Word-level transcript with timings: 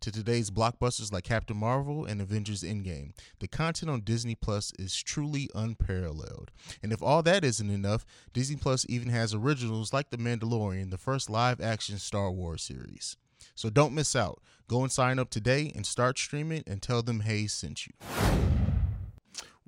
to 0.00 0.10
today's 0.10 0.50
blockbusters 0.50 1.12
like 1.12 1.24
Captain 1.24 1.56
Marvel 1.56 2.06
and 2.06 2.22
Avengers 2.22 2.62
Endgame. 2.62 3.12
The 3.38 3.48
content 3.48 3.90
on 3.90 4.00
Disney 4.00 4.34
Plus 4.34 4.72
is 4.78 4.96
truly 4.96 5.50
unparalleled. 5.54 6.50
And 6.82 6.90
if 6.90 7.02
all 7.02 7.22
that 7.24 7.44
isn't 7.44 7.70
enough, 7.70 8.06
Disney 8.32 8.56
Plus 8.56 8.86
even 8.88 9.10
has 9.10 9.34
originals 9.34 9.92
like 9.92 10.08
The 10.08 10.16
Mandalorian, 10.16 10.90
the 10.90 10.96
first 10.96 11.28
live 11.28 11.60
action 11.60 11.98
Star 11.98 12.30
Wars 12.30 12.62
series. 12.62 13.18
So 13.54 13.68
don't 13.68 13.94
miss 13.94 14.16
out. 14.16 14.40
Go 14.68 14.82
and 14.82 14.90
sign 14.90 15.18
up 15.18 15.28
today 15.28 15.70
and 15.74 15.84
start 15.84 16.18
streaming 16.18 16.64
and 16.66 16.80
tell 16.80 17.02
them 17.02 17.20
Haize 17.20 17.52
sent 17.52 17.86
you. 17.86 17.92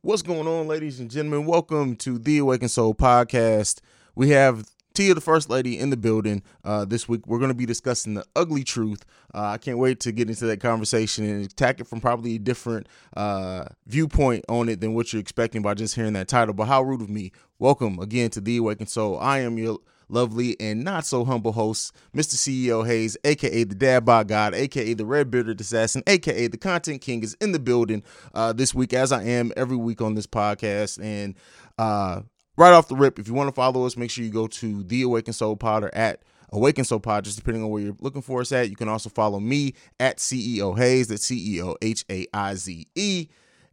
What's 0.00 0.22
going 0.22 0.48
on, 0.48 0.66
ladies 0.66 0.98
and 0.98 1.10
gentlemen? 1.10 1.44
Welcome 1.44 1.96
to 1.96 2.18
the 2.18 2.38
Awakened 2.38 2.70
Soul 2.70 2.94
podcast. 2.94 3.80
We 4.14 4.30
have 4.30 4.66
Tia, 4.94 5.14
the 5.14 5.20
First 5.20 5.50
Ladi, 5.50 5.78
in 5.78 5.90
the 5.90 5.96
building 5.96 6.42
uh, 6.64 6.84
this 6.84 7.08
week. 7.08 7.26
We're 7.26 7.38
going 7.38 7.50
to 7.50 7.54
be 7.54 7.66
discussing 7.66 8.14
the 8.14 8.24
ugly 8.36 8.64
truth. 8.64 9.04
Uh, 9.34 9.42
I 9.42 9.58
can't 9.58 9.78
wait 9.78 10.00
to 10.00 10.12
get 10.12 10.28
into 10.28 10.46
that 10.46 10.60
conversation 10.60 11.24
and 11.24 11.44
attack 11.44 11.80
it 11.80 11.86
from 11.86 12.00
probably 12.00 12.36
a 12.36 12.38
different 12.38 12.88
uh, 13.16 13.66
viewpoint 13.86 14.44
on 14.48 14.68
it 14.68 14.80
than 14.80 14.94
what 14.94 15.12
you're 15.12 15.20
expecting 15.20 15.62
by 15.62 15.74
just 15.74 15.94
hearing 15.94 16.12
that 16.14 16.28
title. 16.28 16.54
But 16.54 16.66
how 16.66 16.82
rude 16.82 17.00
of 17.02 17.10
me. 17.10 17.32
Welcome 17.58 17.98
again 18.00 18.30
to 18.30 18.40
The 18.40 18.56
Awakened 18.56 18.88
Soul. 18.88 19.18
I 19.20 19.38
am 19.38 19.56
your 19.56 19.78
lovely 20.12 20.60
and 20.60 20.84
not 20.84 21.06
so 21.06 21.24
humble 21.24 21.52
host, 21.52 21.94
Mr. 22.14 22.34
CEO 22.34 22.86
Haize, 22.86 23.16
aka 23.24 23.64
the 23.64 23.74
Dad 23.74 24.04
by 24.04 24.24
God, 24.24 24.54
aka 24.54 24.94
the 24.94 25.06
Red 25.06 25.30
Bearded 25.30 25.60
Assassin, 25.60 26.02
aka 26.06 26.46
the 26.46 26.58
Content 26.58 27.00
King, 27.00 27.22
is 27.22 27.34
in 27.40 27.52
the 27.52 27.58
building 27.58 28.02
uh, 28.34 28.52
this 28.52 28.74
week, 28.74 28.92
as 28.92 29.10
I 29.10 29.24
am 29.24 29.52
every 29.56 29.76
week 29.76 30.00
on 30.02 30.14
this 30.14 30.26
podcast. 30.26 31.02
And 31.02 31.34
uh, 31.78 32.22
right 32.56 32.72
off 32.72 32.88
the 32.88 32.96
rip, 32.96 33.18
if 33.18 33.28
you 33.28 33.34
want 33.34 33.48
to 33.48 33.54
follow 33.54 33.86
us, 33.86 33.96
make 33.96 34.10
sure 34.10 34.24
you 34.24 34.30
go 34.30 34.46
to 34.46 34.82
the 34.84 35.02
Awakened 35.02 35.34
Soul 35.34 35.56
Pod 35.56 35.84
or 35.84 35.94
at 35.94 36.22
Awaken 36.50 36.84
Soul 36.84 37.00
Pod, 37.00 37.24
just 37.24 37.36
depending 37.36 37.62
on 37.62 37.70
where 37.70 37.82
you're 37.82 37.96
looking 38.00 38.22
for 38.22 38.40
us 38.40 38.52
at. 38.52 38.68
You 38.68 38.76
can 38.76 38.88
also 38.88 39.08
follow 39.08 39.40
me 39.40 39.74
at 39.98 40.18
CEO 40.18 40.76
Haize, 40.76 41.08
that's 41.08 41.24
C 41.24 41.56
E 41.56 41.62
O 41.62 41.76
H 41.80 42.04
A 42.10 42.26
I 42.34 42.54
Z 42.54 42.86
E. 42.94 43.28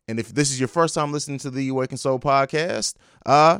And 0.07 0.19
if 0.19 0.33
this 0.33 0.49
is 0.49 0.59
your 0.59 0.69
first 0.69 0.95
time 0.95 1.11
listening 1.11 1.37
to 1.39 1.51
the 1.51 1.67
Awaken 1.69 1.97
Soul 1.97 2.19
podcast, 2.19 2.95
uh, 3.25 3.59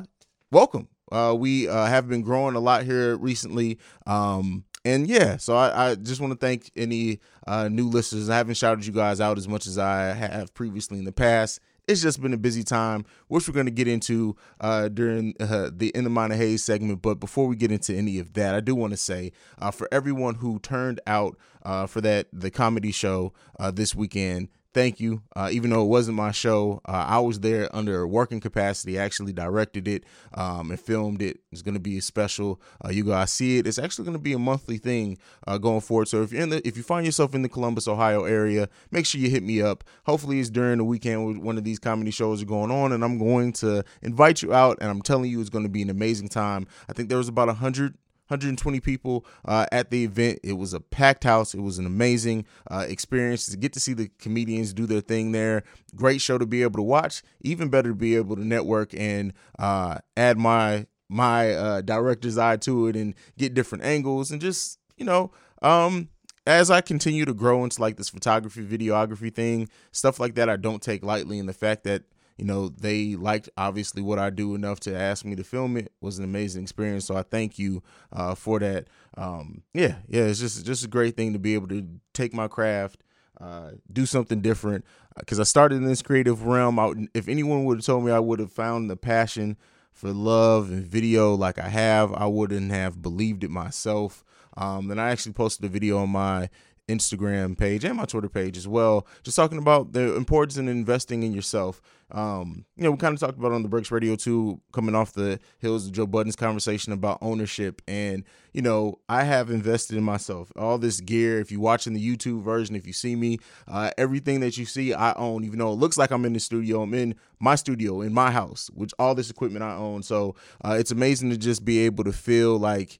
welcome. 0.51 0.87
Uh, 1.11 1.35
we 1.37 1.67
uh, 1.67 1.85
have 1.85 2.07
been 2.07 2.21
growing 2.21 2.55
a 2.55 2.59
lot 2.59 2.83
here 2.83 3.17
recently. 3.17 3.77
Um, 4.07 4.63
and 4.85 5.07
yeah, 5.07 5.37
so 5.37 5.55
I, 5.55 5.91
I 5.91 5.95
just 5.95 6.21
want 6.21 6.31
to 6.31 6.39
thank 6.39 6.71
any 6.75 7.19
uh, 7.45 7.67
new 7.67 7.89
listeners. 7.89 8.29
I 8.29 8.37
haven't 8.37 8.55
shouted 8.55 8.85
you 8.85 8.93
guys 8.93 9.19
out 9.19 9.37
as 9.37 9.47
much 9.47 9.67
as 9.67 9.77
I 9.77 10.13
have 10.13 10.53
previously 10.53 10.97
in 10.97 11.05
the 11.05 11.11
past 11.11 11.59
it's 11.89 12.01
just 12.03 12.21
been 12.21 12.33
a 12.33 12.37
busy 12.37 12.63
time, 12.63 13.03
which 13.29 13.47
we're 13.47 13.53
going 13.53 13.65
to 13.65 13.71
get 13.71 13.87
into 13.87 14.35
uh, 14.61 14.89
during 14.89 15.33
uh, 15.39 15.71
the 15.73 15.89
In 15.95 16.03
the 16.03 16.09
Mind 16.11 16.31
of 16.31 16.37
Haize 16.37 16.63
segment. 16.63 17.01
But 17.01 17.15
before 17.15 17.47
we 17.47 17.55
get 17.55 17.71
into 17.71 17.95
any 17.95 18.19
of 18.19 18.33
that, 18.33 18.53
I 18.53 18.59
do 18.59 18.75
want 18.75 18.91
to 18.91 18.97
say 18.97 19.31
uh, 19.57 19.71
for 19.71 19.89
everyone 19.91 20.35
who 20.35 20.59
turned 20.59 21.01
out 21.07 21.35
uh, 21.63 21.87
for 21.87 21.99
that 22.01 22.27
the 22.31 22.51
comedy 22.51 22.91
show 22.91 23.33
uh, 23.59 23.71
this 23.71 23.95
weekend, 23.95 24.49
thank 24.73 24.99
you. 24.99 25.21
Uh, 25.35 25.49
even 25.51 25.69
though 25.69 25.81
it 25.83 25.87
wasn't 25.87 26.17
my 26.17 26.31
show, 26.31 26.81
uh, 26.85 27.05
I 27.07 27.19
was 27.19 27.39
there 27.39 27.73
under 27.75 28.07
working 28.07 28.39
capacity. 28.39 28.99
I 28.99 29.03
actually 29.03 29.33
directed 29.33 29.87
it 29.87 30.03
um, 30.33 30.71
and 30.71 30.79
filmed 30.79 31.21
it. 31.21 31.39
It's 31.51 31.61
going 31.61 31.73
to 31.73 31.79
be 31.79 31.97
a 31.97 32.01
special. 32.01 32.61
Uh, 32.83 32.89
you 32.89 33.03
guys 33.03 33.31
see 33.31 33.57
it. 33.57 33.67
It's 33.67 33.79
actually 33.79 34.05
going 34.05 34.17
to 34.17 34.23
be 34.23 34.33
a 34.33 34.39
monthly 34.39 34.77
thing 34.77 35.17
uh, 35.47 35.57
going 35.57 35.81
forward. 35.81 36.07
So 36.07 36.21
if 36.21 36.31
you're 36.31 36.41
in 36.41 36.49
the, 36.49 36.67
if 36.67 36.77
you 36.77 36.83
find 36.83 37.05
yourself 37.05 37.33
in 37.33 37.41
the 37.41 37.49
Columbus, 37.49 37.87
Ohio 37.87 38.25
area, 38.25 38.69
make 38.91 39.05
sure 39.05 39.19
you 39.19 39.29
hit 39.29 39.43
me 39.43 39.61
up. 39.61 39.83
Hopefully, 40.05 40.39
it's 40.39 40.49
during 40.49 40.77
the 40.77 40.85
weekend 40.85 41.25
when 41.25 41.41
one 41.41 41.57
of 41.57 41.63
these 41.63 41.79
comedy 41.79 42.11
shows 42.11 42.41
are 42.41 42.45
going 42.45 42.71
on, 42.71 42.91
and 42.91 43.03
I'm 43.03 43.17
going 43.17 43.53
to 43.53 43.83
invite 44.01 44.41
you 44.41 44.53
out. 44.53 44.77
And 44.81 44.89
I'm 44.89 45.01
telling 45.01 45.31
you, 45.31 45.41
it's 45.41 45.49
going 45.49 45.65
to 45.65 45.69
be 45.69 45.81
an 45.81 45.89
amazing 45.89 46.29
time. 46.29 46.67
I 46.89 46.93
think 46.93 47.09
there 47.09 47.17
was 47.17 47.27
about 47.27 47.49
a 47.49 47.53
hundred 47.53 47.95
120 48.29 48.79
people 48.79 49.25
uh, 49.45 49.65
at 49.71 49.89
the 49.89 50.03
event. 50.03 50.39
It 50.43 50.53
was 50.53 50.73
a 50.73 50.79
packed 50.79 51.23
house. 51.23 51.53
It 51.53 51.61
was 51.61 51.79
an 51.79 51.85
amazing 51.85 52.45
uh, 52.69 52.85
experience 52.87 53.47
to 53.47 53.57
get 53.57 53.73
to 53.73 53.79
see 53.79 53.93
the 53.93 54.09
comedians 54.19 54.73
do 54.73 54.85
their 54.85 55.01
thing 55.01 55.31
there. 55.31 55.63
Great 55.95 56.21
show 56.21 56.37
to 56.37 56.45
be 56.45 56.61
able 56.61 56.77
to 56.77 56.83
watch. 56.83 57.23
Even 57.41 57.69
better 57.69 57.89
to 57.89 57.95
be 57.95 58.15
able 58.15 58.35
to 58.35 58.45
network 58.45 58.93
and 58.93 59.33
uh, 59.57 59.97
add 60.15 60.37
my 60.37 60.85
my 61.11 61.53
uh, 61.53 61.81
director's 61.81 62.37
eye 62.37 62.57
to 62.57 62.87
it 62.87 62.95
and 62.95 63.15
get 63.35 63.55
different 63.55 63.83
angles 63.83 64.29
and 64.29 64.39
just 64.39 64.77
you 64.95 65.03
know 65.03 65.31
um 65.63 66.07
as 66.45 66.71
I 66.71 66.81
continue 66.81 67.25
to 67.25 67.33
grow 67.33 67.63
into 67.63 67.79
like 67.79 67.97
this 67.97 68.09
photography, 68.09 68.65
videography 68.65 69.33
thing, 69.33 69.69
stuff 69.91 70.19
like 70.19 70.35
that, 70.35 70.49
I 70.49 70.55
don't 70.55 70.81
take 70.81 71.03
lightly. 71.03 71.37
And 71.37 71.47
the 71.47 71.53
fact 71.53 71.83
that 71.83 72.03
you 72.39 72.45
know, 72.45 72.69
they 72.69 73.15
liked 73.15 73.49
obviously 73.57 74.01
what 74.01 74.17
I 74.17 74.29
do 74.29 74.55
enough 74.55 74.79
to 74.81 74.97
ask 74.97 75.25
me 75.25 75.35
to 75.35 75.43
film 75.43 75.75
it 75.75 75.91
was 75.99 76.17
an 76.17 76.23
amazing 76.23 76.63
experience. 76.63 77.05
So 77.05 77.17
I 77.17 77.23
thank 77.23 77.59
you 77.59 77.83
uh, 78.13 78.33
for 78.33 78.59
that. 78.59 78.87
Um, 79.17 79.63
yeah, 79.73 79.95
yeah, 80.07 80.23
it's 80.23 80.39
just 80.39 80.65
just 80.65 80.85
a 80.85 80.87
great 80.87 81.17
thing 81.17 81.33
to 81.33 81.39
be 81.39 81.53
able 81.53 81.67
to 81.67 81.85
take 82.13 82.33
my 82.33 82.47
craft, 82.47 83.03
uh, 83.41 83.71
do 83.91 84.05
something 84.05 84.39
different. 84.39 84.85
Because 85.17 85.39
uh, 85.39 85.41
I 85.41 85.43
started 85.43 85.75
in 85.75 85.85
this 85.85 86.01
creative 86.01 86.45
realm. 86.45 86.79
I, 86.79 86.93
if 87.13 87.27
anyone 87.27 87.65
would 87.65 87.79
have 87.79 87.85
told 87.85 88.05
me 88.05 88.11
I 88.11 88.19
would 88.19 88.39
have 88.39 88.53
found 88.53 88.89
the 88.89 88.95
passion 88.95 89.57
for 89.91 90.13
love 90.13 90.71
and 90.71 90.87
video 90.87 91.35
like 91.35 91.59
I 91.59 91.67
have, 91.67 92.13
I 92.13 92.25
wouldn't 92.27 92.71
have 92.71 93.01
believed 93.01 93.43
it 93.43 93.51
myself. 93.51 94.23
Um, 94.55 94.89
and 94.91 94.99
I 94.99 95.09
actually 95.09 95.33
posted 95.33 95.65
a 95.65 95.69
video 95.69 95.97
on 95.97 96.09
my 96.09 96.49
Instagram 96.89 97.57
page 97.57 97.85
and 97.85 97.97
my 97.97 98.05
Twitter 98.05 98.29
page 98.29 98.57
as 98.57 98.67
well, 98.67 99.07
just 99.23 99.37
talking 99.37 99.59
about 99.59 99.93
the 99.93 100.15
importance 100.15 100.57
in 100.57 100.67
investing 100.67 101.23
in 101.23 101.33
yourself. 101.33 101.81
Um, 102.11 102.65
you 102.75 102.83
know, 102.83 102.91
we 102.91 102.97
kind 102.97 103.13
of 103.13 103.19
talked 103.19 103.37
about 103.37 103.51
on 103.51 103.61
the 103.61 103.69
Breaks 103.69 103.91
Radio 103.91 104.15
too, 104.15 104.59
coming 104.73 104.95
off 104.95 105.13
the 105.13 105.39
hills 105.59 105.85
of 105.85 105.91
Joe 105.91 106.07
Budden's 106.07 106.35
conversation 106.35 106.91
about 106.91 107.19
ownership. 107.21 107.83
And, 107.87 108.23
you 108.51 108.63
know, 108.63 108.99
I 109.07 109.23
have 109.23 109.51
invested 109.51 109.95
in 109.95 110.03
myself. 110.03 110.51
All 110.55 110.79
this 110.79 110.99
gear, 111.01 111.39
if 111.39 111.51
you're 111.51 111.61
watching 111.61 111.93
the 111.93 112.03
YouTube 112.03 112.41
version, 112.41 112.75
if 112.75 112.87
you 112.87 112.93
see 112.93 113.15
me, 113.15 113.37
uh, 113.67 113.91
everything 113.97 114.39
that 114.39 114.57
you 114.57 114.65
see, 114.65 114.93
I 114.93 115.13
own, 115.13 115.43
even 115.43 115.59
though 115.59 115.71
it 115.71 115.75
looks 115.75 115.97
like 115.97 116.09
I'm 116.09 116.25
in 116.25 116.33
the 116.33 116.39
studio, 116.39 116.81
I'm 116.81 116.95
in 116.95 117.13
my 117.39 117.53
studio, 117.53 118.01
in 118.01 118.13
my 118.13 118.31
house, 118.31 118.71
which 118.73 118.91
all 118.97 119.13
this 119.13 119.29
equipment 119.29 119.63
I 119.63 119.75
own. 119.75 120.01
So 120.01 120.35
uh, 120.65 120.77
it's 120.79 120.91
amazing 120.91 121.29
to 121.29 121.37
just 121.37 121.63
be 121.63 121.79
able 121.85 122.03
to 122.05 122.13
feel 122.13 122.57
like 122.57 122.99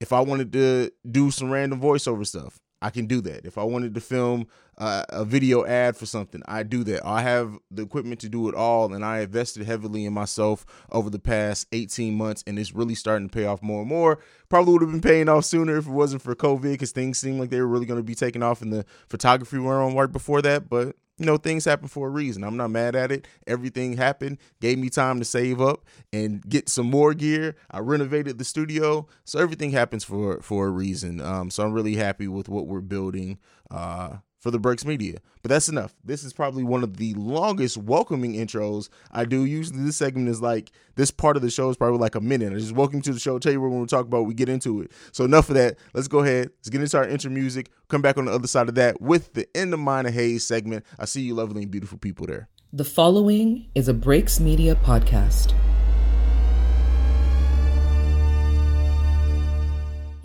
if 0.00 0.12
I 0.12 0.20
wanted 0.20 0.52
to 0.54 0.90
do 1.10 1.30
some 1.30 1.50
random 1.50 1.80
voiceover 1.80 2.26
stuff, 2.26 2.60
I 2.80 2.90
can 2.90 3.06
do 3.06 3.20
that. 3.22 3.44
If 3.44 3.58
I 3.58 3.64
wanted 3.64 3.94
to 3.94 4.00
film 4.00 4.46
uh, 4.76 5.04
a 5.08 5.24
video 5.24 5.64
ad 5.64 5.96
for 5.96 6.06
something, 6.06 6.42
I 6.46 6.62
do 6.62 6.84
that. 6.84 7.04
I 7.04 7.22
have 7.22 7.58
the 7.70 7.82
equipment 7.82 8.20
to 8.20 8.28
do 8.28 8.48
it 8.48 8.54
all, 8.54 8.92
and 8.94 9.04
I 9.04 9.20
invested 9.20 9.64
heavily 9.66 10.04
in 10.04 10.12
myself 10.12 10.64
over 10.92 11.10
the 11.10 11.18
past 11.18 11.66
18 11.72 12.14
months, 12.14 12.44
and 12.46 12.58
it's 12.58 12.74
really 12.74 12.94
starting 12.94 13.28
to 13.28 13.34
pay 13.34 13.46
off 13.46 13.62
more 13.62 13.80
and 13.80 13.88
more. 13.88 14.20
Probably 14.48 14.72
would 14.72 14.82
have 14.82 14.90
been 14.92 15.00
paying 15.00 15.28
off 15.28 15.44
sooner 15.44 15.76
if 15.76 15.86
it 15.86 15.92
wasn't 15.92 16.22
for 16.22 16.34
COVID, 16.34 16.62
because 16.62 16.92
things 16.92 17.18
seemed 17.18 17.40
like 17.40 17.50
they 17.50 17.60
were 17.60 17.66
really 17.66 17.86
going 17.86 18.00
to 18.00 18.04
be 18.04 18.14
taking 18.14 18.42
off 18.42 18.62
in 18.62 18.70
the 18.70 18.84
photography 19.08 19.58
realm 19.58 19.94
right 19.94 20.12
before 20.12 20.40
that. 20.42 20.68
But 20.68 20.94
you 21.18 21.26
know, 21.26 21.36
things 21.36 21.64
happen 21.64 21.88
for 21.88 22.08
a 22.08 22.10
reason. 22.10 22.44
I'm 22.44 22.56
not 22.56 22.70
mad 22.70 22.94
at 22.94 23.10
it. 23.10 23.26
Everything 23.46 23.96
happened, 23.96 24.38
gave 24.60 24.78
me 24.78 24.88
time 24.88 25.18
to 25.18 25.24
save 25.24 25.60
up 25.60 25.84
and 26.12 26.42
get 26.48 26.68
some 26.68 26.86
more 26.86 27.14
gear. 27.14 27.56
I 27.70 27.80
renovated 27.80 28.38
the 28.38 28.44
studio, 28.44 29.06
so 29.24 29.38
everything 29.38 29.72
happens 29.72 30.04
for 30.04 30.40
for 30.40 30.66
a 30.66 30.70
reason. 30.70 31.20
Um, 31.20 31.50
so 31.50 31.64
I'm 31.64 31.72
really 31.72 31.96
happy 31.96 32.28
with 32.28 32.48
what 32.48 32.66
we're 32.66 32.80
building. 32.80 33.38
Uh, 33.70 34.18
for 34.38 34.50
the 34.50 34.58
Breaks 34.58 34.84
Media. 34.84 35.18
But 35.42 35.50
that's 35.50 35.68
enough. 35.68 35.94
This 36.04 36.24
is 36.24 36.32
probably 36.32 36.62
one 36.62 36.82
of 36.82 36.96
the 36.96 37.14
longest 37.14 37.76
welcoming 37.76 38.34
intros 38.34 38.88
I 39.10 39.24
do. 39.24 39.44
Usually 39.44 39.82
this 39.82 39.96
segment 39.96 40.28
is 40.28 40.40
like 40.40 40.72
this 40.96 41.10
part 41.10 41.36
of 41.36 41.42
the 41.42 41.50
show 41.50 41.70
is 41.70 41.76
probably 41.76 41.98
like 41.98 42.14
a 42.14 42.20
minute. 42.20 42.52
I 42.52 42.56
just 42.56 42.72
welcome 42.72 43.02
to 43.02 43.12
the 43.12 43.18
show, 43.18 43.38
tell 43.38 43.52
you 43.52 43.60
what 43.60 43.70
we're 43.70 43.76
gonna 43.76 43.86
talk 43.86 44.06
about, 44.06 44.22
we 44.22 44.34
get 44.34 44.48
into 44.48 44.80
it. 44.80 44.92
So 45.12 45.24
enough 45.24 45.48
of 45.48 45.54
that. 45.56 45.76
Let's 45.94 46.08
go 46.08 46.20
ahead. 46.20 46.50
Let's 46.58 46.68
get 46.68 46.80
into 46.80 46.96
our 46.96 47.08
intro 47.08 47.30
music. 47.30 47.70
Come 47.88 48.02
back 48.02 48.18
on 48.18 48.26
the 48.26 48.32
other 48.32 48.48
side 48.48 48.68
of 48.68 48.74
that 48.76 49.00
with 49.00 49.34
the 49.34 49.48
In 49.54 49.70
the 49.70 49.76
Mind 49.76 50.06
of 50.06 50.14
Haize 50.14 50.46
segment. 50.46 50.84
I 50.98 51.04
see 51.04 51.22
you 51.22 51.34
lovely 51.34 51.62
and 51.62 51.70
beautiful 51.70 51.98
people 51.98 52.26
there. 52.26 52.48
The 52.72 52.84
following 52.84 53.68
is 53.74 53.88
a 53.88 53.94
Breaks 53.94 54.40
Media 54.40 54.74
podcast. 54.74 55.54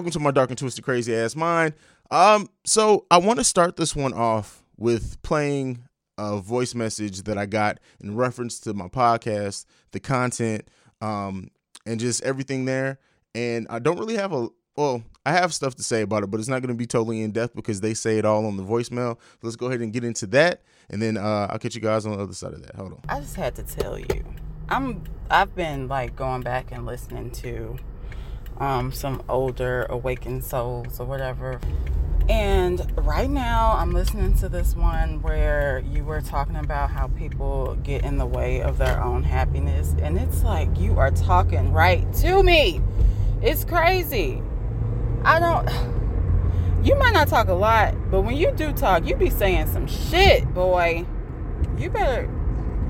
Welcome 0.00 0.10
to 0.10 0.18
my 0.18 0.30
dark 0.30 0.48
and 0.48 0.58
twisted 0.58 0.82
crazy 0.82 1.14
ass 1.14 1.36
mind. 1.36 1.74
Um, 2.10 2.48
so 2.64 3.04
I 3.10 3.18
want 3.18 3.38
to 3.38 3.44
start 3.44 3.76
this 3.76 3.94
one 3.94 4.14
off 4.14 4.62
with 4.78 5.20
playing 5.20 5.82
a 6.16 6.38
voice 6.38 6.74
message 6.74 7.24
that 7.24 7.36
I 7.36 7.44
got 7.44 7.80
in 8.02 8.16
reference 8.16 8.60
to 8.60 8.72
my 8.72 8.88
podcast, 8.88 9.66
the 9.90 10.00
content, 10.00 10.66
um, 11.02 11.50
and 11.84 12.00
just 12.00 12.22
everything 12.22 12.64
there. 12.64 12.98
And 13.34 13.66
I 13.68 13.78
don't 13.78 13.98
really 13.98 14.16
have 14.16 14.32
a 14.32 14.48
well, 14.74 15.02
I 15.26 15.32
have 15.32 15.52
stuff 15.52 15.74
to 15.74 15.82
say 15.82 16.00
about 16.00 16.22
it, 16.22 16.30
but 16.30 16.40
it's 16.40 16.48
not 16.48 16.62
going 16.62 16.74
to 16.74 16.78
be 16.78 16.86
totally 16.86 17.20
in 17.20 17.32
depth 17.32 17.54
because 17.54 17.82
they 17.82 17.92
say 17.92 18.16
it 18.16 18.24
all 18.24 18.46
on 18.46 18.56
the 18.56 18.64
voicemail. 18.64 19.18
Let's 19.42 19.56
go 19.56 19.66
ahead 19.66 19.82
and 19.82 19.92
get 19.92 20.02
into 20.02 20.26
that, 20.28 20.62
and 20.88 21.02
then 21.02 21.18
uh, 21.18 21.48
I'll 21.50 21.58
catch 21.58 21.74
you 21.74 21.82
guys 21.82 22.06
on 22.06 22.16
the 22.16 22.22
other 22.22 22.32
side 22.32 22.54
of 22.54 22.62
that. 22.62 22.74
Hold 22.74 22.92
on. 22.92 23.00
I 23.06 23.20
just 23.20 23.36
had 23.36 23.54
to 23.56 23.62
tell 23.62 23.98
you, 23.98 24.24
I'm 24.70 25.04
I've 25.30 25.54
been 25.54 25.88
like 25.88 26.16
going 26.16 26.40
back 26.40 26.72
and 26.72 26.86
listening 26.86 27.32
to 27.32 27.76
um, 28.60 28.92
some 28.92 29.22
older 29.28 29.86
awakened 29.88 30.44
souls 30.44 31.00
or 31.00 31.06
whatever. 31.06 31.58
And 32.28 32.86
right 32.96 33.28
now, 33.28 33.74
I'm 33.76 33.92
listening 33.92 34.34
to 34.34 34.48
this 34.48 34.76
one 34.76 35.20
where 35.22 35.82
you 35.90 36.04
were 36.04 36.20
talking 36.20 36.54
about 36.54 36.90
how 36.90 37.08
people 37.08 37.74
get 37.82 38.04
in 38.04 38.18
the 38.18 38.26
way 38.26 38.60
of 38.60 38.78
their 38.78 39.02
own 39.02 39.24
happiness. 39.24 39.96
And 40.00 40.16
it's 40.16 40.44
like 40.44 40.78
you 40.78 40.96
are 40.98 41.10
talking 41.10 41.72
right 41.72 42.12
to 42.16 42.42
me. 42.44 42.80
It's 43.42 43.64
crazy. 43.64 44.42
I 45.24 45.40
don't. 45.40 45.68
You 46.82 46.94
might 46.94 47.12
not 47.12 47.28
talk 47.28 47.48
a 47.48 47.52
lot, 47.52 47.94
but 48.10 48.22
when 48.22 48.38
you 48.38 48.52
do 48.52 48.72
talk, 48.72 49.06
you 49.06 49.14
be 49.14 49.28
saying 49.28 49.66
some 49.66 49.86
shit, 49.86 50.54
boy. 50.54 51.04
You 51.76 51.90
better. 51.90 52.22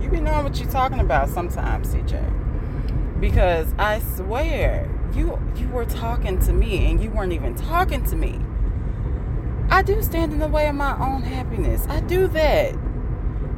You 0.01 0.09
be 0.09 0.21
knowing 0.21 0.45
what 0.45 0.61
you're 0.61 0.71
talking 0.71 1.01
about 1.01 1.29
sometimes, 1.29 1.93
CJ. 1.93 3.19
Because 3.21 3.75
I 3.81 3.99
swear, 3.99 4.89
you 5.15 5.39
you 5.57 5.69
were 5.69 5.85
talking 5.85 6.39
to 6.41 6.53
me 6.53 6.91
and 6.91 7.03
you 7.03 7.11
weren't 7.11 7.33
even 7.33 7.55
talking 7.55 8.05
to 8.05 8.17
me. 8.17 8.41
I 9.69 9.83
do 9.83 10.03
stand 10.03 10.33
in 10.33 10.39
the 10.39 10.49
way 10.49 10.69
of 10.69 10.75
my 10.75 10.99
own 10.99 11.23
happiness. 11.23 11.87
I 11.89 12.01
do 12.01 12.27
that. 12.29 12.75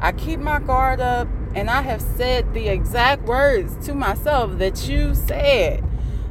I 0.00 0.12
keep 0.12 0.40
my 0.40 0.58
guard 0.58 1.00
up 1.00 1.28
and 1.54 1.70
I 1.70 1.82
have 1.82 2.02
said 2.02 2.54
the 2.54 2.68
exact 2.68 3.22
words 3.22 3.86
to 3.86 3.94
myself 3.94 4.58
that 4.58 4.88
you 4.88 5.14
said. 5.14 5.84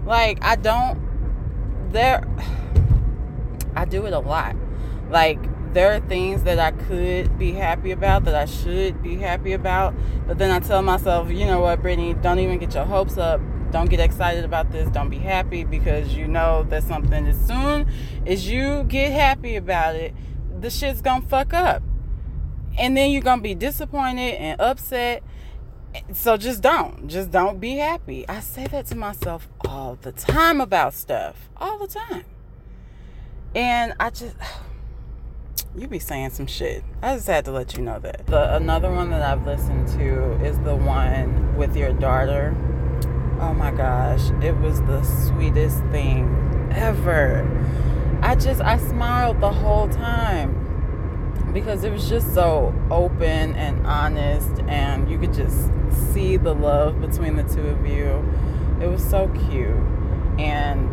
Like 0.06 0.44
I 0.44 0.56
don't 0.56 1.00
there 1.91 2.24
I 3.75 3.85
do 3.85 4.06
it 4.06 4.13
a 4.13 4.19
lot. 4.19 4.56
Like 5.09 5.39
there 5.74 5.94
are 5.94 6.00
things 6.01 6.44
that 6.44 6.59
I 6.59 6.71
could 6.71 7.38
be 7.38 7.53
happy 7.53 7.91
about 7.91 8.25
that 8.25 8.35
I 8.35 8.45
should 8.45 9.01
be 9.01 9.15
happy 9.15 9.53
about, 9.53 9.94
but 10.27 10.38
then 10.38 10.51
I 10.51 10.59
tell 10.59 10.81
myself, 10.81 11.29
you 11.31 11.45
know 11.45 11.62
what, 11.62 11.81
Brittany, 11.81 12.13
don't 12.13 12.39
even 12.39 12.57
get 12.59 12.74
your 12.74 12.85
hopes 12.85 13.17
up. 13.17 13.39
Don't 13.71 13.89
get 13.89 14.00
excited 14.00 14.44
about 14.44 14.71
this. 14.71 14.89
Don't 14.89 15.09
be 15.09 15.18
happy 15.18 15.63
because 15.63 16.13
you 16.13 16.27
know 16.27 16.63
that 16.63 16.83
something 16.83 17.25
as 17.25 17.39
soon 17.47 17.88
as 18.27 18.47
you 18.47 18.83
get 18.83 19.12
happy 19.12 19.56
about 19.56 19.95
it, 19.95 20.13
the 20.59 20.69
shit's 20.69 21.01
gonna 21.01 21.25
fuck 21.25 21.53
up. 21.53 21.81
And 22.77 22.95
then 22.95 23.12
you're 23.12 23.21
gonna 23.21 23.41
be 23.41 23.56
disappointed 23.56 24.35
and 24.35 24.59
upset. 24.59 25.23
So 26.13 26.38
just 26.38 26.62
don't. 26.62 27.07
Just 27.07 27.31
don't 27.31 27.59
be 27.59 27.77
happy. 27.77 28.27
I 28.27 28.39
say 28.39 28.68
that 28.68 28.85
to 28.88 28.95
myself 28.95 29.47
all 29.68 29.97
the 30.01 30.12
time 30.12 30.62
about 30.62 30.94
stuff. 30.94 31.50
All 31.57 31.77
the 31.77 31.88
time. 31.88 32.25
And 33.56 33.94
I 34.00 34.09
just 34.09 34.35
you 35.75 35.88
be 35.88 36.00
saying 36.00 36.31
some 36.31 36.47
shit. 36.47 36.83
I 37.01 37.15
just 37.15 37.27
had 37.27 37.45
to 37.45 37.51
let 37.51 37.77
you 37.77 37.83
know 37.83 38.00
that. 38.00 38.27
The 38.27 38.56
another 38.56 38.91
one 38.91 39.09
that 39.12 39.21
I've 39.21 39.45
listened 39.45 39.88
to 40.00 40.45
is 40.45 40.59
the 40.59 40.75
one 40.75 41.56
with 41.56 41.75
your 41.75 41.94
daughter. 41.94 42.56
Oh 43.41 43.55
my 43.55 43.71
gosh, 43.71 44.29
it 44.43 44.55
was 44.57 44.81
the 44.83 45.01
sweetest 45.01 45.79
thing 45.85 46.69
ever. 46.71 47.43
I 48.21 48.35
just 48.35 48.61
I 48.61 48.77
smiled 48.77 49.41
the 49.41 49.51
whole 49.51 49.89
time 49.89 51.49
because 51.51 51.83
it 51.83 51.91
was 51.91 52.07
just 52.07 52.35
so 52.35 52.71
open 52.91 53.55
and 53.55 53.85
honest 53.88 54.51
and 54.67 55.09
you 55.09 55.17
could 55.17 55.33
just 55.33 55.71
see 56.13 56.38
the 56.38 56.53
love 56.53 57.01
between 57.01 57.35
the 57.35 57.41
two 57.43 57.67
of 57.67 57.88
you. 57.88 58.23
It 58.79 58.88
was 58.88 59.03
so 59.03 59.27
cute. 59.49 59.75
And 60.39 60.88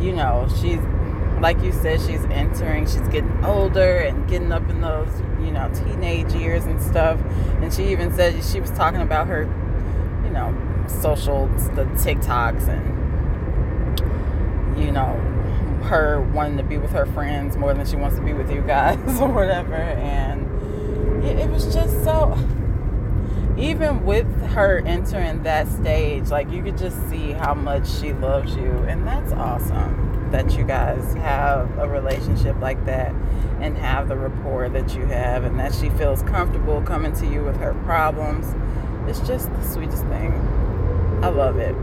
you 0.00 0.12
know, 0.12 0.48
she's 0.60 0.78
like 1.40 1.60
you 1.62 1.72
said, 1.72 2.00
she's 2.00 2.24
entering, 2.26 2.86
she's 2.86 3.08
getting 3.08 3.44
older 3.44 3.98
and 3.98 4.28
getting 4.28 4.52
up 4.52 4.68
in 4.70 4.80
those, 4.80 5.20
you 5.40 5.50
know, 5.50 5.68
teenage 5.74 6.32
years 6.32 6.64
and 6.64 6.80
stuff. 6.80 7.20
And 7.60 7.74
she 7.74 7.88
even 7.88 8.14
said 8.14 8.44
she 8.44 8.60
was 8.60 8.70
talking 8.70 9.00
about 9.00 9.26
her, 9.26 9.42
you 10.24 10.30
know, 10.30 10.56
social, 10.88 11.46
the 11.74 11.84
TikToks 11.84 12.68
and, 12.68 13.98
you 14.78 14.92
know, 14.92 15.12
her 15.84 16.20
wanting 16.20 16.56
to 16.58 16.62
be 16.62 16.76
with 16.76 16.90
her 16.90 17.06
friends 17.06 17.56
more 17.56 17.72
than 17.74 17.86
she 17.86 17.96
wants 17.96 18.16
to 18.16 18.22
be 18.22 18.32
with 18.32 18.50
you 18.50 18.60
guys 18.62 18.98
or 19.20 19.28
whatever. 19.28 19.74
And 19.74 21.24
it, 21.24 21.38
it 21.38 21.50
was 21.50 21.72
just 21.72 22.04
so, 22.04 22.36
even 23.56 24.04
with 24.04 24.26
her 24.50 24.78
entering 24.86 25.42
that 25.44 25.68
stage, 25.68 26.28
like 26.30 26.50
you 26.50 26.62
could 26.62 26.78
just 26.78 27.08
see 27.08 27.32
how 27.32 27.54
much 27.54 27.88
she 27.88 28.12
loves 28.12 28.54
you. 28.54 28.70
And 28.88 29.06
that's 29.06 29.32
awesome 29.32 30.08
that 30.30 30.56
you 30.56 30.64
guys 30.64 31.14
have 31.14 31.78
a 31.78 31.88
relationship 31.88 32.54
like 32.60 32.84
that 32.84 33.12
and 33.60 33.76
have 33.76 34.08
the 34.08 34.16
rapport 34.16 34.68
that 34.68 34.94
you 34.94 35.06
have 35.06 35.44
and 35.44 35.58
that 35.58 35.74
she 35.74 35.88
feels 35.90 36.22
comfortable 36.22 36.82
coming 36.82 37.12
to 37.14 37.26
you 37.26 37.42
with 37.42 37.56
her 37.56 37.74
problems. 37.84 38.54
It's 39.08 39.26
just 39.26 39.50
the 39.50 39.64
sweetest 39.64 40.04
thing. 40.04 40.32
I 41.22 41.28
love 41.28 41.56
it. 41.58 41.74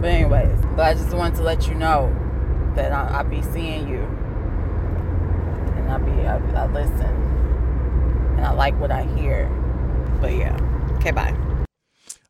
But 0.00 0.10
anyways, 0.10 0.58
but 0.76 0.80
I 0.80 0.94
just 0.94 1.12
wanted 1.14 1.36
to 1.36 1.42
let 1.42 1.66
you 1.66 1.74
know 1.74 2.14
that 2.76 2.92
I, 2.92 3.20
I 3.20 3.22
be 3.22 3.42
seeing 3.42 3.88
you 3.88 4.00
and 5.76 5.90
I'll 5.90 5.98
be 5.98 6.12
I, 6.26 6.36
I 6.36 6.66
listen 6.66 7.00
and 8.36 8.40
I 8.44 8.52
like 8.52 8.78
what 8.80 8.90
I 8.90 9.04
hear. 9.16 9.48
But 10.20 10.34
yeah. 10.34 10.56
Okay, 10.96 11.10
bye. 11.10 11.36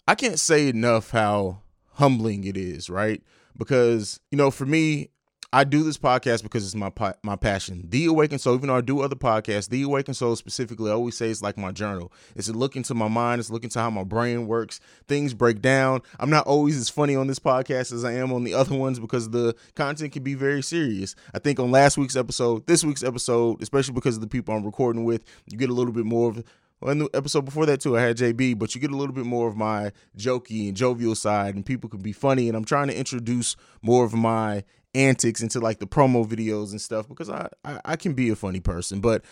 I 0.06 0.14
can't 0.14 0.40
say 0.40 0.68
enough 0.68 1.10
how 1.10 1.60
humbling 1.94 2.44
it 2.44 2.56
is, 2.56 2.88
right? 2.88 3.22
because 3.58 4.20
you 4.30 4.38
know 4.38 4.50
for 4.50 4.64
me 4.64 5.10
I 5.50 5.64
do 5.64 5.82
this 5.82 5.96
podcast 5.96 6.42
because 6.42 6.62
it's 6.62 6.74
my 6.74 6.92
my 7.22 7.34
passion. 7.34 7.86
The 7.88 8.04
Awakened 8.04 8.42
Soul, 8.42 8.56
even 8.56 8.68
though 8.68 8.76
I 8.76 8.82
do 8.82 9.00
other 9.00 9.16
podcasts, 9.16 9.70
The 9.70 9.80
Awakened 9.80 10.16
Soul 10.16 10.36
specifically, 10.36 10.90
I 10.90 10.94
always 10.94 11.16
say 11.16 11.30
it's 11.30 11.40
like 11.40 11.56
my 11.56 11.72
journal. 11.72 12.12
It's 12.36 12.48
a 12.48 12.52
look 12.52 12.76
into 12.76 12.92
my 12.92 13.08
mind. 13.08 13.40
It's 13.40 13.48
a 13.48 13.54
look 13.54 13.64
into 13.64 13.78
how 13.78 13.88
my 13.88 14.04
brain 14.04 14.46
works. 14.46 14.78
Things 15.06 15.32
break 15.32 15.62
down. 15.62 16.02
I'm 16.20 16.28
not 16.28 16.46
always 16.46 16.76
as 16.76 16.90
funny 16.90 17.16
on 17.16 17.28
this 17.28 17.38
podcast 17.38 17.94
as 17.94 18.04
I 18.04 18.12
am 18.12 18.30
on 18.30 18.44
the 18.44 18.52
other 18.52 18.76
ones 18.76 19.00
because 19.00 19.30
the 19.30 19.54
content 19.74 20.12
can 20.12 20.22
be 20.22 20.34
very 20.34 20.62
serious. 20.62 21.14
I 21.32 21.38
think 21.38 21.58
on 21.58 21.70
last 21.70 21.96
week's 21.96 22.16
episode, 22.16 22.66
this 22.66 22.84
week's 22.84 23.02
episode, 23.02 23.62
especially 23.62 23.94
because 23.94 24.16
of 24.16 24.20
the 24.20 24.28
people 24.28 24.54
I'm 24.54 24.66
recording 24.66 25.04
with, 25.04 25.24
you 25.46 25.56
get 25.56 25.70
a 25.70 25.74
little 25.74 25.94
bit 25.94 26.04
more 26.04 26.28
of 26.28 26.44
well, 26.80 26.92
in 26.92 26.98
the 27.00 27.10
episode 27.12 27.44
before 27.44 27.66
that 27.66 27.80
too, 27.80 27.98
I 27.98 28.02
had 28.02 28.16
JB, 28.16 28.56
but 28.58 28.74
you 28.74 28.80
get 28.80 28.92
a 28.92 28.96
little 28.96 29.14
bit 29.14 29.24
more 29.24 29.48
of 29.48 29.56
my 29.56 29.90
jokey 30.16 30.68
and 30.68 30.76
jovial 30.76 31.16
side, 31.16 31.56
and 31.56 31.66
people 31.66 31.90
can 31.90 32.00
be 32.00 32.12
funny. 32.12 32.48
And 32.48 32.56
I'm 32.56 32.64
trying 32.64 32.86
to 32.86 32.96
introduce 32.96 33.56
more 33.82 34.04
of 34.04 34.14
my 34.14 34.62
antics 34.94 35.42
into 35.42 35.60
like 35.60 35.78
the 35.78 35.86
promo 35.86 36.26
videos 36.26 36.70
and 36.70 36.80
stuff 36.80 37.08
because 37.08 37.30
I 37.30 37.48
I, 37.64 37.80
I 37.84 37.96
can 37.96 38.14
be 38.14 38.30
a 38.30 38.36
funny 38.36 38.60
person, 38.60 39.00
but 39.00 39.24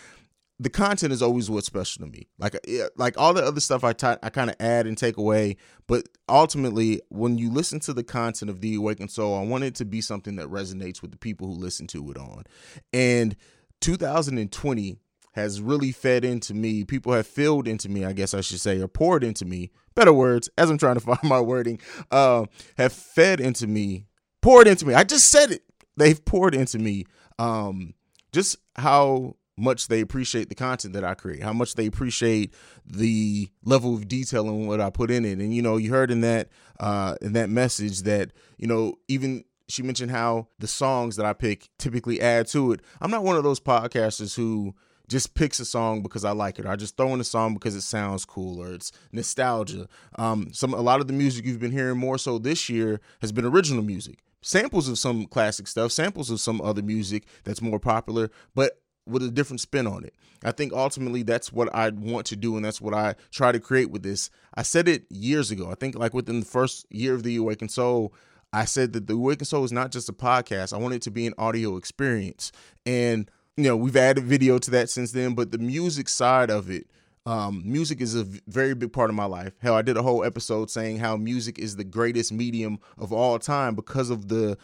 the 0.59 0.69
content 0.69 1.13
is 1.13 1.21
always 1.21 1.49
what's 1.49 1.67
special 1.67 2.05
to 2.05 2.11
me. 2.11 2.27
Like 2.39 2.55
like 2.95 3.17
all 3.17 3.33
the 3.33 3.43
other 3.43 3.59
stuff 3.59 3.83
I 3.83 3.93
t- 3.93 4.07
I 4.07 4.29
kind 4.29 4.49
of 4.49 4.55
add 4.59 4.87
and 4.87 4.97
take 4.97 5.17
away, 5.17 5.57
but 5.87 6.07
ultimately 6.27 7.01
when 7.09 7.37
you 7.37 7.51
listen 7.51 7.79
to 7.81 7.93
the 7.93 8.03
content 8.03 8.49
of 8.49 8.61
the 8.61 8.75
Awakened 8.75 9.11
Soul, 9.11 9.37
I 9.37 9.43
want 9.43 9.63
it 9.63 9.75
to 9.75 9.85
be 9.85 10.01
something 10.01 10.35
that 10.37 10.47
resonates 10.47 11.01
with 11.01 11.11
the 11.11 11.17
people 11.17 11.47
who 11.47 11.53
listen 11.53 11.87
to 11.87 12.11
it 12.11 12.17
on. 12.17 12.43
And 12.91 13.35
2020 13.81 14.97
has 15.37 15.61
really 15.61 15.91
fed 15.91 16.25
into 16.25 16.55
me. 16.55 16.83
People 16.83 17.13
have 17.13 17.27
filled 17.27 17.67
into 17.67 17.89
me, 17.89 18.03
I 18.03 18.11
guess 18.11 18.33
I 18.33 18.41
should 18.41 18.59
say, 18.59 18.81
or 18.81 18.87
poured 18.87 19.23
into 19.23 19.45
me. 19.45 19.69
Better 19.93 20.11
words, 20.11 20.49
as 20.57 20.71
I'm 20.71 20.79
trying 20.79 20.95
to 20.95 20.99
find 21.01 21.19
my 21.23 21.39
wording, 21.39 21.79
uh, 22.09 22.45
have 22.77 22.91
fed 22.91 23.39
into 23.39 23.67
me, 23.67 24.06
poured 24.41 24.67
into 24.67 24.85
me. 24.85 24.93
I 24.93 25.03
just 25.03 25.29
said 25.29 25.51
it. 25.51 25.63
They've 25.95 26.23
poured 26.23 26.55
into 26.55 26.79
me. 26.79 27.05
Um, 27.39 27.93
just 28.31 28.57
how 28.75 29.35
much 29.57 29.87
they 29.87 30.01
appreciate 30.01 30.49
the 30.49 30.55
content 30.55 30.93
that 30.93 31.03
I 31.03 31.15
create, 31.15 31.41
how 31.41 31.53
much 31.53 31.73
they 31.73 31.87
appreciate 31.87 32.53
the 32.85 33.49
level 33.63 33.95
of 33.95 34.07
detail 34.07 34.47
in 34.47 34.67
what 34.67 34.79
I 34.79 34.91
put 34.91 35.09
in 35.09 35.25
it. 35.25 35.39
And 35.39 35.53
you 35.53 35.61
know, 35.61 35.77
you 35.77 35.91
heard 35.91 36.11
in 36.11 36.21
that 36.21 36.49
uh 36.79 37.15
in 37.21 37.33
that 37.33 37.49
message 37.49 38.03
that, 38.03 38.31
you 38.57 38.67
know, 38.67 38.95
even 39.07 39.43
she 39.67 39.81
mentioned 39.83 40.11
how 40.11 40.47
the 40.59 40.67
songs 40.67 41.15
that 41.15 41.25
I 41.25 41.33
pick 41.33 41.69
typically 41.79 42.21
add 42.21 42.47
to 42.47 42.71
it. 42.71 42.81
I'm 43.01 43.11
not 43.11 43.23
one 43.23 43.35
of 43.35 43.43
those 43.43 43.59
podcasters 43.59 44.35
who 44.35 44.75
just 45.09 45.33
picks 45.33 45.59
a 45.59 45.65
song 45.65 46.01
because 46.01 46.23
I 46.25 46.31
like 46.31 46.59
it. 46.59 46.65
Or 46.65 46.69
I 46.69 46.75
just 46.75 46.97
throw 46.97 47.13
in 47.13 47.19
a 47.19 47.25
song 47.25 47.53
because 47.53 47.75
it 47.75 47.81
sounds 47.81 48.25
cool 48.25 48.61
or 48.61 48.73
it's 48.73 48.91
nostalgia. 49.11 49.87
Um, 50.17 50.49
some 50.53 50.73
a 50.73 50.81
lot 50.81 51.01
of 51.01 51.07
the 51.07 51.13
music 51.13 51.45
you've 51.45 51.59
been 51.59 51.71
hearing 51.71 51.97
more 51.97 52.17
so 52.17 52.37
this 52.37 52.69
year 52.69 53.01
has 53.21 53.31
been 53.31 53.45
original 53.45 53.83
music, 53.83 54.19
samples 54.47 54.87
of 54.87 54.97
some 54.97 55.25
classic 55.25 55.67
stuff, 55.67 55.91
samples 55.91 56.31
of 56.31 56.39
some 56.39 56.61
other 56.61 56.81
music 56.81 57.27
that's 57.43 57.61
more 57.61 57.79
popular, 57.79 58.31
but 58.55 58.79
with 59.05 59.21
a 59.21 59.29
different 59.29 59.59
spin 59.59 59.85
on 59.85 60.05
it. 60.05 60.13
I 60.43 60.51
think 60.51 60.71
ultimately 60.71 61.23
that's 61.23 61.51
what 61.51 61.73
I 61.75 61.89
want 61.89 62.25
to 62.27 62.37
do, 62.37 62.55
and 62.55 62.63
that's 62.63 62.79
what 62.79 62.93
I 62.93 63.15
try 63.29 63.51
to 63.51 63.59
create 63.59 63.91
with 63.91 64.03
this. 64.03 64.29
I 64.55 64.61
said 64.61 64.87
it 64.87 65.05
years 65.09 65.51
ago. 65.51 65.69
I 65.69 65.75
think 65.75 65.97
like 65.97 66.13
within 66.13 66.39
the 66.39 66.45
first 66.45 66.85
year 66.89 67.13
of 67.13 67.23
the 67.23 67.35
Awakened 67.35 67.71
Soul, 67.71 68.13
I 68.53 68.63
said 68.63 68.93
that 68.93 69.07
the 69.07 69.15
Awakened 69.15 69.47
Soul 69.47 69.65
is 69.65 69.73
not 69.73 69.91
just 69.91 70.07
a 70.07 70.13
podcast. 70.13 70.73
I 70.73 70.77
want 70.77 70.93
it 70.93 71.01
to 71.03 71.11
be 71.11 71.27
an 71.27 71.33
audio 71.37 71.75
experience. 71.75 72.53
And, 72.85 73.29
you 73.57 73.65
know, 73.65 73.75
we've 73.75 73.97
added 73.97 74.23
video 74.23 74.59
to 74.59 74.71
that 74.71 74.89
since 74.89 75.11
then, 75.11 75.35
but 75.35 75.51
the 75.51 75.57
music 75.57 76.07
side 76.07 76.49
of 76.49 76.69
it, 76.69 76.87
um, 77.27 77.61
music 77.65 77.99
is 77.99 78.15
a 78.15 78.25
very 78.47 78.73
big 78.73 78.93
part 78.93 79.09
of 79.09 79.15
my 79.17 79.25
life. 79.25 79.51
Hell, 79.59 79.75
I 79.75 79.81
did 79.81 79.97
a 79.97 80.01
whole 80.01 80.23
episode 80.23 80.71
saying 80.71 80.99
how 80.99 81.17
music 81.17 81.59
is 81.59 81.75
the 81.75 81.83
greatest 81.83 82.31
medium 82.31 82.79
of 82.97 83.11
all 83.11 83.37
time 83.37 83.75
because 83.75 84.09
of 84.09 84.29
the 84.29 84.57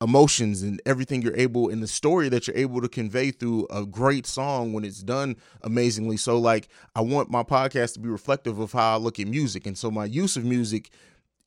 emotions 0.00 0.62
and 0.62 0.80
everything 0.86 1.20
you're 1.20 1.36
able 1.36 1.68
in 1.68 1.80
the 1.80 1.86
story 1.86 2.30
that 2.30 2.46
you're 2.46 2.56
able 2.56 2.80
to 2.80 2.88
convey 2.88 3.30
through 3.30 3.66
a 3.68 3.84
great 3.84 4.26
song 4.26 4.72
when 4.72 4.82
it's 4.82 5.02
done 5.02 5.36
amazingly. 5.60 6.16
So, 6.16 6.38
like, 6.38 6.70
I 6.96 7.02
want 7.02 7.30
my 7.30 7.42
podcast 7.42 7.92
to 7.94 8.00
be 8.00 8.08
reflective 8.08 8.58
of 8.58 8.72
how 8.72 8.94
I 8.94 8.96
look 8.96 9.20
at 9.20 9.26
music. 9.26 9.66
And 9.66 9.76
so, 9.76 9.90
my 9.90 10.06
use 10.06 10.38
of 10.38 10.44
music 10.46 10.88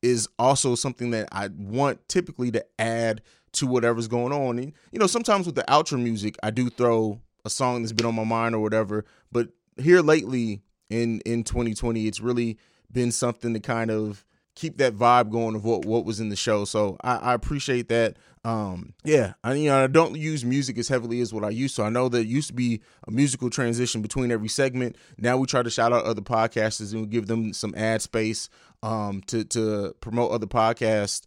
is 0.02 0.28
also 0.38 0.76
something 0.76 1.10
that 1.10 1.28
I 1.32 1.48
want 1.48 2.08
typically 2.08 2.52
to 2.52 2.64
add 2.78 3.22
to 3.54 3.66
whatever's 3.66 4.06
going 4.06 4.32
on. 4.32 4.60
And, 4.60 4.72
you 4.92 5.00
know, 5.00 5.08
sometimes 5.08 5.46
with 5.46 5.56
the 5.56 5.64
outro 5.64 6.00
music, 6.00 6.36
I 6.44 6.50
do 6.50 6.70
throw 6.70 7.20
a 7.44 7.50
song 7.50 7.82
that's 7.82 7.92
been 7.92 8.06
on 8.06 8.14
my 8.14 8.22
mind 8.22 8.54
or 8.54 8.60
whatever. 8.60 9.04
But 9.32 9.48
here 9.78 10.00
lately 10.00 10.62
in 10.90 11.20
in 11.20 11.44
2020, 11.44 12.06
it's 12.06 12.20
really 12.20 12.58
been 12.90 13.12
something 13.12 13.54
to 13.54 13.60
kind 13.60 13.90
of 13.90 14.24
keep 14.54 14.78
that 14.78 14.94
vibe 14.94 15.30
going 15.30 15.54
of 15.54 15.64
what 15.64 15.84
what 15.84 16.04
was 16.04 16.20
in 16.20 16.28
the 16.28 16.36
show. 16.36 16.64
So 16.64 16.96
I, 17.02 17.16
I 17.16 17.34
appreciate 17.34 17.88
that. 17.88 18.16
Um, 18.44 18.94
yeah, 19.04 19.34
I 19.42 19.54
you 19.54 19.68
know 19.68 19.84
I 19.84 19.86
don't 19.86 20.16
use 20.16 20.44
music 20.44 20.78
as 20.78 20.88
heavily 20.88 21.20
as 21.20 21.32
what 21.32 21.44
I 21.44 21.48
used 21.48 21.76
to. 21.76 21.82
I 21.82 21.88
know 21.88 22.06
it 22.06 22.26
used 22.26 22.48
to 22.48 22.54
be 22.54 22.80
a 23.06 23.10
musical 23.10 23.50
transition 23.50 24.02
between 24.02 24.30
every 24.30 24.48
segment. 24.48 24.96
Now 25.18 25.36
we 25.36 25.46
try 25.46 25.62
to 25.62 25.70
shout 25.70 25.92
out 25.92 26.04
other 26.04 26.22
podcasters 26.22 26.92
and 26.92 27.02
we 27.02 27.06
give 27.06 27.26
them 27.26 27.52
some 27.52 27.74
ad 27.76 28.02
space 28.02 28.48
um, 28.82 29.22
to 29.28 29.44
to 29.44 29.94
promote 30.00 30.30
other 30.30 30.46
podcasts 30.46 31.22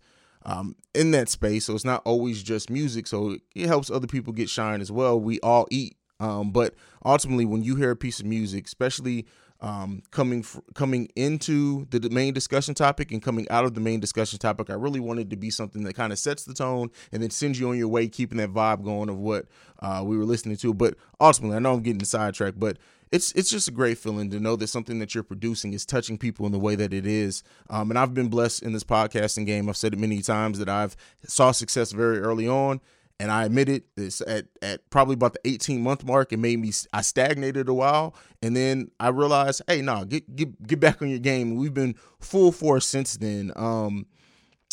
um, 0.45 0.75
in 0.93 1.11
that 1.11 1.29
space. 1.29 1.65
So 1.65 1.75
it's 1.75 1.85
not 1.85 2.01
always 2.05 2.41
just 2.43 2.69
music. 2.69 3.07
So 3.07 3.37
it 3.55 3.67
helps 3.67 3.91
other 3.91 4.07
people 4.07 4.33
get 4.33 4.49
shine 4.49 4.81
as 4.81 4.91
well. 4.91 5.19
We 5.19 5.39
all 5.41 5.67
eat. 5.69 5.97
Um, 6.19 6.51
but 6.51 6.75
ultimately, 7.05 7.45
when 7.45 7.63
you 7.63 7.75
hear 7.75 7.91
a 7.91 7.95
piece 7.95 8.19
of 8.19 8.25
music, 8.25 8.65
especially 8.65 9.25
um, 9.59 10.03
coming 10.11 10.45
coming 10.75 11.09
into 11.15 11.87
the 11.89 12.09
main 12.09 12.33
discussion 12.33 12.75
topic 12.75 13.11
and 13.11 13.21
coming 13.21 13.49
out 13.49 13.65
of 13.65 13.73
the 13.73 13.81
main 13.81 13.99
discussion 13.99 14.37
topic, 14.39 14.69
I 14.69 14.73
really 14.73 14.99
wanted 14.99 15.29
to 15.31 15.35
be 15.35 15.49
something 15.49 15.83
that 15.83 15.95
kind 15.95 16.13
of 16.13 16.19
sets 16.19 16.43
the 16.43 16.53
tone 16.53 16.91
and 17.11 17.23
then 17.23 17.29
sends 17.29 17.59
you 17.59 17.69
on 17.69 17.77
your 17.77 17.87
way, 17.87 18.07
keeping 18.07 18.37
that 18.37 18.53
vibe 18.53 18.83
going 18.83 19.09
of 19.09 19.17
what 19.17 19.45
uh, 19.79 20.03
we 20.05 20.17
were 20.17 20.25
listening 20.25 20.57
to. 20.57 20.73
But 20.73 20.95
ultimately, 21.19 21.55
I 21.57 21.59
know 21.59 21.73
I'm 21.73 21.81
getting 21.81 22.03
sidetracked, 22.03 22.59
but 22.59 22.77
it's 23.11 23.31
it's 23.33 23.49
just 23.49 23.67
a 23.67 23.71
great 23.71 23.97
feeling 23.97 24.29
to 24.31 24.39
know 24.39 24.55
that 24.57 24.67
something 24.67 24.99
that 24.99 25.15
you're 25.15 25.23
producing 25.23 25.73
is 25.73 25.85
touching 25.85 26.17
people 26.17 26.45
in 26.45 26.51
the 26.51 26.59
way 26.59 26.75
that 26.75 26.93
it 26.93 27.07
is. 27.07 27.41
Um, 27.69 27.89
and 27.89 27.97
I've 27.97 28.13
been 28.13 28.29
blessed 28.29 28.63
in 28.63 28.73
this 28.73 28.83
podcasting 28.83 29.45
game. 29.45 29.69
I've 29.69 29.77
said 29.77 29.93
it 29.93 29.99
many 29.99 30.21
times 30.21 30.59
that 30.59 30.69
I've 30.69 30.95
saw 31.25 31.51
success 31.51 31.91
very 31.91 32.19
early 32.19 32.47
on 32.47 32.81
and 33.19 33.31
I 33.31 33.45
admit 33.45 33.69
it. 33.69 33.85
It's 33.95 34.21
at 34.21 34.45
at 34.61 34.89
probably 34.89 35.13
about 35.13 35.33
the 35.33 35.47
18 35.47 35.81
month 35.81 36.05
mark. 36.05 36.31
It 36.31 36.37
made 36.37 36.59
me 36.59 36.71
I 36.93 37.01
stagnated 37.01 37.69
a 37.69 37.73
while, 37.73 38.15
and 38.41 38.55
then 38.55 38.91
I 38.99 39.09
realized, 39.09 39.61
hey, 39.67 39.81
no, 39.81 40.05
get 40.05 40.35
get 40.35 40.65
get 40.65 40.79
back 40.79 41.01
on 41.01 41.09
your 41.09 41.19
game. 41.19 41.55
We've 41.55 41.73
been 41.73 41.95
full 42.19 42.51
force 42.51 42.85
since 42.85 43.17
then. 43.17 43.51
Um, 43.55 44.05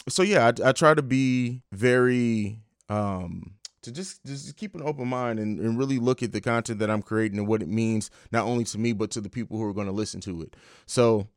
so 0.09 0.23
yeah, 0.23 0.47
I, 0.47 0.69
I 0.69 0.73
try 0.73 0.95
to 0.95 1.03
be 1.03 1.63
very 1.73 2.59
um 2.91 3.55
to 3.83 3.93
just 3.93 4.25
just 4.25 4.57
keep 4.57 4.75
an 4.75 4.83
open 4.83 5.09
mind 5.09 5.39
and, 5.39 5.59
and 5.59 5.79
really 5.79 5.99
look 5.99 6.23
at 6.23 6.33
the 6.33 6.41
content 6.41 6.79
that 6.81 6.91
I'm 6.91 7.03
creating 7.03 7.39
and 7.39 7.47
what 7.47 7.63
it 7.63 7.69
means 7.69 8.11
not 8.33 8.45
only 8.45 8.65
to 8.65 8.79
me 8.79 8.93
but 8.93 9.11
to 9.13 9.21
the 9.21 9.31
people 9.31 9.57
who 9.57 9.65
are 9.65 9.75
going 9.75 9.87
to 9.87 9.93
listen 9.93 10.21
to 10.23 10.43
it. 10.43 10.57
So 10.87 11.29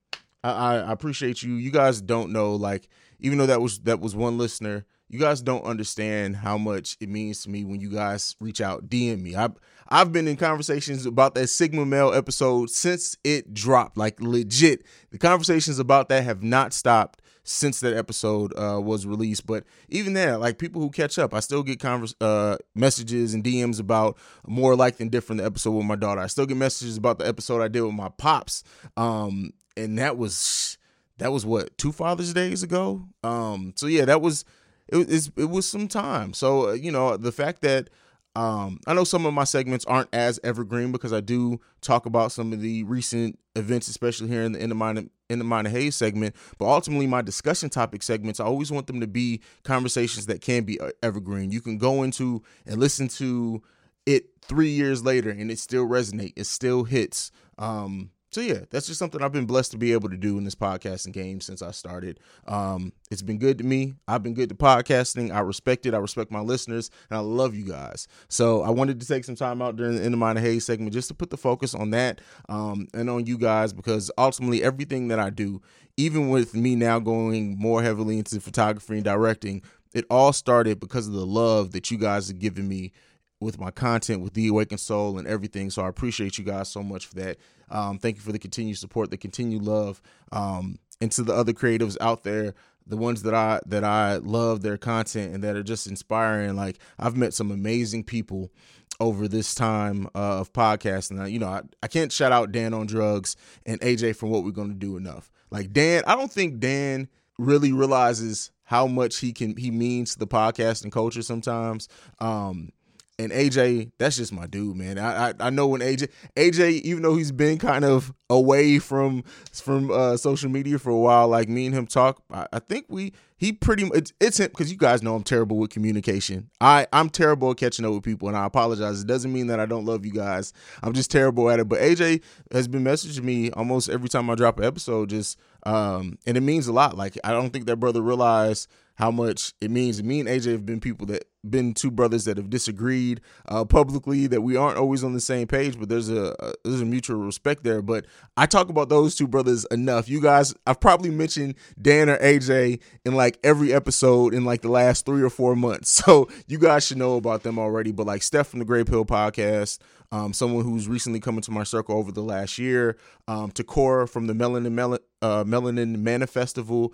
I, 0.44 0.78
I 0.78 0.92
appreciate 0.92 1.44
you. 1.44 1.54
You 1.56 1.72
guys 1.72 2.02
don't 2.02 2.32
know 2.32 2.56
like 2.56 2.90
even 3.20 3.38
though 3.38 3.46
that 3.46 3.62
was 3.62 3.80
that 3.80 4.00
was 4.00 4.16
one 4.16 4.38
listener 4.38 4.86
you 5.10 5.20
guys 5.20 5.42
don't 5.42 5.64
understand 5.64 6.36
how 6.36 6.58
much 6.58 6.98
it 7.00 7.10
means 7.10 7.42
to 7.44 7.50
me 7.50 7.64
when 7.64 7.80
you 7.80 7.90
guys 7.90 8.36
reach 8.40 8.60
out, 8.62 8.90
DM 8.90 9.22
me. 9.22 9.36
I've 9.36 9.54
I've 9.90 10.12
been 10.12 10.28
in 10.28 10.36
conversations 10.36 11.06
about 11.06 11.34
that 11.36 11.48
Sigma 11.48 11.86
Male 11.86 12.14
episode 12.14 12.70
since 12.70 13.16
it 13.24 13.54
dropped. 13.54 13.98
Like 13.98 14.20
legit, 14.22 14.84
the 15.12 15.18
conversations 15.18 15.80
about 15.80 16.10
that 16.10 16.24
have 16.24 16.44
not 16.44 16.74
stopped 16.74 17.22
since 17.48 17.80
that 17.80 17.96
episode 17.96 18.54
uh, 18.58 18.82
was 18.82 19.08
released. 19.08 19.46
But 19.48 19.64
even 19.88 20.12
there, 20.12 20.38
like 20.38 20.60
people 20.60 20.82
who 20.82 20.90
catch 20.90 21.18
up, 21.18 21.34
I 21.34 21.40
still 21.40 21.64
get 21.64 21.80
converse, 21.80 22.14
uh, 22.20 22.58
messages 22.76 23.34
and 23.34 23.44
DMs 23.44 23.80
about 23.80 24.18
more 24.46 24.76
like 24.76 24.98
than 24.98 25.08
different 25.08 25.40
the 25.40 25.46
episode 25.46 25.72
with 25.72 25.86
my 25.86 25.96
daughter. 25.96 26.20
I 26.20 26.28
still 26.28 26.46
get 26.46 26.58
messages 26.58 26.98
about 26.98 27.20
the 27.20 27.28
episode 27.28 27.62
I 27.62 27.70
did 27.70 27.82
with 27.82 27.94
my 27.94 28.10
pops, 28.10 28.64
um, 28.98 29.52
and 29.78 29.98
that 29.98 30.18
was 30.18 30.78
that 31.18 31.32
was 31.32 31.46
what 31.46 31.78
two 31.78 31.94
Father's 31.94 32.34
Days 32.34 32.64
ago. 32.64 33.08
Um, 33.24 33.74
so 33.78 33.88
yeah, 33.88 34.04
that 34.06 34.22
was 34.22 34.44
it, 34.90 35.30
it 35.36 35.50
was 35.50 35.68
some 35.68 35.88
time. 35.88 36.34
So 36.34 36.70
uh, 36.70 36.74
you 36.74 36.92
know 36.92 37.18
the 37.18 37.32
fact 37.32 37.62
that 37.62 37.90
um, 38.38 38.80
I 38.86 38.94
know 38.94 39.04
some 39.04 39.26
of 39.26 39.34
my 39.34 39.46
segments 39.46 39.84
aren't 39.86 40.14
as 40.14 40.40
evergreen 40.44 40.92
because 40.92 41.12
I 41.12 41.22
do 41.22 41.60
talk 41.82 42.06
about 42.06 42.32
some 42.32 42.54
of 42.54 42.62
the 42.62 42.84
recent 42.84 43.40
events, 43.56 43.88
especially 43.88 44.28
here 44.28 44.44
in 44.44 44.52
the 44.52 44.60
in 44.60 44.70
the 44.70 44.76
mind 44.76 45.10
in 45.28 45.40
the 45.40 45.70
Haize 45.70 45.96
segment. 45.96 46.36
But 46.60 46.68
ultimately, 46.68 47.08
my 47.08 47.24
discussion 47.24 47.72
topic 47.72 48.04
segments, 48.04 48.40
I 48.40 48.46
always 48.46 48.72
want 48.72 48.86
them 48.86 49.02
to 49.02 49.08
be 49.08 49.42
conversations 49.64 50.28
that 50.28 50.42
can 50.42 50.66
be 50.66 50.80
uh, 50.80 50.92
evergreen. 51.02 51.50
You 51.52 51.62
can 51.62 51.80
go 51.80 52.04
into 52.04 52.44
and 52.68 52.80
listen 52.80 53.08
to 53.10 53.64
it 54.06 54.26
three 54.44 54.70
years 54.70 55.04
later, 55.04 55.32
and 55.32 55.50
it 55.50 55.58
still 55.58 55.88
resonate. 55.88 56.34
It 56.36 56.46
still 56.46 56.84
hits. 56.84 57.32
Um, 57.58 58.12
so 58.38 58.44
yeah, 58.44 58.60
that's 58.70 58.86
just 58.86 59.00
something 59.00 59.24
I've 59.24 59.32
been 59.32 59.48
blessed 59.48 59.72
to 59.72 59.80
be 59.80 59.94
able 59.94 60.10
to 60.10 60.16
do 60.16 60.38
in 60.38 60.44
this 60.44 60.54
podcasting 60.54 61.12
game 61.12 61.42
since 61.42 61.64
I 61.64 61.72
started. 61.72 62.20
Um, 62.48 62.94
it's 63.10 63.24
been 63.24 63.40
good 63.40 63.58
to 63.58 63.64
me. 63.64 63.96
I've 64.08 64.22
been 64.22 64.36
good 64.36 64.50
to 64.50 64.56
podcasting. 64.56 65.34
I 65.34 65.40
respect 65.40 65.88
it. 65.88 65.96
I 65.96 65.98
respect 65.98 66.30
my 66.30 66.42
listeners, 66.42 66.92
and 67.10 67.18
I 67.18 67.22
love 67.22 67.56
you 67.56 67.66
guys. 67.66 68.08
So 68.28 68.62
I 68.62 68.70
wanted 68.70 69.00
to 69.02 69.08
take 69.08 69.26
some 69.26 69.34
time 69.34 69.60
out 69.60 69.76
during 69.76 69.96
the 69.96 70.04
end 70.04 70.14
of 70.14 70.20
my 70.20 70.40
Haize 70.40 70.68
segment 70.68 70.94
just 70.94 71.08
to 71.08 71.16
put 71.16 71.32
the 71.32 71.38
focus 71.38 71.74
on 71.74 71.90
that 71.90 72.22
um, 72.48 72.88
and 72.94 73.10
on 73.10 73.26
you 73.26 73.40
guys 73.40 73.74
because 73.74 74.12
ultimately 74.20 74.64
everything 74.64 75.08
that 75.08 75.18
I 75.18 75.32
do, 75.32 75.60
even 75.96 76.30
with 76.30 76.54
me 76.54 76.76
now 76.76 77.00
going 77.00 77.58
more 77.58 77.82
heavily 77.82 78.20
into 78.20 78.40
photography 78.40 78.94
and 78.94 79.04
directing, 79.04 79.64
it 79.96 80.06
all 80.12 80.32
started 80.32 80.80
because 80.80 81.08
of 81.08 81.14
the 81.14 81.26
love 81.26 81.72
that 81.72 81.90
you 81.90 81.98
guys 81.98 82.28
have 82.28 82.38
given 82.38 82.68
me 82.68 82.92
with 83.40 83.60
my 83.60 83.72
content 83.72 84.22
with 84.22 84.34
the 84.34 84.48
awakened 84.48 84.80
soul 84.80 85.18
and 85.18 85.28
everything. 85.28 85.70
So 85.70 85.84
i 85.84 85.88
appreciate 85.88 86.38
you 86.38 86.44
guys 86.44 86.70
so 86.70 86.82
much 86.82 87.06
for 87.06 87.16
that. 87.16 87.38
Um, 87.70 88.00
thank 88.00 88.16
you 88.16 88.22
for 88.22 88.32
the 88.32 88.40
continued 88.40 88.78
support 88.78 89.12
the 89.12 89.18
continued 89.18 89.64
love 89.64 90.02
um, 90.32 90.80
and 91.02 91.12
to 91.12 91.24
the 91.24 91.34
other 91.34 91.54
creatives 91.54 91.98
out 92.02 92.24
there 92.24 92.54
the 92.90 92.98
ones 92.98 93.24
that 93.24 93.34
i 93.36 93.60
that 93.66 93.84
i 93.84 94.16
love 94.16 94.62
their 94.62 94.78
content 94.78 95.34
and 95.34 95.44
that 95.44 95.56
are 95.56 95.64
just 95.64 95.88
inspiring. 95.88 96.56
Like 96.56 96.78
i've 96.98 97.18
met 97.18 97.34
some 97.34 97.52
amazing 97.52 98.04
people 98.04 98.52
over 99.00 99.28
this 99.28 99.54
time 99.54 100.08
uh, 100.16 100.40
of 100.40 100.54
podcasting. 100.54 101.30
You 101.30 101.40
know 101.40 101.48
I, 101.48 101.62
I 101.84 101.88
can't 101.88 102.12
shout 102.12 102.32
out 102.32 102.52
dan 102.52 102.74
on 102.74 102.88
drugs 102.88 103.36
and 103.66 103.80
aj 103.82 104.16
for 104.16 104.28
what 104.28 104.44
we're 104.44 104.52
going 104.52 104.70
to 104.70 104.76
do 104.76 104.98
enough. 104.98 105.30
Like 105.52 105.74
dan 105.74 106.04
i 106.08 106.16
don't 106.16 106.32
think 106.32 106.60
dan 106.60 107.10
really 107.38 107.72
realizes 107.72 108.52
how 108.64 108.88
much 108.88 109.20
he 109.20 109.32
can 109.32 109.56
he 109.56 109.70
means 109.70 110.14
to 110.14 110.20
the 110.20 110.28
podcasting 110.28 110.92
culture 110.92 111.22
sometimes. 111.22 111.88
Um 112.20 112.72
and 113.20 113.32
AJ, 113.32 113.92
that's 113.98 114.18
just 114.18 114.32
my 114.32 114.46
dude, 114.46 114.76
man. 114.76 115.00
I, 115.00 115.30
I, 115.30 115.34
I 115.40 115.50
know 115.50 115.68
when 115.68 115.82
AJ 115.82 116.10
AJ, 116.36 116.82
even 116.82 117.02
though 117.02 117.16
he's 117.16 117.32
been 117.32 117.58
kind 117.58 117.84
of 117.84 118.14
away 118.30 118.78
from 118.78 119.24
from 119.52 119.90
uh, 119.90 120.18
social 120.18 120.50
media 120.50 120.78
for 120.78 120.92
a 120.92 120.98
while, 120.98 121.28
like 121.28 121.50
me 121.50 121.66
and 121.66 121.74
him 121.74 121.88
talk, 121.88 122.22
I, 122.32 122.48
I 122.54 122.60
think 122.60 122.86
we 122.90 123.14
he 123.38 123.54
pretty 123.54 123.90
it's, 123.94 124.14
it's 124.20 124.40
him 124.40 124.50
because 124.50 124.72
you 124.72 124.78
guys 124.78 125.02
know 125.02 125.16
I'm 125.16 125.24
terrible 125.24 125.58
with 125.58 125.72
communication. 125.72 126.50
I 126.62 126.86
I'm 126.94 127.10
terrible 127.10 127.52
at 127.52 127.58
catching 127.58 127.86
up 127.86 127.94
with 127.94 128.04
people, 128.04 128.28
and 128.28 128.38
I 128.38 128.46
apologize. 128.46 129.02
It 129.02 129.08
doesn't 129.08 129.34
mean 129.34 129.48
that 129.48 129.60
I 129.60 129.66
don't 129.66 129.86
love 129.86 130.06
you 130.06 130.12
guys. 130.12 130.54
I'm 130.84 130.94
just 130.94 131.10
terrible 131.10 131.50
at 131.50 131.60
it. 131.60 131.68
But 131.68 131.80
AJ 131.80 132.22
has 132.52 132.68
been 132.68 132.84
messaging 132.84 133.24
me 133.24 133.50
almost 133.52 133.90
every 133.90 134.10
time 134.10 134.30
I 134.30 134.36
drop 134.36 134.60
an 134.60 134.66
episode, 134.66 135.10
just 135.10 135.40
um, 135.64 136.20
and 136.28 136.38
it 136.38 136.42
means 136.42 136.68
a 136.68 136.74
lot. 136.74 136.96
Like 136.96 137.18
I 137.24 137.32
don't 137.32 137.52
think 137.52 137.66
that 137.66 137.78
brother 137.78 138.02
realized 138.02 138.68
how 138.98 139.12
much 139.12 139.54
it 139.62 139.70
means. 139.72 140.02
Me 140.02 140.20
and 140.20 140.28
AJ 140.28 140.52
have 140.52 140.66
been 140.66 140.80
people 140.80 141.06
that 141.08 141.24
been 141.50 141.74
two 141.74 141.92
brothers 141.92 142.26
that 142.26 142.36
have 142.38 142.50
disagreed 142.50 143.22
uh, 143.48 143.64
publicly 143.64 144.28
that 144.28 144.42
we 144.42 144.58
aren't 144.58 144.78
always 144.78 145.04
on 145.04 145.14
the 145.14 145.20
same 145.20 145.48
page, 145.48 145.80
but 145.80 145.88
there's 145.88 146.10
a, 146.10 146.36
a, 146.40 146.54
there's 146.64 146.82
a 146.82 146.86
mutual 146.86 147.18
respect 147.18 147.64
there. 147.64 147.82
But 147.82 148.06
I 148.36 148.48
talk 148.48 148.70
about 148.70 148.90
those 148.90 149.16
two 149.16 149.28
brothers 149.28 149.66
enough. 149.66 150.10
You 150.10 150.20
guys, 150.20 150.54
I've 150.66 150.80
probably 150.80 151.12
mentioned 151.12 151.56
Dan 151.82 152.10
or 152.10 152.18
AJ 152.18 152.82
in 153.06 153.16
like 153.16 153.40
every 153.44 153.72
episode 153.72 154.34
in 154.34 154.46
like 154.46 154.62
the 154.62 154.70
last 154.70 155.06
three 155.06 155.22
or 155.22 155.30
four 155.30 155.56
months, 155.56 155.90
so 156.06 156.28
you 156.48 156.58
guys 156.58 156.86
should 156.86 156.98
know 156.98 157.16
about 157.16 157.44
them 157.44 157.60
already. 157.60 157.92
But 157.92 158.08
like 158.08 158.24
Steph 158.24 158.48
from 158.48 158.60
the 158.60 158.66
Gray 158.66 158.84
Pill 158.84 159.06
podcast. 159.06 159.80
Um, 160.10 160.32
someone 160.32 160.64
who's 160.64 160.88
recently 160.88 161.20
come 161.20 161.36
into 161.36 161.52
my 161.52 161.64
circle 161.64 161.98
over 161.98 162.14
the 162.14 162.22
last 162.22 162.58
year, 162.58 162.96
um, 163.28 163.52
Takora 163.52 164.10
from 164.10 164.28
the 164.28 164.34
Melanin 164.34 164.72
Mel- 164.72 165.00
uh, 165.22 165.44
Melanin 165.44 165.98
Manifestival, 165.98 166.94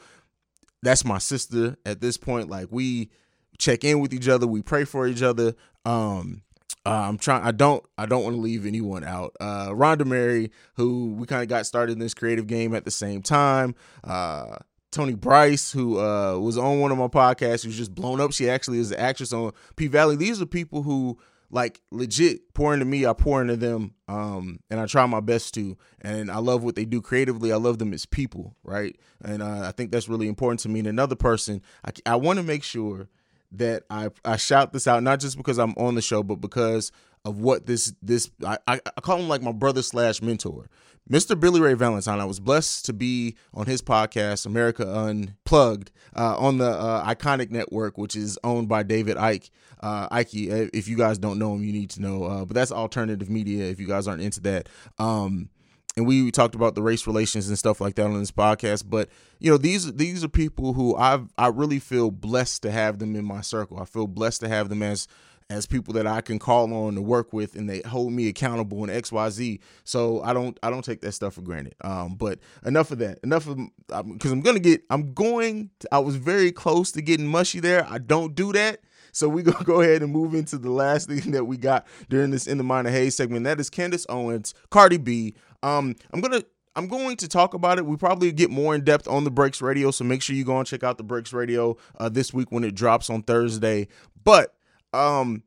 that's 0.84 1.06
my 1.06 1.18
sister 1.18 1.78
at 1.86 2.02
this 2.02 2.18
point. 2.18 2.50
Like 2.50 2.68
we 2.70 3.10
check 3.58 3.84
in 3.84 4.00
with 4.00 4.14
each 4.14 4.28
other, 4.28 4.46
we 4.46 4.62
pray 4.62 4.84
for 4.86 5.08
each 5.08 5.22
other. 5.22 5.56
Um, 5.86 6.44
uh, 6.86 7.06
I'm 7.08 7.18
trying. 7.18 7.44
I 7.44 7.52
don't. 7.52 7.84
I 7.98 8.06
don't 8.06 8.24
want 8.24 8.36
to 8.36 8.42
leave 8.42 8.66
anyone 8.66 9.06
out. 9.06 9.36
Uh, 9.40 9.70
Rhonda 9.70 10.06
Mary, 10.06 10.52
who 10.76 11.14
we 11.14 11.26
kind 11.26 11.42
of 11.42 11.48
got 11.48 11.66
started 11.66 11.94
in 11.94 12.00
this 12.00 12.14
creative 12.14 12.46
game 12.46 12.76
at 12.76 12.84
the 12.84 12.92
same 12.92 13.22
time. 13.22 13.74
Uh, 14.04 14.58
Tony 14.92 15.16
Bryce, 15.16 15.72
who 15.72 15.98
uh, 15.98 16.38
was 16.38 16.58
on 16.58 16.82
one 16.82 16.92
of 16.92 16.98
my 16.98 17.08
podcasts, 17.08 17.64
who's 17.64 17.78
just 17.78 17.96
blown 17.96 18.20
up. 18.20 18.34
She 18.34 18.50
actually 18.50 18.80
is 18.80 18.92
an 18.92 19.00
actress 19.00 19.32
on 19.32 19.54
P 19.78 19.88
Valley. 19.88 20.18
These 20.18 20.42
are 20.42 20.46
people 20.46 20.84
who 20.84 21.18
like 21.54 21.82
legit 21.92 22.52
pour 22.56 22.74
into 22.74 22.86
me. 22.86 23.06
I 23.06 23.14
pour 23.14 23.40
into 23.40 23.56
them, 23.56 23.94
um, 24.08 24.60
and 24.72 24.80
I 24.80 24.88
try 24.88 25.06
my 25.06 25.20
best 25.20 25.54
to. 25.54 25.78
And 26.02 26.32
I 26.32 26.40
love 26.40 26.64
what 26.64 26.76
they 26.76 26.84
do 26.84 27.00
creatively. 27.00 27.54
I 27.54 27.58
love 27.58 27.78
them 27.78 27.94
as 27.94 28.08
people, 28.08 28.56
right? 28.64 28.98
And 29.24 29.44
uh, 29.44 29.62
I 29.64 29.72
think 29.72 29.92
that's 29.92 30.10
really 30.10 30.28
important 30.28 30.62
to 30.62 30.70
me. 30.70 30.80
And 30.80 30.88
another 30.88 31.16
person, 31.16 31.62
I, 31.86 31.92
I 32.08 32.16
want 32.16 32.38
to 32.38 32.44
make 32.44 32.64
sure 32.64 33.08
that 33.52 33.84
I 33.92 34.10
I 34.26 34.36
shout 34.36 34.74
this 34.74 34.88
out 34.88 35.04
not 35.04 35.20
just 35.20 35.38
because 35.38 35.60
I'm 35.60 35.76
on 35.78 35.94
the 35.94 36.02
show, 36.02 36.24
but 36.24 36.42
because 36.42 36.92
of 37.26 37.40
what 37.40 37.66
this 37.66 37.94
this 38.02 38.30
I, 38.46 38.58
I 38.68 38.80
call 39.02 39.20
him 39.20 39.28
like 39.28 39.42
my 39.42 39.52
brother 39.52 39.82
slash 39.82 40.22
mentor. 40.22 40.70
Mr. 41.10 41.38
Billy 41.38 41.60
Ray 41.60 41.74
Valentine, 41.74 42.22
I 42.22 42.26
was 42.26 42.40
blessed 42.40 42.86
to 42.86 42.94
be 42.94 43.36
on 43.54 43.66
his 43.66 43.82
podcast, 43.82 44.46
America 44.46 44.88
Unplugged, 44.88 45.92
uh, 46.16 46.38
on 46.38 46.60
the 46.60 46.70
uh, 46.70 47.06
Ickonic 47.14 47.52
Network, 47.52 47.98
which 47.98 48.16
is 48.16 48.40
owned 48.42 48.70
by 48.70 48.84
David 48.84 49.18
Icke. 49.18 49.50
Uh, 49.82 50.08
Ike, 50.10 50.28
uh, 50.28 50.70
if 50.74 50.88
you 50.88 50.96
guys 50.96 51.18
don't 51.18 51.38
know 51.38 51.54
him, 51.56 51.64
you 51.66 51.74
need 51.74 51.90
to 51.92 52.02
know. 52.02 52.24
Uh, 52.24 52.46
but 52.46 52.56
that's 52.56 52.72
alternative 52.72 53.30
media. 53.30 53.66
If 53.66 53.82
you 53.82 53.88
guys 53.88 54.08
aren't 54.08 54.22
into 54.22 54.40
that, 54.42 54.70
um, 54.98 55.50
and 55.98 56.08
we 56.08 56.32
talked 56.32 56.56
about 56.56 56.74
the 56.74 56.82
race 56.82 57.06
relations 57.06 57.50
and 57.50 57.58
stuff 57.58 57.82
like 57.82 57.96
that 57.96 58.06
on 58.06 58.18
this 58.18 58.32
podcast. 58.32 58.86
But 58.88 59.10
you 59.40 59.52
know, 59.52 59.58
these 59.58 59.94
these 59.94 60.24
are 60.24 60.30
people 60.30 60.74
who 60.74 60.96
I've 60.96 61.28
I 61.38 61.48
really 61.48 61.80
feel 61.80 62.12
blessed 62.12 62.64
to 62.64 62.72
have 62.72 63.00
them 63.00 63.16
in 63.16 63.26
my 63.26 63.42
circle. 63.42 63.78
I 63.78 63.86
feel 63.86 64.08
blessed 64.08 64.40
to 64.42 64.48
have 64.48 64.70
them 64.70 64.82
as 64.82 65.08
as 65.50 65.66
people 65.66 65.94
that 65.96 66.08
I 66.08 66.22
can 66.22 66.40
call 66.40 66.74
on 66.74 66.96
to 66.96 67.02
work 67.02 67.34
with 67.34 67.56
and 67.56 67.70
they 67.70 67.82
hold 67.82 68.14
me 68.14 68.28
accountable 68.28 68.84
in 68.84 68.90
XYZ. 68.90 69.60
So 69.84 70.22
I 70.24 70.34
don't 70.34 70.58
I 70.64 70.70
don't 70.70 70.84
take 70.84 71.02
that 71.02 71.14
stuff 71.14 71.36
for 71.36 71.42
granted. 71.42 71.76
Um, 71.82 72.16
but 72.16 72.40
enough 72.66 72.92
of 72.92 73.00
that. 73.00 73.20
Enough 73.24 73.48
of 73.48 73.58
because 73.88 74.32
I'm 74.32 74.42
gonna 74.42 74.60
get 74.60 74.84
I'm 74.90 75.14
going 75.14 75.70
to, 75.80 75.90
I 75.92 76.00
was 76.00 76.16
very 76.16 76.52
close 76.52 76.92
to 76.94 77.02
getting 77.02 77.28
mushy 77.28 77.60
there. 77.60 77.86
I 77.90 77.98
don't 77.98 78.36
do 78.36 78.52
that. 78.54 78.82
So 79.12 79.30
we're 79.30 79.44
gonna 79.52 79.66
go 79.66 79.82
ahead 79.82 80.02
and 80.02 80.12
move 80.12 80.34
into 80.34 80.58
the 80.58 80.72
last 80.72 81.08
thing 81.08 81.32
that 81.32 81.46
we 81.46 81.58
got 81.58 81.88
during 82.10 82.32
this 82.32 82.48
in 82.48 82.58
the 82.58 82.64
minor 82.64 82.90
Haize 82.90 83.16
segment. 83.16 83.46
That 83.46 83.60
is 83.60 83.70
Candace 83.70 84.06
Owens, 84.10 84.54
Cardi 84.70 84.98
B. 84.98 85.36
Um, 85.62 85.96
I'm 86.12 86.22
gonna 86.22 86.44
I'm 86.76 86.88
going 86.88 87.18
to 87.18 87.28
talk 87.28 87.54
about 87.54 87.78
it. 87.78 87.86
We 87.86 87.98
probably 87.98 88.32
get 88.32 88.50
more 88.50 88.74
in 88.74 88.84
depth 88.84 89.08
on 89.08 89.24
the 89.24 89.32
Breaks 89.32 89.62
Radio, 89.62 89.92
so 89.92 90.04
make 90.04 90.22
sure 90.22 90.36
you 90.36 90.44
go 90.44 90.58
and 90.58 90.68
check 90.68 90.84
out 90.84 90.98
the 90.98 91.04
Breaks 91.04 91.32
Radio 91.32 91.78
uh, 92.00 92.10
this 92.10 92.34
week 92.34 92.52
when 92.52 92.64
it 92.64 92.74
drops 92.74 93.10
on 93.10 93.22
Thursday. 93.22 93.88
But 94.24 94.56
um, 94.94 95.44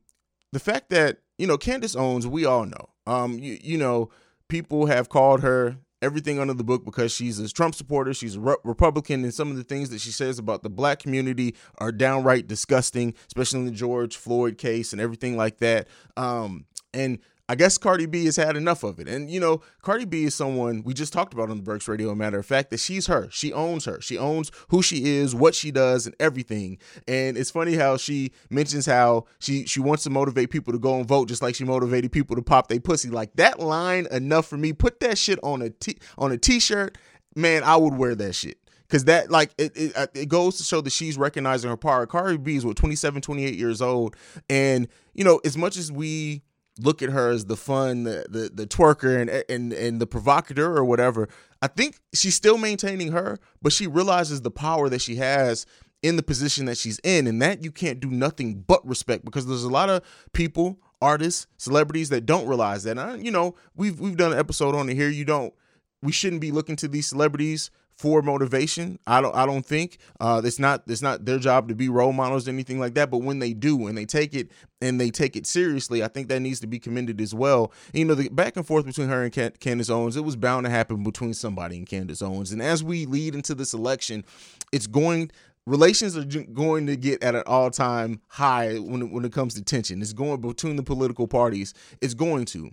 the 0.51 0.59
fact 0.59 0.89
that 0.89 1.19
you 1.37 1.47
know 1.47 1.57
Candace 1.57 1.95
Owens, 1.95 2.27
we 2.27 2.45
all 2.45 2.65
know. 2.65 2.89
Um, 3.05 3.39
you, 3.39 3.57
you 3.61 3.77
know, 3.77 4.09
people 4.49 4.87
have 4.87 5.09
called 5.09 5.41
her 5.41 5.77
everything 6.01 6.39
under 6.39 6.53
the 6.53 6.63
book 6.63 6.85
because 6.85 7.11
she's 7.11 7.39
a 7.39 7.49
Trump 7.49 7.73
supporter, 7.73 8.13
she's 8.13 8.35
a 8.35 8.39
re- 8.39 8.55
Republican, 8.63 9.23
and 9.23 9.33
some 9.33 9.49
of 9.49 9.57
the 9.57 9.63
things 9.63 9.89
that 9.89 10.01
she 10.01 10.11
says 10.11 10.37
about 10.37 10.63
the 10.63 10.69
black 10.69 10.99
community 10.99 11.55
are 11.79 11.91
downright 11.91 12.47
disgusting, 12.47 13.13
especially 13.27 13.59
in 13.59 13.65
the 13.65 13.71
George 13.71 14.15
Floyd 14.15 14.57
case 14.57 14.91
and 14.91 15.01
everything 15.01 15.37
like 15.37 15.57
that. 15.57 15.87
Um, 16.15 16.65
and 16.93 17.19
I 17.49 17.55
guess 17.55 17.77
Cardi 17.77 18.05
B 18.05 18.25
has 18.25 18.35
had 18.35 18.57
enough 18.57 18.83
of 18.83 18.99
it. 18.99 19.07
And, 19.07 19.31
you 19.31 19.39
know, 19.39 19.61
Cardi 19.81 20.03
B 20.03 20.25
is 20.25 20.35
someone 20.35 20.83
we 20.83 20.93
just 20.93 21.13
talked 21.13 21.33
about 21.33 21.49
on 21.49 21.57
the 21.57 21.63
Breaks 21.63 21.87
Radio, 21.87 22.09
a 22.09 22.15
matter 22.15 22.37
of 22.37 22.45
fact, 22.45 22.71
that 22.71 22.79
she's 22.79 23.07
her. 23.07 23.29
She 23.31 23.53
owns 23.53 23.85
her. 23.85 24.01
She 24.01 24.17
owns 24.17 24.51
who 24.67 24.81
she 24.81 25.15
is, 25.15 25.33
what 25.33 25.55
she 25.55 25.71
does, 25.71 26.05
and 26.05 26.15
everything. 26.19 26.77
And 27.07 27.37
it's 27.37 27.49
funny 27.49 27.75
how 27.75 27.95
she 27.95 28.33
mentions 28.49 28.85
how 28.85 29.25
she 29.39 29.65
she 29.65 29.79
wants 29.79 30.03
to 30.03 30.09
motivate 30.09 30.49
people 30.49 30.73
to 30.73 30.79
go 30.79 30.97
and 30.97 31.07
vote 31.07 31.29
just 31.29 31.41
like 31.41 31.55
she 31.55 31.63
motivated 31.63 32.11
people 32.11 32.35
to 32.35 32.41
pop 32.41 32.67
their 32.67 32.81
pussy. 32.81 33.09
Like 33.09 33.33
that 33.35 33.59
line 33.59 34.07
enough 34.11 34.47
for 34.47 34.57
me. 34.57 34.73
Put 34.73 34.99
that 34.99 35.17
shit 35.17 35.39
on 35.41 35.61
a 35.61 35.69
t 35.69 35.97
on 36.17 36.33
a 36.33 36.37
t-shirt. 36.37 36.97
Man, 37.35 37.63
I 37.63 37.77
would 37.77 37.93
wear 37.93 38.15
that 38.15 38.33
shit 38.33 38.57
because 38.87 39.05
that 39.05 39.31
like 39.31 39.53
it, 39.57 39.71
it, 39.75 39.95
uh, 39.95 40.07
it 40.13 40.27
goes 40.27 40.57
to 40.57 40.63
show 40.63 40.81
that 40.81 40.89
she's 40.91 41.17
recognizing 41.17 41.69
her 41.69 41.77
power 41.77 42.05
cardi 42.05 42.37
b 42.37 42.55
is 42.55 42.65
what 42.65 42.77
27 42.77 43.21
28 43.21 43.55
years 43.55 43.81
old 43.81 44.15
and 44.49 44.87
you 45.13 45.23
know 45.23 45.41
as 45.43 45.57
much 45.57 45.77
as 45.77 45.91
we 45.91 46.41
look 46.79 47.01
at 47.01 47.09
her 47.09 47.29
as 47.29 47.45
the 47.45 47.57
fun, 47.57 48.03
the 48.03 48.25
the, 48.29 48.49
the 48.53 48.67
twerker 48.67 49.19
and 49.19 49.29
and 49.49 49.73
and 49.73 50.01
the 50.01 50.07
provocateur 50.07 50.75
or 50.75 50.85
whatever. 50.85 51.29
I 51.61 51.67
think 51.67 51.99
she's 52.13 52.35
still 52.35 52.57
maintaining 52.57 53.11
her, 53.11 53.39
but 53.61 53.73
she 53.73 53.87
realizes 53.87 54.41
the 54.41 54.51
power 54.51 54.89
that 54.89 55.01
she 55.01 55.15
has 55.15 55.65
in 56.03 56.15
the 56.15 56.23
position 56.23 56.65
that 56.65 56.77
she's 56.77 56.99
in, 56.99 57.27
and 57.27 57.41
that 57.41 57.63
you 57.63 57.71
can't 57.71 57.99
do 57.99 58.09
nothing 58.09 58.61
but 58.67 58.87
respect 58.87 59.25
because 59.25 59.47
there's 59.47 59.63
a 59.63 59.69
lot 59.69 59.89
of 59.89 60.03
people, 60.33 60.79
artists, 61.01 61.47
celebrities 61.57 62.09
that 62.09 62.25
don't 62.25 62.47
realize 62.47 62.83
that. 62.83 62.91
And 62.91 62.99
I, 62.99 63.15
you 63.15 63.31
know, 63.31 63.55
we've 63.75 63.99
we've 63.99 64.17
done 64.17 64.33
an 64.33 64.39
episode 64.39 64.75
on 64.75 64.89
it 64.89 64.95
here. 64.95 65.09
You 65.09 65.25
don't. 65.25 65.53
We 66.01 66.11
shouldn't 66.11 66.41
be 66.41 66.51
looking 66.51 66.75
to 66.77 66.87
these 66.87 67.07
celebrities 67.07 67.71
for 67.97 68.21
motivation. 68.21 68.99
I 69.07 69.21
don't 69.21 69.35
I 69.35 69.45
don't 69.45 69.65
think 69.65 69.97
uh, 70.19 70.41
it's 70.43 70.59
not 70.59 70.83
it's 70.87 71.01
not 71.01 71.25
their 71.25 71.39
job 71.39 71.67
to 71.69 71.75
be 71.75 71.89
role 71.89 72.13
models 72.13 72.47
or 72.47 72.51
anything 72.51 72.79
like 72.79 72.93
that. 72.93 73.09
But 73.09 73.19
when 73.19 73.39
they 73.39 73.53
do 73.53 73.87
and 73.87 73.97
they 73.97 74.05
take 74.05 74.33
it 74.35 74.51
and 74.81 75.01
they 75.01 75.09
take 75.09 75.35
it 75.35 75.47
seriously, 75.47 76.03
I 76.03 76.07
think 76.07 76.29
that 76.29 76.39
needs 76.39 76.59
to 76.59 76.67
be 76.67 76.79
commended 76.79 77.19
as 77.19 77.33
well. 77.33 77.71
You 77.93 78.05
know, 78.05 78.13
the 78.13 78.29
back 78.29 78.55
and 78.55 78.65
forth 78.65 78.85
between 78.85 79.09
her 79.09 79.23
and 79.23 79.59
Candace 79.59 79.89
Owens, 79.89 80.15
it 80.15 80.23
was 80.23 80.35
bound 80.35 80.65
to 80.65 80.69
happen 80.69 81.03
between 81.03 81.33
somebody 81.33 81.77
and 81.77 81.87
Candace 81.87 82.21
Owens. 82.21 82.51
And 82.51 82.61
as 82.61 82.83
we 82.83 83.05
lead 83.05 83.33
into 83.33 83.55
this 83.55 83.73
election, 83.73 84.23
it's 84.71 84.87
going 84.87 85.31
relations 85.65 86.15
are 86.15 86.23
going 86.23 86.87
to 86.87 86.95
get 86.95 87.21
at 87.21 87.35
an 87.35 87.43
all-time 87.45 88.21
high 88.27 88.75
when 88.77 89.11
when 89.11 89.25
it 89.25 89.33
comes 89.33 89.55
to 89.55 89.63
tension. 89.63 90.01
It's 90.01 90.13
going 90.13 90.39
between 90.39 90.75
the 90.75 90.83
political 90.83 91.27
parties. 91.27 91.73
It's 92.01 92.13
going 92.13 92.45
to. 92.45 92.71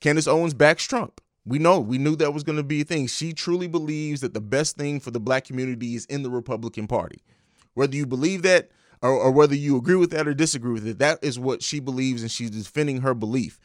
Candace 0.00 0.26
Owens 0.26 0.52
backs 0.52 0.84
Trump. 0.84 1.22
We 1.46 1.58
know, 1.60 1.78
we 1.78 1.98
knew 1.98 2.16
that 2.16 2.34
was 2.34 2.42
going 2.42 2.56
to 2.56 2.64
be 2.64 2.80
a 2.80 2.84
thing. 2.84 3.06
She 3.06 3.32
truly 3.32 3.68
believes 3.68 4.20
that 4.20 4.34
the 4.34 4.40
best 4.40 4.76
thing 4.76 4.98
for 4.98 5.12
the 5.12 5.20
black 5.20 5.44
community 5.44 5.94
is 5.94 6.04
in 6.06 6.22
the 6.24 6.30
Republican 6.30 6.88
Party. 6.88 7.22
Whether 7.74 7.96
you 7.96 8.04
believe 8.04 8.42
that 8.42 8.70
or, 9.00 9.10
or 9.10 9.30
whether 9.30 9.54
you 9.54 9.76
agree 9.76 9.94
with 9.94 10.10
that 10.10 10.26
or 10.26 10.34
disagree 10.34 10.72
with 10.72 10.86
it, 10.86 10.98
that 10.98 11.20
is 11.22 11.38
what 11.38 11.62
she 11.62 11.78
believes 11.78 12.22
and 12.22 12.30
she's 12.30 12.50
defending 12.50 13.02
her 13.02 13.14
belief. 13.14 13.60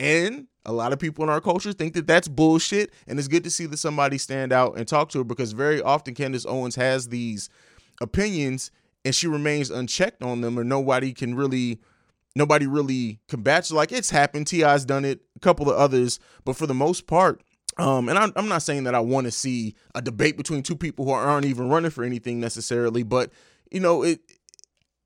And 0.00 0.46
a 0.64 0.72
lot 0.72 0.92
of 0.92 0.98
people 0.98 1.24
in 1.24 1.30
our 1.30 1.40
culture 1.40 1.72
think 1.72 1.94
that 1.94 2.06
that's 2.06 2.28
bullshit. 2.28 2.92
And 3.06 3.18
it's 3.18 3.28
good 3.28 3.44
to 3.44 3.50
see 3.50 3.66
that 3.66 3.76
somebody 3.76 4.18
stand 4.18 4.52
out 4.52 4.78
and 4.78 4.88
talk 4.88 5.10
to 5.10 5.18
her 5.18 5.24
because 5.24 5.52
very 5.52 5.82
often 5.82 6.14
Candace 6.14 6.46
Owens 6.46 6.76
has 6.76 7.08
these 7.08 7.50
opinions 8.00 8.70
and 9.04 9.14
she 9.14 9.26
remains 9.26 9.70
unchecked 9.70 10.22
on 10.22 10.40
them, 10.40 10.58
or 10.58 10.64
nobody 10.64 11.12
can 11.12 11.36
really 11.36 11.78
nobody 12.36 12.66
really 12.66 13.18
combats 13.28 13.72
like 13.72 13.90
it's 13.90 14.10
happened. 14.10 14.46
T.I.'s 14.46 14.84
done 14.84 15.04
it, 15.04 15.22
a 15.34 15.40
couple 15.40 15.68
of 15.68 15.76
others, 15.76 16.20
but 16.44 16.54
for 16.54 16.66
the 16.66 16.74
most 16.74 17.06
part, 17.06 17.42
um, 17.78 18.08
and 18.08 18.18
I'm, 18.18 18.32
I'm 18.36 18.48
not 18.48 18.62
saying 18.62 18.84
that 18.84 18.94
I 18.94 19.00
want 19.00 19.26
to 19.26 19.30
see 19.30 19.74
a 19.94 20.02
debate 20.02 20.36
between 20.36 20.62
two 20.62 20.76
people 20.76 21.04
who 21.06 21.10
aren't 21.10 21.46
even 21.46 21.68
running 21.68 21.90
for 21.90 22.04
anything 22.04 22.38
necessarily, 22.38 23.02
but 23.02 23.32
you 23.72 23.80
know, 23.80 24.02
it. 24.02 24.20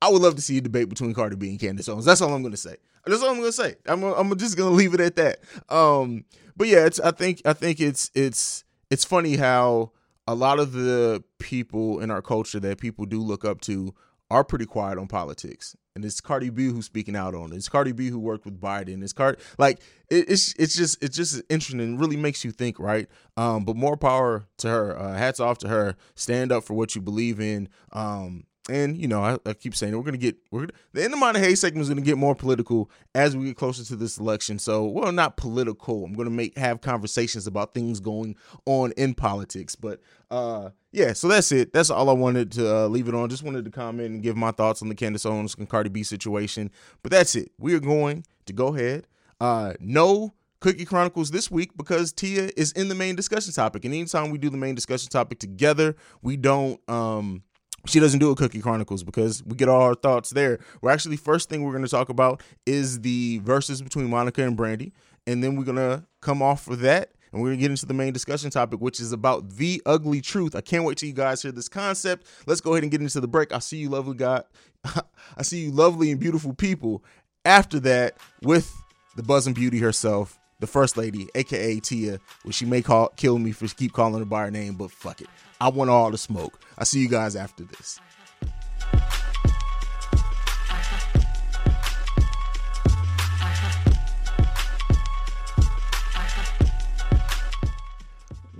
I 0.03 0.09
would 0.09 0.21
love 0.21 0.35
to 0.35 0.41
see 0.41 0.57
a 0.57 0.61
debate 0.61 0.89
between 0.89 1.13
Cardi 1.13 1.35
B 1.35 1.49
and 1.49 1.59
Candace 1.59 1.87
Owens. 1.87 2.05
That's 2.05 2.21
all 2.21 2.33
I'm 2.33 2.41
going 2.41 2.53
to 2.53 2.57
say. 2.57 2.75
That's 3.05 3.21
all 3.21 3.29
I'm 3.29 3.37
going 3.37 3.49
to 3.49 3.51
say. 3.51 3.75
I'm, 3.85 4.01
I'm 4.03 4.35
just 4.35 4.57
going 4.57 4.71
to 4.71 4.75
leave 4.75 4.95
it 4.95 4.99
at 4.99 5.15
that. 5.17 5.39
Um, 5.69 6.25
but 6.57 6.67
yeah, 6.67 6.85
it's. 6.85 6.99
I 6.99 7.11
think. 7.11 7.41
I 7.45 7.53
think 7.53 7.79
it's. 7.79 8.09
It's. 8.15 8.63
It's 8.89 9.05
funny 9.05 9.35
how 9.35 9.91
a 10.27 10.33
lot 10.33 10.59
of 10.59 10.73
the 10.73 11.23
people 11.39 11.99
in 11.99 12.09
our 12.09 12.21
culture 12.21 12.59
that 12.59 12.79
people 12.79 13.05
do 13.05 13.21
look 13.21 13.45
up 13.45 13.61
to 13.61 13.93
are 14.31 14.43
pretty 14.43 14.65
quiet 14.65 14.97
on 14.97 15.07
politics 15.07 15.75
and 15.95 16.05
it's 16.05 16.21
Cardi 16.21 16.49
B 16.49 16.67
who's 16.67 16.85
speaking 16.85 17.15
out 17.15 17.35
on 17.35 17.51
it. 17.51 17.55
It's 17.55 17.69
Cardi 17.69 17.91
B 17.91 18.09
who 18.09 18.19
worked 18.19 18.45
with 18.45 18.59
Biden. 18.59 19.03
It's 19.03 19.13
Card 19.13 19.39
like 19.57 19.79
it, 20.09 20.29
it's 20.29 20.53
it's 20.57 20.75
just 20.75 21.03
it's 21.03 21.15
just 21.15 21.41
interesting 21.49 21.81
and 21.81 21.99
really 21.99 22.17
makes 22.17 22.45
you 22.45 22.51
think, 22.51 22.79
right? 22.79 23.07
Um, 23.37 23.65
but 23.65 23.75
more 23.75 23.97
power 23.97 24.45
to 24.57 24.69
her. 24.69 24.97
Uh, 24.97 25.13
hats 25.13 25.39
off 25.39 25.57
to 25.59 25.67
her. 25.67 25.95
Stand 26.15 26.51
up 26.51 26.63
for 26.63 26.73
what 26.73 26.95
you 26.95 27.01
believe 27.01 27.39
in. 27.39 27.67
Um, 27.91 28.45
and 28.69 28.95
you 28.95 29.07
know, 29.07 29.23
I, 29.23 29.37
I, 29.45 29.53
keep 29.53 29.75
saying 29.75 29.97
we're 29.97 30.03
gonna 30.03 30.17
get 30.17 30.37
we're 30.51 30.61
gonna, 30.61 30.73
the 30.93 31.03
end 31.03 31.13
of 31.13 31.19
my 31.19 31.37
Haize 31.37 31.59
segment 31.59 31.81
is 31.81 31.89
gonna 31.89 32.01
get 32.01 32.17
more 32.17 32.35
political 32.35 32.91
as 33.15 33.35
we 33.35 33.45
get 33.45 33.57
closer 33.57 33.83
to 33.83 33.95
this 33.95 34.17
election. 34.17 34.59
So, 34.59 34.85
well, 34.85 35.11
not 35.11 35.35
political. 35.35 36.05
I'm 36.05 36.13
gonna 36.13 36.29
make 36.29 36.57
have 36.57 36.81
conversations 36.81 37.47
about 37.47 37.73
things 37.73 37.99
going 37.99 38.35
on 38.65 38.91
in 38.93 39.15
politics. 39.15 39.75
But 39.75 39.99
uh, 40.31 40.69
yeah, 40.93 41.11
so 41.13 41.27
that's 41.27 41.51
it. 41.51 41.73
That's 41.73 41.89
all 41.89 42.09
I 42.09 42.13
wanted 42.13 42.51
to 42.53 42.75
uh, 42.75 42.87
leave 42.87 43.09
it 43.09 43.13
on. 43.13 43.29
Just 43.29 43.43
wanted 43.43 43.65
to 43.65 43.71
comment 43.71 44.09
and 44.09 44.23
give 44.23 44.37
my 44.37 44.51
thoughts 44.51 44.81
on 44.81 44.87
the 44.87 44.95
Candace 44.95 45.25
Owens 45.25 45.55
and 45.57 45.69
Cardi 45.69 45.89
B 45.89 46.03
situation. 46.03 46.71
But 47.03 47.11
that's 47.11 47.35
it. 47.35 47.51
We 47.59 47.75
are 47.75 47.79
going 47.79 48.25
to 48.45 48.53
go 48.53 48.73
ahead. 48.73 49.07
Uh, 49.41 49.73
no 49.79 50.33
Cookie 50.61 50.85
Chronicles 50.85 51.31
this 51.31 51.51
week 51.51 51.75
because 51.75 52.13
Tia 52.13 52.49
is 52.55 52.71
in 52.71 52.87
the 52.87 52.95
main 52.95 53.15
discussion 53.15 53.51
topic. 53.51 53.83
And 53.83 53.93
anytime 53.93 54.31
we 54.31 54.37
do 54.37 54.49
the 54.49 54.57
main 54.57 54.73
discussion 54.73 55.09
topic 55.09 55.39
together, 55.39 55.95
we 56.21 56.37
don't 56.37 56.79
um 56.89 57.43
she 57.87 57.99
doesn't 57.99 58.19
do 58.19 58.29
a 58.29 58.35
cookie 58.35 58.61
chronicles 58.61 59.03
because 59.03 59.43
we 59.43 59.55
get 59.55 59.67
all 59.67 59.81
our 59.81 59.95
thoughts 59.95 60.29
there 60.29 60.59
we're 60.81 60.91
actually 60.91 61.17
first 61.17 61.49
thing 61.49 61.63
we're 61.63 61.71
going 61.71 61.83
to 61.83 61.89
talk 61.89 62.09
about 62.09 62.43
is 62.67 63.01
the 63.01 63.39
Verzuz 63.39 63.83
between 63.83 64.07
monica 64.07 64.43
and 64.43 64.55
brandy 64.55 64.93
and 65.25 65.43
then 65.43 65.55
we're 65.55 65.63
going 65.63 65.77
to 65.77 66.03
come 66.21 66.43
off 66.43 66.67
of 66.67 66.81
that 66.81 67.13
and 67.31 67.41
we're 67.41 67.49
going 67.49 67.57
to 67.57 67.61
get 67.61 67.71
into 67.71 67.85
the 67.85 67.93
main 67.93 68.13
discussion 68.13 68.49
topic 68.49 68.79
which 68.79 68.99
is 68.99 69.11
about 69.11 69.49
the 69.51 69.81
ugly 69.85 70.21
truth 70.21 70.55
i 70.55 70.61
can't 70.61 70.83
wait 70.83 70.97
till 70.97 71.07
you 71.07 71.15
guys 71.15 71.41
hear 71.41 71.51
this 71.51 71.69
concept 71.69 72.27
let's 72.45 72.61
go 72.61 72.73
ahead 72.73 72.83
and 72.83 72.91
get 72.91 73.01
into 73.01 73.19
the 73.19 73.27
break 73.27 73.51
i'll 73.51 73.61
see 73.61 73.77
you 73.77 73.89
lovely 73.89 74.15
god 74.15 74.43
i 75.37 75.41
see 75.41 75.65
you 75.65 75.71
lovely 75.71 76.11
and 76.11 76.19
beautiful 76.19 76.53
people 76.53 77.03
after 77.45 77.79
that 77.79 78.17
with 78.41 78.73
the 79.15 79.23
buzzing 79.23 79.53
beauty 79.53 79.79
herself 79.79 80.37
the 80.61 80.67
First 80.67 80.95
Ladi, 80.95 81.27
aka 81.35 81.79
Tia, 81.79 82.19
which 82.43 82.55
she 82.55 82.65
may 82.65 82.81
call 82.81 83.09
kill 83.17 83.39
me 83.39 83.51
for 83.51 83.67
keep 83.67 83.91
calling 83.93 84.19
her 84.19 84.25
by 84.25 84.45
her 84.45 84.51
name, 84.51 84.75
but 84.75 84.91
fuck 84.91 85.19
it. 85.19 85.27
I 85.59 85.69
want 85.69 85.89
all 85.89 86.11
the 86.11 86.17
smoke. 86.17 86.61
I'll 86.77 86.85
see 86.85 86.99
you 86.99 87.09
guys 87.09 87.35
after 87.35 87.63
this. 87.63 87.99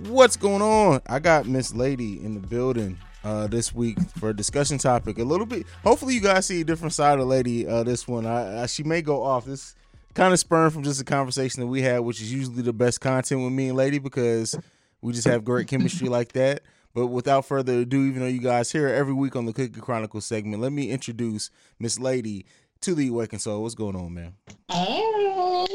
What's 0.08 0.36
going 0.36 0.64
on? 0.64 1.02
I 1.08 1.20
got 1.20 1.46
Miss 1.46 1.76
Lady 1.76 2.24
in 2.24 2.34
the 2.34 2.40
building 2.40 2.98
uh, 3.24 3.46
this 3.46 3.74
week 3.74 4.00
for 4.18 4.30
a 4.30 4.36
discussion 4.36 4.80
topic. 4.80 5.20
A 5.20 5.24
little 5.24 5.46
bit. 5.46 5.68
Hopefully, 5.84 6.16
you 6.16 6.22
guys 6.22 6.48
see 6.48 6.62
a 6.62 6.64
different 6.64 6.94
side 6.94 7.20
of 7.20 7.28
Lady. 7.28 7.68
Uh, 7.68 7.84
this 7.84 8.08
one, 8.08 8.26
I, 8.26 8.64
I, 8.64 8.66
she 8.66 8.82
may 8.82 9.04
go 9.04 9.22
off. 9.22 9.46
This 9.46 9.76
kind 10.16 10.34
of 10.34 10.40
spurned 10.40 10.74
from 10.74 10.84
just 10.84 11.00
a 11.00 11.06
conversation 11.06 11.62
that 11.62 11.68
we 11.68 11.84
had, 11.84 12.00
which 12.00 12.20
is 12.20 12.34
usually 12.34 12.64
the 12.64 12.74
best 12.74 13.00
content 13.00 13.44
with 13.44 13.54
me 13.54 13.68
and 13.68 13.78
Lady 13.78 14.00
because 14.00 14.58
we 15.02 15.14
just 15.14 15.28
have 15.28 15.44
great 15.46 15.68
chemistry 15.68 16.10
like 16.10 16.32
that. 16.34 16.64
But 16.96 17.08
without 17.08 17.46
further 17.46 17.80
ado, 17.80 18.04
even 18.04 18.22
though 18.22 18.28
you 18.28 18.42
guys 18.42 18.72
hear 18.72 18.88
every 18.88 19.14
week 19.14 19.36
on 19.36 19.46
the 19.46 19.54
Cookie 19.54 19.80
Chronicles 19.80 20.26
segment, 20.26 20.64
let 20.64 20.74
me 20.74 20.90
introduce 20.90 21.52
Miss 21.80 22.00
Lady 22.00 22.46
to 22.82 22.96
the 22.96 23.10
Awakened 23.10 23.42
Soul. 23.42 23.62
What's 23.62 23.76
going 23.76 23.96
on, 23.96 24.14
man? 24.16 24.34
Hey, 24.72 25.68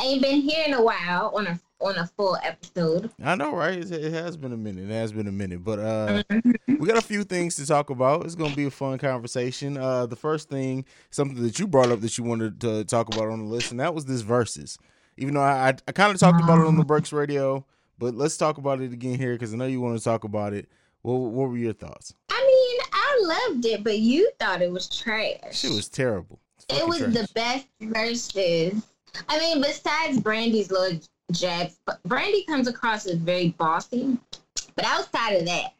ain't 0.00 0.22
been 0.22 0.40
here 0.40 0.64
in 0.66 0.72
a 0.72 0.82
while 0.82 1.32
on 1.34 1.46
a 1.46 1.60
on 1.80 1.96
a 1.96 2.06
full 2.16 2.36
episode. 2.42 3.10
I 3.22 3.34
know, 3.34 3.54
right? 3.54 3.78
It 3.78 4.12
has 4.12 4.36
been 4.36 4.52
a 4.52 4.56
minute. 4.56 4.90
It 4.90 4.92
has 4.92 5.12
been 5.12 5.26
a 5.28 5.32
minute, 5.32 5.62
but 5.64 5.78
uh, 5.78 6.22
we 6.66 6.86
got 6.86 6.98
a 6.98 7.02
few 7.02 7.24
things 7.24 7.54
to 7.56 7.66
talk 7.66 7.90
about. 7.90 8.24
It's 8.24 8.34
gonna 8.34 8.54
be 8.54 8.66
a 8.66 8.70
fun 8.70 8.98
conversation. 8.98 9.76
Uh, 9.76 10.06
the 10.06 10.16
first 10.16 10.48
thing, 10.48 10.84
something 11.10 11.42
that 11.42 11.58
you 11.58 11.66
brought 11.66 11.90
up 11.90 12.00
that 12.00 12.18
you 12.18 12.24
wanted 12.24 12.60
to 12.62 12.84
talk 12.84 13.12
about 13.12 13.28
on 13.28 13.38
the 13.40 13.50
list, 13.50 13.70
and 13.70 13.80
that 13.80 13.94
was 13.94 14.04
this 14.04 14.22
Verzuz. 14.22 14.78
Even 15.16 15.34
though 15.34 15.42
I 15.42 15.68
I, 15.68 15.74
I 15.88 15.92
kind 15.92 16.12
of 16.12 16.18
talked 16.18 16.42
about 16.42 16.60
it 16.60 16.66
on 16.66 16.76
the 16.76 16.84
Breaks 16.84 17.12
Radio, 17.12 17.64
but 17.98 18.14
let's 18.14 18.36
talk 18.36 18.58
about 18.58 18.80
it 18.80 18.92
again 18.92 19.18
here 19.18 19.32
because 19.32 19.54
I 19.54 19.56
know 19.56 19.66
you 19.66 19.80
want 19.80 19.98
to 19.98 20.04
talk 20.04 20.24
about 20.24 20.52
it. 20.52 20.68
What 21.02 21.14
what 21.14 21.48
were 21.48 21.56
your 21.56 21.72
thoughts? 21.72 22.14
I 22.30 22.40
mean, 22.40 22.88
I 22.92 23.48
loved 23.50 23.66
it, 23.66 23.84
but 23.84 23.98
you 23.98 24.30
thought 24.38 24.62
it 24.62 24.70
was 24.70 24.88
trash. 24.88 25.64
It 25.64 25.70
was 25.70 25.88
terrible. 25.88 26.40
It 26.68 26.86
was 26.86 26.98
trash. 26.98 27.12
the 27.12 27.28
best 27.34 27.66
Verzuz. 27.80 28.82
I 29.28 29.38
mean, 29.38 29.60
besides 29.60 30.20
Brandy's 30.20 30.70
little 30.70 31.00
jabs, 31.32 31.78
but 31.86 32.02
Brandy 32.04 32.44
comes 32.44 32.68
across 32.68 33.06
as 33.06 33.16
very 33.16 33.50
bossy. 33.50 34.18
But 34.74 34.84
outside 34.84 35.32
of 35.34 35.46
that, 35.46 35.74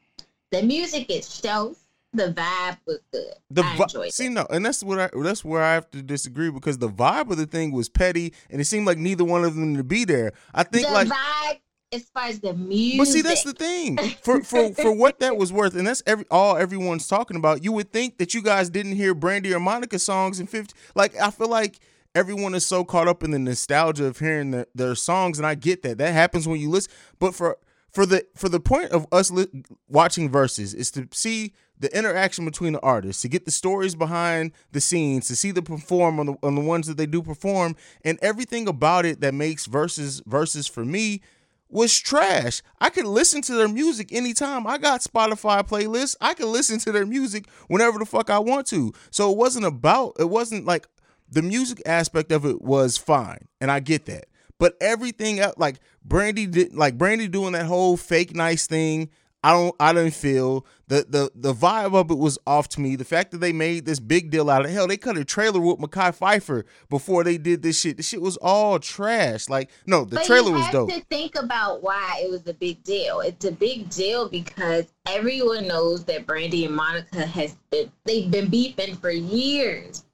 the 0.51 0.63
music 0.63 1.11
is 1.11 1.19
itself, 1.19 1.79
the 2.13 2.33
vibe 2.33 2.79
was 2.87 2.99
good. 3.13 3.35
The 3.51 3.63
vi- 3.63 4.09
see 4.09 4.27
it. 4.27 4.31
no, 4.31 4.47
and 4.51 4.65
that's 4.65 4.83
what 4.83 4.99
I 4.99 5.11
that's 5.23 5.45
where 5.45 5.63
I 5.63 5.75
have 5.75 5.91
to 5.93 6.03
disagree 6.03 6.51
because 6.51 6.79
the 6.79 6.89
vibe 6.89 7.31
of 7.31 7.37
the 7.37 7.47
thing 7.47 7.73
was 7.73 7.89
petty, 7.89 8.33
and 8.51 8.61
it 8.61 8.65
seemed 8.65 8.87
like 8.87 8.99
neither 8.99 9.25
one 9.25 9.45
of 9.45 9.55
them 9.55 9.77
to 9.77 9.85
be 9.85 10.05
there. 10.05 10.33
I 10.55 10.63
think 10.65 10.87
the 10.87 10.93
like 10.93 11.09
vibe, 11.09 11.61
as 11.93 12.05
far 12.05 12.25
as 12.25 12.41
the 12.41 12.55
music. 12.55 12.99
But 12.99 13.09
see, 13.09 13.23
that's 13.23 13.45
the 13.45 13.53
thing. 13.53 13.99
For 14.23 14.43
for 14.43 14.73
for 14.73 14.93
what 14.93 15.21
that 15.21 15.37
was 15.37 15.53
worth, 15.53 15.75
and 15.75 15.87
that's 15.87 16.03
every 16.07 16.25
all 16.31 16.57
everyone's 16.57 17.07
talking 17.07 17.37
about. 17.37 17.63
You 17.63 17.73
would 17.73 17.93
think 17.93 18.19
that 18.19 18.35
you 18.35 18.43
guys 18.43 18.71
didn't 18.71 18.93
hear 18.97 19.15
Brandy 19.15 19.53
or 19.53 19.61
Monica 19.61 19.99
songs 19.99 20.41
in 20.41 20.47
fifty. 20.47 20.75
Like 20.95 21.15
I 21.21 21.31
feel 21.31 21.49
like 21.49 21.79
everyone 22.15 22.55
is 22.55 22.67
so 22.67 22.85
caught 22.85 23.09
up 23.09 23.23
in 23.23 23.31
the 23.31 23.39
nostalgia 23.39 24.07
of 24.07 24.19
hearing 24.19 24.51
the, 24.51 24.67
their 24.75 24.95
songs, 24.95 25.39
and 25.39 25.47
I 25.47 25.55
get 25.55 25.83
that. 25.83 25.99
That 25.99 26.13
happens 26.13 26.47
when 26.47 26.61
you 26.61 26.71
listen. 26.71 26.93
But 27.19 27.35
for 27.35 27.59
for 27.91 28.07
the 28.07 28.27
for 28.37 28.49
the 28.49 28.61
point 28.61 28.91
of 28.91 29.07
us 29.13 29.31
li- 29.31 29.65
watching 29.89 30.31
Verzuz 30.31 30.75
is 30.75 30.91
to 30.93 31.09
see 31.13 31.55
the 31.81 31.97
interaction 31.97 32.45
between 32.45 32.73
the 32.73 32.81
artists, 32.81 33.23
to 33.23 33.29
get 33.29 33.45
the 33.45 33.51
stories 33.51 33.95
behind 33.95 34.53
the 34.73 34.81
scenes, 34.81 35.29
to 35.29 35.37
see 35.37 35.53
them 35.53 35.65
perform 35.65 36.21
on 36.21 36.27
the 36.27 36.35
on 36.43 36.55
the 36.55 36.61
ones 36.61 36.87
that 36.87 36.97
they 36.97 37.07
do 37.07 37.23
perform, 37.23 37.77
and 38.05 38.19
everything 38.21 38.69
about 38.69 39.05
it 39.05 39.21
that 39.21 39.35
makes 39.35 39.67
Verzuz 39.67 40.23
Verzuz 40.25 40.69
for 40.69 40.85
me 40.85 41.23
was 41.71 41.99
trash. 41.99 42.63
I 42.81 42.89
could 42.91 43.05
listen 43.05 43.43
to 43.43 43.55
their 43.55 43.69
music 43.69 44.13
anytime. 44.13 44.67
I 44.67 44.79
got 44.79 45.03
Spotify 45.03 45.67
playlists. 45.67 46.17
I 46.21 46.33
could 46.35 46.47
listen 46.47 46.79
to 46.81 46.93
their 46.93 47.05
music 47.05 47.47
whenever 47.69 47.99
the 47.99 48.07
fuck 48.07 48.31
I 48.31 48.39
want 48.39 48.67
to. 48.69 48.93
So 49.11 49.31
it 49.31 49.37
wasn't 49.37 49.67
about 49.67 50.17
it 50.19 50.31
wasn't 50.31 50.65
like 50.65 50.87
the 51.31 51.43
music 51.43 51.83
aspect 51.87 52.33
of 52.33 52.45
it 52.45 52.63
was 52.63 52.97
fine. 52.97 53.49
And 53.61 53.71
I 53.71 53.81
get 53.81 54.07
that. 54.07 54.27
But 54.59 54.77
everything 54.81 55.39
else 55.41 55.55
like 55.57 55.77
Brandy 56.05 56.47
did 56.47 56.75
like 56.75 56.99
Brandy 56.99 57.29
doing 57.29 57.53
that 57.53 57.67
whole 57.67 57.97
fake 57.97 58.35
nice 58.35 58.67
thing, 58.67 59.11
I 59.45 59.53
don't 59.53 59.75
I 59.79 59.93
didn't 59.93 60.15
feel 60.15 60.67
the 60.89 61.07
the 61.09 61.31
the 61.35 61.55
vibe 61.55 61.95
of 61.95 62.11
it 62.11 62.19
was 62.19 62.39
off 62.45 62.69
to 62.71 62.81
me. 62.81 62.97
The 62.97 63.05
fact 63.05 63.31
that 63.31 63.39
they 63.39 63.53
made 63.53 63.85
this 63.87 64.01
big 64.01 64.31
deal 64.31 64.51
out 64.51 64.65
of 64.65 64.71
hell, 64.73 64.89
they 64.89 64.97
cut 64.97 65.17
a 65.17 65.25
trailer 65.25 65.61
with 65.61 65.79
Mackay 65.79 66.11
Pfeiffer 66.11 66.65
before 66.89 67.23
they 67.23 67.39
did 67.39 67.63
this 67.63 67.79
shit. 67.81 67.99
The 67.99 68.03
shit 68.03 68.21
was 68.21 68.37
all 68.39 68.81
trash. 68.81 69.49
Like 69.49 69.71
no, 69.87 70.05
the 70.05 70.17
but 70.17 70.25
trailer 70.25 70.51
was 70.51 70.69
dope. 70.71 70.91
to 70.91 71.01
think 71.03 71.37
about 71.39 71.85
why 71.85 72.21
it 72.25 72.31
was 72.31 72.47
a 72.49 72.55
big 72.55 72.83
deal. 72.83 73.21
It's 73.21 73.45
a 73.45 73.53
big 73.53 73.89
deal 73.91 74.29
because 74.29 74.87
everyone 75.07 75.69
knows 75.69 76.05
that 76.07 76.27
Brandy 76.27 76.65
and 76.65 76.75
Monica 76.75 77.25
has 77.25 77.57
been 77.71 77.93
they've 78.05 78.31
been 78.31 78.49
beefing 78.49 78.97
for 78.97 79.11
years, 79.11 80.05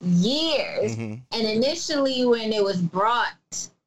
years. 0.00 0.96
Mhm. 0.96 1.20
And 1.32 1.46
initially, 1.46 2.24
when 2.24 2.52
it 2.52 2.62
was 2.62 2.80
brought, 2.80 3.32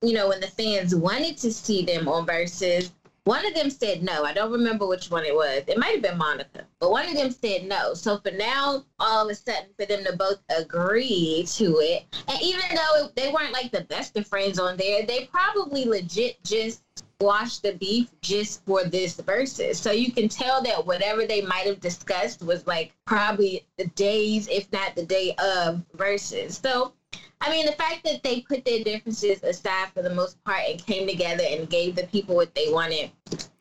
you 0.02 0.14
know, 0.14 0.30
when 0.30 0.40
the 0.40 0.48
fans 0.48 0.96
wanted 0.96 1.38
to 1.38 1.52
see 1.52 1.84
them 1.84 2.08
on 2.08 2.26
Verzuz, 2.26 2.92
one 3.26 3.46
of 3.46 3.54
them 3.54 3.70
said 3.70 4.02
no. 4.02 4.24
I 4.24 4.34
don't 4.34 4.52
remember 4.52 4.88
which 4.88 5.12
one 5.12 5.24
it 5.24 5.36
was. 5.36 5.62
It 5.68 5.78
might 5.78 5.92
have 5.92 6.02
been 6.02 6.18
Monica, 6.18 6.66
but 6.80 6.90
one 6.90 7.08
of 7.08 7.14
them 7.14 7.30
said 7.30 7.66
no. 7.66 7.94
So 7.94 8.18
for 8.18 8.32
now, 8.32 8.84
all 9.00 9.26
of 9.26 9.32
a 9.32 9.36
sudden, 9.36 9.70
for 9.78 9.86
them 9.86 10.04
to 10.06 10.16
both 10.16 10.40
agree 10.50 11.46
to 11.50 11.78
it, 11.80 12.06
and 12.28 12.42
even 12.42 12.64
though 12.74 13.10
they 13.16 13.32
weren't 13.32 13.54
like 13.54 13.72
the 13.72 13.82
best 13.82 14.18
of 14.18 14.26
friends 14.26 14.58
on 14.58 14.78
there, 14.78 15.06
they 15.06 15.26
probably 15.26 15.86
legit 15.86 16.44
just 16.44 16.82
squashed 17.20 17.64
the 17.64 17.74
beef 17.74 18.10
just 18.22 18.62
for 18.66 18.84
this 18.86 19.18
Verzuz. 19.18 19.76
So 19.76 19.92
you 19.92 20.12
can 20.12 20.30
tell 20.30 20.62
that 20.64 20.86
whatever 20.86 21.26
they 21.26 21.42
might 21.42 21.66
have 21.66 21.80
discussed 21.82 22.44
was 22.44 22.66
like 22.66 22.94
probably 23.06 23.64
the 23.78 23.86
days, 23.90 24.48
if 24.48 24.72
not 24.72 24.96
the 24.96 25.06
day 25.06 25.34
of 25.40 25.84
Verzuz. 25.98 26.62
So 26.64 26.94
I 27.42 27.50
mean, 27.50 27.66
the 27.66 27.74
fact 27.74 28.04
that 28.04 28.22
they 28.24 28.42
put 28.42 28.66
their 28.66 28.84
differences 28.84 29.42
aside 29.44 29.90
for 29.94 30.02
the 30.02 30.10
most 30.10 30.42
part 30.44 30.64
and 30.68 30.86
came 30.86 31.08
together 31.08 31.44
and 31.48 31.70
gave 31.70 31.96
the 31.96 32.06
people 32.08 32.36
what 32.36 32.54
they 32.56 32.72
wanted, 32.72 33.12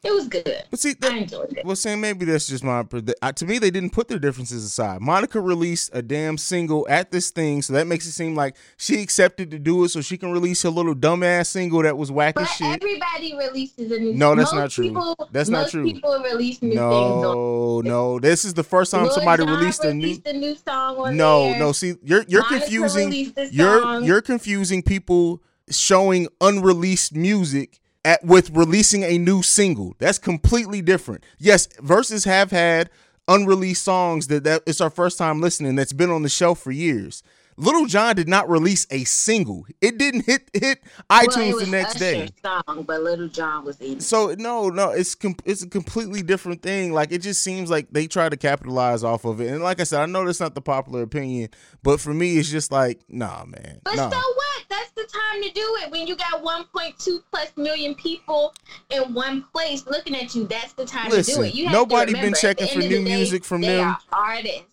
it 0.04 0.12
was 0.12 0.28
good. 0.28 0.62
But 0.70 0.78
see, 0.78 0.90
I 0.90 0.94
that, 1.00 1.16
enjoyed 1.16 1.54
it. 1.58 1.64
well, 1.66 1.74
saying 1.74 2.00
maybe 2.00 2.24
that's 2.24 2.46
just 2.46 2.62
my. 2.62 2.82
To 2.84 3.44
me, 3.46 3.58
they 3.58 3.70
didn't 3.70 3.90
put 3.90 4.06
their 4.08 4.18
differences 4.18 4.64
aside. 4.64 5.00
Monica 5.00 5.40
released 5.40 5.90
a 5.92 6.02
damn 6.02 6.38
single 6.38 6.86
at 6.88 7.10
this 7.10 7.30
thing, 7.30 7.62
so 7.62 7.72
that 7.72 7.86
makes 7.86 8.06
it 8.06 8.12
seem 8.12 8.34
like 8.36 8.56
she 8.76 9.02
accepted 9.02 9.50
to 9.50 9.58
do 9.58 9.82
it, 9.84 9.88
so 9.88 10.00
she 10.00 10.16
can 10.16 10.30
release 10.30 10.64
a 10.64 10.70
little 10.70 10.94
dumbass 10.94 11.46
single 11.46 11.82
that 11.82 11.96
was 11.98 12.12
whack 12.12 12.36
But 12.36 12.44
as 12.44 12.50
shit. 12.50 12.76
everybody 12.76 13.34
releases 13.36 13.90
a 13.90 13.98
new. 13.98 14.14
No, 14.14 14.34
that's 14.36 14.52
not 14.52 14.70
true. 14.70 14.84
People, 14.88 15.28
That's 15.32 15.48
not 15.48 15.68
true. 15.70 15.84
People 15.84 16.20
release 16.22 16.62
new 16.62 16.68
things 16.70 16.76
No, 16.80 17.80
no, 17.80 18.18
this 18.20 18.44
is 18.44 18.54
the 18.54 18.64
first 18.64 18.92
time 18.92 19.04
Lil 19.04 19.12
somebody 19.12 19.44
Jon 19.44 19.58
released 19.58 19.84
a 19.84 19.92
new. 19.94 20.16
a 20.26 20.32
new 20.32 20.54
song 20.54 20.96
on 20.98 21.16
No, 21.16 21.50
there. 21.50 21.58
no. 21.58 21.72
See, 21.72 21.94
you're 22.04 22.24
you're 22.28 22.42
Monica 22.42 22.60
confusing. 22.60 23.32
You're 23.50 24.00
you're 24.02 24.20
confusing 24.22 24.82
people 24.82 25.42
showing 25.70 26.28
unreleased 26.40 27.14
music 27.14 27.80
at 28.04 28.24
with 28.24 28.50
releasing 28.50 29.02
a 29.04 29.18
new 29.18 29.42
single. 29.42 29.94
That's 29.98 30.18
completely 30.18 30.82
different. 30.82 31.24
Yes, 31.38 31.66
Verzuz 31.82 32.24
have 32.24 32.50
had 32.50 32.90
unreleased 33.26 33.84
songs 33.84 34.28
that 34.28 34.44
that 34.44 34.62
it's 34.66 34.80
our 34.80 34.90
first 34.90 35.18
time 35.18 35.40
listening. 35.40 35.74
That's 35.74 35.92
been 35.92 36.10
on 36.10 36.22
the 36.22 36.28
shelf 36.28 36.60
for 36.60 36.70
years. 36.70 37.22
Lil 37.60 37.86
Jon 37.86 38.14
did 38.14 38.28
not 38.28 38.48
release 38.48 38.86
a 38.88 39.02
single. 39.02 39.66
It 39.80 39.98
didn't 39.98 40.26
hit 40.26 40.48
hit 40.54 40.78
Well, 41.10 41.22
iTunes 41.26 41.50
it 41.50 41.54
was 41.56 41.64
the 41.64 41.70
next 41.72 41.94
day. 41.96 42.28
Song, 42.40 42.84
but 42.84 43.02
Lil 43.02 43.26
Jon 43.26 43.64
was 43.64 43.80
in. 43.80 43.94
it. 43.94 44.02
So 44.04 44.32
no, 44.38 44.68
no, 44.68 44.90
it's 44.90 45.16
com- 45.16 45.34
it's 45.44 45.64
a 45.64 45.68
completely 45.68 46.22
different 46.22 46.62
thing. 46.62 46.92
Like 46.92 47.10
it 47.10 47.18
just 47.20 47.42
seems 47.42 47.68
like 47.68 47.88
they 47.90 48.06
try 48.06 48.28
to 48.28 48.36
capitalize 48.36 49.02
off 49.02 49.24
of 49.24 49.40
it. 49.40 49.48
And 49.48 49.60
like 49.60 49.80
I 49.80 49.84
said, 49.84 50.00
I 50.00 50.06
know 50.06 50.24
that's 50.24 50.38
not 50.38 50.54
the 50.54 50.60
popular 50.60 51.02
opinion, 51.02 51.48
but 51.82 51.98
for 52.00 52.14
me, 52.14 52.38
it's 52.38 52.48
just 52.48 52.70
like, 52.70 53.00
nah, 53.08 53.44
man, 53.44 53.80
But 53.82 53.96
nah. 53.96 54.08
so 54.08 54.16
what? 54.16 54.47
That's 54.68 54.90
the 54.90 55.04
time 55.04 55.42
to 55.42 55.50
do 55.50 55.76
it. 55.82 55.90
When 55.90 56.06
you 56.06 56.14
got 56.14 56.42
1.2 56.42 57.22
plus 57.30 57.52
million 57.56 57.94
people 57.94 58.54
in 58.90 59.14
one 59.14 59.44
place 59.52 59.86
looking 59.86 60.14
at 60.14 60.34
you, 60.34 60.46
that's 60.46 60.74
the 60.74 60.84
time 60.84 61.10
to 61.10 61.22
do 61.22 61.42
it. 61.42 61.54
You 61.54 61.64
have 61.64 61.72
nobody 61.72 62.12
been 62.12 62.34
checking 62.34 62.68
for 62.68 62.80
new 62.80 63.02
day, 63.02 63.16
music 63.16 63.44
from 63.44 63.62
them. 63.62 63.96
Artists. 64.12 64.64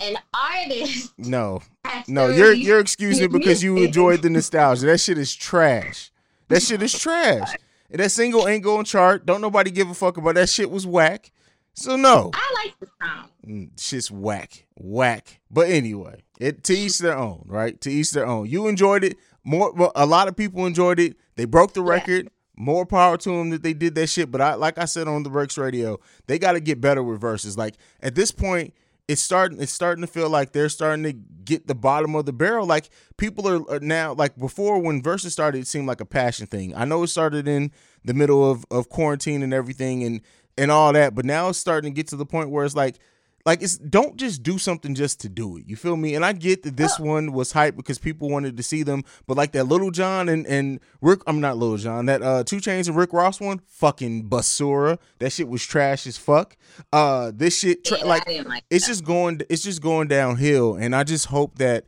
And 0.00 0.16
artists. 0.32 1.12
no, 1.18 1.60
no, 2.06 2.28
you're 2.28 2.52
you're 2.52 2.78
excusing 2.80 3.24
it 3.24 3.32
because 3.32 3.62
you 3.62 3.76
enjoyed 3.78 4.22
the 4.22 4.30
nostalgia. 4.30 4.86
That 4.86 4.98
shit 4.98 5.18
is 5.18 5.34
trash. 5.34 6.10
That 6.48 6.62
shit 6.62 6.82
is 6.82 6.98
trash. 6.98 7.54
And 7.90 8.00
that 8.00 8.10
single 8.10 8.48
ain't 8.48 8.64
going 8.64 8.86
chart. 8.86 9.26
Don't 9.26 9.42
nobody 9.42 9.70
give 9.70 9.90
a 9.90 9.92
fuck 9.92 10.16
about 10.16 10.36
that 10.36 10.48
shit 10.48 10.70
was 10.70 10.86
whack. 10.86 11.30
So 11.74 11.96
no. 11.96 12.30
I 12.32 12.64
like 12.64 12.80
the 12.80 12.86
song. 13.02 13.28
Mm, 13.46 13.78
shit's 13.78 14.10
whack, 14.10 14.64
whack. 14.76 15.40
But 15.50 15.68
anyway, 15.68 16.22
it 16.40 16.64
to 16.64 16.72
each 16.72 17.00
their 17.00 17.18
own, 17.18 17.44
right? 17.44 17.78
To 17.82 17.90
each 17.90 18.12
their 18.12 18.26
own. 18.26 18.46
You 18.46 18.66
enjoyed 18.66 19.04
it 19.04 19.18
more. 19.44 19.72
Well, 19.72 19.92
a 19.94 20.06
lot 20.06 20.28
of 20.28 20.36
people 20.36 20.66
enjoyed 20.66 21.00
it. 21.00 21.16
They 21.36 21.44
broke 21.44 21.74
the 21.74 21.82
record. 21.82 22.28
More 22.54 22.84
power 22.84 23.16
to 23.16 23.30
them 23.30 23.50
that 23.50 23.62
they 23.62 23.72
did 23.72 23.94
that 23.94 24.08
shit. 24.08 24.30
But 24.30 24.40
I, 24.40 24.54
like 24.54 24.78
I 24.78 24.84
said 24.84 25.08
on 25.08 25.22
the 25.22 25.30
Breaks 25.30 25.56
Radio, 25.56 25.98
they 26.26 26.38
got 26.38 26.52
to 26.52 26.60
get 26.60 26.80
better 26.80 27.02
with 27.02 27.20
Verzuz. 27.20 27.56
Like 27.56 27.76
at 28.02 28.14
this 28.14 28.30
point, 28.30 28.74
it's 29.08 29.22
starting 29.22 29.60
it's 29.60 29.72
starting 29.72 30.02
to 30.02 30.06
feel 30.06 30.28
like 30.28 30.52
they're 30.52 30.68
starting 30.68 31.02
to 31.04 31.12
get 31.12 31.66
the 31.66 31.74
bottom 31.74 32.14
of 32.14 32.26
the 32.26 32.32
barrel. 32.32 32.66
Like 32.66 32.90
people 33.16 33.48
are, 33.48 33.68
are 33.70 33.80
now 33.80 34.14
like 34.14 34.36
before 34.36 34.78
when 34.78 35.02
Verzuz 35.02 35.30
started, 35.30 35.62
it 35.62 35.66
seemed 35.66 35.86
like 35.86 36.00
a 36.00 36.06
passion 36.06 36.46
thing. 36.46 36.74
I 36.74 36.84
know 36.84 37.02
it 37.02 37.08
started 37.08 37.48
in 37.48 37.72
the 38.04 38.14
middle 38.14 38.48
of 38.48 38.64
of 38.70 38.88
quarantine 38.88 39.42
and 39.42 39.54
everything 39.54 40.04
and 40.04 40.20
and 40.58 40.70
all 40.70 40.92
that, 40.92 41.14
but 41.14 41.24
now 41.24 41.48
it's 41.48 41.58
starting 41.58 41.90
to 41.90 41.94
get 41.94 42.08
to 42.08 42.16
the 42.16 42.26
point 42.26 42.50
where 42.50 42.64
it's 42.64 42.76
like 42.76 42.98
like 43.44 43.62
it's 43.62 43.76
don't 43.78 44.16
just 44.16 44.42
do 44.42 44.56
something 44.58 44.94
just 44.94 45.20
to 45.22 45.28
do 45.28 45.56
it. 45.56 45.64
You 45.66 45.76
feel 45.76 45.96
me? 45.96 46.14
And 46.14 46.24
I 46.24 46.32
get 46.32 46.62
that 46.62 46.76
this 46.76 46.98
one 46.98 47.32
was 47.32 47.52
hype 47.52 47.76
because 47.76 47.98
people 47.98 48.28
wanted 48.30 48.56
to 48.56 48.62
see 48.62 48.82
them, 48.82 49.02
but 49.26 49.36
like 49.36 49.52
that 49.52 49.64
Lil 49.64 49.90
Jon 49.90 50.28
and 50.28 50.46
and 50.46 50.80
Rick, 51.00 51.20
I'm 51.26 51.40
not 51.40 51.56
Lil 51.56 51.76
Jon, 51.76 52.06
that 52.06 52.22
uh 52.22 52.44
2 52.44 52.56
Chainz 52.56 52.86
and 52.88 52.96
Rick 52.96 53.12
Ross 53.12 53.40
one, 53.40 53.60
fucking 53.66 54.28
basura. 54.28 54.98
That 55.18 55.30
shit 55.30 55.48
was 55.48 55.64
trash 55.64 56.06
as 56.06 56.16
fuck. 56.16 56.56
Uh, 56.92 57.32
this 57.34 57.58
shit 57.58 57.84
tra- 57.84 57.98
Yeah, 57.98 58.04
like, 58.04 58.26
like 58.46 58.64
it's 58.70 58.86
that. 58.86 58.92
just 58.92 59.04
going 59.04 59.40
it's 59.48 59.62
just 59.62 59.82
going 59.82 60.08
downhill, 60.08 60.74
and 60.74 60.94
I 60.94 61.04
just 61.04 61.26
hope 61.26 61.58
that 61.58 61.84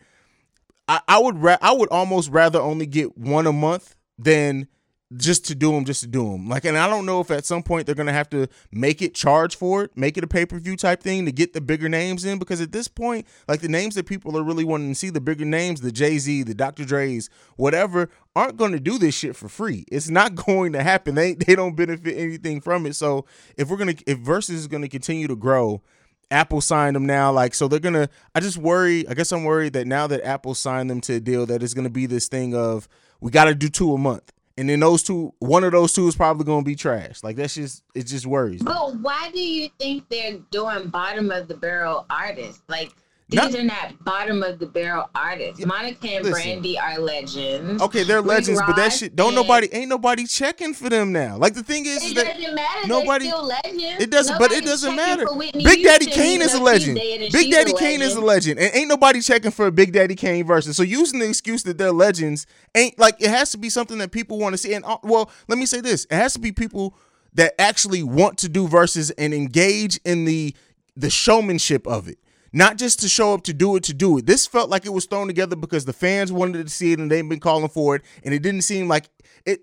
I, 0.88 1.00
I 1.08 1.18
would 1.18 1.38
ra- 1.38 1.58
I 1.62 1.72
would 1.72 1.88
almost 1.90 2.30
rather 2.30 2.60
only 2.60 2.86
get 2.86 3.16
one 3.16 3.46
a 3.46 3.52
month 3.52 3.96
than 4.18 4.68
just 5.16 5.44
to 5.46 5.54
do 5.54 5.70
them 5.72 5.84
just 5.84 6.00
to 6.00 6.06
do 6.06 6.30
them 6.30 6.48
like 6.48 6.64
and 6.64 6.78
i 6.78 6.88
don't 6.88 7.04
know 7.04 7.20
if 7.20 7.30
at 7.30 7.44
some 7.44 7.62
point 7.62 7.86
they're 7.86 7.94
gonna 7.94 8.12
have 8.12 8.28
to 8.28 8.48
make 8.72 9.02
it 9.02 9.14
charge 9.14 9.54
for 9.54 9.84
it 9.84 9.96
make 9.96 10.16
it 10.16 10.24
a 10.24 10.26
pay-per-view 10.26 10.76
type 10.76 11.02
thing 11.02 11.24
to 11.26 11.30
get 11.30 11.52
the 11.52 11.60
bigger 11.60 11.88
names 11.88 12.24
in 12.24 12.38
because 12.38 12.60
at 12.60 12.72
this 12.72 12.88
point 12.88 13.26
like 13.46 13.60
the 13.60 13.68
names 13.68 13.94
that 13.94 14.06
people 14.06 14.36
are 14.36 14.42
really 14.42 14.64
wanting 14.64 14.88
to 14.88 14.94
see 14.94 15.10
the 15.10 15.20
bigger 15.20 15.44
names 15.44 15.82
the 15.82 15.92
jay-z 15.92 16.42
the 16.42 16.54
dr 16.54 16.84
dre's 16.84 17.28
whatever 17.56 18.08
aren't 18.34 18.56
going 18.56 18.72
to 18.72 18.80
do 18.80 18.98
this 18.98 19.14
shit 19.14 19.36
for 19.36 19.48
free 19.48 19.84
it's 19.92 20.08
not 20.08 20.34
going 20.46 20.72
to 20.72 20.82
happen 20.82 21.14
they 21.14 21.34
they 21.34 21.54
don't 21.54 21.76
benefit 21.76 22.16
anything 22.16 22.60
from 22.60 22.86
it 22.86 22.94
so 22.94 23.24
if 23.56 23.68
we're 23.68 23.76
gonna 23.76 23.94
if 24.06 24.18
Verzuz 24.18 24.50
is 24.50 24.66
gonna 24.66 24.88
continue 24.88 25.28
to 25.28 25.36
grow 25.36 25.82
Apple 26.30 26.60
signed 26.60 26.96
them 26.96 27.06
now, 27.06 27.30
like 27.30 27.54
so 27.54 27.68
they're 27.68 27.78
gonna. 27.78 28.08
I 28.34 28.40
just 28.40 28.56
worry. 28.56 29.06
I 29.06 29.14
guess 29.14 29.30
I'm 29.30 29.44
worried 29.44 29.74
that 29.74 29.86
now 29.86 30.06
that 30.06 30.26
Apple 30.26 30.54
signed 30.54 30.90
them 30.90 31.00
to 31.02 31.14
a 31.14 31.20
deal, 31.20 31.46
that 31.46 31.62
it's 31.62 31.74
gonna 31.74 31.90
be 31.90 32.06
this 32.06 32.28
thing 32.28 32.54
of 32.54 32.88
we 33.20 33.30
got 33.30 33.44
to 33.44 33.54
do 33.54 33.68
two 33.68 33.94
a 33.94 33.98
month, 33.98 34.32
and 34.56 34.68
then 34.68 34.80
those 34.80 35.02
two, 35.02 35.34
one 35.40 35.64
of 35.64 35.72
those 35.72 35.92
two 35.92 36.06
is 36.06 36.16
probably 36.16 36.44
gonna 36.44 36.62
be 36.62 36.76
trash. 36.76 37.22
Like 37.22 37.36
that's 37.36 37.54
just 37.54 37.82
it 37.94 38.06
just 38.06 38.26
worries. 38.26 38.62
But 38.62 38.96
why 38.98 39.30
do 39.32 39.40
you 39.40 39.68
think 39.78 40.08
they're 40.08 40.38
doing 40.50 40.88
bottom 40.88 41.30
of 41.30 41.48
the 41.48 41.56
barrel 41.56 42.06
artists? 42.08 42.62
Like 42.68 42.92
these 43.34 43.52
Not- 43.52 43.54
are 43.60 43.62
not 43.64 44.04
bottom 44.04 44.42
of 44.42 44.58
the 44.58 44.66
barrel 44.66 45.08
artists. 45.14 45.64
Monica 45.64 46.08
and 46.08 46.24
listen. 46.24 46.32
Brandy 46.42 46.78
are 46.78 46.98
legends. 46.98 47.82
Okay, 47.82 48.02
they're 48.04 48.20
legends, 48.22 48.60
but 48.66 48.76
that 48.76 48.92
shit 48.92 49.16
don't 49.16 49.34
nobody 49.34 49.68
ain't 49.72 49.88
nobody 49.88 50.26
checking 50.26 50.74
for 50.74 50.88
them 50.88 51.12
now. 51.12 51.36
Like 51.36 51.54
the 51.54 51.62
thing 51.62 51.86
is, 51.86 52.02
is 52.04 52.12
It 52.12 52.14
that 52.16 52.36
doesn't 52.36 52.54
matter. 52.54 52.88
nobody- 52.88 53.26
still 53.26 53.44
legends. 53.44 54.02
It 54.02 54.10
doesn't, 54.10 54.38
but 54.38 54.52
it 54.52 54.64
doesn't 54.64 54.96
matter. 54.96 55.26
Big 55.52 55.82
Daddy 55.84 56.06
Kane 56.06 56.42
is 56.42 56.54
a 56.54 56.60
legend. 56.62 56.98
she's 56.98 57.08
dead 57.08 57.22
and 57.22 57.32
Big 57.32 57.50
Daddy 57.50 57.72
Kane 57.74 58.02
is 58.02 58.14
a 58.14 58.20
legend. 58.20 58.58
legend, 58.58 58.60
and 58.60 58.74
ain't 58.74 58.88
nobody 58.88 59.20
checking 59.20 59.50
for 59.50 59.66
a 59.66 59.72
Big 59.72 59.92
Daddy 59.92 60.14
Kane 60.14 60.44
Verzuz. 60.46 60.74
So 60.74 60.82
using 60.82 61.18
the 61.20 61.28
excuse 61.28 61.62
that 61.64 61.78
they're 61.78 61.92
legends 61.92 62.46
ain't 62.74 62.98
like 62.98 63.16
it 63.20 63.30
has 63.30 63.50
to 63.52 63.58
be 63.58 63.70
something 63.70 63.98
that 63.98 64.10
people 64.12 64.38
want 64.38 64.54
to 64.54 64.58
see. 64.58 64.74
And 64.74 64.84
uh, 64.84 64.98
well, 65.02 65.30
let 65.48 65.58
me 65.58 65.66
say 65.66 65.80
this: 65.80 66.04
it 66.10 66.14
has 66.14 66.32
to 66.34 66.38
be 66.38 66.52
people 66.52 66.96
that 67.34 67.54
actually 67.60 68.02
want 68.02 68.38
to 68.38 68.48
do 68.48 68.68
Verzuz 68.68 69.10
and 69.18 69.34
engage 69.34 69.98
in 70.04 70.24
the 70.24 70.54
the 70.96 71.10
showmanship 71.10 71.86
of 71.86 72.08
it. 72.08 72.18
Not 72.56 72.78
just 72.78 73.00
to 73.00 73.08
show 73.08 73.34
up 73.34 73.42
to 73.44 73.52
do 73.52 73.74
it 73.74 73.82
to 73.84 73.92
do 73.92 74.16
it. 74.16 74.26
This 74.26 74.46
felt 74.46 74.70
like 74.70 74.86
it 74.86 74.90
was 74.90 75.06
thrown 75.06 75.26
together 75.26 75.56
because 75.56 75.86
the 75.86 75.92
fans 75.92 76.32
wanted 76.32 76.64
to 76.64 76.72
see 76.72 76.92
it 76.92 77.00
and 77.00 77.10
they've 77.10 77.28
been 77.28 77.40
calling 77.40 77.68
for 77.68 77.96
it, 77.96 78.02
and 78.22 78.32
it 78.32 78.42
didn't 78.42 78.62
seem 78.62 78.86
like 78.86 79.10
it. 79.44 79.62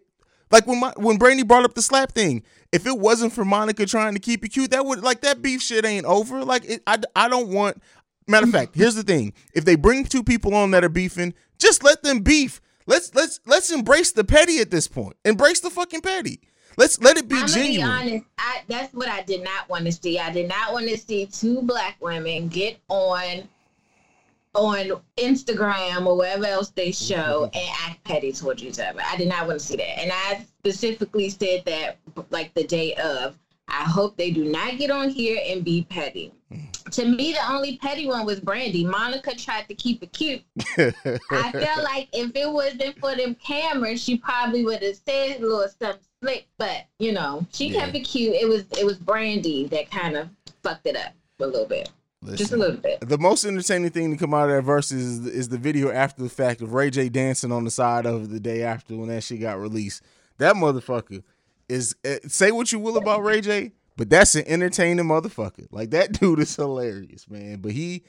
Like 0.52 0.68
when 0.68 0.82
my, 0.82 0.92
when 0.98 1.16
Brandy 1.16 1.44
brought 1.44 1.64
up 1.64 1.74
the 1.74 1.82
slap 1.82 2.12
thing, 2.12 2.44
if 2.74 2.86
it 2.86 3.00
wasn't 3.00 3.32
for 3.32 3.46
Monica 3.46 3.86
trying 3.86 4.14
to 4.16 4.20
keep 4.20 4.44
it 4.44 4.50
cute, 4.50 4.72
that 4.72 4.86
would 4.86 5.02
like 5.02 5.22
that 5.22 5.42
beef 5.42 5.62
shit 5.62 5.86
ain't 5.86 6.06
over. 6.06 6.44
Like 6.44 6.66
it, 6.66 6.84
I 6.86 7.00
I 7.16 7.30
don't 7.30 7.48
want. 7.48 7.82
Matter 8.28 8.46
of 8.46 8.52
fact, 8.52 8.76
here's 8.76 8.96
the 8.96 9.04
thing: 9.04 9.32
if 9.54 9.64
they 9.64 9.78
bring 9.78 10.04
two 10.04 10.22
people 10.22 10.54
on 10.54 10.72
that 10.72 10.84
are 10.84 10.90
beefing, 10.90 11.34
just 11.58 11.86
let 11.86 12.04
them 12.04 12.20
beef. 12.20 12.60
Let's 12.88 13.16
let's 13.16 13.40
let's 13.46 13.72
embrace 13.72 14.12
the 14.12 14.26
petty 14.26 14.60
at 14.60 14.70
this 14.70 14.90
point. 14.90 15.16
Embrace 15.24 15.62
the 15.62 15.70
fucking 15.70 16.02
petty. 16.02 16.42
Let's 16.78 17.00
let 17.02 17.18
it 17.18 17.28
be 17.28 17.36
I'm 17.36 17.42
gonna 17.42 17.54
genuine. 17.54 17.76
be 17.76 17.84
honest. 18.12 18.26
I, 18.38 18.62
that's 18.68 18.94
what 18.94 19.08
I 19.10 19.22
did 19.24 19.44
not 19.44 19.70
want 19.70 19.86
to 19.86 19.92
see. 19.92 20.20
I 20.20 20.32
did 20.32 20.48
not 20.48 20.72
want 20.74 20.88
to 20.90 20.98
see 20.98 21.26
two 21.26 21.62
black 21.62 21.98
women 22.02 22.48
get 22.48 22.80
on 22.88 23.48
on 24.54 24.92
Instagram 25.18 26.06
or 26.06 26.18
wherever 26.18 26.46
else 26.46 26.70
they 26.72 26.92
show 26.92 27.50
Mm-hmm. 27.54 27.58
and 27.58 27.70
act 27.90 28.04
petty 28.04 28.32
towards 28.34 28.62
each 28.64 28.80
other. 28.80 29.00
I 29.06 29.16
did 29.16 29.30
not 29.30 29.48
want 29.48 29.60
to 29.60 29.66
see 29.66 29.78
that. 29.78 30.00
And 30.00 30.12
I 30.14 30.46
specifically 30.60 31.30
said 31.30 31.64
that 31.66 31.98
like 32.32 32.54
the 32.54 32.64
day 32.66 32.94
of. 32.96 33.38
I 33.74 33.84
hope 33.86 34.18
they 34.18 34.32
do 34.32 34.44
not 34.44 34.78
get 34.78 34.92
on 34.92 35.08
here 35.10 35.40
and 35.48 35.64
be 35.64 35.88
petty. 35.90 36.34
Mm. 36.52 36.70
To 36.92 37.06
me, 37.06 37.32
the 37.32 37.50
only 37.54 37.78
petty 37.78 38.06
one 38.06 38.26
was 38.26 38.42
Brandy. 38.42 38.84
Monica 38.84 39.34
tried 39.34 39.70
to 39.70 39.76
keep 39.76 40.04
it 40.04 40.12
cute. 40.12 40.42
I 40.78 41.52
felt 41.54 41.84
like 41.84 42.10
if 42.12 42.36
it 42.36 42.52
wasn't 42.52 43.00
for 43.00 43.16
them 43.16 43.34
cameras, 43.36 44.04
she 44.04 44.18
probably 44.18 44.66
would 44.66 44.84
have 44.84 44.98
said 45.08 45.38
a 45.40 45.42
little 45.48 45.70
something 45.80 46.02
slick. 46.22 46.48
But 46.58 46.86
you 47.00 47.12
know, 47.12 47.46
she 47.52 47.68
Yeah. 47.70 47.82
kept 47.86 47.96
it 47.96 48.02
cute. 48.02 48.36
It 48.36 48.48
was 48.48 48.66
it 48.80 48.86
was 48.86 48.98
Brandy 48.98 49.68
that 49.68 49.92
kind 49.92 50.16
of 50.16 50.30
fucked 50.64 50.88
it 50.88 50.96
up 50.96 51.14
a 51.40 51.46
little 51.48 51.66
bit, 51.66 51.90
just 52.36 52.52
a 52.52 52.58
little 52.58 52.78
bit. 52.78 53.00
The 53.02 53.18
most 53.18 53.44
entertaining 53.46 53.90
thing 53.92 54.12
to 54.12 54.18
come 54.18 54.34
out 54.34 54.50
of 54.50 54.56
that 54.56 54.62
verse 54.62 54.92
is, 54.92 55.26
is 55.26 55.50
the 55.50 55.58
video 55.58 55.92
after 55.92 56.22
the 56.22 56.30
fact 56.30 56.62
of 56.62 56.74
Ray 56.74 56.90
J 56.92 57.10
dancing 57.10 57.52
on 57.52 57.64
the 57.64 57.72
side 57.72 58.06
of 58.06 58.30
the 58.30 58.40
day 58.40 58.62
after 58.64 58.96
when 58.96 59.10
that 59.10 59.24
shit 59.24 59.42
got 59.42 59.60
released. 59.60 60.04
That 60.38 60.56
motherfucker 60.56 61.24
is 61.68 61.96
eh, 62.04 62.20
say 62.28 62.52
what 62.52 62.72
you 62.72 62.80
will 62.80 62.98
about 62.98 63.24
Ray 63.24 63.42
J, 63.42 63.72
but 63.98 64.10
that's 64.10 64.36
an 64.36 64.44
entertaining 64.48 65.06
motherfucker. 65.06 65.68
Like 65.72 65.90
that 65.92 66.12
dude 66.20 66.40
is 66.40 66.56
hilarious, 66.56 67.28
man. 67.30 67.58
But 67.60 67.72
he, 67.72 68.04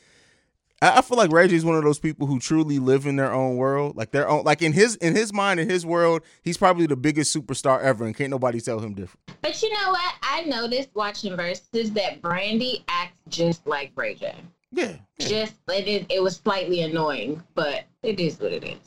I, 0.83 0.99
I 0.99 1.01
feel 1.03 1.17
like 1.17 1.31
Ray 1.31 1.49
J 1.49 1.57
is 1.57 1.65
one 1.65 1.77
of 1.77 1.85
those 1.85 2.01
people 2.01 2.27
who 2.27 2.41
truly 2.41 2.79
live 2.79 3.07
in 3.07 3.17
their 3.17 3.33
own 3.33 3.57
world, 3.57 3.97
like 3.97 4.11
their 4.11 4.29
own, 4.29 4.43
like 4.45 4.61
in 4.61 4.73
his 4.73 4.97
in 4.97 5.15
his 5.15 5.33
mind, 5.33 5.61
in 5.61 5.71
his 5.71 5.87
world, 5.87 6.23
he's 6.43 6.59
probably 6.59 6.87
the 6.87 6.97
biggest 6.97 7.35
superstar 7.35 7.81
ever, 7.81 8.05
and 8.05 8.17
can't 8.17 8.31
nobody 8.31 8.61
tell 8.61 8.81
him 8.81 8.93
different. 8.93 9.21
But 9.41 9.63
you 9.63 9.71
know 9.73 9.91
what? 9.91 10.15
I 10.23 10.43
noticed 10.43 10.91
watching 10.95 11.33
Verzuz 11.35 11.95
that 11.95 12.21
Brandy 12.21 12.85
acts 12.89 13.17
just 13.29 13.67
like 13.67 13.93
Ray 13.95 14.17
J. 14.17 14.35
Yeah, 14.75 14.97
Just 15.19 15.55
it 15.69 15.87
is, 15.87 16.07
it 16.09 16.23
was 16.23 16.37
slightly 16.37 16.81
annoying, 16.83 17.43
but 17.55 17.85
it 18.03 18.19
is 18.19 18.41
what 18.41 18.53
it 18.53 18.65
is. 18.65 18.79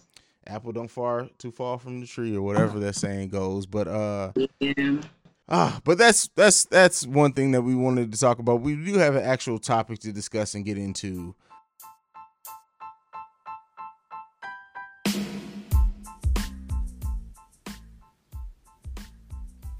apple 0.47 0.71
don't 0.71 0.89
far 0.89 1.29
too 1.37 1.51
far 1.51 1.77
from 1.77 2.01
the 2.01 2.07
tree 2.07 2.35
or 2.35 2.41
whatever 2.41 2.79
that 2.79 2.95
saying 2.95 3.29
goes. 3.29 3.65
But 3.65 3.87
uh. 3.87 4.31
Yeah. 4.59 4.97
Ah, 5.47 5.79
but 5.83 5.99
that's 5.99 6.27
that's 6.35 6.65
that's 6.65 7.05
one 7.05 7.33
thing 7.33 7.51
that 7.51 7.61
we 7.61 7.75
wanted 7.75 8.11
to 8.11 8.19
talk 8.19 8.39
about. 8.39 8.61
We 8.61 8.75
do 8.75 8.95
have 8.95 9.15
an 9.15 9.23
actual 9.23 9.59
topic 9.59 9.99
to 9.99 10.11
discuss 10.11 10.55
and 10.55 10.65
get 10.65 10.77
into. 10.77 11.35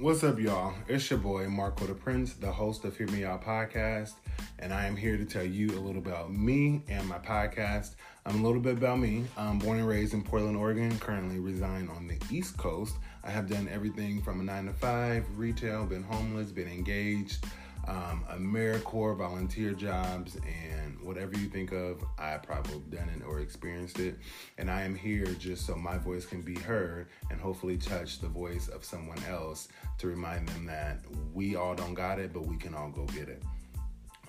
What's 0.06 0.24
up, 0.24 0.40
y'all? 0.40 0.76
It's 0.88 1.10
your 1.10 1.18
boy 1.18 1.48
Marco 1.50 1.88
the 1.88 1.96
Prince, 1.96 2.36
the 2.36 2.52
host 2.52 2.86
of 2.86 2.96
Hear 2.96 3.08
Me 3.08 3.24
Out 3.24 3.44
podcast, 3.44 4.14
and 4.60 4.72
I 4.72 4.86
am 4.86 4.96
here 4.96 5.18
to 5.18 5.26
tell 5.26 5.44
you 5.44 5.72
a 5.72 5.82
little 5.82 5.98
about 5.98 6.32
me 6.32 6.84
and 6.88 7.10
my 7.10 7.18
podcast. 7.18 7.96
I'm 8.24 8.40
a 8.40 8.46
little 8.46 8.62
bit 8.62 8.78
about 8.78 9.00
me. 9.00 9.26
I'm 9.36 9.58
born 9.58 9.80
and 9.80 9.88
raised 9.88 10.14
in 10.14 10.22
Portland, 10.22 10.58
Oregon. 10.58 10.96
Currently 11.00 11.40
reside 11.40 11.90
on 11.90 12.06
the 12.06 12.20
East 12.30 12.56
Coast. 12.56 12.98
I 13.24 13.32
have 13.32 13.50
done 13.50 13.68
everything 13.68 14.22
from 14.22 14.42
a 14.42 14.44
nine 14.44 14.68
to 14.68 14.74
five, 14.74 15.26
retail, 15.40 15.88
been 15.88 16.04
homeless, 16.04 16.52
been 16.52 16.68
engaged, 16.68 17.44
um, 17.88 18.26
AmeriCorps, 18.32 19.18
volunteer 19.18 19.74
jobs, 19.74 20.36
and 20.36 21.00
whatever 21.02 21.38
you 21.38 21.48
think 21.48 21.72
of, 21.72 22.04
I 22.18 22.38
probably 22.38 22.80
done 22.90 23.10
it 23.10 23.24
or 23.26 23.40
experienced 23.40 24.00
it. 24.00 24.18
And 24.58 24.70
I 24.70 24.84
am 24.84 24.96
here 24.96 25.26
just 25.40 25.66
so 25.66 25.76
my 25.76 25.98
voice 25.98 26.26
can 26.26 26.42
be 26.42 26.56
heard 26.56 27.08
and 27.30 27.40
hopefully 27.40 27.78
touch 27.78 28.20
the 28.20 28.28
voice 28.28 28.68
of 28.68 28.84
someone 28.84 29.22
else 29.30 29.68
to 30.00 30.08
remind 30.08 30.48
them 30.50 30.66
that 30.66 31.00
we 31.34 31.56
all 31.56 31.76
don't 31.76 31.94
got 31.94 32.20
it, 32.20 32.34
but 32.34 32.46
we 32.46 32.58
can 32.58 32.74
all 32.74 32.90
go 32.90 33.06
get 33.06 33.30
it. 33.30 33.44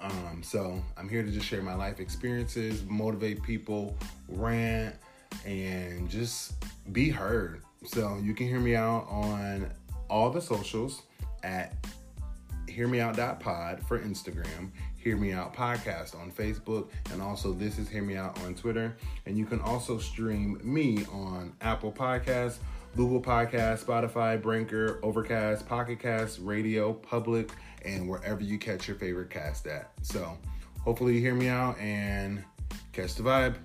Um, 0.01 0.43
so 0.43 0.83
I'm 0.97 1.09
here 1.09 1.23
to 1.23 1.31
just 1.31 1.47
share 1.47 1.63
my 1.63 1.75
life 1.75 2.01
experiences, 2.01 2.85
motivate 2.85 3.43
people, 3.43 3.97
rant, 4.29 4.95
and 5.45 6.09
just 6.09 6.55
be 6.93 7.09
heard. 7.09 7.63
So 7.85 8.19
you 8.23 8.35
can 8.35 8.47
hear 8.47 8.61
me 8.61 8.77
out 8.77 9.07
on 9.09 9.71
all 10.11 10.31
the 10.31 10.41
socials 10.41 11.03
at 11.43 11.75
hearmeout.pod 12.77 13.83
for 13.87 13.99
Instagram, 14.01 14.71
Hear 14.97 15.17
Me 15.17 15.33
Out 15.33 15.55
Podcast 15.55 16.15
on 16.15 16.31
Facebook, 16.31 16.89
and 17.13 17.23
also 17.23 17.53
This 17.53 17.79
is 17.79 17.89
Hear 17.89 18.03
Me 18.03 18.17
Out 18.17 18.39
on 18.43 18.55
Twitter. 18.55 18.97
And 19.25 19.39
you 19.39 19.47
can 19.47 19.61
also 19.61 19.99
stream 19.99 20.61
me 20.63 21.05
on 21.13 21.55
Apple 21.63 21.91
Podcasts, 21.91 22.59
Google 22.97 23.21
Podcasts, 23.21 23.85
Spotify, 23.85 24.41
Breaker, 24.41 25.01
Overcast, 25.03 25.67
Pocket 25.67 25.99
Cast, 25.99 26.39
Radio, 26.41 26.93
Public, 26.93 27.51
and 27.85 28.09
wherever 28.09 28.43
you 28.43 28.59
catch 28.59 28.87
your 28.87 28.97
favorite 28.97 29.31
cast 29.31 29.67
at. 29.67 29.93
So 30.03 30.37
hopefully 30.81 31.15
you 31.15 31.21
hear 31.21 31.35
me 31.35 31.49
out 31.49 31.79
and 31.79 32.45
catch 32.93 33.15
the 33.15 33.23
vibe. 33.23 33.57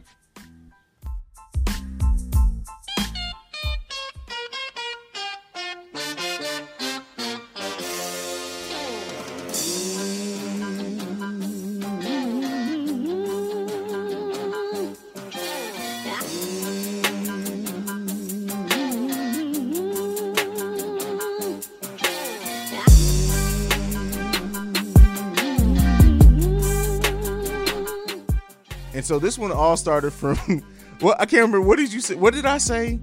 So 29.12 29.19
this 29.19 29.38
one 29.38 29.52
all 29.52 29.76
started 29.76 30.12
from 30.12 30.38
what 31.02 31.19
I 31.19 31.26
can't 31.26 31.41
remember. 31.41 31.60
What 31.60 31.78
did 31.78 31.91
you 31.91 32.00
say? 32.00 32.15
What 32.15 32.34
did 32.34 32.45
I 32.45 32.60
say? 32.60 32.97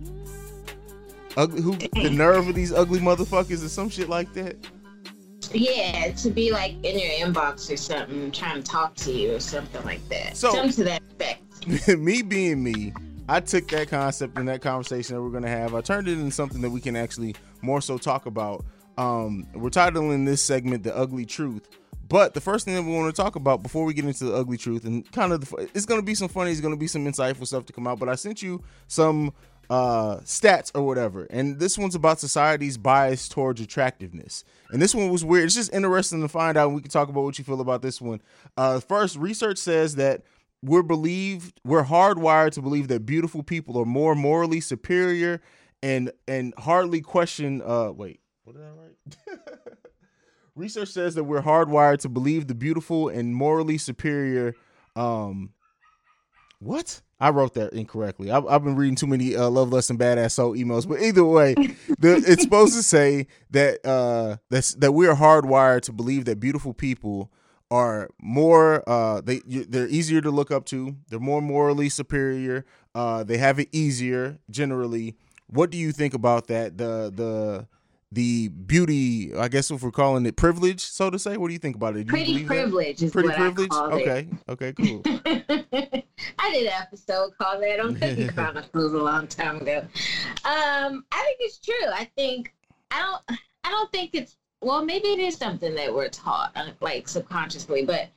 Ugly, 1.37 1.61
who 1.61 1.77
the 1.77 2.09
nerve 2.11 2.49
of 2.49 2.55
these 2.55 2.73
ugly 2.73 2.99
motherfuckers 2.99 3.63
or 3.63 3.69
some 3.69 3.91
shit 3.91 4.09
like 4.09 4.33
that. 4.33 4.57
Yeah, 5.53 6.11
to 6.13 6.31
be 6.31 6.51
like 6.51 6.83
in 6.83 6.99
your 6.99 7.11
inbox 7.11 7.71
or 7.71 7.77
something, 7.77 8.31
trying 8.31 8.63
to 8.63 8.63
talk 8.63 8.95
to 8.95 9.13
you 9.13 9.35
or 9.35 9.41
something 9.41 9.85
like 9.85 10.01
that. 10.09 10.35
So- 10.35 10.51
something 10.51 10.73
to 10.73 10.85
that 10.85 11.03
effect. 11.11 11.89
me 11.99 12.23
being 12.23 12.65
me, 12.65 12.95
I 13.29 13.41
took 13.41 13.69
that 13.69 13.91
concept 13.91 14.39
and 14.39 14.49
that 14.49 14.63
conversation 14.63 15.15
that 15.15 15.21
we're 15.21 15.29
gonna 15.29 15.51
have. 15.51 15.75
I 15.75 15.83
turned 15.83 16.09
it 16.09 16.13
into 16.13 16.31
something 16.31 16.63
that 16.63 16.71
we 16.71 16.81
can 16.81 16.97
actually 16.97 17.35
more 17.61 17.83
so 17.83 17.99
talk 17.99 18.25
about. 18.25 18.65
Um, 18.97 19.47
we're 19.53 19.69
titling 19.69 20.25
this 20.25 20.43
segment 20.43 20.85
"The 20.85 20.97
Ugly 20.97 21.27
Truth." 21.27 21.69
But 22.09 22.35
the 22.35 22.41
first 22.41 22.65
thing 22.65 22.75
that 22.75 22.83
we 22.83 22.93
want 22.93 23.15
to 23.15 23.23
talk 23.23 23.37
about 23.37 23.63
before 23.63 23.85
we 23.85 23.93
get 23.93 24.05
into 24.05 24.25
the 24.25 24.35
ugly 24.35 24.57
truth 24.57 24.85
and 24.85 25.11
kind 25.13 25.33
of 25.33 25.43
the, 25.43 25.69
it's 25.75 25.85
going 25.85 26.01
to 26.01 26.05
be 26.05 26.15
some 26.15 26.29
funny, 26.29 26.51
it's 26.51 26.61
going 26.61 26.75
to 26.75 26.79
be 26.79 26.87
some 26.87 27.05
insightful 27.05 27.47
stuff 27.47 27.67
to 27.67 27.73
come 27.73 27.87
out. 27.87 27.99
But 27.99 28.09
I 28.09 28.15
sent 28.15 28.41
you 28.41 28.63
some 28.87 29.35
uh, 29.69 30.17
stats 30.19 30.71
or 30.75 30.87
whatever, 30.87 31.25
and 31.25 31.59
this 31.59 31.77
one's 31.77 31.95
about 31.95 32.19
society's 32.19 32.79
bias 32.79 33.29
towards 33.29 33.61
attractiveness. 33.61 34.45
And 34.71 34.81
this 34.81 34.95
one 34.95 35.11
was 35.11 35.25
weird. 35.25 35.45
It's 35.45 35.55
just 35.55 35.73
interesting 35.75 36.23
to 36.23 36.29
find 36.29 36.57
out. 36.57 36.73
We 36.73 36.81
can 36.81 36.91
talk 36.91 37.11
about 37.11 37.25
what 37.25 37.39
you 37.39 37.45
feel 37.45 37.61
about 37.61 37.83
this 37.83 38.01
one. 38.01 38.23
Uh, 38.57 38.81
first, 38.81 39.17
research 39.17 39.59
says 39.59 39.97
that 39.97 40.23
we're 40.63 40.83
believed 40.83 41.61
we're 41.65 41.85
hardwired 41.85 42.53
to 42.53 42.63
believe 42.63 42.89
that 42.89 43.05
beautiful 43.07 43.43
people 43.43 43.79
are 43.79 43.85
more 43.85 44.15
morally 44.15 44.61
superior 44.61 45.41
and 45.83 46.11
and 46.27 46.55
hardly 46.59 47.03
question. 47.03 47.61
Uh, 47.63 47.93
wait, 47.93 48.21
what 48.45 48.57
did 48.57 48.65
I 48.65 48.71
write? 48.71 49.39
Research 50.59 50.89
says 50.89 51.15
that 51.15 51.23
we're 51.23 51.43
hardwired 51.43 52.01
to 52.01 52.09
believe 52.09 52.49
the 52.49 52.55
beautiful 52.55 53.09
and 53.09 53.33
morally 53.33 53.79
superior. 53.79 54.57
Um, 54.97 55.51
what? 56.59 57.01
I 57.21 57.31
wrote 57.31 57.55
that 57.55 57.73
incorrectly. 57.73 58.33
I've, 58.33 58.45
I've 58.45 58.65
been 58.65 58.75
reading 58.75 58.97
too 58.97 59.07
many 59.07 59.37
uh, 59.37 59.49
love, 59.49 59.73
less, 59.73 59.89
and 59.89 59.99
badass 59.99 60.33
soul 60.33 60.57
emails. 60.57 60.89
But 60.89 61.01
either 61.01 61.25
way, 61.25 61.55
the, 61.55 62.23
it's 62.27 62.43
supposed 62.43 62.75
to 62.75 62.83
say 62.83 63.29
that 63.51 63.87
uh, 63.87 64.39
that's 64.51 64.75
that 64.75 64.93
we 64.93 65.07
are 65.07 65.15
hardwired 65.15 65.83
to 65.83 65.93
believe 65.93 66.25
that 66.25 66.41
beautiful 66.41 66.75
people 66.75 67.31
are 67.71 68.11
more 68.21 68.89
uh, 68.89 69.21
they 69.21 69.41
they're 69.47 69.89
easier 69.89 70.21
to 70.21 70.31
look 70.31 70.51
up 70.51 70.65
to. 70.67 70.97
They're 71.09 71.21
more 71.21 71.41
morally 71.41 71.89
superior. 71.89 72.65
Uh, 72.97 73.23
they 73.23 73.39
have 73.39 73.61
it 73.61 73.69
easier 73.71 74.39
generally. 74.51 75.17
What 75.47 75.71
do 75.71 75.79
you 75.79 75.93
think 75.93 76.15
about 76.15 76.49
that? 76.49 76.79
The 76.79 77.13
the 77.15 77.69
the 78.11 78.49
beauty, 78.49 79.35
I 79.35 79.49
guess 79.49 79.71
if 79.71 79.83
we're 79.83 79.91
calling 79.91 80.25
it 80.27 80.37
privilege, 80.37 80.81
so 80.81 81.11
to 81.11 81.19
say. 81.19 81.37
What 81.37 81.49
do 81.49 81.53
you 81.53 81.59
think 81.59 81.77
about 81.77 81.97
it? 81.97 82.09
Pretty 82.09 82.45
privilege 82.45 83.03
is 83.03 83.13
Pretty 83.13 83.29
what 83.29 83.37
privilege. 83.37 83.69
I 83.71 83.75
call 83.75 83.93
Okay. 83.95 84.29
Okay. 84.49 84.73
Cool. 84.73 85.03
I 86.39 86.51
did 86.53 86.67
an 86.67 86.73
episode 86.81 87.33
called 87.39 87.63
that 87.63 87.81
on 87.81 87.95
Cookie 87.97 88.29
Chronicles 88.35 88.93
a 88.93 88.99
long 88.99 89.27
time 89.27 89.61
ago. 89.61 89.79
Um, 90.45 91.05
I 91.13 91.23
think 91.23 91.37
it's 91.41 91.59
true. 91.59 91.89
I 91.93 92.09
think 92.17 92.55
I 92.91 93.01
don't. 93.01 93.41
I 93.65 93.71
don't 93.71 93.93
think 93.93 94.11
it's 94.15 94.37
well. 94.63 94.85
Maybe 94.85 95.09
it 95.09 95.19
is 95.19 95.37
something 95.37 95.75
that 95.75 95.93
we're 95.93 96.09
taught, 96.09 96.53
uh, 96.57 96.71
like 96.81 97.09
subconsciously. 97.09 97.85
But 97.85 98.09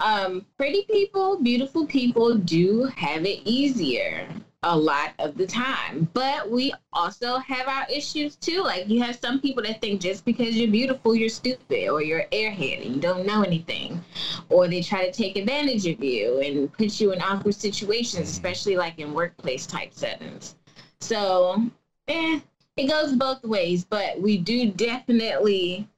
um, 0.00 0.46
pretty 0.56 0.84
people, 0.90 1.40
beautiful 1.40 1.86
people, 1.86 2.36
do 2.36 2.84
have 2.96 3.24
it 3.24 3.40
easier 3.44 4.28
a 4.62 4.76
lot 4.76 5.12
of 5.18 5.36
the 5.36 5.46
time. 5.46 6.08
But 6.14 6.50
we 6.50 6.72
also 6.92 7.38
have 7.38 7.68
our 7.68 7.86
issues 7.90 8.36
too. 8.36 8.62
Like 8.62 8.88
you 8.88 9.00
have 9.02 9.16
some 9.16 9.40
people 9.40 9.62
that 9.62 9.80
think 9.80 10.00
just 10.00 10.24
because 10.24 10.56
you're 10.56 10.70
beautiful, 10.70 11.14
you're 11.14 11.28
stupid 11.28 11.88
or 11.88 12.02
you're 12.02 12.24
airhead 12.32 12.84
and 12.84 12.96
you 12.96 13.00
don't 13.00 13.26
know 13.26 13.42
anything. 13.42 14.02
Or 14.48 14.66
they 14.68 14.82
try 14.82 15.06
to 15.06 15.12
take 15.12 15.36
advantage 15.36 15.86
of 15.86 16.02
you 16.02 16.40
and 16.40 16.72
put 16.72 17.00
you 17.00 17.12
in 17.12 17.20
awkward 17.22 17.54
situations, 17.54 18.28
especially 18.28 18.76
like 18.76 18.98
in 18.98 19.12
workplace 19.12 19.66
type 19.66 19.94
settings. 19.94 20.56
So, 21.00 21.62
eh, 22.08 22.40
it 22.76 22.88
goes 22.88 23.14
both 23.14 23.42
ways, 23.44 23.84
but 23.84 24.20
we 24.20 24.38
do 24.38 24.70
definitely 24.72 25.88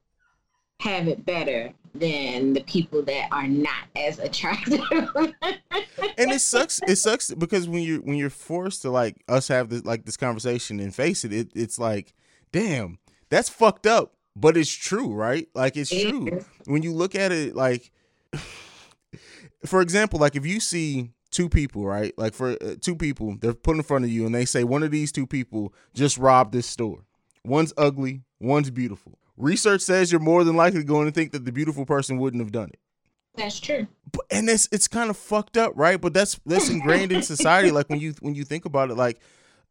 have 0.80 1.08
it 1.08 1.24
better 1.24 1.72
than 1.94 2.52
the 2.52 2.62
people 2.62 3.02
that 3.02 3.28
are 3.32 3.48
not 3.48 3.84
as 3.96 4.18
attractive. 4.18 4.80
and 4.92 6.30
it 6.30 6.40
sucks. 6.40 6.80
It 6.86 6.96
sucks 6.96 7.32
because 7.34 7.68
when 7.68 7.82
you're 7.82 8.00
when 8.00 8.16
you're 8.16 8.30
forced 8.30 8.82
to 8.82 8.90
like 8.90 9.22
us 9.28 9.48
have 9.48 9.68
this 9.68 9.84
like 9.84 10.04
this 10.04 10.16
conversation 10.16 10.80
and 10.80 10.94
face 10.94 11.24
it, 11.24 11.32
it 11.32 11.48
it's 11.54 11.78
like, 11.78 12.14
damn, 12.52 12.98
that's 13.28 13.48
fucked 13.48 13.86
up. 13.86 14.14
But 14.36 14.56
it's 14.56 14.70
true, 14.70 15.12
right? 15.12 15.48
Like 15.54 15.76
it's 15.76 15.92
It 15.92 16.08
true. 16.10 16.28
is. 16.28 16.44
When 16.66 16.82
you 16.82 16.92
look 16.92 17.14
at 17.14 17.32
it, 17.32 17.54
like, 17.56 17.90
for 19.66 19.80
example, 19.80 20.20
like 20.20 20.36
if 20.36 20.46
you 20.46 20.60
see 20.60 21.10
two 21.30 21.48
people, 21.48 21.84
right? 21.84 22.16
Like 22.16 22.34
for 22.34 22.50
uh, 22.62 22.74
two 22.80 22.94
people, 22.96 23.36
they're 23.40 23.54
put 23.54 23.76
in 23.76 23.82
front 23.82 24.04
of 24.04 24.10
you, 24.10 24.26
and 24.26 24.34
they 24.34 24.44
say 24.44 24.64
one 24.64 24.82
of 24.82 24.90
these 24.90 25.12
two 25.12 25.26
people 25.26 25.74
just 25.94 26.18
robbed 26.18 26.52
this 26.52 26.66
store. 26.66 27.04
One's 27.44 27.72
ugly, 27.76 28.22
one's 28.38 28.70
beautiful. 28.70 29.18
Research 29.40 29.82
says 29.82 30.12
you're 30.12 30.20
more 30.20 30.44
than 30.44 30.56
likely 30.56 30.84
going 30.84 31.06
to 31.06 31.12
think 31.12 31.32
that 31.32 31.44
the 31.44 31.52
beautiful 31.52 31.84
person 31.86 32.18
wouldn't 32.18 32.42
have 32.42 32.52
done 32.52 32.68
it 32.68 32.78
That's 33.36 33.58
true. 33.60 33.86
but, 34.12 34.24
and 34.30 34.48
it's 34.48 34.68
it's 34.72 34.88
kind 34.88 35.10
of 35.10 35.16
fucked 35.16 35.56
up, 35.56 35.72
right? 35.76 36.00
But 36.00 36.14
that's 36.14 36.38
that's 36.46 36.68
ingrained 36.68 37.12
in 37.12 37.22
society. 37.22 37.70
Like 37.70 37.88
when 37.88 38.00
you 38.00 38.14
when 38.20 38.34
you 38.34 38.44
think 38.44 38.64
about 38.64 38.90
it, 38.90 38.96
like 38.96 39.20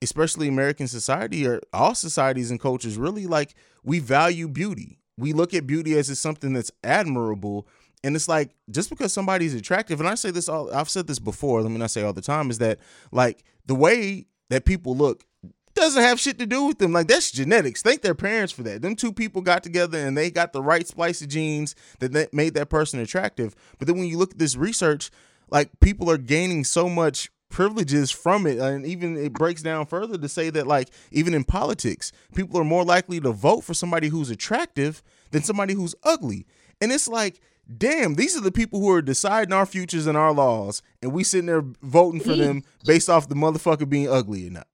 especially 0.02 0.48
American 0.48 0.88
society 0.88 1.46
or 1.46 1.62
all 1.74 1.94
societies 1.94 2.52
and 2.52 2.60
cultures, 2.60 2.98
really 2.98 3.28
like 3.28 3.54
we 3.84 4.00
value 4.00 4.48
beauty. 4.48 5.00
We 5.18 5.34
look 5.34 5.54
at 5.54 5.68
beauty 5.68 5.98
as 5.98 6.10
it's 6.10 6.22
something 6.22 6.54
that's 6.54 6.72
admirable, 6.84 7.68
and 8.04 8.16
it's 8.16 8.30
like 8.30 8.56
just 8.72 8.90
because 8.90 9.12
somebody's 9.12 9.54
attractive. 9.54 10.00
And 10.00 10.08
I 10.08 10.16
say 10.16 10.32
this 10.32 10.48
all, 10.48 10.74
I've 10.74 10.90
said 10.90 11.08
this 11.08 11.20
before. 11.20 11.62
Let 11.62 11.72
me 11.72 11.78
not 11.78 11.92
say 11.92 12.04
all 12.04 12.14
the 12.14 12.22
time. 12.22 12.50
Is 12.50 12.60
that 12.60 12.80
like 13.12 13.44
the 13.66 13.76
way 13.76 14.28
that 14.50 14.64
people 14.66 14.96
look 14.96 15.26
doesn't 15.74 16.02
have 16.02 16.20
shit 16.20 16.40
to 16.40 16.46
do 16.46 16.66
with 16.66 16.80
them. 16.80 16.92
Like 16.92 17.08
that's 17.08 17.32
genetics. 17.32 17.82
Thank 17.82 18.02
their 18.02 18.16
parents 18.16 18.52
for 18.54 18.64
that. 18.64 18.82
Them 18.82 18.96
two 18.96 19.14
people 19.14 19.42
got 19.42 19.64
together 19.64 19.98
and 19.98 20.18
they 20.18 20.30
got 20.30 20.54
the 20.54 20.62
right 20.62 20.88
splice 20.88 21.22
of 21.22 21.30
genes 21.30 21.76
that, 22.00 22.12
that 22.14 22.34
made 22.34 22.54
that 22.56 22.70
person 22.70 23.00
attractive. 23.00 23.56
But 23.78 23.88
then 23.88 23.98
when 23.98 24.08
you 24.08 24.18
look 24.18 24.32
at 24.32 24.40
this 24.40 24.56
research, 24.56 25.12
like 25.50 25.70
people 25.80 26.10
are 26.10 26.18
gaining 26.18 26.64
so 26.64 26.90
much 26.90 27.30
privileges 27.50 28.12
from 28.12 28.46
it 28.46 28.60
and 28.60 28.86
even 28.86 29.18
it 29.18 29.34
breaks 29.34 29.64
down 29.64 29.86
further 29.86 30.18
to 30.18 30.30
say 30.30 30.52
that 30.52 30.68
like 30.68 30.90
even 31.12 31.34
in 31.34 31.44
politics 31.44 32.12
people 32.36 32.60
are 32.60 32.64
more 32.64 32.86
likely 32.86 33.20
to 33.20 33.32
vote 33.32 33.62
for 33.64 33.74
somebody 33.74 34.08
who's 34.08 34.30
attractive 34.30 35.02
than 35.32 35.42
somebody 35.42 35.74
who's 35.74 35.96
ugly 36.04 36.46
and 36.80 36.92
it's 36.92 37.08
like 37.08 37.42
damn 37.76 38.14
these 38.14 38.38
are 38.38 38.42
the 38.42 38.52
people 38.52 38.80
who 38.80 38.92
are 38.92 39.02
deciding 39.02 39.52
our 39.52 39.66
futures 39.66 40.06
and 40.06 40.16
our 40.16 40.32
laws 40.32 40.84
and 41.02 41.12
we 41.12 41.24
sitting 41.24 41.48
there 41.48 41.64
voting 41.82 42.22
for 42.22 42.36
them 42.36 42.64
based 42.86 43.10
off 43.10 43.28
the 43.28 43.36
motherfucker 43.36 43.90
being 43.90 44.08
ugly 44.08 44.46
or 44.48 44.52
not 44.52 44.68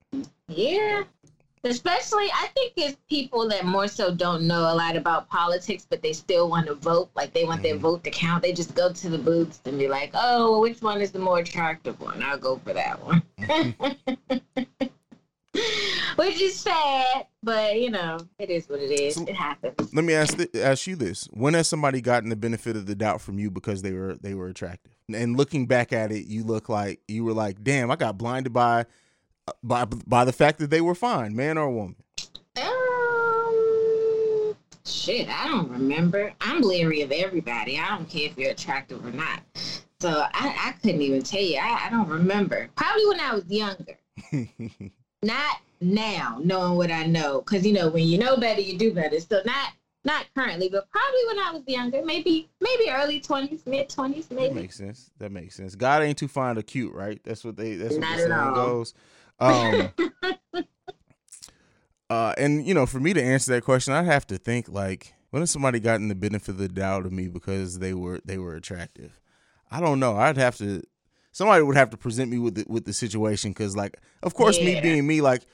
Yeah. 0.48 1.04
Especially, 1.66 2.28
I 2.32 2.48
think 2.54 2.74
it's 2.78 2.98
people 3.10 3.50
that 3.50 3.66
more 3.66 3.88
so 3.88 4.14
don't 4.14 4.46
know 4.46 4.72
a 4.72 4.76
lot 4.76 4.96
about 4.96 5.28
politics, 5.30 5.88
but 5.90 6.04
they 6.04 6.14
still 6.14 6.48
want 6.48 6.68
to 6.68 6.76
vote. 6.76 7.10
Like 7.16 7.34
they 7.34 7.44
want 7.44 7.64
their 7.64 7.74
mm-hmm. 7.74 7.82
vote 7.82 8.04
to 8.04 8.12
count. 8.12 8.44
They 8.44 8.54
just 8.54 8.76
go 8.76 8.94
to 8.94 9.10
the 9.10 9.18
booths 9.18 9.62
and 9.66 9.80
be 9.80 9.88
like, 9.88 10.12
"Oh, 10.14 10.52
well, 10.52 10.62
which 10.62 10.84
one 10.84 11.02
is 11.02 11.12
the 11.12 11.18
more 11.18 11.40
attractive 11.40 12.00
one? 12.00 12.22
I'll 12.22 12.38
go 12.38 12.58
for 12.64 12.74
that 12.74 13.04
one." 13.04 13.24
Which 16.18 16.42
is 16.42 16.60
sad, 16.60 17.28
but 17.42 17.80
you 17.80 17.90
know, 17.90 18.20
it 18.38 18.52
is 18.52 18.70
what 18.70 18.80
it 18.80 18.92
is. 18.92 19.16
So- 19.16 19.24
it 19.24 19.36
happens. 19.36 19.92
let 19.92 20.06
me 20.06 20.14
ask 20.14 20.38
th- 20.38 20.54
ask 20.56 20.86
you 20.86 20.96
this: 20.96 21.28
When 21.32 21.56
has 21.56 21.68
somebody 21.68 22.00
gotten 22.00 22.30
the 22.30 22.36
benefit 22.36 22.76
of 22.76 22.86
the 22.86 22.94
doubt 22.94 23.22
from 23.22 23.40
you 23.40 23.50
because 23.50 23.82
they 23.82 23.94
were 23.94 24.16
they 24.22 24.36
were 24.36 24.50
attractive? 24.50 24.92
And 25.12 25.36
looking 25.36 25.66
back 25.66 25.94
at 25.94 26.12
it, 26.12 26.28
you 26.28 26.44
look 26.44 26.70
like 26.70 27.00
you 27.08 27.24
were 27.24 27.34
like, 27.34 27.64
"Damn, 27.64 27.90
I 27.90 27.96
got 27.96 28.20
blinded 28.20 28.54
by 28.54 28.86
by 29.64 29.86
by 29.86 30.26
the 30.26 30.34
fact 30.34 30.60
that 30.60 30.70
they 30.70 30.82
were 30.82 30.96
fine, 30.96 31.36
man 31.36 31.58
or 31.58 31.70
woman." 31.70 31.96
Um, 32.58 34.56
shit, 34.86 35.28
I 35.30 35.48
don't 35.48 35.70
remember. 35.70 36.34
I'm 36.42 36.62
leery 36.62 37.02
of 37.02 37.12
everybody. 37.12 37.78
I 37.80 37.90
don't 37.90 38.10
care 38.10 38.28
if 38.30 38.38
you're 38.38 38.52
attractive 38.52 39.06
or 39.06 39.12
not. 39.12 39.42
So 40.00 40.10
I, 40.34 40.56
I 40.68 40.72
couldn't 40.82 41.02
even 41.02 41.24
tell 41.24 41.42
you. 41.42 41.58
I, 41.58 41.86
I 41.88 41.90
don't 41.90 42.08
remember. 42.08 42.70
Probably 42.76 43.06
when 43.08 43.20
I 43.20 43.34
was 43.34 43.46
younger. 43.48 43.98
Not 45.24 45.58
now, 45.82 46.40
knowing 46.44 46.78
what 46.78 46.92
I 46.92 47.06
know. 47.06 47.42
Because, 47.42 47.66
you 47.66 47.74
know, 47.74 47.90
when 47.90 48.04
you 48.04 48.18
know 48.18 48.38
better, 48.38 48.62
you 48.62 48.78
do 48.78 48.94
better. 48.94 49.20
So 49.20 49.42
not 49.46 49.74
not 50.04 50.26
currently, 50.36 50.70
but 50.70 50.88
probably 50.92 51.20
when 51.28 51.40
I 51.40 51.52
was 51.52 51.64
younger. 51.68 52.06
Maybe 52.06 52.48
maybe 52.62 52.90
early 52.92 53.20
20s, 53.20 53.66
mid 53.66 53.90
20s, 53.90 54.30
maybe. 54.32 54.48
That 54.50 54.56
makes 54.56 54.76
sense. 54.76 55.10
That 55.18 55.32
makes 55.32 55.56
sense. 55.56 55.76
God 55.76 56.04
ain't 56.04 56.18
too 56.18 56.28
fond 56.28 56.58
of 56.60 56.66
cute, 56.68 56.94
right? 56.94 57.20
That's 57.24 57.44
what 57.44 57.58
they. 57.58 57.76
That's 57.76 57.94
what 57.94 58.02
Not 58.02 58.18
the 58.18 58.24
at 58.24 58.30
saying 58.30 58.32
all. 58.40 58.54
goes. 58.56 58.94
Um, 59.40 59.92
uh, 62.10 62.34
and 62.38 62.66
you 62.66 62.74
know, 62.74 62.86
for 62.86 63.00
me 63.00 63.14
to 63.14 63.22
answer 63.22 63.52
that 63.54 63.64
question, 63.64 63.94
I'd 63.94 64.06
have 64.06 64.28
to 64.28 64.38
think 64.38 64.70
like, 64.70 65.14
when 65.32 65.42
has 65.42 65.52
somebody 65.52 65.80
gotten 65.80 66.08
the 66.08 66.16
benefit 66.16 66.50
of 66.50 66.58
the 66.58 66.70
doubt 66.70 67.06
of 67.06 67.12
me 67.12 67.28
because 67.28 67.80
they 67.80 67.94
were 67.94 68.20
they 68.26 68.38
were 68.38 68.56
attractive? 68.56 69.20
I 69.72 69.80
don't 69.82 70.00
know. 70.00 70.18
I'd 70.18 70.38
have 70.38 70.58
to. 70.58 70.82
Somebody 71.32 71.64
would 71.64 71.76
have 71.76 71.90
to 71.90 71.98
present 71.98 72.32
me 72.32 72.40
with 72.40 72.56
the, 72.56 72.66
with 72.68 72.86
the 72.86 72.94
situation 72.94 73.52
because, 73.52 73.76
like, 73.76 74.00
of 74.24 74.34
course, 74.34 74.58
me 74.58 74.80
being 74.80 75.06
me, 75.06 75.20
like, 75.20 75.46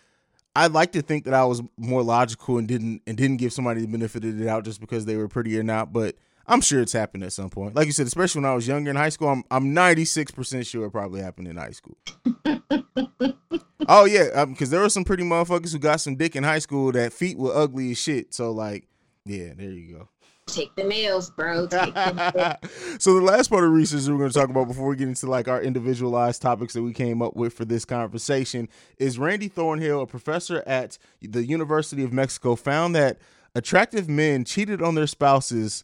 I'd 0.56 0.74
like 0.74 0.92
to 0.92 1.02
think 1.02 1.24
that 1.26 1.34
I 1.34 1.44
was 1.46 1.64
more 1.76 2.04
logical 2.04 2.60
and 2.60 2.68
didn't 2.68 3.02
and 3.08 3.18
didn't 3.18 3.38
give 3.38 3.52
somebody 3.52 3.82
the 3.82 3.88
benefit 3.88 4.24
of 4.24 4.38
the 4.38 4.46
doubt 4.46 4.66
just 4.66 4.80
because 4.80 5.06
they 5.06 5.16
were 5.16 5.28
pretty 5.28 5.58
or 5.58 5.64
not. 5.64 5.92
But 5.92 6.18
I'm 6.48 6.62
sure 6.62 6.82
it's 6.82 6.94
happened 6.94 7.24
at 7.24 7.34
some 7.34 7.50
point. 7.50 7.76
Like 7.76 7.86
you 7.86 7.92
said, 7.92 8.08
especially 8.08 8.42
when 8.42 8.52
I 8.52 8.56
was 8.56 8.68
younger 8.68 8.90
in 8.90 8.96
high 8.96 9.10
school, 9.10 9.30
I'm 9.30 9.44
I'm 9.52 9.74
96% 9.74 10.66
sure 10.66 10.86
it 10.86 10.92
probably 10.92 11.22
happened 11.22 11.48
in 11.48 11.58
high 11.58 11.72
school. 11.72 11.98
oh 13.88 14.06
yeah, 14.06 14.46
because 14.46 14.70
um, 14.70 14.72
there 14.72 14.82
were 14.82 14.90
some 14.90 15.04
pretty 15.04 15.24
motherfuckers 15.24 15.72
who 15.72 15.80
got 15.80 16.02
some 16.02 16.16
dick 16.16 16.36
in 16.36 16.44
high 16.44 16.60
school 16.60 16.92
that 16.92 17.14
feet 17.14 17.38
were 17.38 17.56
ugly 17.56 17.92
as 17.92 17.98
shit. 17.98 18.34
So 18.34 18.52
like, 18.52 18.88
yeah, 19.26 19.54
there 19.56 19.72
you 19.72 19.94
go. 19.94 20.10
Take 20.48 20.76
the 20.76 20.84
nails, 20.84 21.30
bro. 21.30 21.68
Take 21.68 21.94
the 21.94 22.58
so 23.00 23.14
the 23.14 23.22
last 23.22 23.50
part 23.50 23.64
of 23.64 23.72
research 23.72 24.08
we're 24.08 24.18
going 24.18 24.30
to 24.30 24.38
talk 24.38 24.50
about 24.50 24.68
before 24.68 24.88
we 24.88 24.96
get 24.96 25.08
into 25.08 25.28
like 25.28 25.48
our 25.48 25.62
individualized 25.62 26.42
topics 26.42 26.74
that 26.74 26.84
we 26.84 26.94
came 26.94 27.22
up 27.22 27.36
with 27.36 27.54
for 27.54 27.64
this 27.64 27.86
conversation 27.86 28.68
is 28.98 29.18
Randy 29.18 29.48
Thornhill, 29.48 30.02
a 30.02 30.08
professor 30.08 30.64
at 30.66 30.98
the 31.22 31.46
University 31.46 32.04
of 32.04 32.12
Mexico, 32.12 32.56
found 32.56 32.96
that 32.96 33.20
attractive 33.56 34.10
men 34.10 34.44
cheated 34.44 34.82
on 34.82 34.96
their 34.96 35.08
spouses 35.08 35.84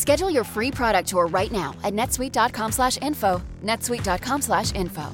Schedule 0.00 0.30
your 0.30 0.44
free 0.44 0.70
product 0.70 1.10
tour 1.10 1.26
right 1.26 1.52
now 1.52 1.76
at 1.84 1.92
netsuite.com 1.92 2.72
slash 2.72 2.96
info, 3.02 3.42
netsuite.com 3.62 4.40
slash 4.40 4.72
info. 4.72 5.12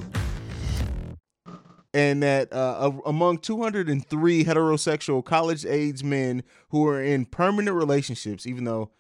And 1.93 2.23
that 2.23 2.53
uh, 2.53 2.93
among 3.05 3.39
203 3.39 4.45
heterosexual 4.45 5.25
college-age 5.25 6.05
men 6.05 6.45
who 6.69 6.87
are 6.87 7.03
in 7.03 7.25
permanent 7.25 7.77
relationships, 7.77 8.47
even 8.47 8.63
though 8.63 8.93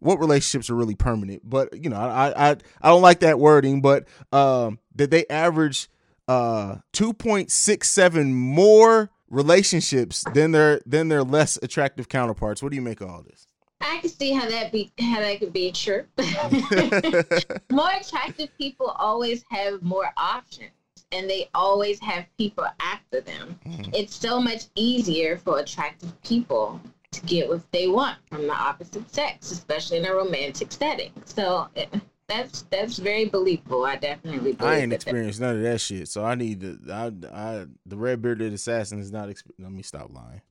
what 0.00 0.20
relationships 0.20 0.68
are 0.68 0.74
really 0.74 0.94
permanent, 0.94 1.48
but 1.48 1.74
you 1.74 1.88
know, 1.88 1.96
I 1.96 2.50
I 2.50 2.56
I 2.82 2.88
don't 2.90 3.00
like 3.00 3.20
that 3.20 3.38
wording, 3.38 3.80
but 3.80 4.08
um, 4.32 4.78
that 4.94 5.10
they 5.10 5.24
average 5.30 5.88
uh 6.28 6.76
2.67 6.92 8.32
more 8.34 9.10
relationships 9.30 10.22
than 10.34 10.52
their 10.52 10.82
than 10.84 11.08
their 11.08 11.24
less 11.24 11.58
attractive 11.62 12.10
counterparts. 12.10 12.62
What 12.62 12.72
do 12.72 12.76
you 12.76 12.82
make 12.82 13.00
of 13.00 13.08
all 13.08 13.22
this? 13.22 13.46
I 13.80 13.98
can 13.98 14.10
see 14.10 14.32
how 14.32 14.48
that 14.48 14.72
be 14.72 14.92
how 14.98 15.20
that 15.20 15.38
could 15.40 15.52
be 15.52 15.72
true. 15.72 16.04
more 17.70 17.90
attractive 18.00 18.48
people 18.58 18.88
always 18.98 19.44
have 19.50 19.82
more 19.82 20.12
options 20.16 20.70
and 21.12 21.28
they 21.28 21.48
always 21.54 21.98
have 22.00 22.26
people 22.38 22.66
after 22.80 23.20
them. 23.20 23.58
Mm. 23.66 23.94
It's 23.94 24.14
so 24.14 24.40
much 24.40 24.64
easier 24.74 25.38
for 25.38 25.58
attractive 25.58 26.20
people 26.22 26.80
to 27.12 27.20
get 27.22 27.48
what 27.48 27.60
they 27.72 27.88
want 27.88 28.18
from 28.28 28.46
the 28.46 28.52
opposite 28.52 29.12
sex, 29.12 29.50
especially 29.50 29.98
in 29.98 30.06
a 30.06 30.14
romantic 30.14 30.70
setting. 30.70 31.12
So 31.24 31.68
it, 31.74 31.92
that's 32.28 32.62
that's 32.70 32.98
very 32.98 33.24
believable. 33.24 33.84
I 33.84 33.96
definitely. 33.96 34.56
I 34.60 34.76
ain't 34.78 34.92
experienced 34.92 35.40
none 35.40 35.56
of 35.56 35.62
that 35.62 35.80
shit, 35.80 36.08
so 36.08 36.24
I 36.24 36.36
need 36.36 36.60
to. 36.60 36.78
I, 36.88 37.06
I 37.32 37.66
the 37.86 37.96
red 37.96 38.22
bearded 38.22 38.52
assassin 38.52 39.00
is 39.00 39.10
not. 39.10 39.28
Exp- 39.28 39.50
Let 39.58 39.72
me 39.72 39.82
stop 39.82 40.12
lying. 40.12 40.42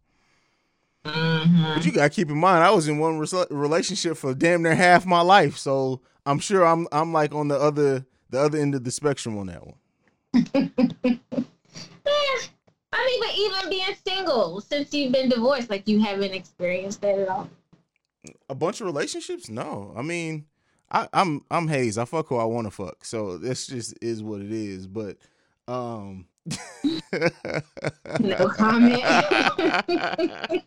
Mm-hmm. 1.14 1.74
But 1.76 1.86
you 1.86 1.92
gotta 1.92 2.10
keep 2.10 2.30
in 2.30 2.38
mind, 2.38 2.64
I 2.64 2.72
was 2.72 2.88
in 2.88 3.00
one 3.00 3.20
re- 3.20 3.46
relationship 3.50 4.18
for 4.18 4.34
damn 4.34 4.64
near 4.64 4.76
half 4.76 5.06
my 5.06 5.22
life, 5.22 5.58
so 5.58 6.02
I'm 6.26 6.40
sure 6.40 6.66
I'm 6.66 6.88
I'm 6.92 7.14
like 7.14 7.34
on 7.34 7.48
the 7.48 7.60
other 7.60 8.06
the 8.30 8.40
other 8.40 8.58
end 8.58 8.76
of 8.76 8.84
the 8.84 8.92
spectrum 8.92 9.38
on 9.38 9.48
that 9.48 9.66
one. 9.66 9.76
I 12.92 13.06
mean, 13.06 13.20
but 13.20 13.38
even 13.38 13.70
being 13.70 13.96
single 14.06 14.62
since 14.62 14.94
you've 14.94 15.12
been 15.12 15.30
divorced, 15.30 15.70
like 15.70 15.88
you 15.88 16.00
haven't 16.00 16.34
experienced 16.34 17.02
that 17.02 17.20
at 17.20 17.28
all. 17.30 17.50
A 18.50 18.56
bunch 18.56 18.82
of 18.82 18.88
relationships? 18.88 19.50
No. 19.50 19.94
I 19.96 20.02
mean, 20.02 20.46
I, 20.92 21.08
I'm 21.14 21.44
I'm 21.50 21.68
Haize. 21.68 21.98
I 21.98 22.06
fuck 22.06 22.28
who 22.28 22.38
I 22.38 22.46
want 22.46 22.68
to 22.68 22.72
fuck. 22.72 23.06
So 23.06 23.38
this 23.38 23.68
just 23.68 23.98
is 24.02 24.24
what 24.24 24.42
it 24.42 24.52
is. 24.52 24.88
But 24.88 25.18
um 25.68 26.26
no 28.20 28.48
comment. 28.56 29.04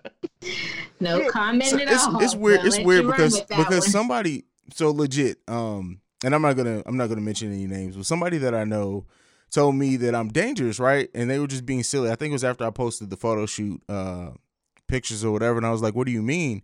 no 1.00 1.28
comment 1.30 1.70
so 1.70 1.76
at 1.76 1.88
it's, 1.88 2.06
all. 2.06 2.22
It's 2.22 2.34
weird. 2.34 2.64
It's 2.64 2.78
weird 2.80 3.06
because 3.06 3.40
because 3.42 3.80
one. 3.80 3.90
somebody 3.90 4.44
so 4.72 4.90
legit. 4.90 5.38
Um, 5.48 6.00
and 6.24 6.34
I'm 6.34 6.42
not 6.42 6.56
gonna 6.56 6.82
I'm 6.86 6.96
not 6.96 7.08
gonna 7.08 7.20
mention 7.20 7.52
any 7.52 7.66
names, 7.66 7.96
but 7.96 8.06
somebody 8.06 8.38
that 8.38 8.54
I 8.54 8.64
know 8.64 9.06
told 9.50 9.74
me 9.74 9.96
that 9.96 10.14
I'm 10.14 10.28
dangerous, 10.28 10.78
right? 10.78 11.08
And 11.14 11.28
they 11.28 11.38
were 11.38 11.46
just 11.46 11.66
being 11.66 11.82
silly. 11.82 12.10
I 12.10 12.16
think 12.16 12.30
it 12.30 12.34
was 12.34 12.44
after 12.44 12.64
I 12.64 12.70
posted 12.70 13.10
the 13.10 13.16
photo 13.16 13.46
shoot 13.46 13.82
uh, 13.88 14.30
pictures 14.88 15.24
or 15.24 15.32
whatever, 15.32 15.58
and 15.58 15.66
I 15.66 15.70
was 15.70 15.82
like, 15.82 15.94
"What 15.94 16.06
do 16.06 16.12
you 16.12 16.22
mean?" 16.22 16.62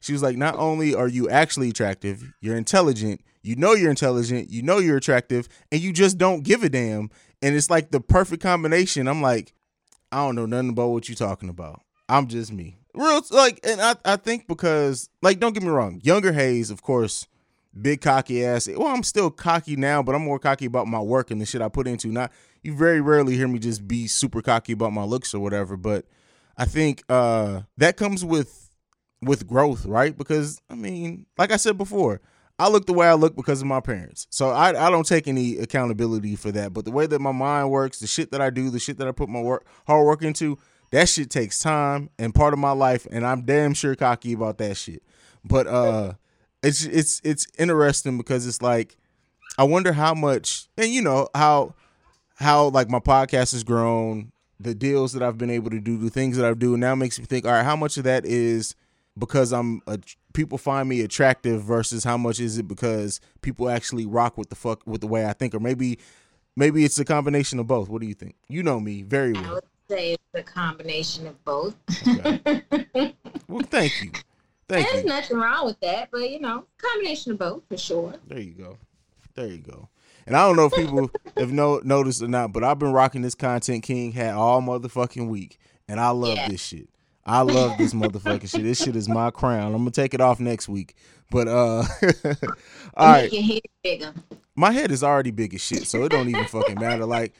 She 0.00 0.12
was 0.12 0.22
like, 0.22 0.36
"Not 0.36 0.56
only 0.56 0.94
are 0.94 1.08
you 1.08 1.28
actually 1.28 1.70
attractive, 1.70 2.32
you're 2.40 2.56
intelligent. 2.56 3.20
You 3.42 3.56
know 3.56 3.72
you're 3.72 3.90
intelligent. 3.90 4.50
You 4.50 4.62
know 4.62 4.78
you're 4.78 4.96
attractive, 4.96 5.48
and 5.70 5.80
you 5.80 5.92
just 5.92 6.18
don't 6.18 6.42
give 6.42 6.62
a 6.62 6.68
damn." 6.68 7.10
And 7.42 7.56
it's 7.56 7.70
like 7.70 7.90
the 7.90 8.00
perfect 8.00 8.42
combination. 8.42 9.08
I'm 9.08 9.20
like, 9.20 9.52
I 10.12 10.18
don't 10.18 10.36
know 10.36 10.46
nothing 10.46 10.70
about 10.70 10.90
what 10.90 11.08
you're 11.08 11.16
talking 11.16 11.48
about. 11.48 11.82
I'm 12.08 12.28
just 12.28 12.52
me. 12.52 12.78
Real 12.94 13.22
like, 13.30 13.60
and 13.64 13.80
I 13.80 13.96
I 14.04 14.16
think 14.16 14.46
because 14.46 15.08
like, 15.22 15.40
don't 15.40 15.54
get 15.54 15.62
me 15.62 15.70
wrong, 15.70 16.00
younger 16.02 16.32
Haize, 16.32 16.70
of 16.70 16.82
course 16.82 17.26
big 17.80 18.00
cocky 18.00 18.44
ass. 18.44 18.68
Well, 18.68 18.88
I'm 18.88 19.02
still 19.02 19.30
cocky 19.30 19.76
now, 19.76 20.02
but 20.02 20.14
I'm 20.14 20.22
more 20.22 20.38
cocky 20.38 20.66
about 20.66 20.86
my 20.86 21.00
work 21.00 21.30
and 21.30 21.40
the 21.40 21.46
shit 21.46 21.62
I 21.62 21.68
put 21.68 21.86
into. 21.86 22.08
Not 22.08 22.32
you 22.62 22.76
very 22.76 23.00
rarely 23.00 23.36
hear 23.36 23.48
me 23.48 23.58
just 23.58 23.86
be 23.86 24.06
super 24.06 24.42
cocky 24.42 24.72
about 24.72 24.92
my 24.92 25.04
looks 25.04 25.34
or 25.34 25.40
whatever, 25.40 25.76
but 25.76 26.06
I 26.56 26.64
think 26.64 27.02
uh 27.08 27.62
that 27.78 27.96
comes 27.96 28.24
with 28.24 28.70
with 29.22 29.46
growth, 29.46 29.86
right? 29.86 30.16
Because 30.16 30.60
I 30.68 30.74
mean, 30.74 31.26
like 31.38 31.52
I 31.52 31.56
said 31.56 31.78
before, 31.78 32.20
I 32.62 32.68
look 32.68 32.86
the 32.86 32.92
way 32.92 33.08
I 33.08 33.14
look 33.14 33.34
because 33.34 33.60
of 33.60 33.66
my 33.66 33.80
parents. 33.80 34.28
So 34.30 34.50
I 34.50 34.68
I 34.68 34.88
don't 34.88 35.06
take 35.06 35.26
any 35.26 35.58
accountability 35.58 36.36
for 36.36 36.52
that, 36.52 36.72
but 36.72 36.84
the 36.84 36.92
way 36.92 37.06
that 37.06 37.18
my 37.18 37.32
mind 37.32 37.70
works, 37.70 37.98
the 37.98 38.06
shit 38.06 38.30
that 38.30 38.40
I 38.40 38.50
do, 38.50 38.70
the 38.70 38.78
shit 38.78 38.98
that 38.98 39.08
I 39.08 39.10
put 39.12 39.28
my 39.28 39.40
work 39.40 39.66
hard 39.88 40.06
work 40.06 40.22
into, 40.22 40.58
that 40.92 41.08
shit 41.08 41.28
takes 41.28 41.58
time 41.58 42.10
and 42.20 42.32
part 42.32 42.52
of 42.52 42.60
my 42.60 42.70
life 42.70 43.04
and 43.10 43.26
I'm 43.26 43.42
damn 43.42 43.74
sure 43.74 43.96
cocky 43.96 44.32
about 44.32 44.58
that 44.58 44.76
shit. 44.76 45.02
But 45.44 45.66
uh 45.66 46.12
it's 46.62 46.84
it's 46.84 47.20
it's 47.24 47.48
interesting 47.58 48.16
because 48.16 48.46
it's 48.46 48.62
like 48.62 48.96
I 49.58 49.64
wonder 49.64 49.92
how 49.92 50.14
much 50.14 50.68
and 50.78 50.88
you 50.88 51.02
know 51.02 51.28
how 51.34 51.74
how 52.36 52.68
like 52.68 52.88
my 52.88 53.00
podcast 53.00 53.52
has 53.52 53.64
grown, 53.64 54.30
the 54.60 54.74
deals 54.74 55.14
that 55.14 55.22
I've 55.24 55.36
been 55.36 55.50
able 55.50 55.70
to 55.70 55.80
do, 55.80 55.98
the 55.98 56.10
things 56.10 56.36
that 56.36 56.46
I've 56.46 56.60
do 56.60 56.76
now 56.76 56.94
makes 56.94 57.18
me 57.18 57.24
think, 57.24 57.44
all 57.44 57.50
right, 57.50 57.64
how 57.64 57.74
much 57.74 57.96
of 57.96 58.04
that 58.04 58.24
is 58.24 58.76
because 59.18 59.52
I'm 59.52 59.82
a 59.86 59.98
people 60.32 60.58
find 60.58 60.88
me 60.88 61.02
attractive 61.02 61.62
versus 61.62 62.04
how 62.04 62.16
much 62.16 62.40
is 62.40 62.58
it 62.58 62.66
because 62.66 63.20
people 63.42 63.68
actually 63.68 64.06
rock 64.06 64.38
with 64.38 64.48
the 64.48 64.56
fuck 64.56 64.86
with 64.86 65.00
the 65.00 65.06
way 65.06 65.26
I 65.26 65.32
think 65.32 65.54
or 65.54 65.60
maybe 65.60 65.98
maybe 66.56 66.84
it's 66.84 66.98
a 66.98 67.04
combination 67.04 67.58
of 67.58 67.66
both. 67.66 67.88
What 67.88 68.00
do 68.00 68.06
you 68.06 68.14
think? 68.14 68.34
You 68.48 68.62
know 68.62 68.80
me 68.80 69.02
very 69.02 69.32
well. 69.32 69.44
I 69.44 69.52
would 69.52 69.64
say 69.88 70.12
it's 70.12 70.22
a 70.34 70.42
combination 70.42 71.26
of 71.26 71.44
both. 71.44 71.76
Okay. 72.06 73.14
well, 73.48 73.62
thank 73.62 74.02
you. 74.02 74.10
Thank 74.68 74.88
There's 74.88 75.02
you. 75.02 75.08
nothing 75.08 75.36
wrong 75.38 75.66
with 75.66 75.80
that, 75.80 76.08
but 76.10 76.30
you 76.30 76.40
know, 76.40 76.64
combination 76.78 77.32
of 77.32 77.38
both 77.38 77.62
for 77.68 77.76
sure. 77.76 78.14
There 78.26 78.40
you 78.40 78.52
go. 78.52 78.78
There 79.34 79.46
you 79.46 79.58
go. 79.58 79.88
And 80.26 80.36
I 80.36 80.46
don't 80.46 80.56
know 80.56 80.66
if 80.66 80.72
people 80.74 81.10
have 81.36 81.52
no, 81.52 81.80
noticed 81.84 82.22
or 82.22 82.28
not, 82.28 82.52
but 82.52 82.62
I've 82.62 82.78
been 82.78 82.92
rocking 82.92 83.22
this 83.22 83.34
content 83.34 83.82
king 83.82 84.12
hat 84.12 84.34
all 84.34 84.62
motherfucking 84.62 85.28
week, 85.28 85.58
and 85.88 85.98
I 85.98 86.10
love 86.10 86.36
yeah. 86.36 86.48
this 86.48 86.62
shit. 86.62 86.88
I 87.24 87.42
love 87.42 87.78
this 87.78 87.94
motherfucking 87.94 88.50
shit. 88.50 88.62
This 88.62 88.82
shit 88.82 88.96
is 88.96 89.08
my 89.08 89.30
crown. 89.30 89.74
I'm 89.74 89.78
gonna 89.78 89.90
take 89.90 90.14
it 90.14 90.20
off 90.20 90.40
next 90.40 90.68
week. 90.68 90.96
But 91.30 91.48
uh 91.48 91.84
all 92.94 93.06
right. 93.06 93.32
Your 93.32 93.42
head 93.42 93.60
bigger. 93.82 94.14
My 94.54 94.72
head 94.72 94.90
is 94.90 95.02
already 95.04 95.30
big 95.30 95.54
as 95.54 95.60
shit, 95.60 95.86
so 95.86 96.04
it 96.04 96.10
don't 96.10 96.28
even 96.28 96.44
fucking 96.46 96.80
matter. 96.80 97.06
Like 97.06 97.34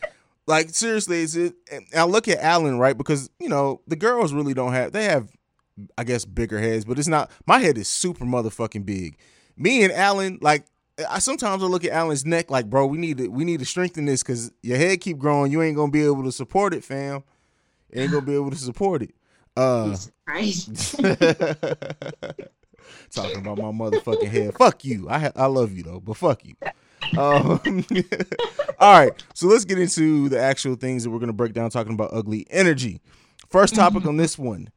like 0.47 0.71
seriously, 0.71 1.21
is 1.21 1.37
it 1.37 1.55
I 1.97 2.05
look 2.05 2.29
at 2.29 2.39
Alan, 2.39 2.79
right? 2.79 2.97
Because, 2.97 3.29
you 3.41 3.49
know, 3.49 3.81
the 3.87 3.97
girls 3.97 4.33
really 4.33 4.55
don't 4.55 4.73
have 4.73 4.93
they 4.93 5.05
have 5.05 5.31
I 5.99 6.05
guess 6.05 6.25
bigger 6.25 6.61
heads, 6.61 6.85
but 6.85 6.99
it's 6.99 7.09
not. 7.09 7.31
My 7.47 7.59
head 7.59 7.77
is 7.77 7.89
super 7.89 8.25
motherfucking 8.25 8.87
big. 8.87 9.19
Me 9.57 9.83
and 9.83 9.93
Alan, 9.93 10.39
like 10.41 10.67
I 11.09 11.19
sometimes 11.19 11.63
I 11.63 11.67
look 11.67 11.85
at 11.85 11.93
Alan's 11.93 12.25
neck 12.25 12.51
like, 12.51 12.71
bro, 12.71 12.87
we 12.87 12.99
need 12.99 13.19
to 13.19 13.29
we 13.29 13.45
need 13.45 13.61
to 13.61 13.67
strengthen 13.67 14.05
this 14.05 14.23
because 14.23 14.53
your 14.63 14.77
head 14.77 15.01
keep 15.01 15.19
growing. 15.19 15.51
You 15.51 15.63
ain't 15.63 15.77
gonna 15.77 15.91
be 15.91 16.05
able 16.05 16.23
to 16.25 16.33
support 16.33 16.73
it, 16.73 16.85
fam. 16.85 17.25
You 17.93 18.03
ain't 18.03 18.13
gonna 18.13 18.25
be 18.25 18.35
able 18.35 18.51
to 18.51 18.57
support 18.57 19.03
it. 19.03 19.15
Uh, 19.57 19.97
talking 23.11 23.41
about 23.41 23.59
my 23.59 23.71
motherfucking 23.71 24.29
head. 24.29 24.55
Fuck 24.55 24.85
you. 24.85 25.09
I 25.09 25.19
ha- 25.19 25.33
I 25.37 25.47
love 25.47 25.73
you 25.73 25.83
though, 25.83 26.01
but 26.01 26.17
fuck 26.17 26.45
you. 26.45 26.55
Um, 27.19 27.61
all 28.79 28.99
right, 28.99 29.25
so 29.35 29.49
let's 29.49 29.65
get 29.65 29.79
into 29.79 30.29
the 30.29 30.41
actual 30.41 30.77
things 30.77 31.05
that 31.05 31.11
we're 31.11 31.19
gonna 31.19 31.33
break 31.33 31.53
down. 31.53 31.71
Talking 31.71 31.95
about 31.95 32.11
ugly 32.13 32.47
energy. 32.51 33.01
First 33.51 33.75
topic 33.75 34.07
on 34.07 34.17
this 34.17 34.39
one: 34.39 34.71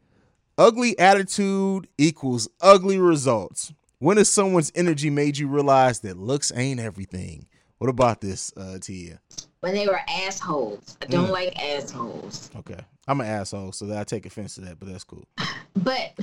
ugly 0.58 0.98
attitude 1.00 1.88
equals 1.98 2.50
ugly 2.62 3.00
results. 3.00 3.74
When 4.00 4.18
has 4.18 4.30
someone's 4.30 4.72
energy 4.76 5.10
made 5.10 5.38
you 5.38 5.48
realize 5.48 6.02
that 6.02 6.18
looks 6.18 6.52
ain't 6.54 6.82
everything? 6.82 7.48
What 7.78 7.90
about 7.90 8.22
this, 8.22 8.52
uh, 8.58 8.78
Tia? 8.80 9.20
When 9.66 9.74
they 9.74 9.88
were 9.88 10.00
assholes. 10.08 10.96
I 11.02 11.06
don't 11.08 11.30
Mm. 11.30 11.32
like 11.32 11.60
assholes. 11.60 12.52
Okay, 12.56 12.78
I'm 13.08 13.20
an 13.20 13.26
asshole, 13.26 13.72
so 13.72 13.88
that 13.88 13.98
I 13.98 14.04
take 14.04 14.28
offense 14.28 14.54
to 14.56 14.62
that, 14.62 14.78
but 14.80 14.88
that's 14.88 15.04
cool. 15.04 15.24
But 15.78 16.14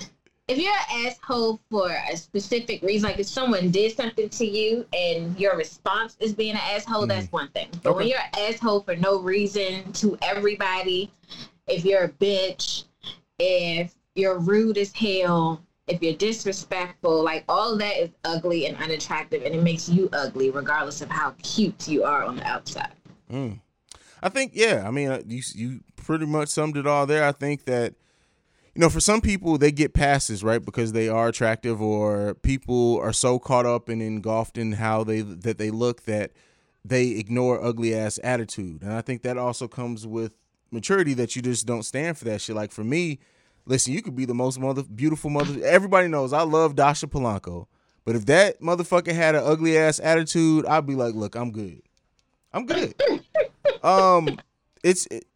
if 0.46 0.58
you're 0.58 0.72
an 0.72 1.06
asshole 1.08 1.58
for 1.68 1.90
a 1.90 2.16
specific 2.16 2.82
reason, 2.82 3.10
like 3.10 3.18
if 3.18 3.26
someone 3.26 3.72
did 3.72 3.96
something 3.96 4.28
to 4.28 4.46
you 4.46 4.86
and 4.96 5.36
your 5.40 5.56
response 5.56 6.16
is 6.20 6.32
being 6.32 6.52
an 6.52 6.60
asshole, 6.62 7.04
that's 7.06 7.32
one 7.32 7.48
thing. 7.48 7.66
But 7.82 7.96
when 7.96 8.06
you're 8.06 8.20
an 8.20 8.54
asshole 8.54 8.82
for 8.82 8.94
no 8.94 9.18
reason 9.18 9.92
to 9.94 10.16
everybody, 10.22 11.10
if 11.66 11.84
you're 11.84 12.04
a 12.04 12.08
bitch, 12.10 12.84
if 13.40 13.92
you're 14.14 14.38
rude 14.38 14.78
as 14.78 14.92
hell, 14.92 15.60
if 15.88 16.00
you're 16.00 16.14
disrespectful, 16.14 17.24
like 17.24 17.42
all 17.48 17.76
that 17.76 17.96
is 17.96 18.10
ugly 18.24 18.66
and 18.66 18.76
unattractive, 18.76 19.42
and 19.42 19.52
it 19.52 19.64
makes 19.64 19.88
you 19.88 20.08
ugly 20.12 20.50
regardless 20.50 21.00
of 21.00 21.10
how 21.10 21.34
cute 21.42 21.88
you 21.88 22.04
are 22.04 22.22
on 22.22 22.36
the 22.36 22.46
outside. 22.46 22.92
Mm. 23.32 23.60
I 24.22 24.28
think 24.28 24.52
yeah. 24.54 24.84
I 24.86 24.90
mean, 24.90 25.08
uh, 25.08 25.22
you 25.26 25.42
you 25.54 25.80
pretty 25.96 26.26
much 26.26 26.48
summed 26.48 26.76
it 26.76 26.86
all 26.86 27.06
there. 27.06 27.24
I 27.24 27.32
think 27.32 27.64
that 27.64 27.94
you 28.74 28.80
know, 28.80 28.88
for 28.88 29.00
some 29.00 29.20
people, 29.20 29.58
they 29.58 29.70
get 29.70 29.92
passes 29.92 30.42
right 30.42 30.64
because 30.64 30.92
they 30.92 31.08
are 31.08 31.28
attractive, 31.28 31.82
or 31.82 32.34
people 32.34 32.98
are 33.00 33.12
so 33.12 33.38
caught 33.38 33.66
up 33.66 33.88
and 33.88 34.00
engulfed 34.00 34.56
in 34.56 34.72
how 34.72 35.04
they 35.04 35.20
that 35.20 35.58
they 35.58 35.70
look 35.70 36.04
that 36.04 36.32
they 36.84 37.08
ignore 37.08 37.62
ugly 37.62 37.94
ass 37.94 38.18
attitude. 38.22 38.82
And 38.82 38.92
I 38.92 39.02
think 39.02 39.22
that 39.22 39.36
also 39.38 39.68
comes 39.68 40.06
with 40.06 40.34
maturity 40.70 41.14
that 41.14 41.36
you 41.36 41.42
just 41.42 41.66
don't 41.66 41.82
stand 41.82 42.16
for 42.16 42.24
that 42.26 42.40
shit. 42.40 42.56
Like 42.56 42.72
for 42.72 42.82
me, 42.82 43.18
listen, 43.66 43.92
you 43.92 44.02
could 44.02 44.16
be 44.16 44.24
the 44.24 44.34
most 44.34 44.58
mother 44.58 44.82
beautiful 44.82 45.30
mother. 45.30 45.64
Everybody 45.64 46.08
knows 46.08 46.32
I 46.32 46.42
love 46.42 46.74
Dasha 46.74 47.06
Polanco, 47.06 47.66
but 48.04 48.16
if 48.16 48.26
that 48.26 48.60
motherfucker 48.60 49.14
had 49.14 49.34
an 49.34 49.42
ugly 49.44 49.76
ass 49.76 50.00
attitude, 50.00 50.64
I'd 50.66 50.86
be 50.86 50.94
like, 50.94 51.14
look, 51.14 51.34
I'm 51.34 51.50
good. 51.50 51.82
I'm 52.52 52.66
good. 52.66 52.94
um, 53.82 54.38
it's 54.82 55.06
it, 55.06 55.26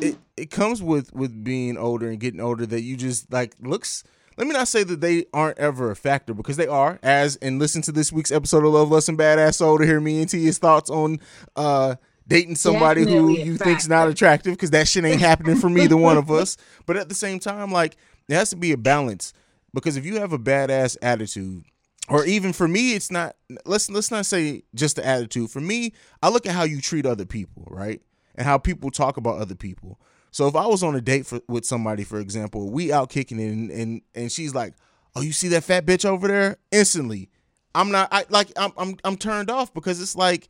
it 0.00 0.18
it 0.36 0.50
comes 0.50 0.82
with 0.82 1.12
with 1.14 1.44
being 1.44 1.76
older 1.76 2.08
and 2.08 2.18
getting 2.20 2.40
older 2.40 2.66
that 2.66 2.82
you 2.82 2.96
just 2.96 3.32
like 3.32 3.54
looks. 3.60 4.04
Let 4.36 4.46
me 4.46 4.52
not 4.52 4.68
say 4.68 4.84
that 4.84 5.00
they 5.00 5.26
aren't 5.34 5.58
ever 5.58 5.90
a 5.90 5.96
factor 5.96 6.32
because 6.32 6.56
they 6.56 6.68
are. 6.68 7.00
As 7.02 7.36
and 7.36 7.58
listen 7.58 7.82
to 7.82 7.92
this 7.92 8.12
week's 8.12 8.30
episode 8.30 8.64
of 8.64 8.72
Love 8.72 8.90
Less 8.90 9.08
and 9.08 9.18
Badass 9.18 9.54
Soul 9.54 9.78
to 9.78 9.84
hear 9.84 10.00
me 10.00 10.20
and 10.20 10.28
Tia's 10.28 10.58
thoughts 10.58 10.90
on 10.90 11.18
uh 11.56 11.96
dating 12.26 12.56
somebody 12.56 13.04
Definitely 13.04 13.36
who 13.36 13.44
you 13.44 13.56
think's 13.56 13.88
not 13.88 14.08
attractive 14.08 14.52
because 14.52 14.70
that 14.70 14.86
shit 14.86 15.04
ain't 15.04 15.20
happening 15.20 15.56
for 15.56 15.68
either 15.76 15.96
one 15.96 16.18
of 16.18 16.30
us. 16.30 16.56
But 16.86 16.96
at 16.96 17.08
the 17.08 17.14
same 17.14 17.40
time, 17.40 17.72
like 17.72 17.96
it 18.28 18.34
has 18.34 18.50
to 18.50 18.56
be 18.56 18.70
a 18.72 18.76
balance 18.76 19.32
because 19.74 19.96
if 19.96 20.04
you 20.04 20.20
have 20.20 20.32
a 20.32 20.38
badass 20.38 20.96
attitude 21.02 21.64
or 22.08 22.24
even 22.24 22.52
for 22.52 22.66
me 22.66 22.94
it's 22.94 23.10
not 23.10 23.36
let's 23.64 23.90
let's 23.90 24.10
not 24.10 24.26
say 24.26 24.62
just 24.74 24.96
the 24.96 25.06
attitude. 25.06 25.50
For 25.50 25.60
me 25.60 25.92
i 26.22 26.28
look 26.28 26.46
at 26.46 26.52
how 26.52 26.64
you 26.64 26.80
treat 26.80 27.06
other 27.06 27.26
people 27.26 27.66
right? 27.70 28.00
And 28.34 28.46
how 28.46 28.56
people 28.56 28.90
talk 28.90 29.16
about 29.16 29.38
other 29.38 29.54
people. 29.54 30.00
So 30.30 30.46
if 30.46 30.56
i 30.56 30.66
was 30.66 30.82
on 30.82 30.94
a 30.94 31.00
date 31.00 31.26
for, 31.26 31.40
with 31.48 31.64
somebody 31.64 32.04
for 32.04 32.18
example 32.18 32.70
we 32.70 32.92
out 32.92 33.10
kicking 33.10 33.38
it 33.38 33.50
and, 33.50 33.70
and 33.70 34.02
and 34.14 34.32
she's 34.32 34.54
like 34.54 34.74
oh 35.16 35.20
you 35.20 35.32
see 35.32 35.48
that 35.48 35.64
fat 35.64 35.86
bitch 35.86 36.04
over 36.04 36.28
there? 36.28 36.56
Instantly. 36.70 37.30
I'm 37.74 37.90
not 37.90 38.08
i 38.12 38.24
like 38.28 38.52
i'm 38.56 38.72
i'm, 38.76 38.96
I'm 39.04 39.16
turned 39.16 39.50
off 39.50 39.72
because 39.74 40.00
it's 40.00 40.16
like 40.16 40.48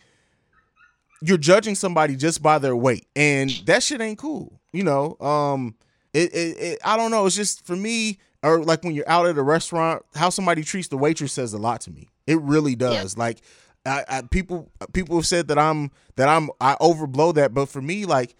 you're 1.20 1.36
judging 1.38 1.74
somebody 1.74 2.14
just 2.14 2.42
by 2.42 2.58
their 2.58 2.76
weight. 2.76 3.06
And 3.16 3.50
that 3.66 3.82
shit 3.82 4.00
ain't 4.00 4.18
cool 4.18 4.58
you 4.72 4.82
know? 4.84 5.16
Um 5.20 5.74
it, 6.14 6.32
it, 6.34 6.56
it 6.58 6.78
i 6.84 6.96
don't 6.96 7.10
know. 7.10 7.26
It's 7.26 7.36
just 7.36 7.66
for 7.66 7.76
me 7.76 8.18
or 8.42 8.62
like 8.62 8.84
when 8.84 8.94
you're 8.94 9.08
out 9.08 9.26
at 9.26 9.36
a 9.38 9.42
restaurant 9.42 10.04
how 10.14 10.30
somebody 10.30 10.62
treats 10.62 10.88
the 10.88 10.96
waitress 10.96 11.32
says 11.32 11.52
a 11.52 11.58
lot 11.58 11.80
to 11.82 11.90
me. 11.90 12.08
It 12.26 12.40
really 12.40 12.74
does. 12.74 13.16
Like 13.16 13.38
I, 13.86 14.04
I 14.08 14.22
people 14.22 14.70
people 14.92 15.16
have 15.16 15.26
said 15.26 15.48
that 15.48 15.58
i'm 15.58 15.90
that 16.16 16.28
i'm 16.28 16.50
i 16.60 16.74
overblow 16.80 17.34
that 17.34 17.54
but 17.54 17.66
for 17.68 17.80
me 17.80 18.04
like 18.04 18.34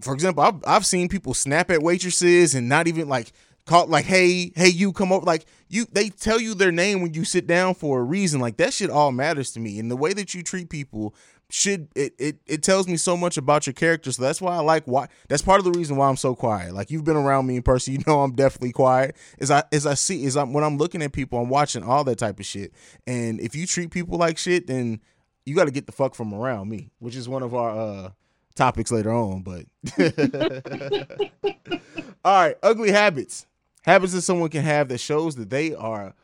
for 0.00 0.14
example 0.14 0.42
I've, 0.42 0.62
I've 0.66 0.86
seen 0.86 1.08
people 1.08 1.34
snap 1.34 1.70
at 1.70 1.82
waitresses 1.82 2.54
and 2.54 2.68
not 2.68 2.88
even 2.88 3.08
like 3.08 3.32
call 3.66 3.86
like 3.86 4.04
hey 4.04 4.52
hey 4.56 4.68
you 4.68 4.92
come 4.92 5.12
over 5.12 5.24
like 5.24 5.46
you 5.70 5.86
they 5.92 6.08
tell 6.08 6.40
you 6.40 6.54
their 6.54 6.72
name 6.72 7.00
when 7.00 7.14
you 7.14 7.24
sit 7.24 7.46
down 7.46 7.74
for 7.74 8.00
a 8.00 8.02
reason. 8.02 8.40
Like 8.40 8.56
that 8.58 8.74
shit 8.74 8.90
all 8.90 9.12
matters 9.12 9.52
to 9.52 9.60
me. 9.60 9.78
And 9.78 9.90
the 9.90 9.96
way 9.96 10.12
that 10.12 10.34
you 10.34 10.42
treat 10.42 10.68
people 10.68 11.14
should 11.52 11.88
it, 11.94 12.14
it 12.18 12.36
it 12.46 12.62
tells 12.62 12.86
me 12.86 12.96
so 12.96 13.16
much 13.16 13.36
about 13.36 13.66
your 13.66 13.74
character. 13.74 14.12
So 14.12 14.22
that's 14.22 14.40
why 14.40 14.54
i 14.56 14.60
like 14.60 14.84
why 14.86 15.08
that's 15.28 15.42
part 15.42 15.58
of 15.58 15.64
the 15.64 15.72
reason 15.72 15.96
why 15.96 16.08
i'm 16.08 16.16
so 16.16 16.34
quiet. 16.34 16.72
Like 16.74 16.90
you've 16.90 17.04
been 17.04 17.16
around 17.16 17.46
me 17.46 17.56
in 17.56 17.62
person 17.62 17.94
you 17.94 18.02
know 18.06 18.22
i'm 18.22 18.34
definitely 18.34 18.72
quiet. 18.72 19.16
Is 19.38 19.50
i 19.50 19.62
as 19.72 19.86
i 19.86 19.94
see 19.94 20.24
is 20.24 20.36
i'm 20.36 20.52
when 20.52 20.64
i'm 20.64 20.78
looking 20.78 21.02
at 21.02 21.12
people 21.12 21.38
i'm 21.40 21.48
watching 21.48 21.82
all 21.82 22.04
that 22.04 22.18
type 22.18 22.38
of 22.38 22.46
shit. 22.46 22.72
And 23.06 23.40
if 23.40 23.54
you 23.54 23.66
treat 23.66 23.90
people 23.90 24.18
like 24.18 24.38
shit 24.38 24.66
then 24.66 25.00
you 25.44 25.54
got 25.54 25.64
to 25.64 25.70
get 25.70 25.86
the 25.86 25.92
fuck 25.92 26.14
from 26.14 26.32
around 26.32 26.68
me 26.68 26.90
which 26.98 27.16
is 27.16 27.28
one 27.28 27.42
of 27.42 27.54
our 27.54 27.70
uh 27.78 28.10
topics 28.54 28.92
later 28.92 29.12
on 29.12 29.42
but 29.42 29.64
all 32.24 32.42
right 32.44 32.56
ugly 32.62 32.90
habits. 32.90 33.46
Habits 33.82 34.12
that 34.12 34.22
someone 34.22 34.50
can 34.50 34.62
have 34.62 34.88
that 34.88 34.98
shows 34.98 35.36
that 35.36 35.48
they 35.48 35.74
are 35.74 36.14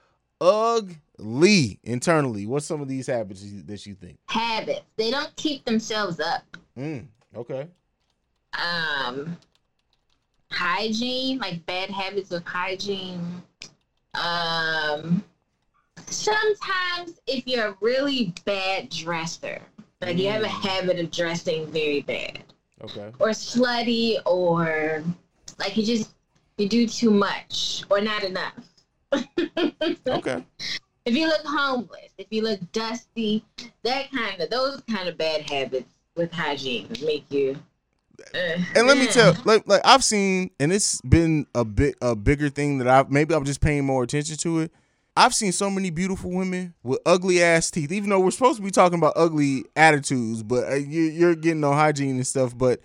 ugly 0.41 0.99
internally 1.19 2.47
what's 2.47 2.67
some 2.67 2.81
of 2.81 2.89
these 2.89 3.07
habits 3.07 3.43
you- 3.43 3.63
that 3.63 3.85
you 3.87 3.95
think 3.95 4.19
Habits. 4.29 4.83
They 4.97 5.11
don't 5.11 5.35
keep 5.37 5.65
themselves 5.65 6.21
up. 6.21 6.43
Mm, 6.79 7.07
okay. 7.35 7.69
um 8.55 9.37
hygiene 10.51 11.39
like 11.39 11.65
bad 11.67 11.91
habits 11.91 12.31
of 12.33 12.43
hygiene 12.45 13.43
um 14.15 15.23
sometimes 16.07 17.21
if 17.27 17.47
you're 17.47 17.67
a 17.69 17.77
really 17.81 18.33
bad 18.45 18.89
dresser 18.89 19.61
like 20.01 20.17
you 20.17 20.29
have 20.29 20.43
a 20.43 20.49
habit 20.49 20.99
of 21.01 21.11
dressing 21.11 21.67
very 21.73 22.01
bad 22.03 22.43
Okay. 22.83 23.11
or 23.19 23.29
slutty 23.31 24.19
or 24.27 25.03
like 25.59 25.77
you 25.77 25.85
just 25.85 26.15
you 26.59 26.69
do 26.69 26.87
too 26.87 27.11
much 27.11 27.83
or 27.91 28.01
not 28.01 28.23
enough 28.23 28.55
Okay. 30.07 30.45
If 31.07 31.15
you 31.15 31.27
look 31.27 31.45
homeless 31.45 32.11
if 32.19 32.27
you 32.31 32.43
look 32.43 32.61
dusty 32.73 33.45
that 33.83 34.11
kind 34.11 34.41
of 34.41 34.51
those 34.51 34.83
kind 34.91 35.09
of 35.09 35.17
bad 35.17 35.49
habits 35.49 35.95
with 36.17 36.31
hygiene 36.33 36.89
make 37.03 37.25
you 37.31 37.57
uh, 38.35 38.59
And 38.75 38.87
let 38.87 38.97
me 38.97 39.09
uh. 39.09 39.13
tell, 39.13 39.37
like, 39.45 39.67
like 39.67 39.83
I've 39.85 40.03
seen, 40.03 40.51
and 40.59 40.73
it's 40.73 41.03
been 41.03 41.47
a 41.55 41.67
bit 41.67 41.97
a 42.01 42.17
bigger 42.17 42.49
thing 42.49 42.79
that 42.79 42.89
I've 42.89 43.11
maybe 43.11 43.35
I'm 43.35 43.45
just 43.45 43.61
paying 43.61 43.85
more 43.85 44.03
attention 44.03 44.37
to 44.39 44.61
it. 44.61 44.73
I've 45.17 45.35
seen 45.35 45.53
so 45.53 45.71
many 45.71 45.91
beautiful 45.91 46.31
women 46.31 46.75
with 46.83 47.01
ugly 47.07 47.43
ass 47.43 47.71
teeth. 47.71 47.91
Even 47.91 48.11
though 48.11 48.21
we're 48.21 48.31
supposed 48.31 48.59
to 48.59 48.63
be 48.63 48.71
talking 48.71 48.99
about 48.99 49.15
ugly 49.17 49.65
attitudes, 49.75 50.43
but 50.43 50.65
uh, 50.65 50.75
you, 50.75 51.03
you're 51.03 51.35
getting 51.35 51.65
on 51.65 51.75
hygiene 51.75 52.17
and 52.17 52.27
stuff. 52.27 52.57
But 52.57 52.81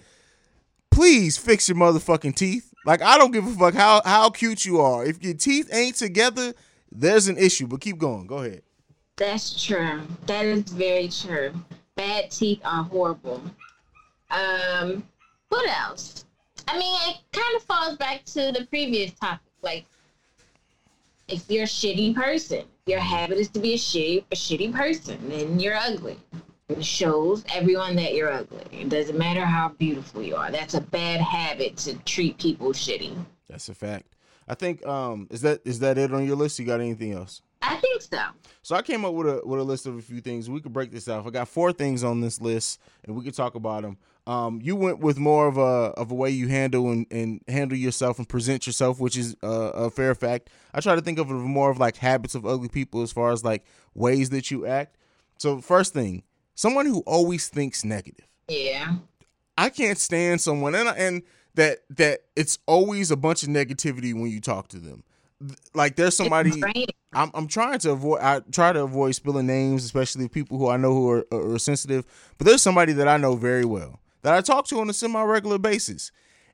please 0.90 1.38
fix 1.38 1.68
your 1.68 1.78
motherfucking 1.78 2.36
teeth. 2.36 2.74
Like 2.86 3.02
I 3.02 3.18
don't 3.18 3.32
give 3.32 3.46
a 3.46 3.52
fuck 3.52 3.74
how 3.74 4.02
how 4.06 4.30
cute 4.30 4.66
you 4.66 4.80
are. 4.80 5.06
If 5.06 5.24
your 5.24 5.34
teeth 5.34 5.70
ain't 5.74 5.96
together, 5.96 6.54
there's 6.92 7.28
an 7.28 7.38
issue. 7.38 7.68
But 7.68 7.82
keep 7.82 7.98
going. 7.98 8.28
Go 8.28 8.40
ahead. 8.40 8.62
That's 9.18 9.64
true. 9.64 10.02
That 10.26 10.46
is 10.46 10.64
very 10.64 11.08
true. 11.08 11.54
Bad 11.96 12.32
teeth 12.32 12.62
are 12.64 12.84
horrible. 12.84 13.42
Um, 14.30 15.04
what 15.50 15.70
else? 15.70 16.26
I 16.68 16.78
mean, 16.78 16.96
it 17.10 17.18
kind 17.32 17.56
of 17.56 17.64
falls 17.64 17.98
back 17.98 18.24
to 18.26 18.52
the 18.52 18.66
previous 18.70 19.12
topic. 19.12 19.42
Like, 19.62 19.86
if 21.28 21.50
you're 21.50 21.64
a 21.64 21.68
shitty 21.68 22.16
person, 22.16 22.64
your 22.86 23.00
habit 23.00 23.38
is 23.38 23.50
to 23.50 23.60
be 23.60 23.74
a 23.74 23.78
shitty, 23.78 24.24
a 24.32 24.36
shitty 24.36 24.74
person, 24.74 25.18
then 25.30 25.60
you're 25.60 25.76
ugly. 25.76 26.18
It 26.70 26.84
shows 26.86 27.44
everyone 27.54 27.96
that 27.98 28.14
you're 28.14 28.32
ugly. 28.32 28.64
It 28.72 28.90
doesn't 28.90 29.18
matter 29.18 29.46
how 29.46 29.70
beautiful 29.70 30.24
you 30.24 30.36
are. 30.36 30.52
That's 30.52 30.74
a 30.74 30.82
bad 30.82 31.20
habit 31.20 31.78
to 31.78 31.96
treat 32.00 32.38
people 32.38 32.70
shitty. 32.70 33.16
That's 33.50 33.68
a 33.70 33.74
fact. 33.74 34.11
I 34.52 34.54
think 34.54 34.86
um 34.86 35.28
is 35.32 35.42
that 35.42 35.62
is 35.64 35.80
that 35.80 35.98
it 35.98 36.14
on 36.14 36.28
your 36.28 36.36
list? 36.36 36.60
You 36.60 36.66
got 36.66 36.82
anything 36.82 37.14
else? 37.14 37.42
I 37.62 37.78
think 37.78 38.02
so. 38.02 38.20
So 38.64 38.76
I 38.76 38.82
came 38.82 39.06
up 39.06 39.14
with 39.14 39.28
a 39.28 39.42
with 39.46 39.62
a 39.62 39.64
list 39.64 39.86
of 39.86 39.98
a 39.98 40.02
few 40.02 40.20
things. 40.20 40.50
We 40.50 40.60
could 40.60 40.74
break 40.74 40.92
this 40.92 41.08
out. 41.08 41.26
I 41.26 41.30
got 41.30 41.48
four 41.48 41.72
things 41.72 42.04
on 42.04 42.20
this 42.20 42.42
list, 42.42 42.82
and 43.06 43.16
we 43.16 43.24
could 43.24 43.34
talk 43.34 43.56
about 43.56 43.84
them. 43.84 43.98
Um, 44.28 44.60
you 44.62 44.76
went 44.76 45.00
with 45.00 45.18
more 45.18 45.48
of 45.48 45.58
a 45.58 45.94
of 45.96 46.12
a 46.12 46.16
way 46.16 46.32
you 46.32 46.50
handle 46.50 46.92
and, 46.92 47.08
and 47.10 47.40
handle 47.48 47.78
yourself 47.78 48.18
and 48.18 48.28
present 48.28 48.68
yourself, 48.68 49.00
which 49.00 49.18
is 49.18 49.38
uh, 49.42 49.72
a 49.74 49.90
fair 49.90 50.14
fact. 50.16 50.50
I 50.74 50.82
try 50.82 50.96
to 50.96 51.02
think 51.02 51.18
of 51.18 51.30
more 51.30 51.72
of 51.72 51.80
like 51.80 51.96
habits 51.96 52.36
of 52.36 52.46
ugly 52.46 52.68
people, 52.68 53.04
as 53.04 53.14
far 53.14 53.32
as 53.32 53.46
like 53.46 53.64
ways 53.96 54.32
that 54.32 54.52
you 54.52 54.66
act. 54.66 54.98
So 55.38 55.62
first 55.62 55.94
thing, 55.94 56.24
someone 56.56 56.88
who 56.88 57.00
always 57.06 57.48
thinks 57.48 57.86
negative. 57.86 58.28
Yeah. 58.50 58.96
I 59.58 59.70
can't 59.70 59.98
stand 59.98 60.42
someone 60.42 60.76
and 60.76 60.90
and 60.90 61.24
that 61.56 61.80
that 61.90 62.22
it's 62.36 62.60
always 62.66 63.12
a 63.12 63.18
bunch 63.18 63.44
of 63.44 63.50
negativity 63.50 64.14
when 64.14 64.28
you 64.28 64.40
talk 64.40 64.68
to 64.70 64.80
them. 64.80 65.04
Like 65.74 65.96
there's 65.96 66.16
somebody 66.16 66.52
I'm 67.14 67.32
I'm 67.34 67.48
trying 67.48 67.80
to 67.80 67.92
avoid 67.92 68.22
I 68.22 68.40
try 68.52 68.74
to 68.74 68.84
avoid 68.84 69.16
spilling 69.16 69.48
names, 69.48 69.84
especially 69.84 70.28
people 70.28 70.58
who 70.58 70.70
I 70.70 70.78
know 70.78 70.94
who 70.94 71.10
are, 71.10 71.26
are 71.32 71.60
sensitive. 71.60 72.06
But 72.38 72.48
there's 72.48 72.62
somebody 72.62 72.94
that 72.94 73.08
I 73.08 73.18
know 73.18 73.36
very 73.36 73.66
well 73.66 74.00
that 74.22 74.34
I 74.34 74.42
talk 74.42 74.68
to 74.68 74.80
on 74.80 74.90
a 74.90 74.94
semi 74.94 75.22
regular 75.24 75.58
basis, 75.58 76.12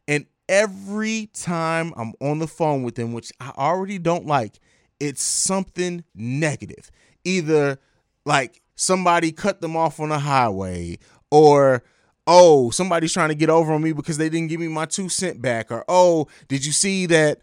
and 0.07 0.25
every 0.49 1.29
time 1.33 1.93
I'm 1.97 2.13
on 2.21 2.39
the 2.39 2.47
phone 2.47 2.83
with 2.83 2.95
them, 2.95 3.13
which 3.13 3.31
I 3.39 3.51
already 3.57 3.99
don't 3.99 4.25
like, 4.25 4.59
it's 4.99 5.21
something 5.21 6.03
negative. 6.15 6.89
Either 7.25 7.79
like 8.25 8.61
somebody 8.75 9.31
cut 9.31 9.61
them 9.61 9.75
off 9.75 9.99
on 9.99 10.09
the 10.09 10.19
highway, 10.19 10.97
or 11.29 11.83
oh 12.27 12.69
somebody's 12.69 13.13
trying 13.13 13.29
to 13.29 13.35
get 13.35 13.49
over 13.49 13.73
on 13.73 13.81
me 13.81 13.93
because 13.93 14.17
they 14.17 14.29
didn't 14.29 14.49
give 14.49 14.59
me 14.59 14.67
my 14.67 14.85
two 14.85 15.09
cent 15.09 15.41
back, 15.41 15.71
or 15.71 15.83
oh 15.87 16.27
did 16.47 16.65
you 16.65 16.71
see 16.71 17.05
that 17.07 17.39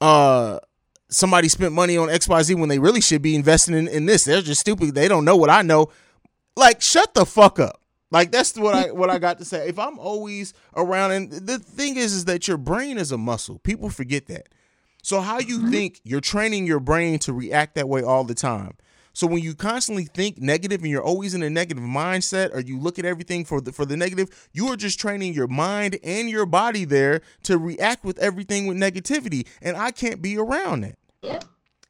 uh 0.00 0.60
somebody 1.08 1.48
spent 1.48 1.72
money 1.72 1.96
on 1.96 2.08
XYZ 2.08 2.58
when 2.58 2.68
they 2.68 2.78
really 2.78 3.00
should 3.00 3.22
be 3.22 3.34
investing 3.34 3.74
in, 3.74 3.88
in 3.88 4.06
this. 4.06 4.24
They're 4.24 4.42
just 4.42 4.60
stupid. 4.60 4.94
They 4.94 5.08
don't 5.08 5.24
know 5.24 5.36
what 5.36 5.50
I 5.50 5.62
know. 5.62 5.90
Like, 6.56 6.82
shut 6.82 7.14
the 7.14 7.24
fuck 7.24 7.58
up. 7.58 7.80
Like 8.10 8.30
that's 8.30 8.56
what 8.56 8.74
I 8.74 8.92
what 8.92 9.10
I 9.10 9.18
got 9.18 9.38
to 9.38 9.44
say. 9.44 9.68
If 9.68 9.78
I'm 9.78 9.98
always 9.98 10.54
around 10.76 11.10
and 11.10 11.32
the 11.32 11.58
thing 11.58 11.96
is 11.96 12.12
is 12.12 12.24
that 12.26 12.46
your 12.46 12.56
brain 12.56 12.98
is 12.98 13.10
a 13.10 13.18
muscle. 13.18 13.58
People 13.58 13.90
forget 13.90 14.26
that. 14.26 14.48
So 15.02 15.20
how 15.20 15.38
you 15.38 15.70
think 15.70 16.00
you're 16.04 16.20
training 16.20 16.66
your 16.66 16.80
brain 16.80 17.18
to 17.20 17.32
react 17.32 17.74
that 17.74 17.88
way 17.88 18.02
all 18.02 18.24
the 18.24 18.34
time. 18.34 18.76
So 19.16 19.26
when 19.26 19.42
you 19.42 19.54
constantly 19.54 20.04
think 20.04 20.42
negative 20.42 20.82
and 20.82 20.90
you're 20.90 21.02
always 21.02 21.32
in 21.32 21.42
a 21.42 21.48
negative 21.48 21.82
mindset 21.82 22.54
or 22.54 22.60
you 22.60 22.78
look 22.78 22.98
at 22.98 23.06
everything 23.06 23.46
for 23.46 23.62
the 23.62 23.72
for 23.72 23.86
the 23.86 23.96
negative, 23.96 24.28
you 24.52 24.66
are 24.66 24.76
just 24.76 25.00
training 25.00 25.32
your 25.32 25.46
mind 25.46 25.98
and 26.04 26.28
your 26.28 26.44
body 26.44 26.84
there 26.84 27.22
to 27.44 27.56
react 27.56 28.04
with 28.04 28.18
everything 28.18 28.66
with 28.66 28.76
negativity. 28.76 29.46
And 29.62 29.74
I 29.74 29.90
can't 29.90 30.20
be 30.20 30.36
around 30.36 30.82
that. 30.82 30.98
Yeah. 31.22 31.38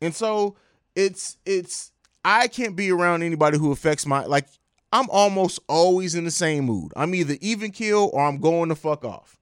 And 0.01 0.15
so 0.15 0.55
it's 0.95 1.37
it's 1.45 1.91
I 2.25 2.47
can't 2.47 2.77
be 2.77 2.93
around 2.93 3.25
anybody 3.25 3.59
who 3.59 3.73
affects 3.73 4.07
my 4.07 4.25
like 4.25 4.47
I'm 4.93 5.11
almost 5.11 5.59
always 5.69 6.15
in 6.15 6.23
the 6.23 6.31
same 6.31 6.67
mood. 6.67 6.93
I'm 6.95 7.13
either 7.13 7.37
even 7.41 7.73
kill 7.73 8.09
or 8.13 8.25
I'm 8.25 8.39
going 8.39 8.69
to 8.69 8.77
fuck 8.77 9.05
off. 9.05 9.37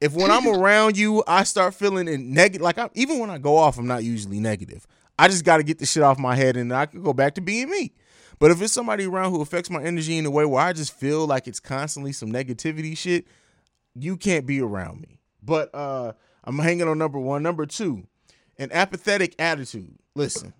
If 0.00 0.14
when 0.14 0.30
I'm 0.30 0.48
around 0.58 0.96
you, 0.96 1.22
I 1.26 1.44
start 1.44 1.74
feeling 1.74 2.08
in 2.08 2.32
negative, 2.32 2.62
like 2.62 2.78
I'm 2.78 2.88
even 2.94 3.18
when 3.18 3.28
I 3.28 3.36
go 3.36 3.58
off, 3.58 3.76
I'm 3.76 3.86
not 3.86 4.02
usually 4.02 4.40
negative. 4.40 4.86
I 5.18 5.28
just 5.28 5.44
got 5.44 5.56
to 5.56 5.62
get 5.62 5.78
the 5.78 5.86
shit 5.86 6.02
off 6.02 6.18
my 6.18 6.34
head 6.36 6.56
and 6.56 6.72
I 6.72 6.86
can 6.86 7.02
go 7.02 7.12
back 7.12 7.34
to 7.34 7.40
being 7.40 7.70
me. 7.70 7.92
But 8.38 8.50
if 8.50 8.62
it's 8.62 8.72
somebody 8.72 9.04
around 9.04 9.32
who 9.32 9.42
affects 9.42 9.68
my 9.68 9.82
energy 9.82 10.16
in 10.16 10.24
a 10.24 10.30
way 10.30 10.44
where 10.44 10.62
I 10.62 10.72
just 10.72 10.92
feel 10.92 11.26
like 11.26 11.48
it's 11.48 11.60
constantly 11.60 12.12
some 12.12 12.30
negativity 12.30 12.96
shit, 12.96 13.26
you 13.94 14.16
can't 14.16 14.46
be 14.46 14.60
around 14.60 15.00
me. 15.00 15.18
But 15.42 15.74
uh 15.74 16.12
I'm 16.44 16.58
hanging 16.58 16.88
on 16.88 16.98
number 16.98 17.18
one. 17.18 17.42
Number 17.42 17.66
two, 17.66 18.06
an 18.58 18.70
apathetic 18.72 19.34
attitude. 19.38 19.98
Listen, 20.14 20.54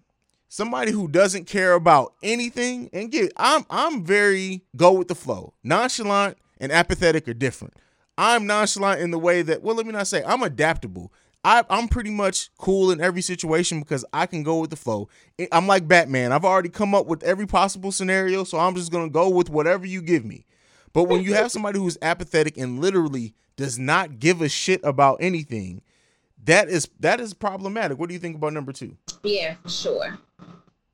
somebody 0.49 0.93
who 0.93 1.09
doesn't 1.09 1.47
care 1.47 1.73
about 1.73 2.15
anything 2.23 2.91
and 2.93 3.11
get 3.11 3.33
I'm 3.37 3.65
I'm 3.71 4.05
very 4.05 4.65
go 4.77 4.93
with 4.93 5.09
the 5.09 5.15
flow. 5.15 5.55
Nonchalant 5.63 6.37
and 6.61 6.73
apathetic 6.73 7.29
are 7.29 7.35
different. 7.35 7.75
I'm 8.17 8.47
nonchalant 8.47 9.01
in 9.01 9.13
the 9.13 9.19
way 9.19 9.43
that 9.43 9.63
well, 9.63 9.77
let 9.77 9.87
me 9.87 9.93
not 9.93 10.09
say 10.09 10.25
I'm 10.27 10.43
adaptable. 10.43 11.13
I, 11.49 11.65
I'm 11.71 11.89
pretty 11.89 12.11
much 12.11 12.51
cool 12.59 12.91
in 12.91 13.01
every 13.01 13.23
situation 13.23 13.81
because 13.81 14.05
I 14.13 14.27
can 14.27 14.43
go 14.43 14.59
with 14.59 14.69
the 14.69 14.77
flow. 14.77 15.09
I'm 15.51 15.67
like 15.67 15.89
Batman. 15.89 16.31
I've 16.31 16.45
already 16.45 16.69
come 16.69 16.95
up 16.95 17.07
with 17.07 17.23
every 17.23 17.47
possible 17.47 17.91
scenario, 17.91 18.45
so 18.45 18.59
I'm 18.59 18.75
just 18.75 18.93
gonna 18.93 19.09
go 19.09 19.31
with 19.31 19.49
whatever 19.49 19.87
you 19.87 20.03
give 20.03 20.27
me. 20.27 20.45
But 20.93 21.05
when 21.05 21.23
you 21.23 21.33
have 21.33 21.51
somebody 21.51 21.79
who's 21.79 21.97
apathetic 22.03 22.59
and 22.59 22.81
literally 22.81 23.35
does 23.57 23.79
not 23.79 24.19
give 24.19 24.43
a 24.43 24.49
shit 24.51 24.83
about 24.85 25.17
anything, 25.21 25.81
that 26.45 26.69
is 26.69 26.87
that 27.01 27.19
is 27.19 27.33
problematic. 27.33 27.99
What 27.99 28.11
do 28.11 28.15
you 28.15 28.21
think 28.21 28.37
about 28.37 28.53
number 28.53 28.75
two? 28.75 28.99
Yeah, 29.23 29.55
for 29.63 29.71
sure. 29.71 30.19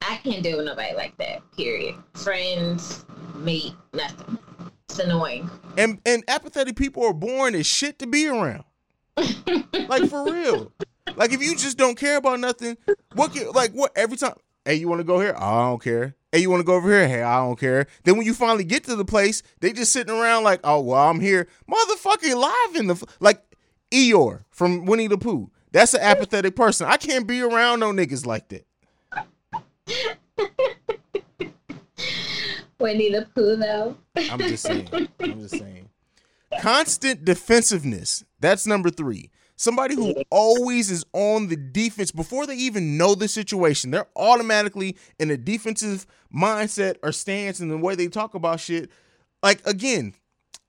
I 0.03 0.19
can't 0.19 0.45
deal 0.45 0.59
with 0.59 0.67
nobody 0.67 0.95
like 0.95 1.17
that. 1.17 1.43
Period. 1.57 1.97
Friends, 2.15 3.05
mate, 3.35 3.73
nothing. 3.93 4.39
It's 4.89 5.01
annoying. 5.01 5.51
And 5.77 6.01
and 6.07 6.23
apathetic 6.29 6.77
people 6.77 7.05
are 7.05 7.13
born 7.13 7.57
as 7.57 7.67
shit 7.67 7.99
to 7.99 8.07
be 8.07 8.29
around. 8.29 8.63
Like 9.17 10.09
for 10.09 10.25
real. 10.33 10.73
Like 11.17 11.33
if 11.33 11.43
you 11.43 11.57
just 11.57 11.79
don't 11.79 11.97
care 11.97 12.17
about 12.17 12.41
nothing, 12.41 12.77
what 13.15 13.33
can, 13.33 13.51
like 13.53 13.73
what 13.73 13.93
every 13.97 14.17
time 14.17 14.35
Hey, 14.65 14.77
you 14.77 14.89
want 14.89 15.01
to 15.01 15.05
go 15.05 15.21
here? 15.21 15.35
Oh, 15.37 15.45
I 15.45 15.69
don't 15.69 15.83
care. 15.83 16.15
Hey, 16.33 16.39
you 16.39 16.49
want 16.49 16.61
to 16.61 16.65
go 16.65 16.75
over 16.75 16.89
here? 16.89 17.07
Hey, 17.07 17.23
I 17.23 17.37
don't 17.37 17.59
care. 17.59 17.87
Then 18.05 18.17
when 18.17 18.25
you 18.25 18.33
finally 18.33 18.65
get 18.65 18.85
to 18.85 18.97
the 18.97 19.05
place, 19.05 19.43
they 19.61 19.75
just 19.75 19.93
sitting 19.93 20.15
around 20.15 20.43
like, 20.43 20.61
oh 20.65 20.81
well, 20.81 21.11
I'm 21.11 21.21
here, 21.21 21.49
motherfucking 21.71 22.35
live 22.35 22.77
in 22.77 22.87
the 22.87 22.95
f-. 22.95 23.05
like 23.21 23.43
Eeyore 23.91 24.45
from 24.51 24.87
Winnie 24.87 25.07
the 25.07 25.19
Pooh. 25.19 25.51
That's 25.71 25.93
an 25.93 26.01
apathetic 26.01 26.57
person. 26.57 26.87
I 26.87 26.97
can't 26.97 27.27
be 27.27 27.43
around 27.43 27.81
no 27.81 27.93
niggas 27.93 28.25
like 28.25 28.49
that. 28.49 28.67
Winnie 32.79 33.13
the 33.13 33.29
Pooh, 33.35 33.57
though. 33.57 33.97
I'm 34.17 34.39
just 34.39 34.65
saying. 34.65 34.89
I'm 35.21 35.43
just 35.43 35.59
saying. 35.59 35.84
Constant 36.61 37.25
defensiveness. 37.25 38.25
That's 38.41 38.67
number 38.67 38.91
three. 38.91 39.31
Somebody 39.57 39.95
who 39.95 40.15
always 40.31 40.91
is 40.91 41.05
on 41.13 41.47
the 41.47 41.57
defense 41.57 42.11
before 42.11 42.47
they 42.47 42.57
even 42.57 42.97
know 42.99 43.15
the 43.15 43.29
situation. 43.29 43.91
They're 43.91 44.09
automatically 44.17 44.97
in 45.19 45.31
a 45.31 45.37
defensive 45.37 46.07
mindset 46.35 46.97
or 47.05 47.13
stance 47.13 47.61
and 47.61 47.71
the 47.71 47.79
way 47.79 47.95
they 47.95 48.09
talk 48.09 48.35
about 48.35 48.59
shit. 48.59 48.91
Like 49.43 49.65
again, 49.67 50.15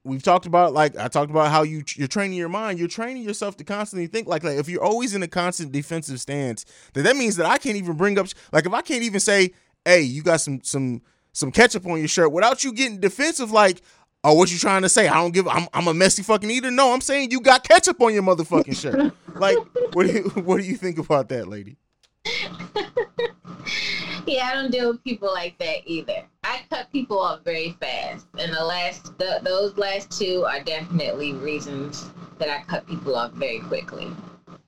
we've 0.04 0.22
talked 0.22 0.46
about 0.46 0.74
like 0.74 0.96
I 0.98 1.08
talked 1.08 1.32
about 1.32 1.50
how 1.50 1.64
you 1.64 1.84
you're 1.96 2.08
training 2.08 2.38
your 2.38 2.50
mind. 2.50 2.78
You're 2.78 2.88
training 2.88 3.24
yourself 3.24 3.58
to 3.58 3.64
constantly 3.64 4.06
think 4.06 4.28
like 4.28 4.44
like 4.44 4.58
if 4.58 4.70
you're 4.70 4.84
always 4.84 5.16
in 5.16 5.24
a 5.24 5.28
constant 5.28 5.72
defensive 5.72 6.22
stance, 6.22 6.64
then 6.94 7.06
that 7.06 7.16
means 7.16 7.38
that 7.38 7.48
I 7.48 7.58
can't 7.58 7.78
even 7.78 7.98
bring 7.98 8.20
up 8.20 8.28
like 8.52 8.68
if 8.68 8.74
I 8.74 8.82
can't 8.82 9.04
even 9.04 9.20
say, 9.20 9.52
"Hey, 9.84 10.02
you 10.02 10.22
got 10.22 10.42
some 10.42 10.62
some 10.64 11.02
some 11.34 11.52
ketchup 11.52 11.88
on 11.88 11.98
your 11.98 12.08
shirt," 12.08 12.32
without 12.32 12.64
you 12.64 12.72
getting 12.72 13.00
defensive 13.00 13.52
like. 13.52 13.82
Oh, 14.28 14.34
what 14.34 14.52
you 14.52 14.58
trying 14.58 14.82
to 14.82 14.90
say? 14.90 15.08
I 15.08 15.14
don't 15.14 15.36
give. 15.36 15.48
I'm, 15.48 15.68
I'm 15.72 15.88
a 15.88 15.94
messy 15.94 16.24
fucking 16.24 16.50
eater. 16.50 16.72
No, 16.72 16.92
I'm 16.92 17.02
saying 17.02 17.30
you 17.30 17.40
got 17.40 17.64
ketchup 17.64 18.02
on 18.02 18.12
your 18.12 18.24
motherfucking 18.24 18.76
shirt. 18.76 19.14
like, 19.36 19.56
what 19.94 20.08
do 20.08 20.14
you 20.14 20.24
what 20.42 20.58
do 20.58 20.64
you 20.64 20.76
think 20.76 20.98
about 20.98 21.30
that, 21.30 21.48
lady? 21.48 21.78
Yeah, 24.28 24.50
I 24.52 24.56
don't 24.56 24.72
deal 24.72 24.92
with 24.92 25.04
people 25.04 25.32
like 25.32 25.56
that 25.60 25.82
either. 25.86 26.26
I 26.44 26.62
cut 26.72 26.92
people 26.92 27.20
off 27.20 27.44
very 27.44 27.78
fast, 27.80 28.26
and 28.40 28.52
the 28.52 28.64
last, 28.64 29.16
the, 29.20 29.40
those 29.44 29.78
last 29.78 30.10
two 30.18 30.44
are 30.46 30.64
definitely 30.64 31.34
reasons 31.34 32.10
that 32.40 32.50
I 32.50 32.64
cut 32.64 32.88
people 32.88 33.16
off 33.16 33.34
very 33.34 33.60
quickly. 33.60 34.08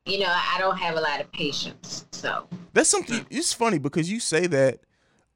You 0.06 0.20
know, 0.20 0.30
I 0.32 0.58
don't 0.60 0.78
have 0.78 0.96
a 0.96 1.02
lot 1.02 1.22
of 1.22 1.32
patience, 1.32 2.06
so 2.12 2.48
That's 2.74 2.90
something. 2.90 3.26
It's 3.32 3.52
funny 3.52 3.80
because 3.80 4.12
you 4.12 4.20
say 4.20 4.46
that. 4.46 4.82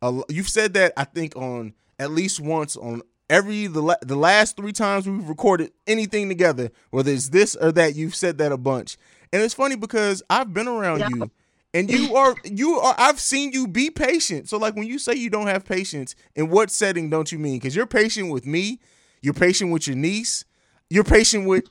Uh, 0.04 0.22
you've 0.30 0.50
said 0.50 0.76
that 0.76 0.94
I 0.96 1.06
think 1.06 1.36
on 1.36 1.74
at 1.98 2.12
least 2.12 2.40
once 2.40 2.78
on 2.78 3.02
every 3.32 3.66
the 3.66 3.82
la- 3.82 3.96
the 4.04 4.16
last 4.16 4.58
three 4.58 4.74
times 4.74 5.08
we've 5.10 5.28
recorded 5.28 5.72
anything 5.88 6.30
together, 6.30 6.70
whether 6.92 7.12
it's 7.12 7.30
this 7.30 7.56
or 7.56 7.72
that. 7.72 7.96
You've 7.96 8.14
said 8.16 8.38
that 8.38 8.52
a 8.52 8.58
bunch, 8.58 8.98
and 9.34 9.42
it's 9.42 9.54
funny 9.56 9.76
because 9.76 10.22
I've 10.30 10.54
been 10.54 10.68
around 10.68 11.00
Yeah. 11.00 11.10
you, 11.10 11.32
and 11.74 11.90
you 11.90 12.16
are 12.22 12.36
you 12.44 12.80
are. 12.80 12.94
I've 12.98 13.20
seen 13.20 13.54
you 13.54 13.68
be 13.68 13.90
patient. 13.90 14.50
So 14.50 14.58
like 14.58 14.76
when 14.76 14.86
you 14.86 15.00
say 15.00 15.16
you 15.16 15.30
don't 15.32 15.48
have 15.48 15.66
patience, 15.66 16.14
in 16.36 16.50
what 16.50 16.70
setting 16.70 17.10
don't 17.10 17.32
you 17.32 17.40
mean? 17.40 17.56
Because 17.58 17.76
you're 17.76 17.88
patient 17.88 18.30
with 18.32 18.46
me, 18.46 18.80
you're 19.22 19.34
patient 19.34 19.72
with 19.72 19.88
your 19.88 19.96
niece, 19.96 20.46
you're 20.90 21.04
patient 21.04 21.48
with. 21.48 21.64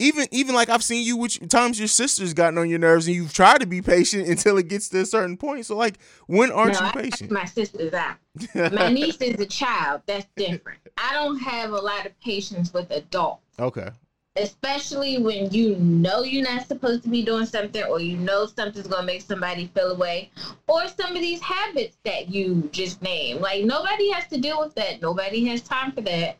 Even 0.00 0.28
even 0.30 0.54
like 0.54 0.68
I've 0.68 0.84
seen 0.84 1.04
you 1.04 1.16
which 1.16 1.40
times 1.48 1.78
your 1.78 1.88
sister's 1.88 2.32
gotten 2.32 2.58
on 2.58 2.70
your 2.70 2.78
nerves 2.78 3.06
and 3.08 3.16
you've 3.16 3.32
tried 3.32 3.60
to 3.60 3.66
be 3.66 3.82
patient 3.82 4.28
until 4.32 4.56
it 4.58 4.68
gets 4.68 4.88
to 4.90 5.00
a 5.00 5.06
certain 5.06 5.36
point. 5.36 5.66
So 5.66 5.76
like 5.76 5.98
when 6.26 6.52
aren't 6.52 6.80
no, 6.80 6.86
you 6.86 6.92
patient? 6.92 7.30
my 7.30 7.44
sisters 7.44 7.92
out. 7.92 8.16
My 8.54 8.88
niece 8.90 9.16
is 9.16 9.40
a 9.40 9.46
child. 9.46 10.02
That's 10.06 10.26
different. 10.36 10.78
I 10.96 11.12
don't 11.14 11.38
have 11.38 11.70
a 11.70 11.76
lot 11.76 12.06
of 12.06 12.18
patience 12.20 12.72
with 12.72 12.88
adults. 12.92 13.42
okay. 13.58 13.88
especially 14.36 15.18
when 15.18 15.50
you 15.50 15.74
know 15.76 16.22
you're 16.22 16.44
not 16.44 16.68
supposed 16.68 17.02
to 17.02 17.08
be 17.08 17.24
doing 17.24 17.44
something 17.46 17.82
or 17.84 17.98
you 17.98 18.16
know 18.16 18.46
something's 18.46 18.86
gonna 18.86 19.04
make 19.04 19.22
somebody 19.22 19.66
feel 19.74 19.90
away 19.90 20.30
or 20.68 20.86
some 20.86 21.16
of 21.16 21.20
these 21.20 21.40
habits 21.40 21.98
that 22.04 22.28
you 22.28 22.68
just 22.70 23.02
named 23.02 23.40
like 23.40 23.64
nobody 23.64 24.10
has 24.12 24.28
to 24.28 24.38
deal 24.40 24.60
with 24.60 24.72
that 24.76 25.02
nobody 25.02 25.44
has 25.44 25.60
time 25.62 25.90
for 25.90 26.02
that 26.02 26.36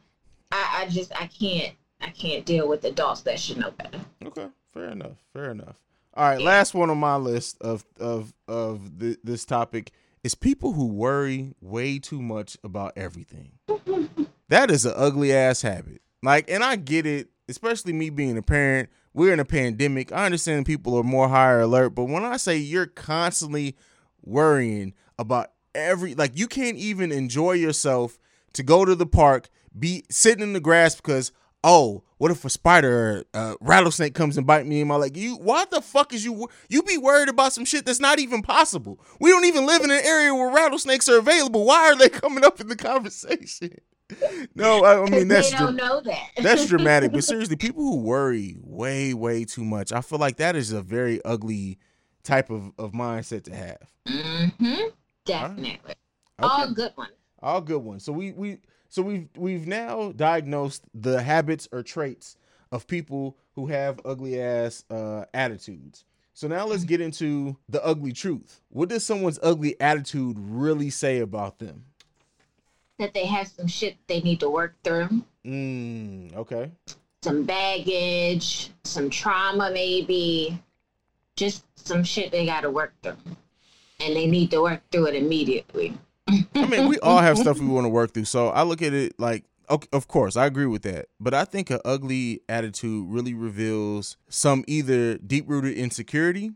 i, 0.52 0.82
I 0.84 0.88
just 0.88 1.10
i 1.20 1.26
can't 1.26 1.74
i 2.00 2.10
can't 2.10 2.44
deal 2.46 2.68
with 2.68 2.84
adults 2.84 3.22
that 3.22 3.38
should 3.38 3.58
know 3.58 3.70
better 3.72 4.00
Okay, 4.28 4.48
fair 4.72 4.90
enough. 4.90 5.16
Fair 5.32 5.50
enough. 5.50 5.76
All 6.14 6.28
right, 6.28 6.40
last 6.40 6.74
one 6.74 6.90
on 6.90 6.98
my 6.98 7.16
list 7.16 7.56
of 7.60 7.84
of 7.98 8.34
of 8.46 8.98
th- 8.98 9.18
this 9.22 9.44
topic 9.44 9.92
is 10.24 10.34
people 10.34 10.72
who 10.72 10.86
worry 10.86 11.54
way 11.60 11.98
too 11.98 12.20
much 12.20 12.56
about 12.64 12.92
everything. 12.96 13.52
that 14.48 14.70
is 14.70 14.84
an 14.84 14.94
ugly 14.96 15.32
ass 15.32 15.62
habit. 15.62 16.02
Like, 16.22 16.50
and 16.50 16.64
I 16.64 16.76
get 16.76 17.06
it, 17.06 17.28
especially 17.48 17.92
me 17.92 18.10
being 18.10 18.36
a 18.36 18.42
parent. 18.42 18.90
We're 19.14 19.32
in 19.32 19.40
a 19.40 19.44
pandemic. 19.44 20.12
I 20.12 20.26
understand 20.26 20.66
people 20.66 20.96
are 20.96 21.04
more 21.04 21.28
higher 21.28 21.60
alert, 21.60 21.90
but 21.90 22.04
when 22.04 22.24
I 22.24 22.36
say 22.36 22.56
you're 22.56 22.86
constantly 22.86 23.76
worrying 24.22 24.94
about 25.18 25.52
every 25.74 26.14
like 26.14 26.36
you 26.36 26.48
can't 26.48 26.76
even 26.76 27.12
enjoy 27.12 27.52
yourself 27.52 28.18
to 28.52 28.62
go 28.62 28.84
to 28.84 28.94
the 28.94 29.06
park, 29.06 29.48
be 29.78 30.04
sitting 30.10 30.42
in 30.42 30.52
the 30.52 30.60
grass 30.60 30.96
because 30.96 31.32
oh, 31.64 32.02
what 32.18 32.30
if 32.30 32.44
a 32.44 32.50
spider, 32.50 33.24
or 33.34 33.40
a 33.40 33.56
rattlesnake 33.60 34.14
comes 34.14 34.36
and 34.36 34.46
bite 34.46 34.66
me 34.66 34.80
in 34.80 34.88
my 34.88 34.96
leg? 34.96 35.16
You, 35.16 35.36
why 35.36 35.64
the 35.70 35.80
fuck 35.80 36.12
is 36.12 36.24
you? 36.24 36.48
You 36.68 36.82
be 36.82 36.98
worried 36.98 37.28
about 37.28 37.52
some 37.52 37.64
shit 37.64 37.86
that's 37.86 38.00
not 38.00 38.18
even 38.18 38.42
possible. 38.42 39.00
We 39.20 39.30
don't 39.30 39.44
even 39.44 39.66
live 39.66 39.82
in 39.82 39.90
an 39.90 40.00
area 40.04 40.34
where 40.34 40.50
rattlesnakes 40.50 41.08
are 41.08 41.18
available. 41.18 41.64
Why 41.64 41.90
are 41.90 41.96
they 41.96 42.08
coming 42.08 42.44
up 42.44 42.60
in 42.60 42.68
the 42.68 42.76
conversation? 42.76 43.70
No, 44.54 44.84
I, 44.84 45.02
I 45.02 45.10
mean 45.10 45.28
that's 45.28 45.50
they 45.50 45.58
don't 45.58 45.76
dra- 45.76 45.86
know 45.86 46.00
that. 46.00 46.30
that's 46.42 46.64
dramatic. 46.68 47.12
But 47.12 47.24
seriously, 47.24 47.56
people 47.56 47.82
who 47.82 47.96
worry 47.98 48.56
way, 48.62 49.12
way 49.12 49.44
too 49.44 49.64
much, 49.64 49.92
I 49.92 50.00
feel 50.00 50.18
like 50.18 50.38
that 50.38 50.56
is 50.56 50.72
a 50.72 50.80
very 50.80 51.22
ugly 51.26 51.78
type 52.22 52.48
of, 52.48 52.72
of 52.78 52.92
mindset 52.92 53.44
to 53.44 53.54
have. 53.54 53.92
hmm 54.06 54.88
Definitely. 55.26 55.94
All 56.38 56.72
good 56.72 56.92
ones. 56.96 57.12
All 57.42 57.60
good 57.60 57.82
ones. 57.82 58.02
So 58.04 58.12
we 58.12 58.32
we 58.32 58.60
so 58.88 59.02
we've 59.02 59.28
we've 59.36 59.66
now 59.66 60.12
diagnosed 60.12 60.84
the 60.94 61.22
habits 61.22 61.68
or 61.72 61.82
traits 61.82 62.36
of 62.72 62.86
people 62.86 63.36
who 63.54 63.66
have 63.66 64.00
ugly 64.04 64.40
ass 64.40 64.84
uh, 64.90 65.24
attitudes. 65.34 66.04
So 66.32 66.46
now 66.46 66.66
let's 66.66 66.84
get 66.84 67.00
into 67.00 67.56
the 67.68 67.84
ugly 67.84 68.12
truth. 68.12 68.60
What 68.68 68.88
does 68.88 69.04
someone's 69.04 69.40
ugly 69.42 69.78
attitude 69.80 70.36
really 70.38 70.90
say 70.90 71.18
about 71.18 71.58
them? 71.58 71.84
That 72.98 73.12
they 73.12 73.26
have 73.26 73.48
some 73.48 73.66
shit 73.66 73.96
they 74.06 74.20
need 74.20 74.40
to 74.40 74.48
work 74.48 74.74
through. 74.84 75.08
Mm, 75.44 76.36
okay. 76.36 76.70
Some 77.22 77.44
baggage, 77.44 78.70
some 78.84 79.10
trauma, 79.10 79.70
maybe. 79.72 80.62
Just 81.34 81.64
some 81.76 82.04
shit 82.04 82.30
they 82.30 82.46
got 82.46 82.60
to 82.60 82.70
work 82.70 82.94
through. 83.02 83.16
And 84.00 84.14
they 84.14 84.26
need 84.26 84.52
to 84.52 84.62
work 84.62 84.82
through 84.92 85.06
it 85.06 85.16
immediately. 85.16 85.98
I 86.54 86.66
mean, 86.66 86.88
we 86.88 86.98
all 87.00 87.18
have 87.18 87.38
stuff 87.38 87.58
we 87.58 87.66
want 87.66 87.84
to 87.84 87.90
work 87.90 88.12
through. 88.12 88.26
So 88.26 88.48
I 88.48 88.62
look 88.62 88.82
at 88.82 88.92
it 88.92 89.18
like, 89.18 89.44
okay, 89.70 89.88
of 89.92 90.08
course, 90.08 90.36
I 90.36 90.46
agree 90.46 90.66
with 90.66 90.82
that. 90.82 91.06
But 91.20 91.34
I 91.34 91.44
think 91.44 91.70
an 91.70 91.80
ugly 91.84 92.42
attitude 92.48 93.08
really 93.08 93.34
reveals 93.34 94.16
some 94.28 94.64
either 94.66 95.18
deep 95.18 95.44
rooted 95.48 95.76
insecurity, 95.76 96.52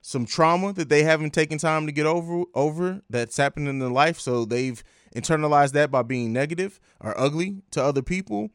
some 0.00 0.26
trauma 0.26 0.72
that 0.74 0.88
they 0.88 1.02
haven't 1.02 1.32
taken 1.32 1.58
time 1.58 1.86
to 1.86 1.92
get 1.92 2.06
over 2.06 2.44
over 2.54 3.02
that's 3.10 3.36
happened 3.36 3.68
in 3.68 3.78
their 3.78 3.90
life. 3.90 4.20
So 4.20 4.44
they've 4.44 4.82
internalized 5.14 5.72
that 5.72 5.90
by 5.90 6.02
being 6.02 6.32
negative 6.32 6.78
or 7.00 7.18
ugly 7.18 7.62
to 7.72 7.82
other 7.82 8.02
people. 8.02 8.50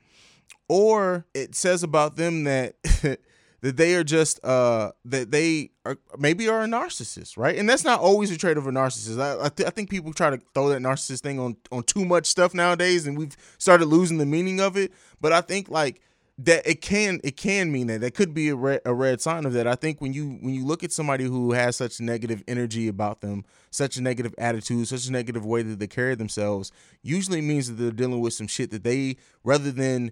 Or 0.69 1.25
it 1.33 1.55
says 1.55 1.83
about 1.83 2.15
them 2.15 2.45
that 2.45 2.75
that 3.61 3.77
they 3.77 3.95
are 3.95 4.03
just 4.03 4.43
uh 4.43 4.91
that 5.05 5.31
they 5.31 5.71
are 5.85 5.97
maybe 6.17 6.47
are 6.49 6.63
a 6.63 6.67
narcissist, 6.67 7.37
right? 7.37 7.57
And 7.57 7.69
that's 7.69 7.83
not 7.83 7.99
always 7.99 8.31
a 8.31 8.37
trait 8.37 8.57
of 8.57 8.67
a 8.67 8.71
narcissist. 8.71 9.19
I 9.19 9.45
I, 9.45 9.49
th- 9.49 9.67
I 9.67 9.69
think 9.69 9.89
people 9.89 10.13
try 10.13 10.29
to 10.29 10.41
throw 10.53 10.69
that 10.69 10.81
narcissist 10.81 11.21
thing 11.21 11.39
on 11.39 11.57
on 11.71 11.83
too 11.83 12.05
much 12.05 12.25
stuff 12.25 12.53
nowadays, 12.53 13.07
and 13.07 13.17
we've 13.17 13.35
started 13.57 13.85
losing 13.85 14.17
the 14.17 14.25
meaning 14.25 14.59
of 14.59 14.77
it. 14.77 14.91
But 15.19 15.31
I 15.31 15.41
think 15.41 15.69
like 15.69 16.01
that 16.39 16.67
it 16.67 16.81
can 16.81 17.19
it 17.23 17.37
can 17.37 17.71
mean 17.71 17.87
that 17.87 18.01
that 18.01 18.15
could 18.15 18.33
be 18.33 18.49
a 18.49 18.55
red, 18.55 18.81
a 18.85 18.93
red 18.93 19.21
sign 19.21 19.45
of 19.45 19.53
that. 19.53 19.67
I 19.67 19.75
think 19.75 20.01
when 20.01 20.13
you 20.13 20.39
when 20.41 20.53
you 20.53 20.65
look 20.65 20.83
at 20.83 20.91
somebody 20.91 21.25
who 21.25 21.51
has 21.51 21.75
such 21.75 21.99
negative 21.99 22.43
energy 22.47 22.87
about 22.87 23.21
them, 23.21 23.45
such 23.69 23.97
a 23.97 24.01
negative 24.01 24.33
attitude, 24.37 24.87
such 24.87 25.07
a 25.07 25.11
negative 25.11 25.45
way 25.45 25.61
that 25.61 25.77
they 25.77 25.87
carry 25.87 26.15
themselves, 26.15 26.71
usually 27.03 27.41
means 27.41 27.67
that 27.67 27.75
they're 27.75 27.91
dealing 27.91 28.21
with 28.21 28.33
some 28.33 28.47
shit 28.47 28.71
that 28.71 28.83
they 28.83 29.17
rather 29.43 29.71
than 29.71 30.11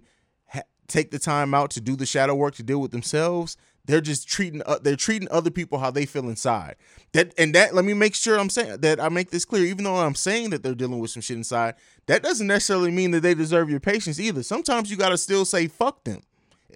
take 0.90 1.10
the 1.10 1.18
time 1.18 1.54
out 1.54 1.70
to 1.70 1.80
do 1.80 1.96
the 1.96 2.06
shadow 2.06 2.34
work 2.34 2.54
to 2.54 2.62
deal 2.62 2.80
with 2.80 2.90
themselves 2.90 3.56
they're 3.86 4.00
just 4.00 4.28
treating 4.28 4.62
uh, 4.66 4.78
they're 4.82 4.96
treating 4.96 5.28
other 5.30 5.50
people 5.50 5.78
how 5.78 5.90
they 5.90 6.06
feel 6.06 6.28
inside. 6.28 6.76
That 7.12 7.34
and 7.38 7.54
that 7.54 7.74
let 7.74 7.84
me 7.84 7.94
make 7.94 8.14
sure 8.14 8.38
i'm 8.38 8.50
saying 8.50 8.80
that 8.80 9.00
i 9.00 9.08
make 9.08 9.30
this 9.30 9.44
clear. 9.44 9.64
Even 9.64 9.84
though 9.84 9.96
i'm 9.96 10.14
saying 10.14 10.50
that 10.50 10.62
they're 10.62 10.74
dealing 10.74 11.00
with 11.00 11.10
some 11.10 11.22
shit 11.22 11.36
inside 11.36 11.74
that 12.06 12.22
doesn't 12.22 12.46
necessarily 12.46 12.90
mean 12.90 13.10
that 13.12 13.20
they 13.20 13.34
deserve 13.34 13.70
your 13.70 13.80
patience 13.80 14.20
either. 14.20 14.42
Sometimes 14.42 14.90
you 14.90 14.96
gotta 14.96 15.18
still 15.18 15.44
say 15.44 15.66
fuck 15.66 16.04
them. 16.04 16.22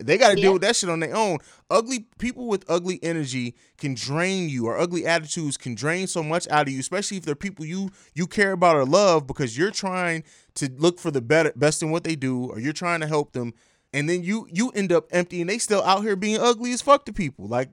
They 0.00 0.18
got 0.18 0.30
to 0.30 0.34
deal 0.34 0.54
with 0.54 0.62
that 0.62 0.74
shit 0.74 0.90
on 0.90 0.98
their 0.98 1.14
own. 1.14 1.38
Ugly 1.70 2.06
people 2.18 2.48
with 2.48 2.64
ugly 2.68 2.98
energy 3.00 3.54
can 3.78 3.94
drain 3.94 4.48
you, 4.48 4.66
or 4.66 4.76
ugly 4.76 5.06
attitudes 5.06 5.56
can 5.56 5.76
drain 5.76 6.08
so 6.08 6.20
much 6.20 6.48
out 6.50 6.66
of 6.66 6.72
you, 6.72 6.80
especially 6.80 7.16
if 7.16 7.24
they're 7.24 7.36
people 7.36 7.64
you 7.64 7.90
you 8.12 8.26
care 8.26 8.52
about 8.52 8.74
or 8.74 8.84
love, 8.84 9.26
because 9.26 9.56
you're 9.56 9.70
trying 9.70 10.24
to 10.54 10.68
look 10.78 10.98
for 10.98 11.12
the 11.12 11.20
better 11.20 11.52
best 11.54 11.80
in 11.80 11.92
what 11.92 12.02
they 12.02 12.16
do, 12.16 12.46
or 12.46 12.58
you're 12.58 12.72
trying 12.72 13.00
to 13.02 13.06
help 13.06 13.34
them, 13.34 13.54
and 13.94 14.08
then 14.08 14.22
you 14.24 14.46
you 14.52 14.70
end 14.70 14.92
up 14.92 15.06
empty, 15.12 15.40
and 15.40 15.48
they 15.48 15.56
still 15.58 15.82
out 15.84 16.02
here 16.02 16.16
being 16.16 16.38
ugly 16.38 16.72
as 16.72 16.82
fuck 16.82 17.06
to 17.06 17.12
people. 17.12 17.46
Like 17.46 17.70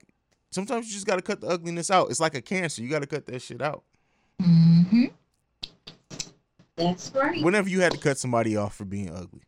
sometimes 0.51 0.87
you 0.87 0.93
just 0.93 1.07
got 1.07 1.15
to 1.17 1.21
cut 1.21 1.41
the 1.41 1.47
ugliness 1.47 1.89
out. 1.91 2.09
It's 2.11 2.19
like 2.21 2.35
a 2.35 2.41
cancer; 2.41 2.81
you 2.81 2.89
got 2.89 2.99
to 3.01 3.07
cut 3.07 3.25
that 3.25 3.41
shit 3.41 3.61
out. 3.61 3.83
mm-hmm. 4.41 5.05
That's 6.77 7.11
right. 7.13 7.43
Whenever 7.43 7.67
you 7.69 7.81
had 7.81 7.91
to 7.91 7.97
cut 7.97 8.17
somebody 8.17 8.55
off 8.55 8.75
for 8.75 8.85
being 8.85 9.09
ugly, 9.09 9.41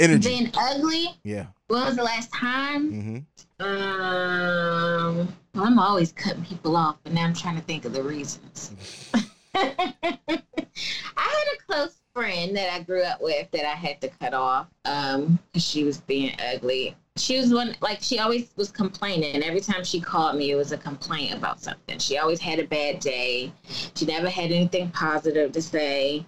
energy, 0.00 0.28
Being 0.28 0.50
ugly. 0.56 1.06
yeah. 1.22 1.46
When 1.68 1.84
was 1.84 1.96
the 1.96 2.02
last 2.02 2.32
time? 2.32 2.92
Mm-hmm. 2.92 3.64
Um, 3.64 5.28
well, 5.54 5.64
I'm 5.64 5.78
always 5.78 6.12
cutting 6.12 6.44
people 6.44 6.76
off, 6.76 6.96
but 7.04 7.12
now 7.12 7.24
I'm 7.24 7.34
trying 7.34 7.56
to 7.56 7.62
think 7.62 7.84
of 7.84 7.92
the 7.92 8.02
reasons. 8.02 8.72
I 9.54 10.18
had 10.26 11.46
a 11.54 11.62
close 11.66 11.96
friend 12.18 12.56
that 12.56 12.72
I 12.72 12.82
grew 12.82 13.04
up 13.04 13.20
with 13.20 13.48
that 13.52 13.64
I 13.64 13.76
had 13.76 14.00
to 14.00 14.08
cut 14.08 14.34
off 14.34 14.66
um 14.84 15.38
because 15.52 15.64
she 15.64 15.84
was 15.84 15.98
being 15.98 16.34
ugly. 16.52 16.96
She 17.16 17.38
was 17.38 17.52
one 17.52 17.76
like 17.80 18.02
she 18.02 18.18
always 18.18 18.50
was 18.56 18.72
complaining. 18.72 19.40
Every 19.42 19.60
time 19.60 19.84
she 19.84 20.00
called 20.00 20.36
me, 20.36 20.50
it 20.50 20.56
was 20.56 20.72
a 20.72 20.78
complaint 20.78 21.34
about 21.34 21.60
something. 21.60 21.98
She 21.98 22.18
always 22.18 22.40
had 22.40 22.58
a 22.58 22.66
bad 22.66 22.98
day. 22.98 23.52
She 23.94 24.04
never 24.04 24.28
had 24.28 24.50
anything 24.50 24.90
positive 24.90 25.52
to 25.52 25.62
say. 25.62 26.26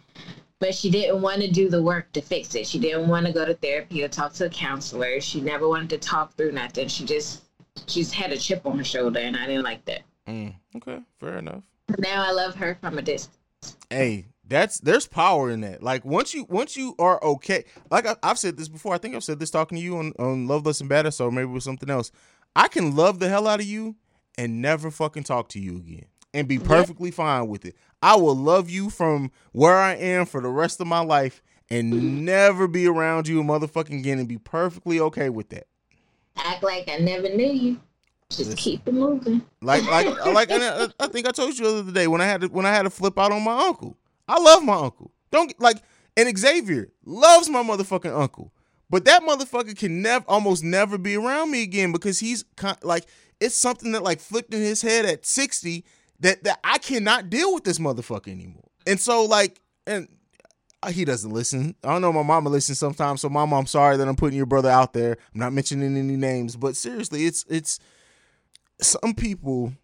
But 0.61 0.75
she 0.75 0.91
didn't 0.91 1.23
want 1.23 1.41
to 1.41 1.51
do 1.51 1.71
the 1.71 1.83
work 1.83 2.13
to 2.13 2.21
fix 2.21 2.55
it. 2.55 2.67
She 2.67 2.79
didn't 2.79 3.09
want 3.09 3.27
to 3.27 3.33
go 3.33 3.45
to 3.47 3.55
therapy 3.55 4.05
or 4.05 4.09
talk 4.09 4.35
to 4.35 4.47
a 4.47 4.51
counselor. 4.51 5.21
She 5.21 5.41
never 5.41 5.67
wanted 5.69 5.91
to 5.91 5.99
talk 5.99 6.37
through 6.37 6.53
nothing. 6.53 6.87
She 6.87 7.05
just 7.05 7.45
she 7.87 8.01
just 8.01 8.15
had 8.15 8.31
a 8.31 8.37
chip 8.37 8.65
on 8.65 8.79
her 8.79 8.85
shoulder, 8.85 9.19
and 9.21 9.37
I 9.37 9.47
didn't 9.47 9.65
like 9.65 9.85
that. 9.87 10.03
Mm, 10.29 10.55
okay, 10.77 11.01
fair 11.19 11.39
enough. 11.39 11.63
Now 11.99 12.23
I 12.23 12.31
love 12.31 12.55
her 12.57 12.77
from 12.81 12.99
a 12.99 13.03
distance. 13.03 13.37
hey 13.91 14.27
that's 14.51 14.79
there's 14.81 15.07
power 15.07 15.51
in 15.51 15.63
that 15.63 15.83
like 15.83 16.05
once 16.05 16.35
you 16.35 16.45
once 16.51 16.77
you 16.77 16.95
are 16.99 17.23
okay 17.25 17.65
like 17.91 18.07
I, 18.07 18.17
i've 18.23 18.39
said 18.39 18.57
this 18.59 18.69
before 18.69 18.95
i 18.95 18.99
think 18.99 19.15
i've 19.15 19.25
said 19.25 19.41
this 19.41 19.51
talking 19.51 19.79
to 19.79 19.83
you 19.83 19.97
on 19.97 20.13
on 20.19 20.47
love 20.47 20.67
less 20.67 20.81
and 20.81 20.89
better 20.89 21.11
so 21.11 21.31
maybe 21.31 21.47
with 21.47 21.63
something 21.63 21.89
else 21.89 22.13
i 22.55 22.69
can 22.69 22.95
love 22.95 23.19
the 23.19 23.29
hell 23.29 23.47
out 23.47 23.61
of 23.61 23.67
you 23.67 23.97
and 24.37 24.61
never 24.61 24.91
fucking 24.91 25.25
talk 25.25 25.49
to 25.49 25.59
you 25.59 25.77
again 25.79 26.07
and 26.35 26.47
be 26.47 26.59
perfectly 26.59 27.11
fine 27.11 27.49
with 27.49 27.65
it 27.65 27.75
i 28.03 28.15
will 28.15 28.37
love 28.37 28.69
you 28.69 28.91
from 28.91 29.31
where 29.53 29.79
i 29.79 29.95
am 29.95 30.27
for 30.27 30.43
the 30.43 30.49
rest 30.49 30.81
of 30.81 30.87
my 30.87 31.01
life 31.01 31.43
and 31.71 32.25
never 32.25 32.67
be 32.67 32.87
around 32.87 33.29
you 33.29 33.43
motherfucking 33.43 34.01
again 34.01 34.19
and 34.19 34.29
be 34.29 34.39
perfectly 34.39 35.01
okay 35.01 35.31
with 35.31 35.49
that 35.49 35.67
Act 36.37 36.63
like 36.63 36.89
I 36.89 36.99
never 36.99 37.29
knew 37.29 37.53
you. 37.53 37.81
Just 38.31 38.57
keep 38.57 38.87
it 38.87 38.95
moving. 38.95 39.43
Like 39.61 39.85
like 39.85 40.07
like 40.27 40.51
I, 40.51 40.89
I 41.01 41.09
think 41.09 41.27
I 41.27 41.33
told 41.33 41.59
you 41.59 41.65
the 41.65 41.79
other 41.81 41.93
day 41.93 42.07
when 42.07 42.21
I 42.21 42.27
had 42.27 42.43
to, 42.43 42.47
when 42.49 42.65
I 42.65 42.71
had 42.71 42.83
to 42.83 42.91
flip 42.91 43.19
out 43.19 43.33
on 43.33 43.43
my 43.43 43.67
uncle. 43.67 43.97
I 44.31 44.41
love 44.41 44.63
my 44.63 44.75
uncle. 44.75 45.13
Don't 45.31 45.53
like 45.61 45.83
and 46.17 46.39
Xavier 46.39 46.91
loves 47.05 47.49
my 47.49 47.63
motherfucking 47.63 48.17
uncle. 48.17 48.53
But 48.89 49.05
that 49.05 49.23
motherfucker 49.23 49.77
can 49.77 50.03
never 50.03 50.25
almost 50.29 50.65
never 50.65 50.99
be 50.99 51.17
around 51.17 51.51
me 51.51 51.63
again 51.63 51.93
because 51.93 52.19
he's 52.19 52.45
con- 52.57 52.77
like 52.83 53.07
it's 53.41 53.57
something 53.57 53.93
that 53.93 54.03
like 54.03 54.21
flipped 54.21 54.53
in 54.53 54.61
his 54.61 54.83
head 54.83 55.05
at 55.05 55.27
60 55.27 55.85
that 56.21 56.45
that 56.45 56.61
I 56.65 56.79
cannot 56.79 57.31
deal 57.31 57.55
with 57.55 57.65
this 57.65 57.79
motherfucker 57.79 58.29
anymore. 58.29 58.69
And 58.87 59.01
so 59.01 59.25
like 59.25 59.61
and 59.87 60.09
he 60.89 61.05
doesn't 61.05 61.31
listen. 61.31 61.75
I 61.85 61.89
don't 61.89 62.03
know. 62.03 62.13
My 62.13 62.23
mama 62.23 62.49
listens 62.49 62.79
sometimes. 62.79 63.21
So, 63.21 63.29
mama, 63.29 63.59
I'm 63.59 63.67
sorry 63.67 63.99
that 63.99 64.09
I'm 64.09 64.17
putting 64.17 64.37
your 64.37 64.47
brother 64.47 64.71
out 64.71 64.95
there. 64.95 65.19
I'm 65.35 65.41
not 65.41 65.53
mentioning 65.53 65.97
any 65.97 66.17
names, 66.17 66.57
but 66.57 66.75
seriously, 66.75 67.27
it's 67.27 67.45
it's 67.49 67.79
some 68.81 69.15
people. 69.15 69.75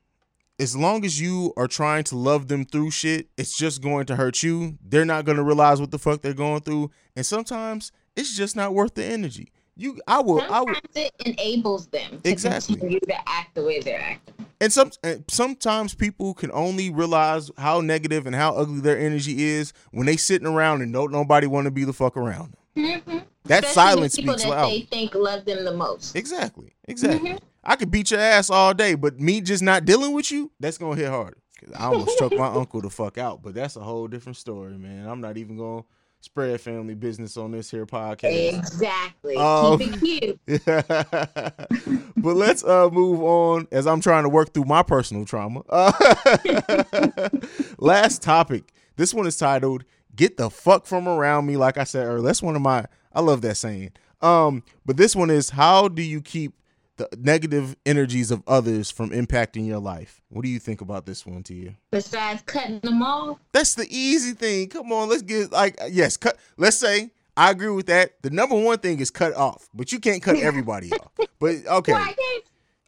As 0.59 0.75
long 0.75 1.05
as 1.05 1.21
you 1.21 1.53
are 1.59 1.69
trying 1.69 2.05
to 2.05 2.17
love 2.17 2.49
them 2.49 2.65
through 2.65 2.91
shit, 2.91 3.29
it's 3.37 3.57
just 3.57 3.83
going 3.83 4.07
to 4.07 4.17
hurt 4.17 4.43
you. 4.43 4.79
They're 4.83 5.05
not 5.05 5.27
going 5.27 5.37
to 5.37 5.43
realize 5.43 5.81
what 5.81 5.91
the 5.91 5.99
fuck 5.99 6.23
they're 6.23 6.33
going 6.33 6.63
through, 6.63 6.91
and 7.15 7.27
sometimes 7.27 7.93
it's 8.17 8.35
just 8.35 8.57
not 8.57 8.73
worth 8.73 8.95
the 8.95 9.05
energy. 9.05 9.53
You, 9.77 10.01
I 10.09 10.21
will, 10.23 10.41
I 10.41 10.61
will, 10.61 10.69
Sometimes 10.75 10.97
it 10.97 11.13
enables 11.27 11.89
them 11.89 12.23
to 12.23 12.31
Exactly. 12.31 12.77
continue 12.77 13.01
to 13.01 13.29
act 13.29 13.55
the 13.55 13.63
way 13.65 13.81
they're 13.81 14.01
acting. 14.01 14.35
and 14.59 14.73
some 14.73 14.91
and 15.05 15.23
sometimes 15.29 15.95
people 15.95 16.33
can 16.33 16.51
only 16.53 16.89
realize 16.89 17.51
how 17.59 17.83
negative 17.83 18.25
and 18.27 18.35
how 18.35 18.55
ugly 18.55 18.81
their 18.81 18.99
energy 18.99 19.43
is 19.45 19.75
when 19.91 20.07
they 20.07 20.17
sitting 20.17 20.49
around 20.49 20.81
and 20.81 20.95
don't 20.95 21.13
nobody 21.13 21.47
want 21.47 21.67
to 21.67 21.71
be 21.71 21.85
the 21.85 21.93
fuck 21.93 22.17
around 22.17 22.55
them. 22.75 23.03
Mhm. 23.07 23.23
That 23.45 23.65
Especially 23.65 23.75
silence 23.75 24.17
people 24.17 24.33
speaks 24.33 24.45
that 24.45 24.49
loud. 24.57 24.71
they 24.71 24.81
think 24.81 25.15
love 25.15 25.45
them 25.45 25.63
the 25.67 25.75
most. 25.75 26.17
Exactly. 26.17 26.73
Exactly. 26.89 27.37
I 27.67 27.77
could 27.77 27.91
beat 27.91 28.11
your 28.13 28.21
ass 28.21 28.49
all 28.49 28.73
day, 28.73 28.95
but 28.95 29.19
me 29.21 29.41
just 29.41 29.63
not 29.63 29.85
dealing 29.85 30.13
with 30.13 30.31
you, 30.31 30.53
that's 30.61 30.79
gonna 30.79 30.97
hit 30.97 31.09
harder. 31.11 31.37
'Cause 31.61 31.73
I 31.77 31.87
almost 31.87 32.11
struck 32.17 32.33
my 32.33 32.47
uncle 32.49 32.81
the 32.81 32.91
fuck 32.91 33.19
out, 33.19 33.43
but 33.43 33.55
that's 33.55 33.77
a 33.77 33.81
whole 33.81 34.07
different 34.09 34.37
story, 34.37 34.79
man. 34.79 35.09
I'm 35.09 35.21
not 35.21 35.37
even 35.37 35.57
gonna 35.57 35.83
spread 36.21 36.61
family 36.61 36.95
business 36.95 37.37
on 37.37 37.51
this 37.53 37.71
here 37.71 37.87
podcast. 37.87 38.59
Exactly. 38.59 39.37
Um, 39.37 39.79
Keep 39.79 40.03
it 40.03 40.41
cute. 40.47 40.65
but 42.17 42.37
let's 42.37 42.63
uh 42.65 42.89
move 42.91 43.23
on 43.23 43.69
as 43.73 43.87
I'm 43.87 44.01
trying 44.01 44.23
to 44.25 44.29
work 44.29 44.53
through 44.55 44.65
my 44.65 44.83
personal 44.83 45.25
trauma. 45.25 45.63
Uh, 45.69 45.93
last 47.79 48.23
topic. 48.23 48.73
This 48.97 49.13
one 49.15 49.27
is 49.27 49.37
titled 49.37 49.85
"Get 50.15 50.37
the 50.37 50.51
fuck 50.51 50.87
from 50.87 51.09
around 51.09 51.47
me." 51.47 51.57
Like 51.57 51.79
I 51.79 51.85
said 51.85 52.07
earlier, 52.07 52.23
that's 52.23 52.43
one 52.43 52.57
of 52.57 52.63
my. 52.63 52.85
I 53.13 53.21
love 53.21 53.41
that 53.43 53.57
saying. 53.57 53.93
Um, 54.21 54.63
but 54.85 54.97
this 54.97 55.15
one 55.17 55.31
is 55.31 55.51
how 55.51 55.89
do 55.89 56.03
you 56.03 56.21
keep 56.21 56.55
the 56.97 57.09
negative 57.19 57.77
energies 57.85 58.31
of 58.31 58.43
others 58.47 58.91
from 58.91 59.11
impacting 59.11 59.67
your 59.67 59.79
life? 59.79 60.21
What 60.29 60.43
do 60.43 60.49
you 60.49 60.59
think 60.59 60.81
about 60.81 61.07
this 61.07 61.25
one, 61.27 61.43
Tia? 61.43 61.75
Besides 61.91 62.43
cutting 62.47 62.81
them 62.81 63.03
off, 63.03 63.39
That's 63.53 63.75
the 63.75 63.87
easy 63.91 64.33
thing. 64.33 64.69
Come 64.69 64.93
on, 64.93 65.09
let's 65.09 65.23
get 65.23 65.53
like 65.53 65.79
yes, 65.91 66.17
cut. 66.17 66.37
Let's 66.57 66.77
say 66.79 67.11
I 67.37 67.51
agree 67.51 67.69
with 67.71 67.87
that. 67.87 68.23
The 68.23 68.31
number 68.31 68.57
one 68.57 68.79
thing 68.79 68.99
is 69.01 69.11
cut 69.11 69.35
off, 69.35 69.69
but 69.75 69.93
you 69.93 69.99
can't 70.01 70.23
cut 70.23 70.37
everybody 70.37 70.91
off. 70.93 71.11
But 71.39 71.67
okay, 71.67 71.93
why 71.93 72.15
can't 72.19 72.45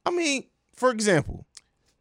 I 0.07 0.11
mean, 0.11 0.45
for 0.75 0.91
example, 0.91 1.45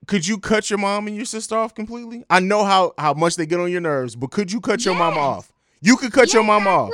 could 0.08 0.26
you 0.26 0.38
cut 0.38 0.70
your 0.70 0.80
mom 0.80 1.08
and 1.08 1.16
your 1.18 1.26
sister 1.26 1.58
off 1.58 1.76
completely? 1.76 2.24
I 2.30 2.40
know 2.40 2.64
how 2.64 2.94
how 2.98 3.14
much 3.14 3.36
they 3.36 3.46
get 3.46 3.60
on 3.60 3.70
your 3.70 3.82
nerves, 3.82 4.16
but 4.16 4.32
could 4.32 4.50
you 4.52 4.62
cut 4.62 4.86
your 4.86 4.96
mama 4.96 5.18
Yes. 5.18 5.26
off? 5.26 5.52
You 5.82 5.98
could 5.98 6.12
cut 6.12 6.34
your 6.34 6.44
mom 6.44 6.68
off. 6.68 6.92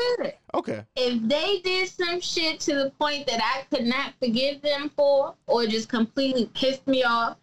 Okay. 0.54 0.86
If 0.96 1.28
they 1.28 1.60
did 1.60 1.90
some 1.90 2.22
shit 2.22 2.60
to 2.62 2.76
the 2.76 2.92
point 3.00 3.26
that 3.28 3.42
I 3.42 3.64
could 3.76 3.86
not 3.86 4.14
forgive 4.20 4.62
them 4.62 4.92
for, 4.96 5.34
or 5.48 5.66
just 5.66 5.90
completely 5.90 6.50
pissed 6.54 6.86
me 6.86 7.04
off, 7.04 7.38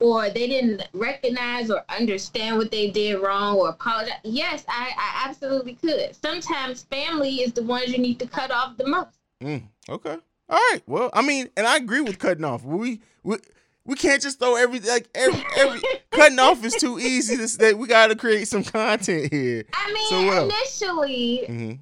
or 0.00 0.30
they 0.30 0.46
didn't 0.46 0.82
recognize 0.92 1.70
or 1.70 1.84
understand 1.88 2.56
what 2.56 2.70
they 2.70 2.90
did 2.90 3.20
wrong 3.20 3.56
or 3.56 3.70
apologize, 3.70 4.18
yes, 4.22 4.64
I, 4.68 4.92
I 4.96 5.28
absolutely 5.28 5.74
could. 5.74 6.16
Sometimes 6.22 6.82
family 6.84 7.36
is 7.36 7.52
the 7.52 7.62
ones 7.62 7.88
you 7.88 7.98
need 7.98 8.18
to 8.20 8.26
cut 8.26 8.50
off 8.50 8.76
the 8.76 8.86
most. 8.86 9.18
Mm, 9.42 9.62
okay. 9.88 10.16
All 10.48 10.60
right. 10.70 10.80
Well, 10.86 11.10
I 11.12 11.22
mean, 11.22 11.48
and 11.56 11.66
I 11.66 11.76
agree 11.76 12.00
with 12.00 12.18
cutting 12.18 12.44
off. 12.44 12.64
We 12.64 13.00
we 13.22 13.38
we 13.86 13.94
can't 13.96 14.20
just 14.20 14.38
throw 14.38 14.56
every 14.56 14.80
like 14.80 15.08
every, 15.14 15.42
every 15.56 15.80
cutting 16.10 16.38
off 16.38 16.64
is 16.64 16.74
too 16.74 16.98
easy. 16.98 17.36
To 17.36 17.48
say. 17.48 17.72
We 17.74 17.86
got 17.86 18.08
to 18.08 18.16
create 18.16 18.48
some 18.48 18.64
content 18.64 19.32
here. 19.32 19.64
I 19.72 19.92
mean, 19.92 20.08
So 20.08 20.44
initially, 20.44 21.44
hmm 21.46 21.72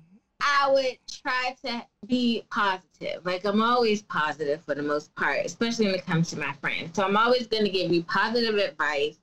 I 0.41 0.71
would 0.71 0.99
try 1.23 1.57
to 1.65 1.87
be 2.07 2.45
positive. 2.51 3.25
Like 3.25 3.47
I'm 3.47 3.63
always 3.63 4.03
positive 4.03 4.63
for 4.63 4.75
the 4.75 4.83
most 4.83 5.15
part, 5.15 5.47
especially 5.47 5.87
when 5.87 5.95
it 5.95 6.05
comes 6.05 6.29
to 6.31 6.39
my 6.39 6.53
friends. 6.61 6.97
So 6.97 7.03
I'm 7.03 7.17
always 7.17 7.47
going 7.47 7.65
to 7.65 7.71
give 7.71 7.91
you 7.91 8.03
positive 8.05 8.57
advice. 8.57 9.17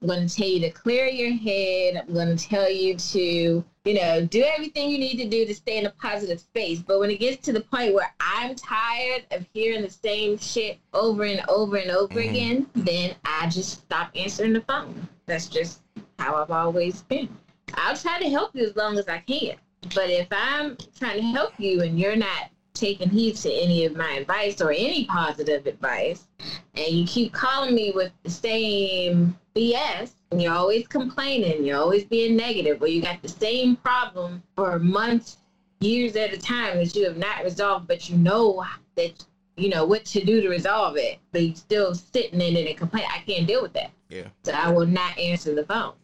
I'm 0.00 0.06
going 0.06 0.26
to 0.26 0.34
tell 0.34 0.46
you 0.46 0.60
to 0.60 0.70
clear 0.70 1.06
your 1.06 1.32
head. 1.32 1.96
I'm 1.96 2.14
going 2.14 2.34
to 2.34 2.48
tell 2.48 2.70
you 2.70 2.94
to, 2.94 3.64
you 3.84 3.94
know, 3.94 4.24
do 4.26 4.42
everything 4.42 4.90
you 4.90 4.98
need 4.98 5.18
to 5.18 5.28
do 5.28 5.44
to 5.44 5.52
stay 5.54 5.78
in 5.78 5.86
a 5.86 5.90
positive 5.90 6.38
space. 6.38 6.80
But 6.80 7.00
when 7.00 7.10
it 7.10 7.18
gets 7.18 7.44
to 7.46 7.52
the 7.52 7.60
point 7.60 7.94
where 7.94 8.12
I'm 8.20 8.54
tired 8.54 9.26
of 9.32 9.44
hearing 9.52 9.82
the 9.82 9.90
same 9.90 10.36
shit 10.36 10.78
over 10.94 11.24
and 11.24 11.42
over 11.48 11.76
and 11.76 11.90
over 11.90 12.20
Mhm. 12.20 12.30
again, 12.30 12.66
then 12.74 13.14
I 13.24 13.48
just 13.48 13.70
stop 13.70 14.10
answering 14.14 14.52
the 14.52 14.60
phone. 14.62 15.08
That's 15.26 15.48
just 15.48 15.80
how 16.18 16.36
I've 16.36 16.50
always 16.50 17.02
been. 17.02 17.28
I'll 17.74 17.96
try 17.96 18.18
to 18.20 18.28
help 18.28 18.50
you 18.54 18.64
as 18.64 18.76
long 18.76 18.98
as 18.98 19.08
I 19.08 19.18
can. 19.18 19.56
But 19.94 20.10
if 20.10 20.26
I'm 20.30 20.76
trying 20.98 21.16
to 21.16 21.22
help 21.22 21.52
you 21.58 21.80
and 21.82 21.98
you're 21.98 22.16
not 22.16 22.50
taking 22.74 23.08
heed 23.08 23.34
to 23.34 23.50
any 23.52 23.84
of 23.84 23.96
my 23.96 24.12
advice 24.12 24.60
or 24.60 24.70
any 24.70 25.04
positive 25.06 25.66
advice, 25.66 26.28
and 26.74 26.88
you 26.94 27.04
keep 27.04 27.32
calling 27.32 27.74
me 27.74 27.90
with 27.90 28.12
the 28.22 28.30
same 28.30 29.34
BS, 29.58 30.12
and 30.30 30.40
you're 30.40 30.54
always 30.54 30.86
complaining, 30.86 31.64
you're 31.64 31.78
always 31.78 32.04
being 32.04 32.36
negative, 32.36 32.80
or 32.80 32.86
you 32.86 33.02
got 33.02 33.20
the 33.22 33.28
same 33.28 33.74
problem 33.74 34.40
for 34.54 34.78
months, 34.78 35.38
years 35.80 36.14
at 36.14 36.32
a 36.32 36.38
time 36.38 36.76
that 36.78 36.94
you 36.94 37.04
have 37.04 37.16
not 37.16 37.42
resolved, 37.42 37.88
but 37.88 38.08
you 38.08 38.16
know 38.16 38.64
that 38.94 39.24
you 39.56 39.68
know 39.68 39.84
what 39.84 40.04
to 40.04 40.24
do 40.24 40.40
to 40.40 40.48
resolve 40.48 40.96
it, 40.96 41.18
but 41.32 41.42
you're 41.42 41.56
still 41.56 41.94
sitting 41.94 42.40
in 42.40 42.56
it 42.56 42.68
and 42.68 42.76
complaining. 42.76 43.10
I 43.12 43.18
can't 43.20 43.48
deal 43.48 43.60
with 43.60 43.72
that. 43.72 43.90
Yeah. 44.08 44.28
So 44.44 44.52
I 44.52 44.70
will 44.70 44.86
not 44.86 45.18
answer 45.18 45.54
the 45.54 45.64
phone. 45.64 45.94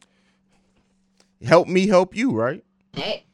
Help 1.44 1.68
me 1.68 1.86
help 1.86 2.16
you, 2.16 2.32
right? 2.32 2.64
Hey, 2.92 3.24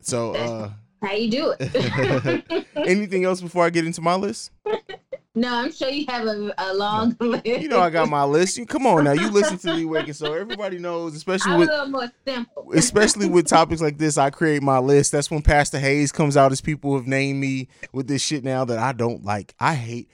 So, 0.00 0.34
uh, 0.34 0.70
how 1.02 1.12
you 1.12 1.30
do 1.30 1.54
it? 1.58 2.64
anything 2.76 3.24
else 3.24 3.42
before 3.42 3.64
I 3.64 3.70
get 3.70 3.84
into 3.84 4.00
my 4.00 4.14
list? 4.14 4.50
No, 5.38 5.54
I'm 5.54 5.70
sure 5.70 5.88
you 5.88 6.04
have 6.08 6.26
a, 6.26 6.52
a 6.58 6.74
long 6.74 7.16
list. 7.20 7.46
You 7.46 7.68
know, 7.68 7.78
I 7.78 7.90
got 7.90 8.08
my 8.08 8.24
list. 8.24 8.58
You 8.58 8.66
come 8.66 8.88
on 8.88 9.04
now. 9.04 9.12
You 9.12 9.30
listen 9.30 9.56
to 9.58 9.72
the 9.72 9.84
Awaken, 9.84 10.14
so 10.14 10.34
everybody 10.34 10.78
knows, 10.78 11.14
especially 11.14 11.52
I'm 11.52 11.56
a 11.56 11.60
with 11.60 11.68
little 11.68 11.88
more 11.88 12.12
simple. 12.26 12.72
especially 12.74 13.28
with 13.28 13.46
topics 13.48 13.80
like 13.80 13.98
this, 13.98 14.18
I 14.18 14.30
create 14.30 14.62
my 14.62 14.78
list. 14.78 15.12
That's 15.12 15.30
when 15.30 15.42
Pastor 15.42 15.78
Haize 15.78 16.10
comes 16.10 16.36
out 16.36 16.50
as 16.50 16.60
people 16.60 16.96
have 16.96 17.06
named 17.06 17.38
me 17.38 17.68
with 17.92 18.08
this 18.08 18.20
shit 18.20 18.42
now 18.42 18.64
that 18.64 18.78
I 18.78 18.92
don't 18.92 19.24
like. 19.24 19.54
I 19.60 19.74
hate. 19.74 20.10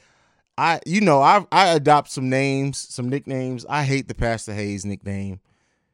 I 0.59 0.81
you 0.85 1.01
know 1.01 1.21
I 1.21 1.47
I 1.51 1.69
adopt 1.69 2.11
some 2.11 2.29
names, 2.29 2.77
some 2.79 3.09
nicknames. 3.09 3.65
I 3.69 3.85
hate 3.85 4.09
the 4.09 4.15
Pastor 4.15 4.53
Haize 4.53 4.85
nickname. 4.85 5.41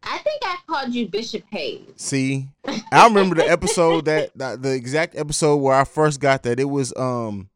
I 0.03 0.19
think 0.19 0.41
I 0.43 0.57
called 0.67 0.95
you 0.95 1.09
Bishop 1.09 1.45
Haize. 1.51 1.83
See, 1.97 2.49
I 2.93 3.07
remember 3.07 3.37
the 3.37 3.49
episode 3.49 4.07
that, 4.07 4.37
that 4.37 4.63
the 4.63 4.73
exact 4.73 5.15
episode 5.15 5.57
where 5.59 5.75
I 5.75 5.85
first 5.85 6.21
got 6.21 6.43
that. 6.45 6.59
It 6.59 6.65
was 6.65 6.93
um, 6.97 7.50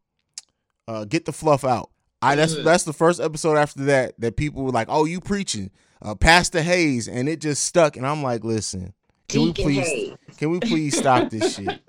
uh, 0.89 1.05
get 1.05 1.25
the 1.25 1.33
fluff 1.33 1.65
out. 1.65 1.91
I 2.23 2.37
that's 2.37 2.57
that's 2.63 2.85
the 2.85 2.93
first 2.93 3.21
episode 3.21 3.57
after 3.57 3.85
that 3.85 4.19
that 4.19 4.37
people 4.37 4.63
were 4.65 4.71
like, 4.71 4.89
"Oh, 4.91 5.05
you 5.05 5.21
preaching, 5.21 5.71
uh, 6.01 6.15
Pastor 6.15 6.63
Haize," 6.63 7.07
and 7.07 7.29
it 7.29 7.41
just 7.41 7.65
stuck. 7.65 7.97
And 7.97 8.07
I'm 8.07 8.23
like, 8.23 8.45
"Listen, 8.45 8.95
can 9.29 9.43
we 9.43 9.53
please, 9.53 10.15
can 10.39 10.51
we 10.51 10.61
please 10.61 10.97
stop 10.97 11.31
this 11.31 11.55
shit? 11.57 11.81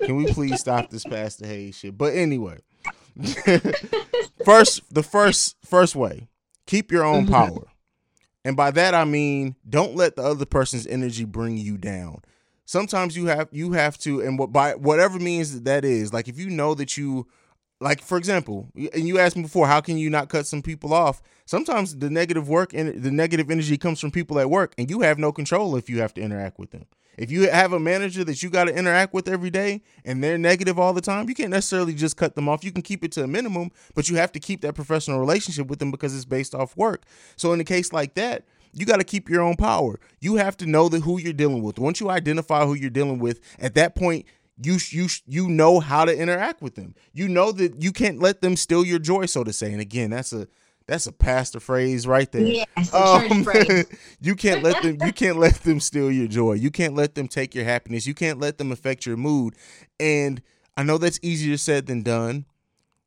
Can 0.00 0.16
we 0.16 0.32
please 0.32 0.58
stop 0.58 0.90
this 0.90 1.04
Pastor 1.04 1.46
Haize 1.46 1.76
shit?" 1.76 1.96
But 1.96 2.14
anyway, 2.14 2.58
first 4.44 4.82
the 4.92 5.02
first 5.02 5.56
first 5.64 5.94
way, 5.94 6.28
keep 6.66 6.90
your 6.90 7.04
own 7.04 7.26
power. 7.26 7.68
And 8.44 8.56
by 8.56 8.72
that 8.72 8.94
I 8.94 9.04
mean 9.04 9.54
don't 9.68 9.94
let 9.94 10.16
the 10.16 10.22
other 10.22 10.46
person's 10.46 10.86
energy 10.86 11.24
bring 11.24 11.56
you 11.56 11.78
down. 11.78 12.22
Sometimes 12.64 13.16
you 13.16 13.26
have 13.26 13.48
you 13.52 13.72
have 13.72 13.98
to 13.98 14.20
and 14.20 14.38
what 14.38 14.52
by 14.52 14.74
whatever 14.74 15.18
means 15.18 15.54
that 15.54 15.64
that 15.66 15.84
is, 15.84 16.12
like 16.12 16.26
if 16.26 16.38
you 16.38 16.50
know 16.50 16.74
that 16.74 16.96
you 16.96 17.28
like 17.82 18.00
for 18.00 18.16
example, 18.16 18.68
and 18.74 19.06
you 19.06 19.18
asked 19.18 19.36
me 19.36 19.42
before, 19.42 19.66
how 19.66 19.80
can 19.80 19.98
you 19.98 20.08
not 20.08 20.28
cut 20.28 20.46
some 20.46 20.62
people 20.62 20.94
off? 20.94 21.20
Sometimes 21.44 21.96
the 21.96 22.08
negative 22.08 22.48
work 22.48 22.72
and 22.72 23.02
the 23.02 23.10
negative 23.10 23.50
energy 23.50 23.76
comes 23.76 24.00
from 24.00 24.10
people 24.10 24.38
at 24.38 24.48
work 24.48 24.74
and 24.78 24.88
you 24.88 25.00
have 25.00 25.18
no 25.18 25.32
control 25.32 25.76
if 25.76 25.90
you 25.90 26.00
have 26.00 26.14
to 26.14 26.20
interact 26.20 26.58
with 26.58 26.70
them. 26.70 26.86
If 27.18 27.30
you 27.30 27.50
have 27.50 27.72
a 27.72 27.80
manager 27.80 28.24
that 28.24 28.42
you 28.42 28.48
got 28.48 28.64
to 28.64 28.74
interact 28.74 29.12
with 29.12 29.28
every 29.28 29.50
day 29.50 29.82
and 30.04 30.24
they're 30.24 30.38
negative 30.38 30.78
all 30.78 30.94
the 30.94 31.02
time, 31.02 31.28
you 31.28 31.34
can't 31.34 31.50
necessarily 31.50 31.92
just 31.92 32.16
cut 32.16 32.34
them 32.34 32.48
off. 32.48 32.64
You 32.64 32.72
can 32.72 32.82
keep 32.82 33.04
it 33.04 33.12
to 33.12 33.24
a 33.24 33.26
minimum, 33.26 33.70
but 33.94 34.08
you 34.08 34.16
have 34.16 34.32
to 34.32 34.40
keep 34.40 34.62
that 34.62 34.74
professional 34.74 35.20
relationship 35.20 35.66
with 35.66 35.78
them 35.78 35.90
because 35.90 36.14
it's 36.14 36.24
based 36.24 36.54
off 36.54 36.76
work. 36.76 37.04
So 37.36 37.52
in 37.52 37.60
a 37.60 37.64
case 37.64 37.92
like 37.92 38.14
that, 38.14 38.44
you 38.72 38.86
got 38.86 38.96
to 38.96 39.04
keep 39.04 39.28
your 39.28 39.42
own 39.42 39.56
power. 39.56 40.00
You 40.20 40.36
have 40.36 40.56
to 40.58 40.66
know 40.66 40.88
that 40.88 41.02
who 41.02 41.18
you're 41.18 41.34
dealing 41.34 41.62
with. 41.62 41.78
Once 41.78 42.00
you 42.00 42.08
identify 42.08 42.64
who 42.64 42.74
you're 42.74 42.88
dealing 42.88 43.18
with, 43.18 43.40
at 43.58 43.74
that 43.74 43.94
point, 43.94 44.24
you 44.60 44.78
you 44.90 45.08
you 45.26 45.48
know 45.48 45.80
how 45.80 46.04
to 46.04 46.16
interact 46.16 46.62
with 46.62 46.74
them. 46.74 46.94
You 47.12 47.28
know 47.28 47.52
that 47.52 47.82
you 47.82 47.92
can't 47.92 48.18
let 48.18 48.40
them 48.40 48.56
steal 48.56 48.84
your 48.84 48.98
joy, 48.98 49.26
so 49.26 49.44
to 49.44 49.52
say. 49.52 49.72
And 49.72 49.80
again, 49.80 50.10
that's 50.10 50.32
a 50.32 50.48
that's 50.86 51.06
a 51.06 51.12
pastor 51.12 51.60
phrase 51.60 52.06
right 52.06 52.30
there. 52.30 52.42
Yes, 52.42 52.66
church 52.90 53.30
um, 53.30 53.44
phrase. 53.44 53.86
you 54.20 54.34
can't 54.34 54.62
let 54.62 54.82
them 54.82 54.98
you 55.04 55.12
can't 55.12 55.38
let 55.38 55.54
them 55.62 55.80
steal 55.80 56.10
your 56.10 56.28
joy. 56.28 56.54
You 56.54 56.70
can't 56.70 56.94
let 56.94 57.14
them 57.14 57.28
take 57.28 57.54
your 57.54 57.64
happiness. 57.64 58.06
You 58.06 58.14
can't 58.14 58.38
let 58.38 58.58
them 58.58 58.72
affect 58.72 59.06
your 59.06 59.16
mood. 59.16 59.54
And 59.98 60.42
I 60.76 60.82
know 60.82 60.98
that's 60.98 61.18
easier 61.22 61.56
said 61.56 61.86
than 61.86 62.02
done, 62.02 62.46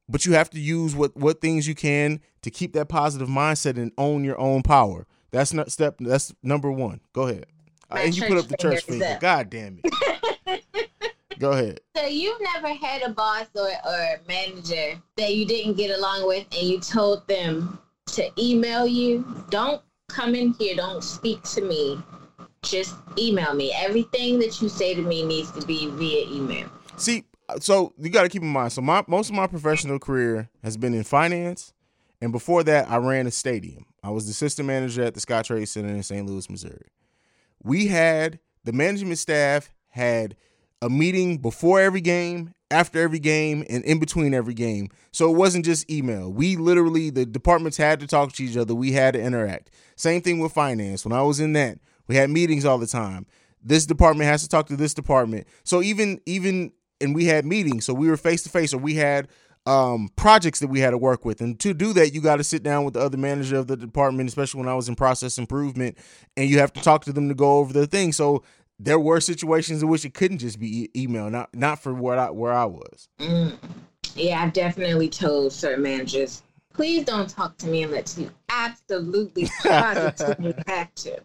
but 0.07 0.25
you 0.25 0.33
have 0.33 0.49
to 0.51 0.59
use 0.59 0.95
what 0.95 1.15
what 1.15 1.41
things 1.41 1.67
you 1.67 1.75
can 1.75 2.21
to 2.41 2.51
keep 2.51 2.73
that 2.73 2.89
positive 2.89 3.27
mindset 3.27 3.77
and 3.77 3.91
own 3.97 4.23
your 4.23 4.39
own 4.39 4.63
power. 4.63 5.05
That's 5.31 5.53
not 5.53 5.71
step 5.71 5.97
that's 5.99 6.33
number 6.41 6.71
1. 6.71 7.01
Go 7.13 7.23
ahead. 7.23 7.47
My 7.89 8.01
and 8.01 8.15
you 8.17 8.27
put 8.27 8.37
up 8.37 8.47
the 8.47 8.57
church 8.57 8.83
finger. 8.83 9.05
up. 9.05 9.19
God 9.19 9.49
damn 9.49 9.79
it. 9.83 10.63
Go 11.39 11.51
ahead. 11.51 11.79
So 11.95 12.05
you've 12.05 12.41
never 12.53 12.73
had 12.73 13.01
a 13.01 13.09
boss 13.09 13.47
or, 13.55 13.67
or 13.67 14.21
manager 14.27 15.01
that 15.17 15.35
you 15.35 15.45
didn't 15.45 15.75
get 15.75 15.97
along 15.97 16.27
with 16.27 16.45
and 16.51 16.67
you 16.67 16.79
told 16.79 17.27
them 17.27 17.79
to 18.07 18.29
email 18.39 18.87
you? 18.87 19.25
Don't 19.49 19.81
come 20.07 20.35
in 20.35 20.53
here, 20.53 20.75
don't 20.75 21.03
speak 21.03 21.43
to 21.43 21.61
me. 21.61 22.01
Just 22.61 22.95
email 23.17 23.53
me. 23.53 23.73
Everything 23.75 24.39
that 24.39 24.61
you 24.61 24.69
say 24.69 24.95
to 24.95 25.01
me 25.01 25.25
needs 25.25 25.51
to 25.51 25.65
be 25.65 25.87
via 25.91 26.27
email. 26.29 26.67
See, 26.97 27.25
so 27.59 27.93
you 27.97 28.09
got 28.09 28.23
to 28.23 28.29
keep 28.29 28.41
in 28.41 28.47
mind. 28.47 28.71
So 28.71 28.81
my 28.81 29.03
most 29.07 29.29
of 29.29 29.35
my 29.35 29.47
professional 29.47 29.99
career 29.99 30.49
has 30.63 30.77
been 30.77 30.93
in 30.93 31.03
finance, 31.03 31.73
and 32.21 32.31
before 32.31 32.63
that, 32.63 32.89
I 32.89 32.97
ran 32.97 33.27
a 33.27 33.31
stadium. 33.31 33.85
I 34.01 34.09
was 34.09 34.25
the 34.25 34.31
assistant 34.31 34.67
manager 34.67 35.03
at 35.03 35.13
the 35.13 35.19
Scottrade 35.19 35.67
Center 35.67 35.89
in 35.89 36.01
St. 36.01 36.25
Louis, 36.25 36.49
Missouri. 36.49 36.87
We 37.63 37.87
had 37.87 38.39
the 38.63 38.71
management 38.71 39.19
staff 39.19 39.69
had 39.89 40.35
a 40.81 40.89
meeting 40.89 41.37
before 41.37 41.79
every 41.79 42.01
game, 42.01 42.53
after 42.71 43.01
every 43.01 43.19
game, 43.19 43.63
and 43.69 43.83
in 43.85 43.99
between 43.99 44.33
every 44.33 44.53
game. 44.53 44.89
So 45.11 45.29
it 45.31 45.37
wasn't 45.37 45.65
just 45.65 45.89
email. 45.89 46.31
We 46.31 46.55
literally 46.55 47.09
the 47.09 47.25
departments 47.25 47.77
had 47.77 47.99
to 48.01 48.07
talk 48.07 48.33
to 48.33 48.43
each 48.43 48.57
other. 48.57 48.75
We 48.75 48.91
had 48.91 49.13
to 49.13 49.21
interact. 49.21 49.71
Same 49.95 50.21
thing 50.21 50.39
with 50.39 50.51
finance. 50.51 51.05
When 51.05 51.13
I 51.13 51.21
was 51.21 51.39
in 51.39 51.53
that, 51.53 51.79
we 52.07 52.15
had 52.15 52.29
meetings 52.29 52.65
all 52.65 52.77
the 52.77 52.87
time. 52.87 53.25
This 53.63 53.85
department 53.85 54.29
has 54.29 54.43
to 54.43 54.49
talk 54.49 54.67
to 54.67 54.75
this 54.75 54.93
department. 54.93 55.47
So 55.63 55.81
even 55.81 56.21
even 56.25 56.71
and 57.01 57.15
we 57.15 57.25
had 57.25 57.45
meetings. 57.45 57.85
So 57.85 57.93
we 57.93 58.07
were 58.07 58.17
face 58.17 58.43
to 58.43 58.49
face, 58.49 58.73
or 58.73 58.77
we 58.77 58.95
had 58.95 59.27
um, 59.65 60.09
projects 60.15 60.59
that 60.59 60.67
we 60.67 60.79
had 60.79 60.91
to 60.91 60.97
work 60.97 61.25
with. 61.25 61.41
And 61.41 61.59
to 61.59 61.73
do 61.73 61.93
that, 61.93 62.13
you 62.13 62.21
got 62.21 62.37
to 62.37 62.43
sit 62.43 62.63
down 62.63 62.85
with 62.85 62.93
the 62.93 62.99
other 62.99 63.17
manager 63.17 63.57
of 63.57 63.67
the 63.67 63.75
department, 63.75 64.29
especially 64.29 64.59
when 64.59 64.69
I 64.69 64.75
was 64.75 64.87
in 64.87 64.95
process 64.95 65.37
improvement, 65.37 65.97
and 66.37 66.49
you 66.49 66.59
have 66.59 66.73
to 66.73 66.81
talk 66.81 67.03
to 67.05 67.13
them 67.13 67.29
to 67.29 67.35
go 67.35 67.57
over 67.57 67.73
the 67.73 67.87
thing. 67.87 68.11
So 68.11 68.43
there 68.79 68.99
were 68.99 69.19
situations 69.19 69.81
in 69.81 69.89
which 69.89 70.05
it 70.05 70.13
couldn't 70.13 70.39
just 70.39 70.59
be 70.59 70.83
e- 70.83 70.89
email, 70.95 71.29
not 71.29 71.53
not 71.53 71.81
for 71.81 71.93
where 71.93 72.17
I 72.17 72.29
where 72.29 72.53
I 72.53 72.65
was. 72.65 73.07
Mm. 73.19 73.57
Yeah, 74.15 74.41
I've 74.41 74.53
definitely 74.53 75.09
told 75.09 75.51
certain 75.51 75.83
managers, 75.83 76.43
please 76.73 77.03
don't 77.03 77.29
talk 77.29 77.57
to 77.57 77.67
me 77.67 77.83
unless 77.83 78.17
you 78.17 78.31
absolutely 78.49 79.49
positively 79.63 80.53
have 80.67 80.93
to. 80.95 81.19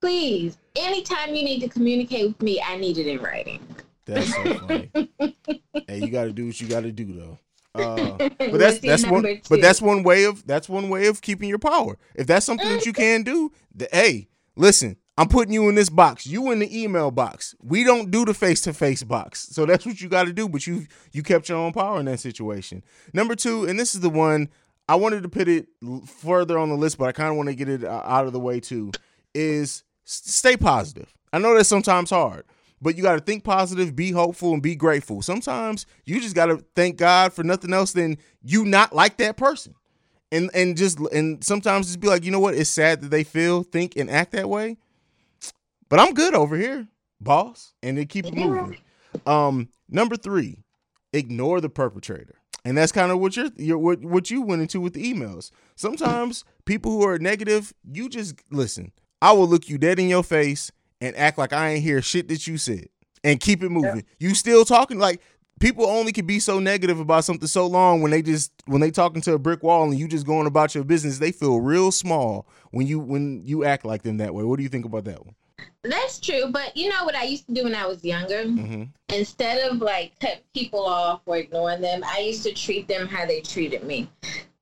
Please, 0.00 0.58
anytime 0.76 1.34
you 1.34 1.44
need 1.44 1.60
to 1.60 1.68
communicate 1.68 2.28
with 2.28 2.42
me, 2.42 2.60
I 2.60 2.76
need 2.76 2.98
it 2.98 3.06
in 3.06 3.20
writing. 3.20 3.66
That's 4.04 4.34
so 4.34 4.58
funny. 4.58 4.90
hey, 5.88 6.04
you 6.04 6.10
got 6.10 6.24
to 6.24 6.32
do 6.32 6.46
what 6.46 6.60
you 6.60 6.68
got 6.68 6.82
to 6.82 6.92
do 6.92 7.12
though. 7.14 7.38
Uh, 7.74 8.16
but 8.38 8.58
that's 8.58 8.78
that's 8.80 9.04
one. 9.04 9.22
number 9.22 9.40
But 9.48 9.60
that's 9.60 9.80
one 9.80 10.02
way 10.02 10.24
of 10.24 10.46
that's 10.46 10.68
one 10.68 10.90
way 10.90 11.06
of 11.06 11.22
keeping 11.22 11.48
your 11.48 11.58
power. 11.58 11.96
If 12.14 12.26
that's 12.26 12.46
something 12.46 12.68
that 12.68 12.86
you 12.86 12.92
can 12.92 13.22
do, 13.22 13.50
the, 13.74 13.88
hey, 13.92 14.28
listen, 14.56 14.96
I'm 15.16 15.28
putting 15.28 15.52
you 15.54 15.68
in 15.68 15.76
this 15.76 15.90
box. 15.90 16.26
You 16.26 16.50
in 16.50 16.58
the 16.58 16.82
email 16.82 17.10
box. 17.10 17.54
We 17.62 17.84
don't 17.84 18.10
do 18.10 18.24
the 18.24 18.34
face 18.34 18.60
to 18.62 18.72
face 18.72 19.02
box. 19.04 19.46
So 19.50 19.64
that's 19.64 19.86
what 19.86 20.00
you 20.00 20.08
got 20.08 20.24
to 20.24 20.32
do. 20.32 20.48
But 20.48 20.66
you 20.66 20.86
you 21.12 21.22
kept 21.22 21.48
your 21.48 21.58
own 21.58 21.72
power 21.72 22.00
in 22.00 22.06
that 22.06 22.20
situation. 22.20 22.82
Number 23.12 23.36
two, 23.36 23.64
and 23.64 23.78
this 23.78 23.94
is 23.94 24.00
the 24.00 24.10
one 24.10 24.48
I 24.88 24.96
wanted 24.96 25.22
to 25.22 25.28
put 25.28 25.48
it 25.48 25.68
further 26.06 26.58
on 26.58 26.68
the 26.68 26.74
list, 26.74 26.98
but 26.98 27.06
I 27.06 27.12
kind 27.12 27.30
of 27.30 27.36
want 27.36 27.48
to 27.48 27.54
get 27.54 27.68
it 27.68 27.84
uh, 27.84 28.02
out 28.04 28.26
of 28.26 28.32
the 28.32 28.40
way 28.40 28.60
too. 28.60 28.90
Is 29.34 29.84
stay 30.04 30.56
positive. 30.56 31.12
I 31.32 31.38
know 31.38 31.54
that's 31.54 31.68
sometimes 31.68 32.10
hard, 32.10 32.44
but 32.80 32.96
you 32.96 33.02
got 33.02 33.14
to 33.14 33.20
think 33.20 33.44
positive, 33.44 33.96
be 33.96 34.12
hopeful, 34.12 34.52
and 34.52 34.62
be 34.62 34.76
grateful. 34.76 35.22
Sometimes 35.22 35.86
you 36.04 36.20
just 36.20 36.34
got 36.34 36.46
to 36.46 36.64
thank 36.76 36.96
God 36.96 37.32
for 37.32 37.42
nothing 37.42 37.72
else 37.72 37.92
than 37.92 38.18
you 38.42 38.64
not 38.64 38.94
like 38.94 39.16
that 39.18 39.36
person, 39.36 39.74
and 40.30 40.50
and 40.54 40.76
just 40.76 40.98
and 41.12 41.42
sometimes 41.42 41.86
just 41.86 42.00
be 42.00 42.08
like, 42.08 42.24
you 42.24 42.30
know 42.30 42.40
what? 42.40 42.54
It's 42.54 42.70
sad 42.70 43.00
that 43.00 43.10
they 43.10 43.24
feel, 43.24 43.62
think, 43.62 43.96
and 43.96 44.10
act 44.10 44.32
that 44.32 44.48
way, 44.48 44.76
but 45.94 46.00
I'm 46.00 46.12
good 46.12 46.34
over 46.34 46.56
here, 46.56 46.88
boss, 47.20 47.72
and 47.80 47.96
they 47.96 48.04
keep 48.04 48.26
it 48.26 48.34
moving. 48.34 48.78
Um, 49.26 49.68
number 49.88 50.16
three, 50.16 50.64
ignore 51.12 51.60
the 51.60 51.68
perpetrator. 51.68 52.34
And 52.64 52.76
that's 52.76 52.90
kind 52.90 53.12
of 53.12 53.20
what 53.20 53.36
you're, 53.36 53.50
you're 53.54 53.78
what, 53.78 54.04
what 54.04 54.28
you 54.28 54.42
went 54.42 54.60
into 54.60 54.80
with 54.80 54.94
the 54.94 55.14
emails. 55.14 55.52
Sometimes 55.76 56.44
people 56.64 56.90
who 56.90 57.06
are 57.06 57.20
negative, 57.20 57.72
you 57.88 58.08
just 58.08 58.34
listen. 58.50 58.90
I 59.22 59.30
will 59.34 59.46
look 59.46 59.68
you 59.68 59.78
dead 59.78 60.00
in 60.00 60.08
your 60.08 60.24
face 60.24 60.72
and 61.00 61.14
act 61.14 61.38
like 61.38 61.52
I 61.52 61.68
ain't 61.68 61.84
hear 61.84 62.02
shit 62.02 62.26
that 62.26 62.44
you 62.48 62.58
said 62.58 62.88
and 63.22 63.38
keep 63.38 63.62
it 63.62 63.68
moving. 63.68 64.04
You 64.18 64.34
still 64.34 64.64
talking 64.64 64.98
like 64.98 65.20
people 65.60 65.86
only 65.86 66.10
can 66.10 66.26
be 66.26 66.40
so 66.40 66.58
negative 66.58 66.98
about 66.98 67.24
something 67.24 67.46
so 67.46 67.68
long 67.68 68.02
when 68.02 68.10
they 68.10 68.20
just 68.20 68.50
when 68.66 68.80
they 68.80 68.90
talking 68.90 69.22
to 69.22 69.34
a 69.34 69.38
brick 69.38 69.62
wall 69.62 69.84
and 69.84 69.96
you 69.96 70.08
just 70.08 70.26
going 70.26 70.48
about 70.48 70.74
your 70.74 70.82
business, 70.82 71.20
they 71.20 71.30
feel 71.30 71.60
real 71.60 71.92
small 71.92 72.48
when 72.72 72.88
you 72.88 72.98
when 72.98 73.42
you 73.44 73.62
act 73.64 73.84
like 73.84 74.02
them 74.02 74.16
that 74.16 74.34
way. 74.34 74.42
What 74.42 74.56
do 74.56 74.64
you 74.64 74.68
think 74.68 74.86
about 74.86 75.04
that 75.04 75.24
one? 75.24 75.36
That's 75.82 76.18
true, 76.18 76.44
but 76.50 76.76
you 76.76 76.88
know 76.88 77.04
what 77.04 77.14
I 77.14 77.24
used 77.24 77.46
to 77.48 77.54
do 77.54 77.64
when 77.64 77.74
I 77.74 77.86
was 77.86 78.04
younger? 78.04 78.44
Mm-hmm. 78.44 78.84
Instead 79.10 79.70
of 79.70 79.80
like 79.80 80.18
cut 80.20 80.42
people 80.54 80.84
off 80.84 81.20
or 81.26 81.36
ignoring 81.36 81.82
them, 81.82 82.02
I 82.04 82.20
used 82.20 82.42
to 82.44 82.52
treat 82.52 82.88
them 82.88 83.06
how 83.06 83.26
they 83.26 83.40
treated 83.40 83.84
me. 83.84 84.08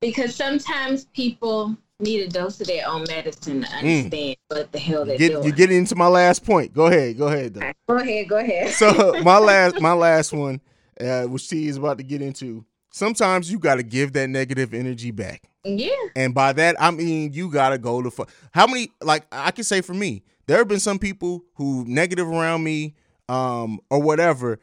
Because 0.01 0.35
sometimes 0.35 1.05
people 1.07 1.77
need 2.03 2.23
a 2.23 2.29
dose 2.29 2.61
of 2.61 2.67
their 2.67 2.87
own 2.87 3.05
medicine 3.09 3.63
to 3.63 3.69
understand 3.69 4.37
what 4.49 4.73
the 4.73 4.79
hell 4.79 5.05
they're 5.05 5.17
Get, 5.17 5.33
doing. 5.33 5.45
you're 5.45 5.55
getting 5.55 5.79
into 5.79 5.95
my 5.95 6.09
last 6.09 6.45
point. 6.45 6.75
Go 6.75 6.87
ahead. 6.87 7.17
Go 7.17 7.29
ahead. 7.29 7.55
Though. 7.55 7.73
Go 7.89 7.97
ahead, 7.99 8.29
go 8.29 8.39
ahead. 8.39 8.71
so 8.71 9.21
my 9.23 9.39
last 9.39 9.81
my 9.81 9.93
last 9.93 10.33
one, 10.33 10.61
uh, 11.01 11.25
which 11.25 11.49
T 11.49 11.69
is 11.69 11.77
about 11.77 11.99
to 11.99 12.05
get 12.05 12.21
into. 12.21 12.65
Sometimes 12.91 13.51
you 13.51 13.59
got 13.59 13.77
to 13.77 13.83
give 13.83 14.13
that 14.15 14.29
negative 14.29 14.75
energy 14.75 15.13
back, 15.13 15.49
yeah. 15.65 15.89
and 16.15 16.35
by 16.35 16.53
that 16.53 16.77
I 16.79 16.91
mean 16.91 17.33
you 17.33 17.51
got 17.51 17.71
to 17.71 17.79
go 17.79 18.03
to 18.03 18.11
fu- 18.11 18.27
how 18.51 18.67
many 18.67 18.91
like 19.01 19.25
I 19.33 19.51
can 19.51 19.65
say 19.65 19.81
for 19.81 19.95
me, 19.95 20.25
there 20.47 20.59
have 20.59 20.69
been 20.69 20.81
some 20.81 20.99
people 20.99 21.45
who 21.55 21.85
negative 21.87 22.27
around 22.29 22.65
me, 22.65 22.95
um, 23.29 23.81
or 23.91 24.01
whatever. 24.01 24.59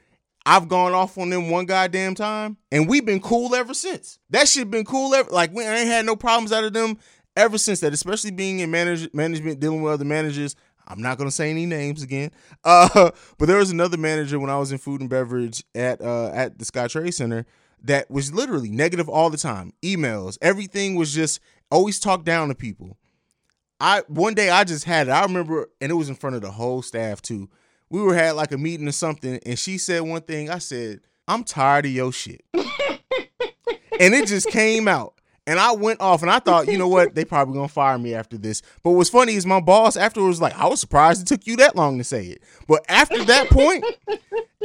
I've 0.46 0.68
gone 0.68 0.94
off 0.94 1.18
on 1.18 1.30
them 1.30 1.50
one 1.50 1.66
goddamn 1.66 2.16
time, 2.16 2.58
and 2.72 2.88
we've 2.88 3.06
been 3.06 3.20
cool 3.20 3.54
ever 3.56 3.74
since. 3.74 4.20
That 4.30 4.48
shit 4.48 4.72
been 4.72 4.86
cool 4.86 5.14
ever. 5.14 5.30
Like 5.30 5.54
we 5.54 5.64
ain't 5.64 5.88
had 5.88 6.06
no 6.06 6.16
problems 6.16 6.52
out 6.52 6.64
of 6.64 6.74
them 6.74 6.98
ever 7.36 7.58
since 7.58 7.82
that. 7.82 7.94
Especially 7.94 8.32
being 8.32 8.60
in 8.60 8.72
manage- 8.72 9.14
management, 9.14 9.60
dealing 9.60 9.82
with 9.82 9.94
other 9.94 10.06
managers. 10.06 10.56
I'm 10.88 11.02
not 11.02 11.18
gonna 11.18 11.32
say 11.32 11.52
any 11.52 11.66
names 11.66 12.02
again. 12.04 12.32
Uh, 12.66 13.12
but 13.38 13.48
there 13.48 13.58
was 13.58 13.72
another 13.72 13.98
manager 13.98 14.38
when 14.40 14.50
I 14.50 14.58
was 14.58 14.72
in 14.72 14.80
food 14.80 15.00
and 15.00 15.10
beverage 15.10 15.64
at 15.74 16.02
uh 16.02 16.30
at 16.34 16.60
the 16.60 16.66
Scottrade 16.66 17.14
Center 17.14 17.46
that 17.84 18.12
was 18.12 18.34
literally 18.34 18.70
negative 18.70 19.08
all 19.08 19.30
the 19.30 19.38
time. 19.38 19.72
Emails, 19.82 20.38
everything 20.42 20.96
was 20.96 21.14
just 21.14 21.40
always 21.72 22.00
talk 22.00 22.26
down 22.26 22.50
to 22.50 22.56
people. 22.56 22.98
I 23.80 24.04
one 24.08 24.34
day 24.34 24.50
I 24.50 24.64
just 24.64 24.86
had 24.86 25.08
it. 25.08 25.12
I 25.12 25.24
remember, 25.24 25.70
and 25.80 25.92
it 25.92 25.96
was 25.96 26.10
in 26.10 26.16
front 26.16 26.36
of 26.36 26.42
the 26.42 26.52
whole 26.52 26.82
staff 26.82 27.22
too. 27.22 27.50
We 27.90 28.02
were 28.02 28.14
had 28.14 28.32
like 28.32 28.52
a 28.52 28.58
meeting 28.58 28.88
or 28.88 28.94
something, 28.94 29.40
and 29.46 29.58
she 29.58 29.78
said 29.78 30.02
one 30.02 30.22
thing. 30.22 30.50
I 30.50 30.60
said, 30.60 31.02
"I'm 31.28 31.44
tired 31.44 31.86
of 31.86 31.92
your 31.92 32.12
shit," 32.12 32.44
and 32.54 34.14
it 34.14 34.28
just 34.28 34.50
came 34.50 34.88
out. 34.88 35.14
And 35.48 35.60
I 35.60 35.72
went 35.72 36.00
off, 36.00 36.22
and 36.22 36.30
I 36.30 36.38
thought, 36.38 36.68
you 36.68 36.78
know 36.78 36.88
what? 36.88 37.16
They 37.16 37.26
probably 37.26 37.56
gonna 37.56 37.68
fire 37.68 37.98
me 37.98 38.14
after 38.14 38.38
this. 38.38 38.62
But 38.84 38.92
what's 38.92 39.10
funny 39.10 39.34
is 39.34 39.48
my 39.48 39.60
boss 39.60 39.98
afterwards 39.98 40.34
was 40.34 40.42
like, 40.42 40.56
I 40.56 40.68
was 40.68 40.80
surprised 40.80 41.24
it 41.24 41.28
took 41.28 41.48
you 41.48 41.56
that 41.56 41.76
long 41.76 41.98
to 41.98 42.04
say 42.04 42.28
it. 42.28 42.44
But 42.68 42.86
after 42.88 43.24
that 43.26 43.50
point, 43.50 43.84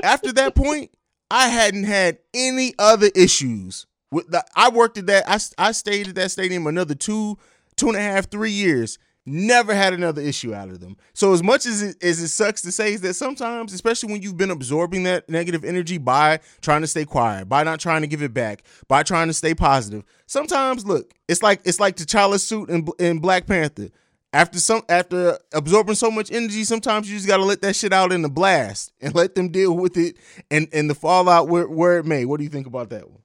after 0.02 0.30
that 0.32 0.54
point, 0.54 0.90
I 1.30 1.48
hadn't 1.48 1.84
had 1.84 2.18
any 2.34 2.74
other 2.78 3.08
issues. 3.14 3.86
With 4.10 4.30
the, 4.30 4.44
I 4.54 4.68
worked 4.68 4.98
at 4.98 5.06
that. 5.06 5.24
I, 5.26 5.38
I 5.68 5.72
stayed 5.72 6.08
at 6.08 6.16
that 6.16 6.30
stadium 6.30 6.66
another 6.66 6.94
two, 6.94 7.38
two 7.76 7.88
and 7.88 7.96
a 7.96 8.00
half, 8.00 8.30
three 8.30 8.50
years. 8.50 8.98
Never 9.26 9.74
had 9.74 9.94
another 9.94 10.20
issue 10.20 10.54
out 10.54 10.68
of 10.68 10.80
them. 10.80 10.98
So 11.14 11.32
as 11.32 11.42
much 11.42 11.64
as 11.64 11.80
it, 11.80 12.04
as 12.04 12.20
it 12.20 12.28
sucks 12.28 12.60
to 12.60 12.70
say 12.70 12.92
is 12.92 13.00
that 13.00 13.14
sometimes, 13.14 13.72
especially 13.72 14.12
when 14.12 14.20
you've 14.20 14.36
been 14.36 14.50
absorbing 14.50 15.04
that 15.04 15.30
negative 15.30 15.64
energy 15.64 15.96
by 15.96 16.40
trying 16.60 16.82
to 16.82 16.86
stay 16.86 17.06
quiet, 17.06 17.48
by 17.48 17.62
not 17.64 17.80
trying 17.80 18.02
to 18.02 18.06
give 18.06 18.22
it 18.22 18.34
back, 18.34 18.64
by 18.86 19.02
trying 19.02 19.28
to 19.28 19.32
stay 19.32 19.54
positive. 19.54 20.04
Sometimes, 20.26 20.84
look, 20.84 21.14
it's 21.26 21.42
like 21.42 21.62
it's 21.64 21.80
like 21.80 21.96
T'Challa's 21.96 22.42
suit 22.42 22.68
in, 22.68 22.86
in 22.98 23.18
Black 23.18 23.46
Panther. 23.46 23.88
After 24.34 24.58
some 24.58 24.82
after 24.90 25.38
absorbing 25.54 25.94
so 25.94 26.10
much 26.10 26.30
energy, 26.30 26.64
sometimes 26.64 27.08
you 27.08 27.16
just 27.16 27.28
gotta 27.28 27.44
let 27.44 27.62
that 27.62 27.76
shit 27.76 27.94
out 27.94 28.12
in 28.12 28.20
the 28.20 28.28
blast 28.28 28.92
and 29.00 29.14
let 29.14 29.36
them 29.36 29.48
deal 29.48 29.74
with 29.74 29.96
it 29.96 30.16
and 30.50 30.68
and 30.70 30.90
the 30.90 30.94
fallout 30.94 31.48
where, 31.48 31.66
where 31.66 31.98
it 31.98 32.04
may. 32.04 32.26
What 32.26 32.38
do 32.38 32.44
you 32.44 32.50
think 32.50 32.66
about 32.66 32.90
that 32.90 33.08
one? 33.08 33.22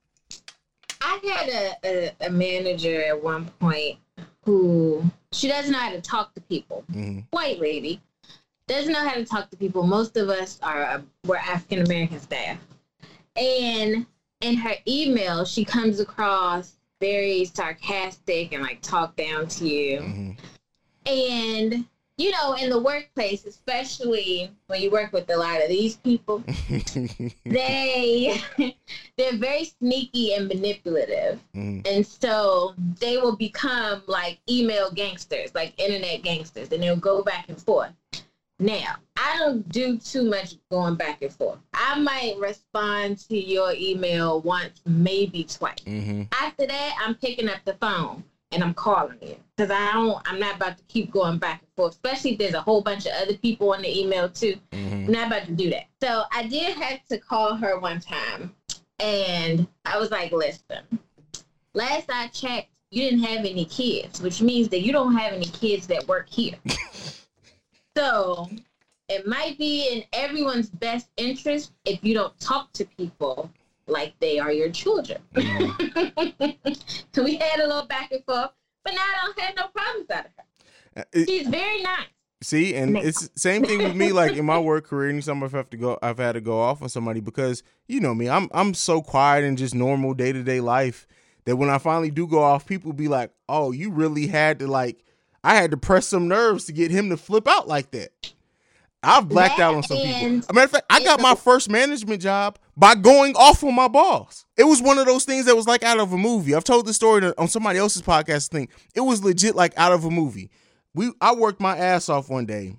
I 1.02 1.20
had 1.24 1.50
a, 1.50 1.76
a, 1.84 2.28
a 2.28 2.30
manager 2.30 3.02
at 3.04 3.22
one 3.22 3.46
point 3.60 3.98
who 4.44 5.04
she 5.32 5.48
doesn't 5.48 5.72
know 5.72 5.80
how 5.80 5.92
to 5.92 6.02
talk 6.02 6.34
to 6.36 6.42
people. 6.42 6.84
Mm-hmm. 6.92 7.20
White 7.32 7.60
lady 7.60 8.02
doesn't 8.68 8.92
know 8.94 9.08
how 9.08 9.16
to 9.16 9.26
talk 9.26 9.50
to 9.50 9.58
people. 9.58 9.84
Most 9.84 10.18
of 10.18 10.30
us 10.30 10.60
are 10.62 10.84
uh, 10.84 11.02
we're 11.26 11.38
African 11.38 11.86
American 11.86 12.20
staff, 12.20 12.58
and 13.36 14.06
in 14.42 14.56
her 14.58 14.76
email, 14.88 15.46
she 15.46 15.66
comes 15.66 16.00
across 16.00 16.76
very 17.00 17.46
sarcastic 17.46 18.54
and 18.54 18.64
like 18.64 18.82
talk 18.82 19.16
down 19.16 19.48
to 19.48 19.68
you. 19.68 20.00
Mm-hmm. 20.00 20.32
And 21.06 21.86
you 22.20 22.32
know, 22.32 22.54
in 22.54 22.70
the 22.70 22.78
workplace, 22.80 23.46
especially 23.46 24.52
when 24.68 24.82
you 24.82 24.92
work 24.92 25.14
with 25.14 25.30
a 25.30 25.38
lot 25.38 25.62
of 25.62 25.70
these 25.70 25.96
people, 25.96 26.44
they 27.46 28.42
they're 29.18 29.38
very 29.38 29.64
sneaky 29.80 30.34
and 30.34 30.48
manipulative. 30.50 31.40
Mhm. 31.56 31.88
and 31.88 32.06
so 32.06 32.74
they 33.00 33.18
will 33.18 33.36
become 33.38 34.04
like 34.08 34.38
email 34.50 34.92
gangsters 34.92 35.56
like 35.56 35.74
internet 35.80 36.22
gangsters 36.22 36.72
and 36.72 36.84
they'll 36.84 36.96
go 36.98 37.24
back 37.24 37.46
and 37.48 37.60
forth. 37.62 37.92
Now 38.60 38.96
i 39.16 39.38
don't 39.38 39.68
do 39.70 39.98
too 39.98 40.24
much 40.24 40.56
going 40.70 40.96
back 40.96 41.22
and 41.22 41.32
forth. 41.32 41.60
I 41.74 41.98
might 42.00 42.36
respond 42.38 43.18
to 43.30 43.38
your 43.38 43.72
email 43.74 44.42
once 44.42 44.82
maybe 44.86 45.46
twice. 45.46 45.80
Mm-hmm. 45.86 46.24
after 46.34 46.68
that 46.68 46.96
i'm 47.02 47.16
picking 47.16 47.48
up 47.48 47.60
the 47.64 47.76
phone 47.76 48.24
and 48.52 48.64
i'm 48.64 48.74
calling 48.74 49.18
you 49.22 49.36
because 49.56 49.72
i 49.72 49.94
don't 49.94 50.22
i'm 50.26 50.40
not 50.40 50.56
about 50.56 50.78
to 50.78 50.84
keep 50.88 51.12
going 51.12 51.38
back 51.38 51.62
and 51.62 51.70
forth 51.76 51.94
especially 51.94 52.32
if 52.32 52.38
there's 52.40 52.54
a 52.54 52.62
whole 52.62 52.82
bunch 52.82 53.06
of 53.06 53.12
other 53.22 53.36
people 53.38 53.72
on 53.72 53.82
the 53.82 54.00
email 54.00 54.28
too 54.30 54.58
Mm-hmm. 54.90 55.06
I'm 55.06 55.12
not 55.12 55.28
about 55.28 55.46
to 55.46 55.52
do 55.52 55.70
that. 55.70 55.86
So 56.02 56.24
I 56.32 56.44
did 56.44 56.76
have 56.76 57.06
to 57.08 57.18
call 57.18 57.56
her 57.56 57.78
one 57.78 58.00
time 58.00 58.54
and 59.00 59.68
I 59.86 59.98
was 60.00 60.12
like, 60.12 60.32
listen, 60.32 60.84
last 61.74 62.10
I 62.10 62.28
checked, 62.28 62.70
you 62.92 63.04
didn't 63.04 63.24
have 63.24 63.46
any 63.46 63.66
kids, 63.66 64.22
which 64.22 64.42
means 64.42 64.68
that 64.70 64.80
you 64.80 64.92
don't 64.92 65.16
have 65.16 65.34
any 65.34 65.46
kids 65.46 65.88
that 65.88 66.08
work 66.08 66.28
here. 66.28 66.56
so 67.98 68.50
it 69.08 69.28
might 69.28 69.58
be 69.58 69.92
in 69.92 70.04
everyone's 70.12 70.70
best 70.70 71.08
interest 71.18 71.72
if 71.86 72.04
you 72.04 72.14
don't 72.14 72.38
talk 72.40 72.72
to 72.74 72.86
people 72.86 73.50
like 73.90 74.14
they 74.20 74.40
are 74.40 74.52
your 74.52 74.70
children. 74.70 75.22
Mm-hmm. 75.36 76.72
so 77.14 77.24
we 77.24 77.36
had 77.38 77.60
a 77.60 77.68
little 77.68 77.86
back 77.88 78.12
and 78.12 78.24
forth, 78.26 78.52
but 78.84 78.94
now 78.94 79.02
I 79.02 79.26
don't 79.26 79.40
have 79.40 79.56
no 79.56 79.68
problems 79.68 80.10
out 80.10 80.26
of 80.26 80.32
her. 80.38 81.02
Uh, 81.02 81.04
it- 81.14 81.30
She's 81.30 81.48
very 81.48 81.82
nice. 81.82 82.08
See, 82.42 82.74
and 82.74 82.96
it's 82.96 83.30
same 83.36 83.66
thing 83.66 83.80
with 83.80 83.98
me. 83.98 84.14
Like 84.14 84.38
in 84.38 84.46
my 84.46 84.58
work 84.60 84.88
career, 84.88 85.10
anytime 85.10 85.44
I've 85.44 85.52
have 85.52 85.70
to 85.72 85.78
go, 85.78 86.00
I've 86.02 86.20
had 86.20 86.34
to 86.34 86.42
go 86.42 86.62
off 86.62 86.82
on 86.82 86.88
somebody 86.88 87.20
because 87.20 87.64
you 87.90 88.00
know 88.00 88.16
me, 88.16 88.30
I'm 88.30 88.48
I'm 88.54 88.74
so 88.74 89.02
quiet 89.02 89.44
and 89.44 89.58
just 89.58 89.76
normal 89.76 90.14
day 90.14 90.32
to 90.32 90.42
day 90.42 90.62
life 90.62 91.06
that 91.44 91.58
when 91.58 91.70
I 91.70 91.80
finally 91.80 92.12
do 92.12 92.28
go 92.28 92.42
off, 92.42 92.66
people 92.66 92.94
be 92.94 93.10
like, 93.10 93.32
"Oh, 93.50 93.74
you 93.74 93.92
really 93.92 94.28
had 94.28 94.60
to 94.60 94.68
like, 94.68 95.04
I 95.44 95.56
had 95.56 95.72
to 95.72 95.78
press 95.78 96.08
some 96.08 96.30
nerves 96.30 96.64
to 96.66 96.72
get 96.72 96.92
him 96.92 97.10
to 97.10 97.18
flip 97.18 97.46
out 97.46 97.68
like 97.68 97.92
that." 97.92 98.34
I've 99.02 99.30
blacked 99.30 99.58
That 99.58 99.64
out 99.64 99.76
on 99.76 99.84
some 99.84 99.98
people. 99.98 100.12
and- 100.26 100.46
A 100.50 100.54
matter 100.54 100.66
of 100.66 100.72
fact, 100.72 100.86
I 100.90 101.04
got 101.04 101.22
my 101.22 101.36
first 101.36 101.70
management 101.70 102.22
job 102.22 102.60
by 102.76 102.96
going 102.96 103.36
off 103.36 103.64
on 103.64 103.74
my 103.74 103.88
boss. 103.88 104.46
It 104.58 104.66
was 104.66 104.82
one 104.82 104.98
of 104.98 105.06
those 105.06 105.24
things 105.26 105.46
that 105.46 105.56
was 105.56 105.68
like 105.68 105.84
out 105.84 106.00
of 106.00 106.12
a 106.12 106.18
movie. 106.18 106.54
I've 106.54 106.64
told 106.66 106.86
the 106.86 106.94
story 106.94 107.32
on 107.38 107.48
somebody 107.48 107.80
else's 107.80 108.02
podcast 108.02 108.50
thing. 108.50 108.68
It 108.94 109.02
was 109.02 109.24
legit 109.24 109.56
like 109.56 109.74
out 109.78 109.94
of 109.94 110.04
a 110.04 110.10
movie. 110.10 110.50
We 110.94 111.12
I 111.22 111.34
worked 111.34 111.62
my 111.62 111.78
ass 111.78 112.10
off 112.10 112.30
one 112.30 112.46
day. 112.46 112.76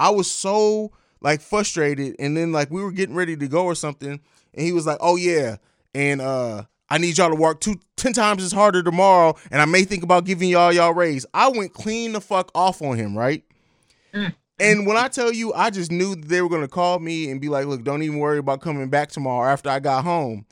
I 0.00 0.10
was 0.10 0.30
so 0.30 0.92
like 1.20 1.40
frustrated, 1.40 2.16
and 2.18 2.36
then 2.36 2.50
like 2.52 2.70
we 2.70 2.82
were 2.82 2.90
getting 2.92 3.14
ready 3.14 3.36
to 3.36 3.46
go 3.48 3.64
or 3.64 3.74
something, 3.74 4.18
and 4.54 4.64
he 4.66 4.72
was 4.72 4.86
like, 4.86 4.98
"Oh 5.00 5.16
yeah," 5.16 5.56
and 5.94 6.20
uh. 6.20 6.64
I 6.92 6.98
need 6.98 7.18
y'all 7.18 7.30
to 7.30 7.36
work 7.36 7.60
two, 7.60 7.76
10 7.98 8.14
times 8.14 8.42
as 8.42 8.50
harder 8.50 8.82
tomorrow, 8.82 9.36
and 9.52 9.62
I 9.62 9.64
may 9.64 9.84
think 9.84 10.02
about 10.02 10.24
giving 10.24 10.48
y'all 10.48 10.72
y'all 10.72 10.92
raise. 10.92 11.24
I 11.32 11.46
went 11.48 11.72
clean 11.72 12.14
the 12.14 12.20
fuck 12.20 12.50
off 12.52 12.82
on 12.82 12.96
him, 12.96 13.16
right? 13.16 13.44
And 14.60 14.86
when 14.86 14.98
I 14.98 15.08
tell 15.08 15.32
you, 15.32 15.54
I 15.54 15.70
just 15.70 15.90
knew 15.90 16.14
they 16.14 16.42
were 16.42 16.48
gonna 16.50 16.68
call 16.68 16.98
me 16.98 17.30
and 17.30 17.40
be 17.40 17.48
like, 17.48 17.66
"Look, 17.66 17.82
don't 17.82 18.02
even 18.02 18.18
worry 18.18 18.38
about 18.38 18.60
coming 18.60 18.88
back 18.90 19.10
tomorrow." 19.10 19.50
After 19.50 19.70
I 19.70 19.80
got 19.80 20.04
home, 20.04 20.44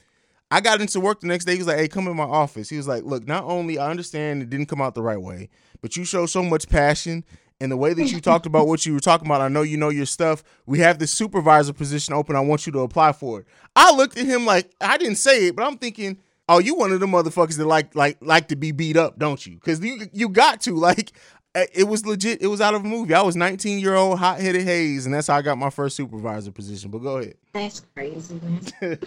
I 0.50 0.60
got 0.60 0.80
into 0.80 0.98
work 0.98 1.20
the 1.20 1.26
next 1.26 1.44
day. 1.44 1.52
He 1.52 1.58
was 1.58 1.66
like, 1.66 1.76
"Hey, 1.76 1.88
come 1.88 2.08
in 2.08 2.16
my 2.16 2.24
office." 2.24 2.70
He 2.70 2.78
was 2.78 2.88
like, 2.88 3.04
"Look, 3.04 3.28
not 3.28 3.44
only 3.44 3.78
I 3.78 3.90
understand 3.90 4.42
it 4.42 4.48
didn't 4.48 4.66
come 4.66 4.80
out 4.80 4.94
the 4.94 5.02
right 5.02 5.20
way, 5.20 5.50
but 5.82 5.96
you 5.96 6.04
show 6.04 6.24
so 6.24 6.42
much 6.42 6.68
passion." 6.68 7.24
And 7.60 7.72
the 7.72 7.76
way 7.76 7.92
that 7.92 8.12
you 8.12 8.20
talked 8.20 8.46
about 8.46 8.68
what 8.68 8.86
you 8.86 8.94
were 8.94 9.00
talking 9.00 9.26
about, 9.26 9.40
I 9.40 9.48
know 9.48 9.62
you 9.62 9.76
know 9.76 9.88
your 9.88 10.06
stuff. 10.06 10.44
We 10.64 10.78
have 10.78 11.00
this 11.00 11.10
supervisor 11.10 11.72
position 11.72 12.14
open. 12.14 12.36
I 12.36 12.40
want 12.40 12.66
you 12.66 12.72
to 12.72 12.80
apply 12.80 13.12
for 13.12 13.40
it. 13.40 13.46
I 13.74 13.92
looked 13.94 14.16
at 14.16 14.26
him 14.26 14.46
like 14.46 14.70
I 14.80 14.96
didn't 14.96 15.16
say 15.16 15.48
it, 15.48 15.56
but 15.56 15.66
I'm 15.66 15.76
thinking, 15.76 16.18
oh, 16.48 16.60
you 16.60 16.76
one 16.76 16.92
of 16.92 17.00
the 17.00 17.06
motherfuckers 17.06 17.58
that 17.58 17.66
like 17.66 17.94
like 17.94 18.16
like 18.20 18.48
to 18.48 18.56
be 18.56 18.72
beat 18.72 18.96
up, 18.96 19.18
don't 19.18 19.44
you? 19.44 19.56
Because 19.56 19.80
you 19.80 20.06
you 20.12 20.28
got 20.28 20.60
to 20.62 20.74
like 20.74 21.12
it 21.72 21.84
was 21.84 22.04
legit. 22.06 22.42
It 22.42 22.46
was 22.46 22.60
out 22.60 22.74
of 22.74 22.84
a 22.84 22.88
movie. 22.88 23.14
I 23.14 23.22
was 23.22 23.36
19 23.36 23.78
year 23.78 23.94
old 23.94 24.18
hot 24.18 24.40
headed 24.40 24.62
Haize, 24.62 25.06
and 25.06 25.14
that's 25.14 25.26
how 25.26 25.36
I 25.36 25.42
got 25.42 25.58
my 25.58 25.70
first 25.70 25.96
supervisor 25.96 26.50
position. 26.50 26.90
But 26.90 26.98
go 26.98 27.18
ahead. 27.18 27.34
That's 27.52 27.80
crazy, 27.94 28.40
man. 28.42 28.60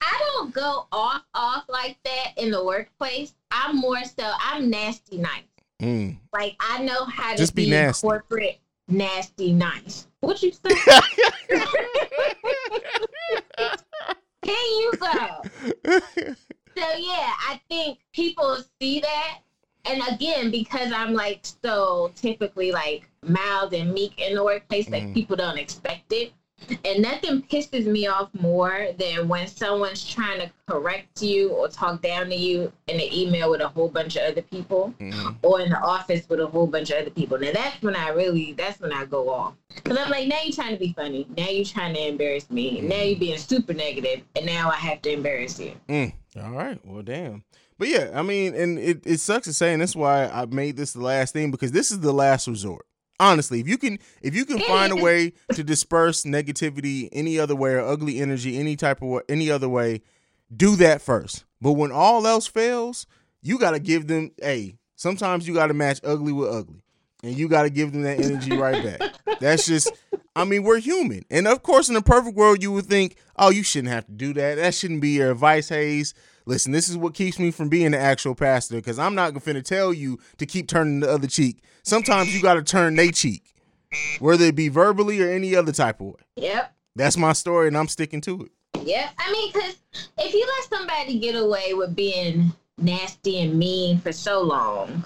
I 0.00 0.20
don't 0.34 0.52
go 0.52 0.86
off 0.92 1.22
off 1.34 1.64
like 1.68 1.98
that 2.04 2.32
in 2.36 2.50
the 2.50 2.64
workplace. 2.64 3.34
I'm 3.50 3.76
more 3.76 4.02
so 4.04 4.30
I'm 4.38 4.70
nasty 4.70 5.18
nice. 5.18 5.42
Mm. 5.82 6.16
Like 6.32 6.56
I 6.60 6.82
know 6.82 7.04
how 7.04 7.32
to 7.32 7.36
Just 7.36 7.54
be 7.54 7.64
be, 7.64 7.70
nasty. 7.70 8.06
corporate 8.06 8.58
nasty 8.88 9.52
nice. 9.52 10.06
What 10.20 10.42
you 10.42 10.52
say? 10.52 10.74
Can 14.42 14.54
you 14.78 14.92
go? 14.98 15.42
So 16.78 16.82
yeah, 16.98 17.32
I 17.48 17.58
think 17.70 18.00
people 18.12 18.58
see 18.78 19.00
that. 19.00 19.38
And 19.86 20.02
again, 20.10 20.50
because 20.50 20.90
I'm 20.92 21.12
like 21.14 21.40
so 21.62 22.10
typically 22.16 22.72
like 22.72 23.08
mild 23.22 23.72
and 23.72 23.92
meek 23.92 24.20
in 24.20 24.34
the 24.34 24.42
workplace, 24.42 24.88
like 24.88 25.04
Mhm. 25.04 25.14
people 25.14 25.36
don't 25.36 25.58
expect 25.58 26.12
it. 26.12 26.32
And 26.86 27.02
nothing 27.02 27.42
pisses 27.42 27.84
me 27.84 28.06
off 28.06 28.30
more 28.32 28.88
than 28.98 29.28
when 29.28 29.46
someone's 29.46 30.02
trying 30.02 30.40
to 30.40 30.50
correct 30.66 31.20
you 31.22 31.50
or 31.50 31.68
talk 31.68 32.00
down 32.00 32.30
to 32.30 32.34
you 32.34 32.72
in 32.88 32.96
an 32.98 33.12
email 33.12 33.50
with 33.50 33.60
a 33.60 33.68
whole 33.68 33.90
bunch 33.90 34.16
of 34.16 34.22
other 34.22 34.40
people 34.40 34.94
Mhm. 34.98 35.36
or 35.42 35.60
in 35.60 35.68
the 35.68 35.78
office 35.78 36.26
with 36.28 36.40
a 36.40 36.46
whole 36.46 36.66
bunch 36.66 36.90
of 36.90 36.96
other 36.96 37.10
people. 37.10 37.38
Now 37.38 37.52
that's 37.52 37.80
when 37.82 37.94
I 37.94 38.08
really, 38.08 38.52
that's 38.54 38.80
when 38.80 38.90
I 38.90 39.04
go 39.04 39.28
off. 39.28 39.52
Because 39.74 39.98
I'm 39.98 40.10
like, 40.10 40.26
now 40.28 40.38
you're 40.42 40.54
trying 40.54 40.72
to 40.72 40.78
be 40.78 40.94
funny. 40.96 41.26
Now 41.36 41.48
you're 41.48 41.64
trying 41.64 41.94
to 41.94 42.08
embarrass 42.08 42.48
me. 42.50 42.80
Now 42.80 43.02
you're 43.02 43.18
being 43.18 43.38
super 43.38 43.74
negative, 43.74 44.22
and 44.34 44.46
now 44.46 44.70
I 44.70 44.76
have 44.76 45.02
to 45.02 45.12
embarrass 45.12 45.60
you. 45.60 45.72
Mm. 45.90 46.12
All 46.42 46.52
right. 46.52 46.78
Well, 46.86 47.02
damn. 47.02 47.44
But 47.78 47.88
yeah, 47.88 48.10
I 48.14 48.22
mean, 48.22 48.54
and 48.54 48.78
it, 48.78 49.02
it 49.06 49.20
sucks 49.20 49.46
to 49.46 49.52
say, 49.52 49.72
and 49.72 49.82
that's 49.82 49.96
why 49.96 50.26
I 50.26 50.46
made 50.46 50.76
this 50.76 50.92
the 50.92 51.02
last 51.02 51.32
thing 51.32 51.50
because 51.50 51.72
this 51.72 51.90
is 51.90 52.00
the 52.00 52.12
last 52.12 52.46
resort. 52.46 52.86
Honestly, 53.18 53.60
if 53.60 53.68
you 53.68 53.78
can 53.78 53.98
if 54.20 54.34
you 54.34 54.44
can 54.44 54.58
find 54.60 54.92
a 54.92 54.96
way 54.96 55.32
to 55.54 55.64
disperse 55.64 56.24
negativity 56.24 57.08
any 57.12 57.38
other 57.38 57.56
way 57.56 57.72
or 57.72 57.80
ugly 57.80 58.20
energy 58.20 58.58
any 58.58 58.76
type 58.76 59.02
of 59.02 59.22
any 59.28 59.50
other 59.50 59.68
way, 59.68 60.02
do 60.54 60.76
that 60.76 61.00
first. 61.00 61.44
But 61.60 61.72
when 61.72 61.92
all 61.92 62.26
else 62.26 62.46
fails, 62.46 63.06
you 63.40 63.58
got 63.58 63.70
to 63.70 63.78
give 63.78 64.06
them 64.06 64.32
hey, 64.40 64.76
sometimes 64.96 65.48
you 65.48 65.54
got 65.54 65.68
to 65.68 65.74
match 65.74 66.00
ugly 66.04 66.32
with 66.32 66.50
ugly. 66.50 66.82
And 67.22 67.36
you 67.36 67.48
got 67.48 67.62
to 67.62 67.70
give 67.70 67.92
them 67.92 68.02
that 68.02 68.20
energy 68.20 68.54
right 68.56 68.84
back. 68.84 69.14
That's 69.40 69.66
just 69.66 69.90
I 70.34 70.44
mean, 70.44 70.64
we're 70.64 70.80
human. 70.80 71.24
And 71.30 71.48
of 71.48 71.62
course, 71.62 71.88
in 71.88 71.96
a 71.96 72.02
perfect 72.02 72.36
world, 72.36 72.62
you 72.62 72.70
would 72.72 72.84
think, 72.84 73.16
oh, 73.36 73.48
you 73.48 73.62
shouldn't 73.62 73.92
have 73.92 74.06
to 74.06 74.12
do 74.12 74.34
that. 74.34 74.56
That 74.56 74.74
shouldn't 74.74 75.00
be 75.00 75.10
your 75.10 75.30
advice, 75.30 75.70
Haize. 75.70 76.12
Listen, 76.46 76.70
this 76.70 76.88
is 76.88 76.96
what 76.96 77.12
keeps 77.12 77.40
me 77.40 77.50
from 77.50 77.68
being 77.68 77.90
the 77.90 77.98
actual 77.98 78.34
pastor 78.34 78.76
because 78.76 79.00
I'm 79.00 79.16
not 79.16 79.34
going 79.34 79.56
to 79.56 79.62
tell 79.62 79.92
you 79.92 80.20
to 80.38 80.46
keep 80.46 80.68
turning 80.68 81.00
the 81.00 81.10
other 81.10 81.26
cheek. 81.26 81.62
Sometimes 81.82 82.34
you 82.34 82.40
got 82.40 82.54
to 82.54 82.62
turn 82.62 82.94
they 82.94 83.10
cheek, 83.10 83.54
whether 84.20 84.44
it 84.44 84.54
be 84.54 84.68
verbally 84.68 85.20
or 85.20 85.28
any 85.28 85.56
other 85.56 85.72
type 85.72 86.00
of 86.00 86.06
way. 86.06 86.22
Yep. 86.36 86.72
That's 86.94 87.16
my 87.16 87.32
story, 87.32 87.68
and 87.68 87.76
I'm 87.76 87.88
sticking 87.88 88.20
to 88.22 88.42
it. 88.42 88.52
Yep. 88.84 89.10
I 89.18 89.32
mean, 89.32 89.52
because 89.52 89.76
if 90.18 90.32
you 90.32 90.48
let 90.60 90.78
somebody 90.78 91.18
get 91.18 91.34
away 91.34 91.74
with 91.74 91.96
being 91.96 92.52
nasty 92.78 93.40
and 93.40 93.58
mean 93.58 93.98
for 93.98 94.12
so 94.12 94.40
long, 94.40 95.04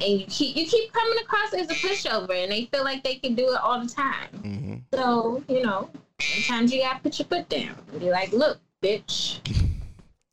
and 0.00 0.20
you 0.20 0.26
keep 0.26 0.56
you 0.56 0.66
keep 0.66 0.92
coming 0.92 1.18
across 1.18 1.52
as 1.52 1.70
a 1.70 1.74
pushover, 1.74 2.30
and 2.42 2.50
they 2.50 2.64
feel 2.66 2.84
like 2.84 3.04
they 3.04 3.16
can 3.16 3.34
do 3.34 3.52
it 3.52 3.60
all 3.60 3.80
the 3.80 3.88
time. 3.88 4.28
hmm 4.40 4.74
So 4.94 5.44
you 5.48 5.62
know, 5.62 5.90
sometimes 6.20 6.72
you 6.72 6.80
gotta 6.80 7.00
put 7.00 7.18
your 7.18 7.26
foot 7.28 7.48
down 7.48 7.76
and 7.92 8.00
be 8.00 8.10
like, 8.10 8.32
"Look, 8.32 8.58
bitch, 8.82 9.40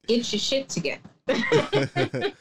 get 0.08 0.32
your 0.32 0.40
shit 0.40 0.70
together." 0.70 1.02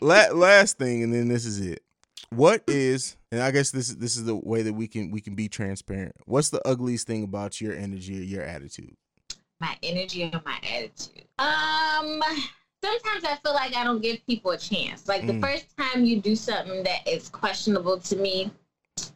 Last 0.00 0.78
thing, 0.78 1.02
and 1.02 1.12
then 1.12 1.28
this 1.28 1.44
is 1.44 1.60
it. 1.60 1.82
What 2.30 2.64
is, 2.66 3.16
and 3.30 3.42
I 3.42 3.50
guess 3.50 3.70
this 3.70 3.88
is 3.90 3.96
this 3.96 4.16
is 4.16 4.24
the 4.24 4.34
way 4.34 4.62
that 4.62 4.72
we 4.72 4.88
can 4.88 5.10
we 5.10 5.20
can 5.20 5.34
be 5.34 5.48
transparent. 5.48 6.14
What's 6.24 6.48
the 6.50 6.66
ugliest 6.66 7.06
thing 7.06 7.24
about 7.24 7.60
your 7.60 7.74
energy 7.74 8.18
or 8.18 8.22
your 8.24 8.42
attitude? 8.42 8.96
my 9.60 9.76
energy 9.84 10.22
and 10.24 10.40
my 10.44 10.58
attitude. 10.74 11.22
Um, 11.38 12.20
sometimes 12.82 13.24
I 13.24 13.38
feel 13.44 13.54
like 13.54 13.76
I 13.76 13.84
don't 13.84 14.02
give 14.02 14.18
people 14.26 14.50
a 14.50 14.58
chance. 14.58 15.06
Like 15.06 15.24
the 15.24 15.34
Mm. 15.34 15.40
first 15.40 15.66
time 15.78 16.04
you 16.04 16.20
do 16.20 16.34
something 16.34 16.82
that 16.82 17.06
is 17.06 17.28
questionable 17.28 18.00
to 18.00 18.16
me, 18.16 18.50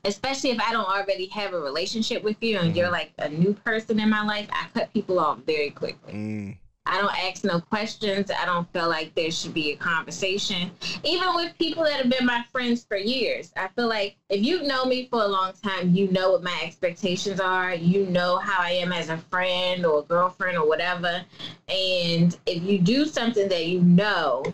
especially 0.04 0.50
if 0.50 0.60
I 0.60 0.70
don't 0.70 0.84
already 0.88 1.26
have 1.30 1.52
a 1.52 1.58
relationship 1.58 2.22
with 2.22 2.36
you 2.40 2.58
and 2.58 2.76
you're 2.76 2.92
like 2.92 3.10
a 3.18 3.28
new 3.28 3.54
person 3.54 3.98
in 3.98 4.08
my 4.08 4.22
life, 4.24 4.46
I 4.52 4.68
cut 4.72 4.92
people 4.92 5.18
off 5.18 5.38
very 5.44 5.70
quickly. 5.70 6.12
Mm, 6.12 6.58
I 6.86 6.98
don't 7.00 7.14
ask 7.18 7.44
no 7.44 7.60
questions. 7.60 8.30
I 8.30 8.46
don't 8.46 8.72
feel 8.72 8.88
like 8.88 9.14
there 9.14 9.30
should 9.30 9.52
be 9.52 9.72
a 9.72 9.76
conversation. 9.76 10.70
Even 11.04 11.34
with 11.34 11.58
people 11.58 11.82
that 11.84 11.94
have 11.94 12.10
been 12.10 12.24
my 12.24 12.44
friends 12.52 12.84
for 12.84 12.96
years, 12.96 13.52
I 13.56 13.68
feel 13.68 13.88
like 13.88 14.16
if 14.30 14.44
you 14.44 14.62
know 14.62 14.84
me 14.84 15.08
for 15.10 15.22
a 15.22 15.26
long 15.26 15.52
time, 15.62 15.94
you 15.94 16.08
know 16.12 16.30
what 16.32 16.44
my 16.44 16.60
expectations 16.62 17.40
are. 17.40 17.74
You 17.74 18.06
know 18.06 18.38
how 18.38 18.62
I 18.62 18.70
am 18.70 18.92
as 18.92 19.08
a 19.08 19.18
friend 19.18 19.84
or 19.84 20.00
a 20.00 20.02
girlfriend 20.02 20.56
or 20.56 20.66
whatever. 20.68 21.22
And 21.68 22.36
if 22.46 22.62
you 22.62 22.78
do 22.78 23.04
something 23.04 23.48
that 23.48 23.66
you 23.66 23.80
know 23.80 24.44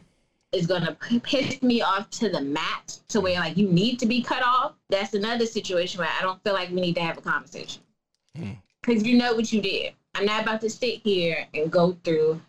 is 0.53 0.67
going 0.67 0.83
to 0.83 1.21
piss 1.21 1.61
me 1.63 1.83
off 1.83 2.09
to 2.11 2.31
the 2.31 2.41
max 2.41 3.03
to 3.09 3.21
where 3.21 3.41
like 3.41 3.57
you 3.57 3.69
need 3.69 3.99
to 3.99 4.07
be 4.07 4.23
cut 4.23 4.43
off, 4.43 4.73
that's 4.89 5.13
another 5.13 5.45
situation 5.45 5.99
where 5.99 6.11
I 6.19 6.23
don't 6.23 6.43
feel 6.45 6.55
like 6.55 6.71
we 6.71 6.81
need 6.81 6.95
to 6.95 7.03
have 7.03 7.19
a 7.19 7.23
conversation. 7.23 7.83
Hmm. 8.37 8.53
Because 8.81 9.05
you 9.05 9.17
know 9.17 9.35
what 9.35 9.53
you 9.53 9.61
did. 9.61 9.93
I'm 10.15 10.25
not 10.27 10.43
about 10.43 10.61
to 10.63 10.71
sit 10.71 11.01
here 11.05 11.47
and 11.55 11.71
go 11.71 11.97
through 12.05 12.41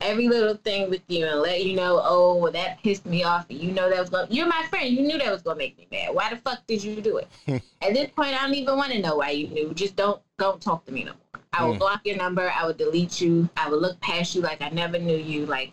every 0.00 0.28
little 0.28 0.54
thing 0.56 0.90
with 0.90 1.00
you 1.08 1.24
and 1.26 1.40
let 1.40 1.64
you 1.64 1.74
know, 1.74 2.00
oh, 2.04 2.36
well, 2.36 2.52
that 2.52 2.82
pissed 2.82 3.06
me 3.06 3.22
off. 3.24 3.46
You 3.48 3.72
know 3.72 3.88
that 3.88 3.98
was 3.98 4.10
going. 4.10 4.30
You're 4.30 4.46
my 4.46 4.66
friend. 4.68 4.88
You 4.94 5.02
knew 5.02 5.18
that 5.18 5.30
was 5.32 5.42
going 5.42 5.56
to 5.56 5.58
make 5.58 5.78
me 5.78 5.86
mad. 5.90 6.14
Why 6.14 6.28
the 6.30 6.36
fuck 6.36 6.66
did 6.66 6.82
you 6.84 7.00
do 7.00 7.16
it? 7.18 7.28
At 7.80 7.94
this 7.94 8.10
point, 8.10 8.34
I 8.34 8.44
don't 8.44 8.54
even 8.54 8.76
want 8.76 8.92
to 8.92 9.00
know 9.00 9.16
why 9.16 9.30
you 9.30 9.48
knew. 9.48 9.72
Just 9.74 9.96
don't 9.96 10.20
don't 10.38 10.60
talk 10.60 10.84
to 10.86 10.92
me 10.92 11.04
no 11.04 11.12
more. 11.12 11.42
I 11.54 11.64
will 11.64 11.74
Mm. 11.74 11.78
block 11.78 12.00
your 12.04 12.16
number. 12.16 12.50
I 12.54 12.66
will 12.66 12.74
delete 12.74 13.20
you. 13.22 13.48
I 13.56 13.70
will 13.70 13.78
look 13.78 13.98
past 14.00 14.34
you 14.34 14.42
like 14.42 14.60
I 14.60 14.68
never 14.68 14.98
knew 14.98 15.16
you. 15.16 15.46
Like 15.46 15.72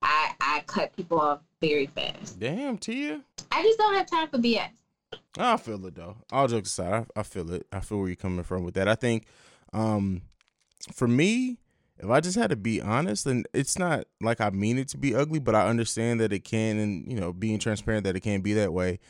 I 0.00 0.32
I 0.40 0.62
cut 0.66 0.96
people 0.96 1.20
off 1.20 1.40
very 1.60 1.86
fast. 1.88 2.38
damn, 2.38 2.78
Tia. 2.78 3.20
I 3.52 3.62
just 3.62 3.78
don't 3.78 3.94
have 3.94 4.06
time 4.08 4.28
for 4.28 4.38
BS. 4.38 4.70
I 5.36 5.56
feel 5.58 5.84
it 5.86 5.94
though. 5.94 6.16
All 6.32 6.48
jokes 6.48 6.70
aside, 6.70 7.06
I, 7.14 7.20
I 7.20 7.22
feel 7.22 7.50
it. 7.52 7.66
I 7.70 7.80
feel 7.80 7.98
where 7.98 8.06
you're 8.08 8.16
coming 8.16 8.42
from 8.44 8.64
with 8.64 8.74
that. 8.74 8.88
I 8.88 8.94
think, 8.94 9.24
um, 9.74 10.22
for 10.92 11.08
me, 11.08 11.58
if 11.98 12.08
I 12.08 12.20
just 12.20 12.36
had 12.36 12.50
to 12.50 12.56
be 12.56 12.80
honest, 12.80 13.26
and 13.26 13.46
it's 13.52 13.78
not 13.78 14.06
like 14.20 14.40
I 14.40 14.50
mean 14.50 14.78
it 14.78 14.88
to 14.88 14.98
be 14.98 15.14
ugly, 15.14 15.40
but 15.40 15.54
I 15.54 15.66
understand 15.68 16.20
that 16.20 16.32
it 16.32 16.44
can, 16.44 16.78
and 16.78 17.10
you 17.10 17.18
know, 17.18 17.32
being 17.32 17.58
transparent 17.58 18.04
that 18.04 18.16
it 18.16 18.20
can 18.20 18.40
be 18.40 18.52
that 18.54 18.72
way, 18.72 19.00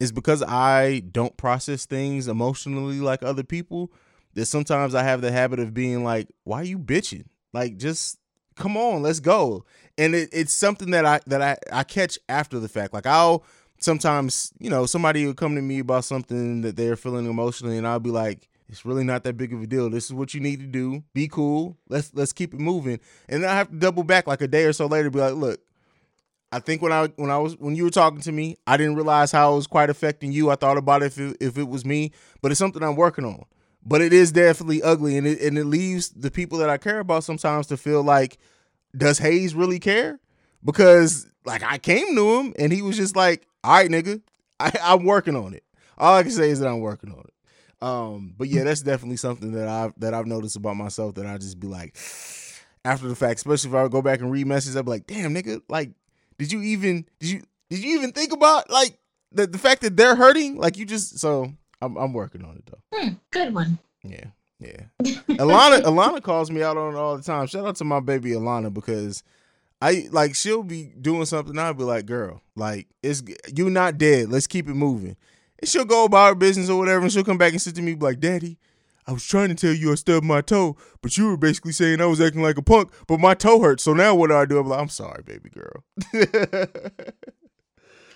is 0.00 0.12
because 0.12 0.42
I 0.42 1.00
don't 1.10 1.36
process 1.36 1.86
things 1.86 2.28
emotionally 2.28 3.00
like 3.00 3.22
other 3.22 3.44
people. 3.44 3.92
That 4.34 4.46
sometimes 4.46 4.94
I 4.94 5.02
have 5.02 5.22
the 5.22 5.32
habit 5.32 5.60
of 5.60 5.72
being 5.72 6.04
like, 6.04 6.28
"Why 6.44 6.60
are 6.60 6.64
you 6.64 6.78
bitching? 6.78 7.24
Like, 7.52 7.78
just 7.78 8.18
come 8.54 8.76
on, 8.76 9.02
let's 9.02 9.20
go." 9.20 9.64
And 9.96 10.14
it, 10.14 10.28
it's 10.32 10.52
something 10.52 10.90
that 10.90 11.06
I 11.06 11.20
that 11.26 11.40
I 11.40 11.56
I 11.72 11.84
catch 11.84 12.18
after 12.28 12.58
the 12.58 12.68
fact. 12.68 12.92
Like 12.92 13.06
I'll 13.06 13.44
sometimes, 13.78 14.52
you 14.58 14.70
know, 14.70 14.86
somebody 14.86 15.24
will 15.26 15.34
come 15.34 15.54
to 15.54 15.62
me 15.62 15.78
about 15.78 16.04
something 16.04 16.62
that 16.62 16.76
they're 16.76 16.96
feeling 16.96 17.26
emotionally, 17.26 17.78
and 17.78 17.86
I'll 17.86 18.00
be 18.00 18.10
like, 18.10 18.48
it's 18.68 18.84
really 18.84 19.04
not 19.04 19.24
that 19.24 19.36
big 19.36 19.52
of 19.52 19.62
a 19.62 19.66
deal. 19.66 19.88
This 19.88 20.06
is 20.06 20.12
what 20.12 20.34
you 20.34 20.40
need 20.40 20.60
to 20.60 20.66
do. 20.66 21.04
Be 21.14 21.28
cool. 21.28 21.76
Let's 21.88 22.12
let's 22.14 22.32
keep 22.32 22.52
it 22.52 22.60
moving. 22.60 23.00
And 23.28 23.42
then 23.42 23.50
I 23.50 23.54
have 23.54 23.70
to 23.70 23.76
double 23.76 24.02
back 24.02 24.26
like 24.26 24.40
a 24.40 24.48
day 24.48 24.64
or 24.64 24.72
so 24.72 24.86
later, 24.86 25.10
be 25.10 25.20
like, 25.20 25.34
look, 25.34 25.60
I 26.52 26.58
think 26.58 26.82
when 26.82 26.92
I 26.92 27.06
when 27.16 27.30
I 27.30 27.38
was 27.38 27.56
when 27.56 27.76
you 27.76 27.84
were 27.84 27.90
talking 27.90 28.20
to 28.20 28.32
me, 28.32 28.56
I 28.66 28.76
didn't 28.76 28.96
realize 28.96 29.32
how 29.32 29.52
it 29.52 29.56
was 29.56 29.66
quite 29.66 29.90
affecting 29.90 30.32
you. 30.32 30.50
I 30.50 30.56
thought 30.56 30.78
about 30.78 31.02
it 31.02 31.06
if 31.06 31.18
it, 31.18 31.36
if 31.40 31.58
it 31.58 31.68
was 31.68 31.84
me, 31.84 32.12
but 32.42 32.50
it's 32.50 32.58
something 32.58 32.82
I'm 32.82 32.96
working 32.96 33.24
on. 33.24 33.44
But 33.84 34.00
it 34.00 34.12
is 34.12 34.32
definitely 34.32 34.82
ugly, 34.82 35.16
and 35.16 35.26
it 35.26 35.40
and 35.40 35.56
it 35.58 35.66
leaves 35.66 36.08
the 36.08 36.30
people 36.30 36.58
that 36.58 36.68
I 36.68 36.76
care 36.76 36.98
about 36.98 37.24
sometimes 37.24 37.68
to 37.68 37.76
feel 37.76 38.02
like, 38.02 38.38
does 38.96 39.18
Haize 39.18 39.54
really 39.54 39.78
care? 39.78 40.18
Because 40.64 41.26
like 41.44 41.62
I 41.62 41.78
came 41.78 42.16
to 42.16 42.40
him 42.40 42.54
and 42.58 42.72
he 42.72 42.82
was 42.82 42.96
just 42.96 43.14
like, 43.14 43.46
all 43.62 43.74
right, 43.74 43.90
nigga, 43.90 44.20
I, 44.58 44.72
I'm 44.82 45.04
working 45.04 45.36
on 45.36 45.54
it. 45.54 45.62
All 45.98 46.16
I 46.16 46.22
can 46.22 46.32
say 46.32 46.50
is 46.50 46.60
that 46.60 46.68
I'm 46.68 46.80
working 46.80 47.12
on 47.12 47.20
it. 47.20 47.32
Um, 47.82 48.34
but 48.36 48.48
yeah, 48.48 48.64
that's 48.64 48.82
definitely 48.82 49.18
something 49.18 49.52
that 49.52 49.68
I've 49.68 49.92
that 50.00 50.14
I've 50.14 50.26
noticed 50.26 50.56
about 50.56 50.76
myself 50.76 51.14
that 51.16 51.26
I 51.26 51.36
just 51.38 51.60
be 51.60 51.66
like 51.66 51.96
after 52.84 53.08
the 53.08 53.16
fact, 53.16 53.38
especially 53.38 53.70
if 53.70 53.76
I 53.76 53.88
go 53.88 54.02
back 54.02 54.20
and 54.20 54.30
read 54.30 54.46
messages, 54.46 54.76
I'd 54.76 54.84
be 54.84 54.90
like, 54.92 55.06
damn 55.06 55.34
nigga, 55.34 55.60
like, 55.68 55.90
did 56.38 56.52
you 56.52 56.62
even 56.62 57.06
did 57.20 57.30
you 57.30 57.42
did 57.70 57.82
you 57.82 57.98
even 57.98 58.12
think 58.12 58.32
about 58.32 58.70
like 58.70 58.98
the, 59.32 59.46
the 59.46 59.58
fact 59.58 59.82
that 59.82 59.96
they're 59.96 60.16
hurting? 60.16 60.56
Like 60.56 60.76
you 60.76 60.86
just 60.86 61.18
so 61.18 61.52
I'm 61.82 61.96
I'm 61.96 62.12
working 62.12 62.44
on 62.44 62.56
it 62.56 62.64
though. 62.66 62.98
Hmm, 62.98 63.14
good 63.30 63.54
one. 63.54 63.78
Yeah. 64.02 64.26
Yeah. 64.58 64.86
Alana 65.02 65.82
Alana 65.82 66.22
calls 66.22 66.50
me 66.50 66.62
out 66.62 66.76
on 66.78 66.94
it 66.94 66.96
all 66.96 67.16
the 67.16 67.22
time. 67.22 67.46
Shout 67.46 67.66
out 67.66 67.76
to 67.76 67.84
my 67.84 68.00
baby 68.00 68.30
Alana 68.30 68.72
because 68.72 69.22
I 69.82 70.08
like 70.10 70.34
she'll 70.34 70.62
be 70.62 70.92
doing 71.00 71.26
something. 71.26 71.58
I'll 71.58 71.74
be 71.74 71.84
like, 71.84 72.06
girl, 72.06 72.40
like 72.54 72.88
it's 73.02 73.22
you 73.54 73.68
not 73.68 73.98
dead. 73.98 74.30
Let's 74.30 74.46
keep 74.46 74.68
it 74.68 74.74
moving. 74.74 75.16
And 75.60 75.68
she'll 75.68 75.84
go 75.84 76.04
about 76.04 76.28
her 76.28 76.34
business 76.34 76.68
or 76.68 76.78
whatever, 76.78 77.02
and 77.02 77.12
she'll 77.12 77.24
come 77.24 77.38
back 77.38 77.52
and 77.52 77.60
sit 77.62 77.74
to 77.76 77.82
me 77.82 77.94
be 77.94 78.04
like, 78.04 78.20
Daddy, 78.20 78.58
I 79.06 79.12
was 79.12 79.24
trying 79.24 79.48
to 79.50 79.54
tell 79.54 79.72
you 79.72 79.92
I 79.92 79.94
stubbed 79.94 80.26
my 80.26 80.40
toe, 80.40 80.76
but 81.00 81.16
you 81.16 81.28
were 81.28 81.36
basically 81.36 81.72
saying 81.72 82.00
I 82.00 82.06
was 82.06 82.20
acting 82.20 82.42
like 82.42 82.58
a 82.58 82.62
punk, 82.62 82.90
but 83.06 83.20
my 83.20 83.34
toe 83.34 83.60
hurts. 83.60 83.84
So 83.84 83.92
now 83.94 84.14
what 84.14 84.30
do 84.30 84.36
I 84.36 84.44
do? 84.44 84.58
I'm 84.58 84.68
like, 84.68 84.80
I'm 84.80 84.88
sorry, 84.88 85.22
baby 85.22 85.50
girl. 85.50 85.84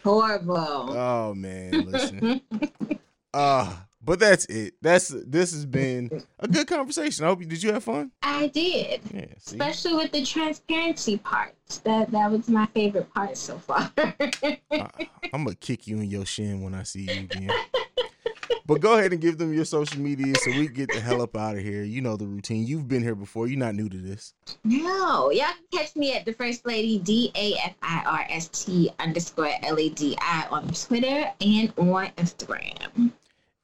Horrible. 0.03 0.57
oh 0.97 1.35
man, 1.35 1.91
listen. 1.91 2.41
Uh 3.33 3.77
but 4.03 4.19
that's 4.19 4.45
it. 4.47 4.75
That's 4.81 5.09
this 5.09 5.53
has 5.53 5.67
been 5.67 6.23
a 6.39 6.49
good 6.49 6.67
conversation. 6.67 7.25
I 7.25 7.29
hope 7.29 7.41
you 7.41 7.47
did 7.47 7.63
you 7.63 7.73
have 7.73 7.85
fun? 7.85 8.11
I 8.23 8.47
did. 8.49 9.01
Yeah. 9.13 9.27
Especially 9.37 9.95
with 9.95 10.13
the 10.13 10.25
transparency 10.25 11.19
part. 11.19 11.55
That 11.85 12.11
that 12.11 12.31
was 12.31 12.49
my 12.49 12.67
favorite 12.67 13.13
part 13.15 13.37
so 13.37 13.59
far. 13.59 13.93
I, 13.99 14.57
I'm 15.33 15.45
gonna 15.45 15.55
kick 15.55 15.87
you 15.87 15.99
in 15.99 16.11
your 16.11 16.25
shin 16.27 16.63
when 16.63 16.75
I 16.75 16.83
see 16.83 17.03
you 17.03 17.21
again. 17.21 17.51
but 18.67 18.81
go 18.81 18.99
ahead 18.99 19.13
and 19.13 19.21
give 19.21 19.39
them 19.39 19.53
your 19.53 19.65
social 19.65 20.01
media 20.01 20.35
so 20.39 20.51
we 20.51 20.67
get 20.69 20.89
the 20.93 21.01
hell 21.01 21.23
up 21.23 21.37
out 21.37 21.57
of 21.57 21.63
here. 21.63 21.83
You 21.83 22.01
know 22.01 22.17
the 22.17 22.27
routine. 22.27 22.67
You've 22.67 22.89
been 22.89 23.03
here 23.03 23.15
before. 23.15 23.47
You're 23.47 23.59
not 23.59 23.75
new 23.75 23.89
to 23.89 23.97
this. 23.99 24.33
no, 24.65 25.31
y'all 25.31 25.47
can 25.71 25.79
catch 25.81 25.95
me 25.95 26.15
at 26.17 26.25
the 26.25 26.33
First 26.33 26.67
Ladi 26.67 26.99
D 26.99 27.31
A 27.35 27.55
F 27.65 27.75
I 27.83 28.03
R 28.07 28.27
S 28.31 28.49
T 28.49 28.91
underscore 28.99 29.51
L 29.63 29.79
A 29.79 29.89
D 29.91 30.17
I 30.21 30.47
on 30.51 30.67
Twitter 30.69 31.31
and 31.41 31.73
on 31.77 32.07
Instagram. 32.17 33.13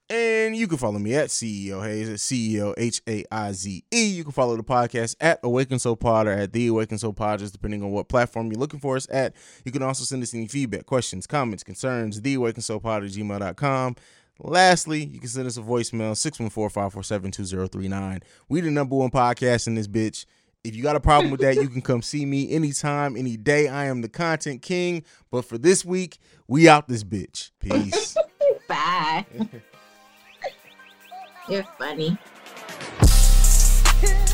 And 0.09 0.55
you 0.55 0.69
can 0.69 0.79
follow 0.79 1.01
me 1.01 1.17
at 1.17 1.31
CEO 1.31 1.83
Haize 1.83 2.09
at 2.09 2.19
CEO 2.19 2.73
H 2.77 3.03
A 3.09 3.25
I 3.33 3.51
Z 3.51 3.83
E. 3.93 4.07
You 4.07 4.23
can 4.23 4.31
follow 4.31 4.57
the 4.57 4.63
podcast 4.63 5.17
at 5.21 5.41
Awaken 5.43 5.81
Soul 5.81 5.97
Pod 5.97 6.29
or 6.29 6.33
at 6.33 6.53
The 6.53 6.69
Awaken 6.69 6.99
Soul 6.99 7.13
Pod, 7.13 7.41
just 7.41 7.53
depending 7.53 7.83
on 7.83 7.91
what 7.91 8.09
platform 8.09 8.53
you're 8.53 8.61
looking 8.61 8.79
for 8.79 8.95
us 8.95 9.09
at. 9.11 9.35
You 9.65 9.73
can 9.73 9.83
also 9.83 10.05
send 10.05 10.23
us 10.23 10.33
any 10.33 10.47
feedback, 10.47 10.87
questions, 10.87 11.27
comments, 11.27 11.65
concerns, 11.65 12.23
The 12.23 12.35
Awaken 12.35 12.63
Soul 12.63 12.79
Pod 12.79 13.03
at 13.03 13.11
gmail.com. 13.11 13.97
Lastly, 14.39 15.05
you 15.05 15.19
can 15.19 15.29
send 15.29 15.49
us 15.49 15.57
a 15.57 15.63
voicemail 15.63 16.13
614-547-2039. 16.13 18.23
We 18.49 18.61
the 18.61 18.71
number 18.71 18.95
one 18.95 19.11
podcast 19.11 19.67
in 19.67 19.75
this 19.75 19.89
bitch. 19.89 20.25
If 20.63 20.77
you 20.77 20.83
got 20.83 20.95
a 20.95 21.01
problem 21.01 21.33
with 21.33 21.41
that, 21.41 21.57
you 21.57 21.69
can 21.69 21.81
come 21.81 22.03
see 22.03 22.27
me 22.27 22.53
anytime, 22.53 23.17
any 23.17 23.37
day. 23.37 23.67
I 23.69 23.87
am 23.87 24.03
the 24.03 24.09
content 24.09 24.63
king. 24.63 25.03
But 25.31 25.47
for 25.47 25.59
this 25.59 25.85
week, 25.85 26.19
we 26.47 26.69
out 26.69 26.87
this 26.87 27.03
bitch. 27.03 27.51
Peace. 27.61 28.17
Bye. 28.69 29.27
You're 31.49 31.63
funny. 31.79 32.19